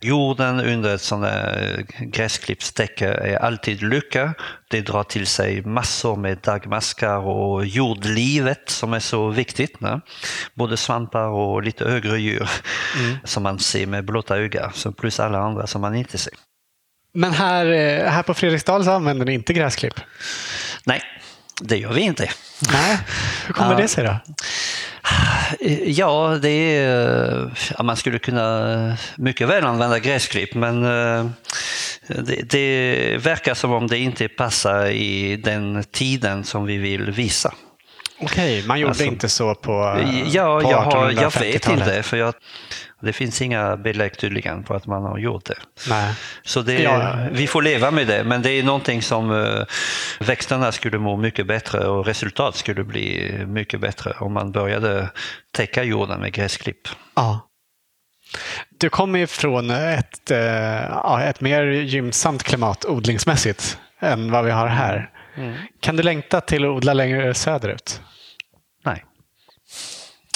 Jorden 0.01 0.59
under 0.59 0.95
ett 0.95 1.01
sånt 1.01 1.25
här 1.25 1.85
gräsklippstäcke 1.99 3.07
är 3.07 3.37
alltid 3.37 3.83
lycka. 3.83 4.33
Det 4.69 4.81
drar 4.81 5.03
till 5.03 5.27
sig 5.27 5.61
massor 5.61 6.15
med 6.15 6.37
dagmaskar 6.37 7.17
och 7.17 7.65
jordlivet 7.65 8.69
som 8.69 8.93
är 8.93 8.99
så 8.99 9.29
viktigt. 9.29 9.79
Ne? 9.79 10.01
Både 10.53 10.77
svampar 10.77 11.27
och 11.27 11.63
lite 11.63 11.85
högre 11.89 12.19
djur 12.19 12.49
mm. 12.99 13.17
som 13.23 13.43
man 13.43 13.59
ser 13.59 13.87
med 13.87 14.05
blotta 14.05 14.37
ögat, 14.37 14.85
plus 14.97 15.19
alla 15.19 15.39
andra 15.39 15.67
som 15.67 15.81
man 15.81 15.95
inte 15.95 16.17
ser. 16.17 16.33
Men 17.13 17.31
här, 17.33 17.65
eh, 17.65 18.11
här 18.11 18.23
på 18.23 18.33
Fredriksdal 18.33 18.83
så 18.83 18.91
använder 18.91 19.25
ni 19.25 19.33
inte 19.33 19.53
gräsklipp? 19.53 19.99
Nej, 20.83 21.01
det 21.61 21.77
gör 21.77 21.93
vi 21.93 22.01
inte. 22.01 22.29
Nej, 22.71 22.97
hur 23.47 23.53
kommer 23.53 23.71
ja. 23.71 23.77
det 23.77 23.87
sig 23.87 24.03
då? 24.03 24.17
Ja, 25.85 26.39
det 26.41 26.49
är, 26.49 27.51
ja, 27.77 27.83
man 27.83 27.97
skulle 27.97 28.19
kunna 28.19 28.97
mycket 29.15 29.47
väl 29.47 29.65
använda 29.65 29.99
gräsklipp 29.99 30.53
men 30.53 30.83
eh, 30.83 31.25
det, 32.07 32.49
det, 32.49 33.17
verkar 33.17 33.53
som 33.53 33.71
om 33.71 33.87
det 33.87 33.97
inte 33.97 34.27
passar 34.27 34.85
i 34.87 35.35
den 35.35 35.83
tiden 35.91 36.43
som 36.43 36.65
vi 36.65 36.77
vill 36.77 37.11
visa. 37.11 37.53
Okej, 38.25 38.63
man 38.67 38.79
gjorde 38.79 38.89
alltså, 38.89 39.03
inte 39.03 39.29
så 39.29 39.55
på, 39.55 39.71
ja, 40.25 40.59
på 40.59 40.71
jag, 40.71 40.81
har, 40.81 41.11
jag 41.11 41.39
vet 41.39 41.69
inte. 41.69 42.03
För 42.03 42.17
jag, 42.17 42.33
det 43.01 43.13
finns 43.13 43.41
inga 43.41 43.77
belägg 43.77 44.17
tydligen 44.17 44.63
på 44.63 44.73
att 44.73 44.85
man 44.85 45.03
har 45.03 45.17
gjort 45.17 45.45
det. 45.45 45.57
Nej. 45.89 46.13
Så 46.43 46.61
det, 46.61 46.81
ja. 46.81 47.17
vi 47.31 47.47
får 47.47 47.61
leva 47.61 47.91
med 47.91 48.07
det, 48.07 48.23
men 48.23 48.41
det 48.41 48.51
är 48.51 48.63
någonting 48.63 49.01
som 49.01 49.31
uh, 49.31 49.63
växterna 50.19 50.71
skulle 50.71 50.97
må 50.97 51.17
mycket 51.17 51.47
bättre 51.47 51.87
och 51.87 52.05
resultat 52.05 52.55
skulle 52.55 52.83
bli 52.83 53.33
mycket 53.47 53.79
bättre 53.79 54.11
om 54.19 54.33
man 54.33 54.51
började 54.51 55.09
täcka 55.51 55.83
jorden 55.83 56.19
med 56.19 56.33
gräsklipp. 56.33 56.87
Ja. 57.15 57.39
Du 58.77 58.89
kommer 58.89 59.19
ju 59.19 59.27
från 59.27 59.69
ett, 59.69 60.31
uh, 60.31 61.21
ett 61.21 61.41
mer 61.41 61.63
gynnsamt 61.65 62.43
klimat 62.43 62.85
odlingsmässigt 62.85 63.77
än 63.99 64.31
vad 64.31 64.45
vi 64.45 64.51
har 64.51 64.67
här. 64.67 65.09
Mm. 65.37 65.53
Kan 65.79 65.95
du 65.95 66.03
längta 66.03 66.41
till 66.41 66.63
att 66.63 66.69
odla 66.69 66.93
längre 66.93 67.33
söderut? 67.33 68.01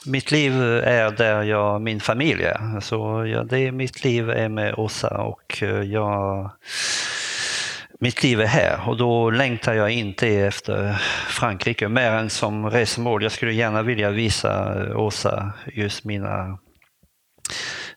Mitt 0.06 0.32
liv 0.32 0.62
är 0.84 1.12
där 1.12 1.44
jag, 1.44 1.82
min 1.82 2.00
familj 2.00 2.44
är. 2.44 2.80
Så 2.80 3.26
ja, 3.26 3.44
det, 3.44 3.72
mitt 3.72 4.04
liv 4.04 4.30
är 4.30 4.50
med 4.50 4.74
Åsa 4.78 5.18
och 5.18 5.64
eh, 5.64 5.82
jag 5.82 6.52
mitt 8.00 8.24
liv 8.24 8.42
är 8.42 8.46
här 8.46 8.90
och 8.90 8.98
då 8.98 9.30
längtar 9.30 9.74
jag 9.74 9.92
inte 9.92 10.28
efter 10.28 10.94
Frankrike 11.28 11.88
mer 11.88 12.12
än 12.12 12.30
som 12.30 12.70
resmål. 12.70 13.24
Jag 13.24 13.32
skulle 13.32 13.54
gärna 13.54 13.82
vilja 13.82 14.10
visa 14.10 14.76
Åsa 14.96 15.54
just 15.74 16.04
mina 16.04 16.58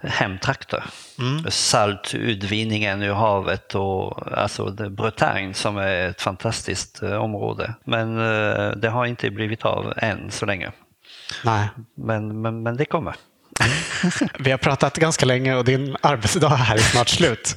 hemtrakter. 0.01 0.85
Mm. 1.19 1.51
Saltutvinningen 1.51 3.03
ur 3.03 3.13
havet 3.13 3.75
och 3.75 4.39
alltså 4.39 4.71
Bretagne 4.91 5.55
som 5.55 5.77
är 5.77 6.09
ett 6.09 6.21
fantastiskt 6.21 7.03
eh, 7.03 7.15
område. 7.15 7.75
Men 7.85 8.19
eh, 8.19 8.71
det 8.71 8.89
har 8.89 9.07
inte 9.07 9.31
blivit 9.31 9.65
av 9.65 9.93
än 9.97 10.31
så 10.31 10.47
länge. 10.47 10.73
Nej. 11.45 11.69
Men, 11.95 12.43
men, 12.43 12.63
men 12.63 12.77
det 12.77 12.85
kommer. 12.85 13.15
Vi 14.39 14.51
har 14.51 14.59
pratat 14.59 14.97
ganska 14.97 15.27
länge 15.27 15.55
och 15.55 15.65
din 15.65 15.97
arbetsdag 16.01 16.49
här 16.49 16.75
är 16.75 16.81
snart 16.81 17.09
slut. 17.09 17.57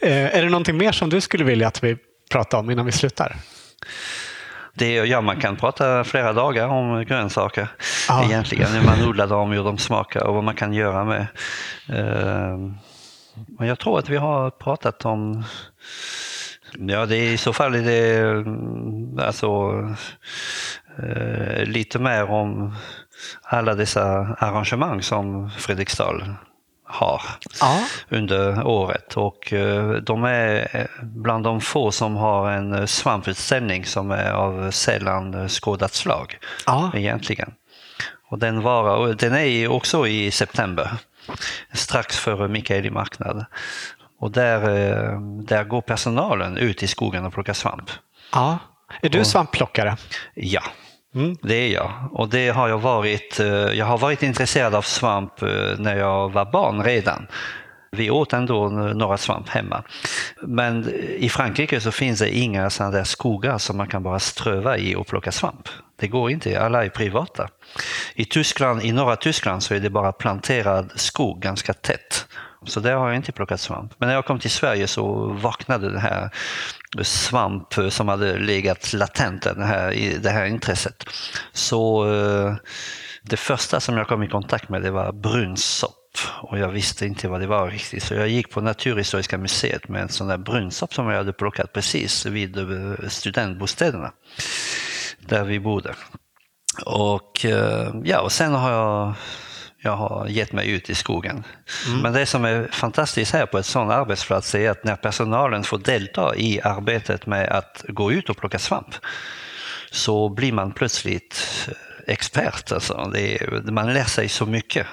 Eh, 0.00 0.36
är 0.36 0.42
det 0.42 0.48
någonting 0.48 0.76
mer 0.76 0.92
som 0.92 1.10
du 1.10 1.20
skulle 1.20 1.44
vilja 1.44 1.68
att 1.68 1.84
vi 1.84 1.96
pratar 2.30 2.58
om 2.58 2.70
innan 2.70 2.86
vi 2.86 2.92
slutar? 2.92 3.36
Det, 4.74 4.94
ja, 4.94 5.20
man 5.20 5.40
kan 5.40 5.56
prata 5.56 6.04
flera 6.04 6.32
dagar 6.32 6.68
om 6.68 7.04
grönsaker 7.04 7.68
ja. 8.08 8.24
egentligen. 8.24 8.72
Hur 8.72 8.82
man 8.82 9.08
odlar 9.08 9.26
dem, 9.26 9.52
hur 9.52 9.64
de 9.64 9.78
smakar 9.78 10.24
och 10.24 10.34
vad 10.34 10.44
man 10.44 10.54
kan 10.54 10.72
göra 10.72 11.04
med. 11.04 11.26
Uh, 11.90 12.72
men 13.58 13.68
jag 13.68 13.78
tror 13.78 13.98
att 13.98 14.08
vi 14.08 14.16
har 14.16 14.50
pratat 14.50 15.04
om 15.04 15.44
Ja, 16.74 17.06
det 17.06 17.16
är 17.16 17.32
i 17.32 17.36
så 17.36 17.52
fall 17.52 17.74
är 17.74 17.82
det 17.82 18.18
mm, 18.18 19.18
alltså, 19.18 19.70
uh, 21.02 21.64
lite 21.64 21.98
mer 21.98 22.30
om 22.30 22.74
alla 23.42 23.74
dessa 23.74 24.36
arrangemang 24.38 25.02
som 25.02 25.50
Fredriksdal 25.50 26.22
har 26.88 27.22
ja. 27.60 27.80
under 28.08 28.66
året. 28.66 29.16
Och 29.16 29.52
eh, 29.52 29.90
de 29.90 30.24
är 30.24 30.76
eh, 30.76 30.86
bland 31.02 31.44
de 31.44 31.60
få 31.60 31.90
som 31.90 32.16
har 32.16 32.50
en 32.50 32.74
eh, 32.74 32.86
svamputställning 32.86 33.84
som 33.86 34.10
är 34.10 34.30
av 34.30 34.70
sällan 34.70 35.48
skådat 35.48 35.94
slag 35.94 36.38
ja. 36.66 36.92
egentligen. 36.94 37.52
Och 38.30 38.38
den, 38.38 38.62
varar, 38.62 39.14
den 39.14 39.34
är 39.34 39.68
också 39.68 40.06
i 40.06 40.30
september, 40.30 40.90
strax 41.72 42.16
före 42.16 42.48
Mikaeli 42.48 42.90
marknad. 42.90 43.44
Och 44.20 44.30
där, 44.30 44.60
där 45.42 45.64
går 45.64 45.80
personalen 45.80 46.56
ut 46.56 46.82
i 46.82 46.86
skogen 46.86 47.24
och 47.24 47.32
plockar 47.32 47.52
svamp. 47.52 47.90
Ja. 48.32 48.58
Är 49.02 49.08
du 49.08 49.24
svampplockare? 49.24 49.96
Ja, 50.34 50.62
Mm, 51.14 51.36
det 51.42 51.54
är 51.54 51.68
jag. 51.68 51.92
Och 52.12 52.28
det 52.28 52.48
har 52.48 52.68
jag 52.68 52.78
varit. 52.78 53.40
Eh, 53.40 53.46
jag 53.48 53.86
har 53.86 53.98
varit 53.98 54.22
intresserad 54.22 54.74
av 54.74 54.82
svamp 54.82 55.42
eh, 55.42 55.48
när 55.78 55.96
jag 55.96 56.32
var 56.32 56.52
barn 56.52 56.82
redan. 56.82 57.26
Vi 57.90 58.10
åt 58.10 58.32
ändå 58.32 58.68
några 58.68 59.16
svamp 59.16 59.48
hemma. 59.48 59.82
Men 60.42 60.88
i 61.18 61.28
Frankrike 61.28 61.80
så 61.80 61.92
finns 61.92 62.18
det 62.18 62.36
inga 62.36 62.70
sådana 62.70 62.96
där 62.96 63.04
skogar 63.04 63.58
som 63.58 63.76
man 63.76 63.88
kan 63.88 64.02
bara 64.02 64.18
ströva 64.18 64.78
i 64.78 64.94
och 64.94 65.06
plocka 65.06 65.32
svamp. 65.32 65.68
Det 65.96 66.08
går 66.08 66.30
inte, 66.30 66.60
alla 66.60 66.84
är 66.84 66.88
privata. 66.88 67.48
I 68.14 68.24
Tyskland, 68.24 68.82
i 68.82 68.92
norra 68.92 69.16
Tyskland 69.16 69.62
så 69.62 69.74
är 69.74 69.80
det 69.80 69.90
bara 69.90 70.12
planterad 70.12 70.92
skog 70.94 71.42
ganska 71.42 71.72
tätt. 71.72 72.27
Så 72.66 72.80
där 72.80 72.94
har 72.94 73.08
jag 73.08 73.16
inte 73.16 73.32
plockat 73.32 73.60
svamp. 73.60 73.92
Men 73.98 74.06
när 74.06 74.14
jag 74.14 74.26
kom 74.26 74.38
till 74.38 74.50
Sverige 74.50 74.86
så 74.86 75.26
vaknade 75.26 75.90
den 75.90 76.00
här 76.00 76.30
svamp 77.02 77.74
som 77.88 78.08
hade 78.08 78.38
legat 78.38 78.92
latent, 78.92 79.42
den 79.42 79.62
här, 79.62 80.18
det 80.22 80.30
här 80.30 80.44
intresset. 80.44 81.04
Så 81.52 82.12
eh, 82.14 82.54
det 83.22 83.36
första 83.36 83.80
som 83.80 83.96
jag 83.96 84.08
kom 84.08 84.22
i 84.22 84.28
kontakt 84.28 84.68
med 84.68 84.82
det 84.82 84.90
var 84.90 85.12
brunsopp 85.12 85.94
och 86.42 86.58
jag 86.58 86.68
visste 86.68 87.06
inte 87.06 87.28
vad 87.28 87.40
det 87.40 87.46
var 87.46 87.70
riktigt. 87.70 88.02
Så 88.02 88.14
jag 88.14 88.28
gick 88.28 88.50
på 88.50 88.60
Naturhistoriska 88.60 89.38
museet 89.38 89.88
med 89.88 90.02
en 90.02 90.08
sån 90.08 90.28
där 90.28 90.38
brunsopp 90.38 90.94
som 90.94 91.08
jag 91.08 91.16
hade 91.16 91.32
plockat 91.32 91.72
precis 91.72 92.26
vid 92.26 92.58
eh, 92.58 93.08
studentbostäderna 93.08 94.12
där 95.18 95.44
vi 95.44 95.60
bodde. 95.60 95.94
Och, 96.84 97.44
eh, 97.44 97.94
ja, 98.04 98.20
och 98.20 98.32
sen 98.32 98.54
har 98.54 98.70
jag 98.70 99.14
jag 99.80 99.96
har 99.96 100.26
gett 100.26 100.52
mig 100.52 100.70
ut 100.70 100.90
i 100.90 100.94
skogen. 100.94 101.44
Mm. 101.86 102.00
Men 102.00 102.12
det 102.12 102.26
som 102.26 102.44
är 102.44 102.68
fantastiskt 102.72 103.32
här 103.32 103.46
på 103.46 103.58
ett 103.58 103.66
sån 103.66 103.90
arbetsplats 103.90 104.54
är 104.54 104.70
att 104.70 104.84
när 104.84 104.96
personalen 104.96 105.64
får 105.64 105.78
delta 105.78 106.36
i 106.36 106.60
arbetet 106.60 107.26
med 107.26 107.48
att 107.48 107.84
gå 107.88 108.12
ut 108.12 108.30
och 108.30 108.36
plocka 108.36 108.58
svamp 108.58 108.94
så 109.90 110.28
blir 110.28 110.52
man 110.52 110.72
plötsligt 110.72 111.68
expert. 112.06 112.72
Alltså. 112.72 113.12
Är, 113.16 113.70
man 113.70 113.92
lär 113.94 114.04
sig 114.04 114.28
så 114.28 114.46
mycket. 114.46 114.86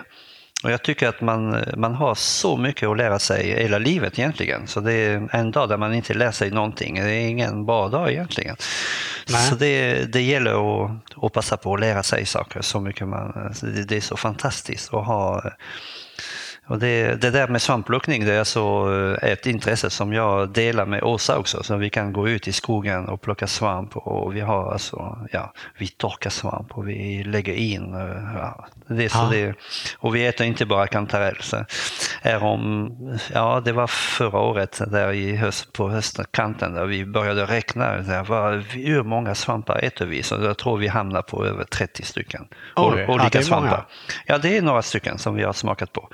Och 0.65 0.71
jag 0.71 0.83
tycker 0.83 1.07
att 1.07 1.21
man, 1.21 1.63
man 1.77 1.95
har 1.95 2.15
så 2.15 2.57
mycket 2.57 2.89
att 2.89 2.97
lära 2.97 3.19
sig 3.19 3.61
hela 3.61 3.77
livet 3.77 4.19
egentligen. 4.19 4.67
Så 4.67 4.79
det 4.79 4.93
är 4.93 5.29
en 5.31 5.51
dag 5.51 5.69
där 5.69 5.77
man 5.77 5.93
inte 5.93 6.13
lär 6.13 6.31
sig 6.31 6.51
någonting. 6.51 6.95
Det 6.95 7.11
är 7.11 7.27
ingen 7.27 7.65
bra 7.65 7.89
dag 7.89 8.11
egentligen. 8.11 8.55
Nej. 9.29 9.49
Så 9.49 9.55
det, 9.55 10.05
det 10.13 10.21
gäller 10.21 10.85
att, 10.85 10.91
att 11.21 11.33
passa 11.33 11.57
på 11.57 11.73
att 11.73 11.79
lära 11.79 12.03
sig 12.03 12.25
saker 12.25 12.61
så 12.61 12.79
mycket 12.79 13.07
man... 13.07 13.53
Det, 13.61 13.83
det 13.83 13.97
är 13.97 14.01
så 14.01 14.17
fantastiskt 14.17 14.93
att 14.93 15.05
ha 15.05 15.51
och 16.67 16.79
det, 16.79 17.21
det 17.21 17.29
där 17.29 17.47
med 17.47 17.61
svampplockning 17.61 18.25
det 18.25 18.33
är 18.33 18.39
alltså 18.39 18.59
eh, 19.21 19.31
ett 19.31 19.45
intresse 19.45 19.89
som 19.89 20.13
jag 20.13 20.49
delar 20.49 20.85
med 20.85 21.03
Åsa 21.03 21.37
också. 21.37 21.63
Så 21.63 21.77
vi 21.77 21.89
kan 21.89 22.13
gå 22.13 22.29
ut 22.29 22.47
i 22.47 22.51
skogen 22.51 23.09
och 23.09 23.21
plocka 23.21 23.47
svamp 23.47 23.97
och 23.97 24.35
vi 24.35 24.41
har 24.41 24.71
alltså, 24.71 25.27
ja, 25.31 25.53
vi 25.77 25.87
torkar 25.87 26.29
svamp 26.29 26.77
och 26.77 26.89
vi 26.89 27.23
lägger 27.23 27.53
in. 27.53 27.93
Eh, 27.93 28.35
ja, 28.35 28.67
det 28.87 29.09
så 29.09 29.17
ja. 29.17 29.29
det, 29.31 29.55
och 29.97 30.15
vi 30.15 30.27
äter 30.27 30.47
inte 30.47 30.65
bara 30.65 30.87
kantarell. 30.87 31.37
Så 31.41 31.65
är 32.21 32.43
om, 32.43 32.91
ja, 33.33 33.61
det 33.65 33.71
var 33.71 33.87
förra 33.87 34.39
året 34.39 34.81
där 34.87 35.11
i 35.11 35.35
höst, 35.35 35.73
på 35.73 35.89
höstkanten 35.89 36.73
där 36.73 36.85
vi 36.85 37.05
började 37.05 37.45
räkna. 37.45 37.97
Där 37.97 38.23
var, 38.23 38.63
hur 38.69 39.03
många 39.03 39.35
svampar 39.35 39.79
äter 39.83 40.05
vi? 40.05 40.23
Så 40.23 40.35
jag 40.35 40.57
tror 40.57 40.77
vi 40.77 40.87
hamnar 40.87 41.21
på 41.21 41.45
över 41.45 41.63
30 41.63 42.03
stycken. 42.03 42.47
Oj, 42.75 43.05
olika 43.07 43.37
ja, 43.37 43.43
svampar. 43.43 43.69
Många. 43.69 43.85
Ja, 44.25 44.37
det 44.37 44.57
är 44.57 44.61
några 44.61 44.81
stycken 44.81 45.17
som 45.17 45.35
vi 45.35 45.43
har 45.43 45.53
smakat 45.53 45.93
på. 45.93 46.09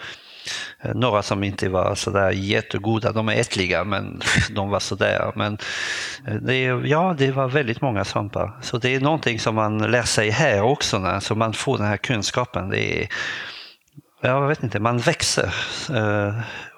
Eh, 0.82 0.96
några 0.96 1.24
som 1.24 1.44
inte 1.44 1.70
var 1.70 1.96
sådär 1.96 2.32
jättegoda, 2.32 3.12
de 3.12 3.30
är 3.30 3.36
ätliga 3.36 3.84
men 3.84 4.22
de 4.50 4.70
var 4.70 4.80
sådär. 4.80 5.32
Men 5.36 5.58
eh, 6.28 6.36
det, 6.36 6.64
ja, 6.64 7.16
det 7.18 7.32
var 7.32 7.48
väldigt 7.48 7.82
många 7.82 8.06
svampar. 8.06 8.60
Så 8.62 8.78
det 8.78 8.96
är 8.96 9.00
någonting 9.00 9.40
som 9.40 9.56
man 9.56 9.78
lär 9.78 10.04
sig 10.04 10.30
här 10.30 10.62
också, 10.62 11.20
så 11.22 11.36
man 11.36 11.54
får 11.54 11.78
den 11.78 11.88
här 11.88 11.98
kunskapen. 11.98 12.70
Det 12.70 13.04
är, 13.04 13.08
jag 14.22 14.48
vet 14.48 14.64
inte, 14.64 14.80
man 14.80 14.98
växer. 14.98 15.54
Eh, 15.94 16.36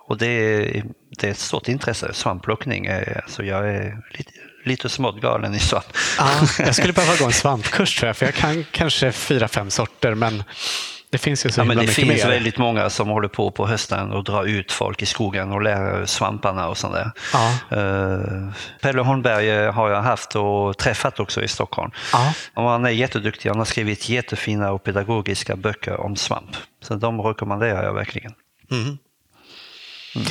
och 0.07 0.17
det 0.17 0.27
är, 0.27 0.83
det 1.19 1.27
är 1.27 1.31
ett 1.31 1.37
stort 1.37 1.67
intresse, 1.67 2.13
svampplockning. 2.13 2.89
Så 3.27 3.43
jag 3.43 3.69
är 3.69 4.01
lite, 4.11 4.31
lite 4.65 4.89
smått 4.89 5.21
galen 5.21 5.55
i 5.55 5.59
svamp. 5.59 5.85
Ja, 6.17 6.29
jag 6.59 6.75
skulle 6.75 6.93
behöva 6.93 7.15
gå 7.15 7.25
en 7.25 7.33
svampkurs 7.33 7.99
tror 7.99 8.07
jag, 8.07 8.17
för 8.17 8.25
jag 8.25 8.35
kan 8.35 8.65
kanske 8.71 9.11
fyra, 9.11 9.47
fem 9.47 9.69
sorter 9.69 10.15
men 10.15 10.43
det 11.13 11.17
finns 11.19 11.45
ju 11.45 11.51
så 11.51 11.61
ja, 11.61 11.65
men 11.65 11.77
Det 11.77 11.87
finns 11.87 12.23
mer. 12.23 12.29
väldigt 12.29 12.57
många 12.57 12.89
som 12.89 13.07
håller 13.07 13.27
på 13.27 13.51
på 13.51 13.67
hösten 13.67 14.11
och 14.11 14.23
drar 14.23 14.43
ut 14.43 14.71
folk 14.71 15.01
i 15.01 15.05
skogen 15.05 15.51
och 15.51 15.61
lär 15.61 16.05
svamparna 16.05 16.67
och 16.67 16.77
sånt 16.77 16.93
där. 16.93 17.11
Ja. 17.33 17.77
Uh, 17.77 18.51
Pelle 18.81 19.01
Holmberg 19.01 19.71
har 19.71 19.89
jag 19.89 20.01
haft 20.01 20.35
och 20.35 20.77
träffat 20.77 21.19
också 21.19 21.43
i 21.43 21.47
Stockholm. 21.47 21.91
Ja. 22.13 22.33
Och 22.53 22.63
han 22.63 22.85
är 22.85 22.89
jätteduktig. 22.89 23.49
Han 23.49 23.57
har 23.57 23.65
skrivit 23.65 24.09
jättefina 24.09 24.71
och 24.71 24.83
pedagogiska 24.83 25.55
böcker 25.55 25.99
om 25.99 26.15
svamp. 26.15 26.55
Så 26.83 26.95
de 26.95 27.21
rekommenderar 27.21 27.83
jag 27.83 27.93
verkligen. 27.93 28.33
Mm. 28.71 28.83
Mm. 28.83 30.27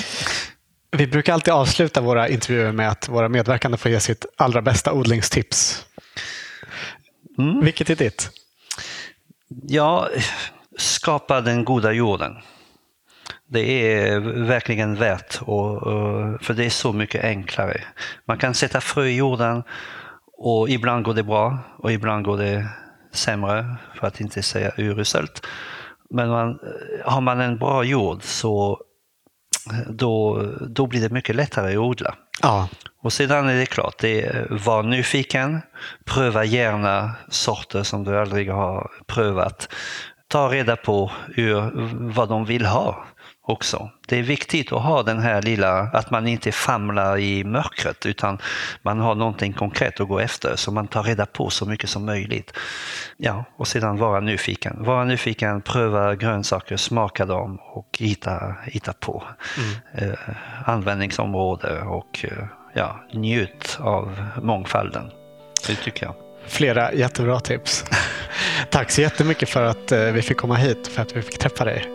Vi 0.90 1.06
brukar 1.06 1.32
alltid 1.32 1.54
avsluta 1.54 2.00
våra 2.00 2.28
intervjuer 2.28 2.72
med 2.72 2.88
att 2.88 3.08
våra 3.08 3.28
medverkande 3.28 3.78
får 3.78 3.90
ge 3.90 4.00
sitt 4.00 4.26
allra 4.36 4.62
bästa 4.62 4.92
odlingstips. 4.92 5.84
Mm. 7.38 7.64
Vilket 7.64 7.90
är 7.90 7.96
ditt? 7.96 8.30
Ja, 9.68 10.08
skapa 10.78 11.40
den 11.40 11.64
goda 11.64 11.92
jorden. 11.92 12.36
Det 13.48 13.94
är 13.96 14.20
verkligen 14.20 14.94
värt, 14.94 15.42
och, 15.42 15.82
för 16.42 16.54
det 16.54 16.64
är 16.64 16.70
så 16.70 16.92
mycket 16.92 17.24
enklare. 17.24 17.80
Man 18.24 18.38
kan 18.38 18.54
sätta 18.54 18.80
frö 18.80 19.04
i 19.04 19.16
jorden 19.16 19.62
och 20.38 20.68
ibland 20.68 21.04
går 21.04 21.14
det 21.14 21.22
bra 21.22 21.58
och 21.78 21.92
ibland 21.92 22.24
går 22.24 22.38
det 22.38 22.68
sämre, 23.12 23.76
för 23.94 24.06
att 24.06 24.20
inte 24.20 24.42
säga 24.42 24.72
uruselt. 24.76 25.46
Men 26.10 26.28
man, 26.28 26.58
har 27.04 27.20
man 27.20 27.40
en 27.40 27.58
bra 27.58 27.84
jord 27.84 28.22
så 28.22 28.80
då, 29.88 30.46
då 30.60 30.86
blir 30.86 31.00
det 31.00 31.08
mycket 31.08 31.36
lättare 31.36 31.72
att 31.72 31.78
odla. 31.78 32.14
Ja. 32.42 32.68
Och 33.02 33.12
sedan 33.12 33.48
är 33.48 33.58
det 33.58 33.66
klart, 33.66 33.98
det 33.98 34.22
är, 34.22 34.46
var 34.50 34.82
nyfiken, 34.82 35.60
pröva 36.04 36.44
gärna 36.44 37.10
sorter 37.28 37.82
som 37.82 38.04
du 38.04 38.18
aldrig 38.18 38.50
har 38.50 38.90
prövat 39.06 39.68
ta 40.32 40.48
reda 40.48 40.76
på 40.76 41.10
vad 42.14 42.28
de 42.28 42.44
vill 42.44 42.66
ha 42.66 43.04
också. 43.42 43.90
Det 44.08 44.18
är 44.18 44.22
viktigt 44.22 44.72
att 44.72 44.82
ha 44.82 45.02
den 45.02 45.18
här 45.18 45.42
lilla, 45.42 45.78
att 45.78 46.10
man 46.10 46.26
inte 46.26 46.52
famlar 46.52 47.18
i 47.18 47.44
mörkret 47.44 48.06
utan 48.06 48.38
man 48.82 49.00
har 49.00 49.14
någonting 49.14 49.52
konkret 49.52 50.00
att 50.00 50.08
gå 50.08 50.18
efter 50.18 50.56
så 50.56 50.72
man 50.72 50.88
tar 50.88 51.02
reda 51.02 51.26
på 51.26 51.50
så 51.50 51.66
mycket 51.66 51.90
som 51.90 52.06
möjligt. 52.06 52.52
Ja, 53.16 53.44
och 53.56 53.68
sedan 53.68 53.98
vara 53.98 54.20
nyfiken. 54.20 54.84
Vara 54.84 55.04
nyfiken, 55.04 55.62
pröva 55.62 56.14
grönsaker, 56.14 56.76
smaka 56.76 57.26
dem 57.26 57.58
och 57.60 57.96
hitta, 57.98 58.56
hitta 58.64 58.92
på 58.92 59.24
mm. 59.58 60.10
eh, 60.10 60.18
användningsområde 60.64 61.80
och 61.82 62.24
eh, 62.24 62.44
ja, 62.74 63.00
njut 63.12 63.78
av 63.80 64.24
mångfalden. 64.42 65.10
Det 65.66 65.74
tycker 65.74 66.06
jag. 66.06 66.31
Flera 66.46 66.92
jättebra 66.92 67.40
tips. 67.40 67.84
Tack 68.70 68.90
så 68.90 69.00
jättemycket 69.00 69.48
för 69.48 69.62
att 69.62 69.92
eh, 69.92 70.00
vi 70.00 70.22
fick 70.22 70.36
komma 70.36 70.54
hit 70.54 70.86
och 70.86 70.92
för 70.92 71.02
att 71.02 71.16
vi 71.16 71.22
fick 71.22 71.38
träffa 71.38 71.64
dig. 71.64 71.88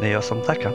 Det 0.00 0.06
är 0.06 0.12
jag 0.12 0.24
som 0.24 0.42
tackar. 0.42 0.72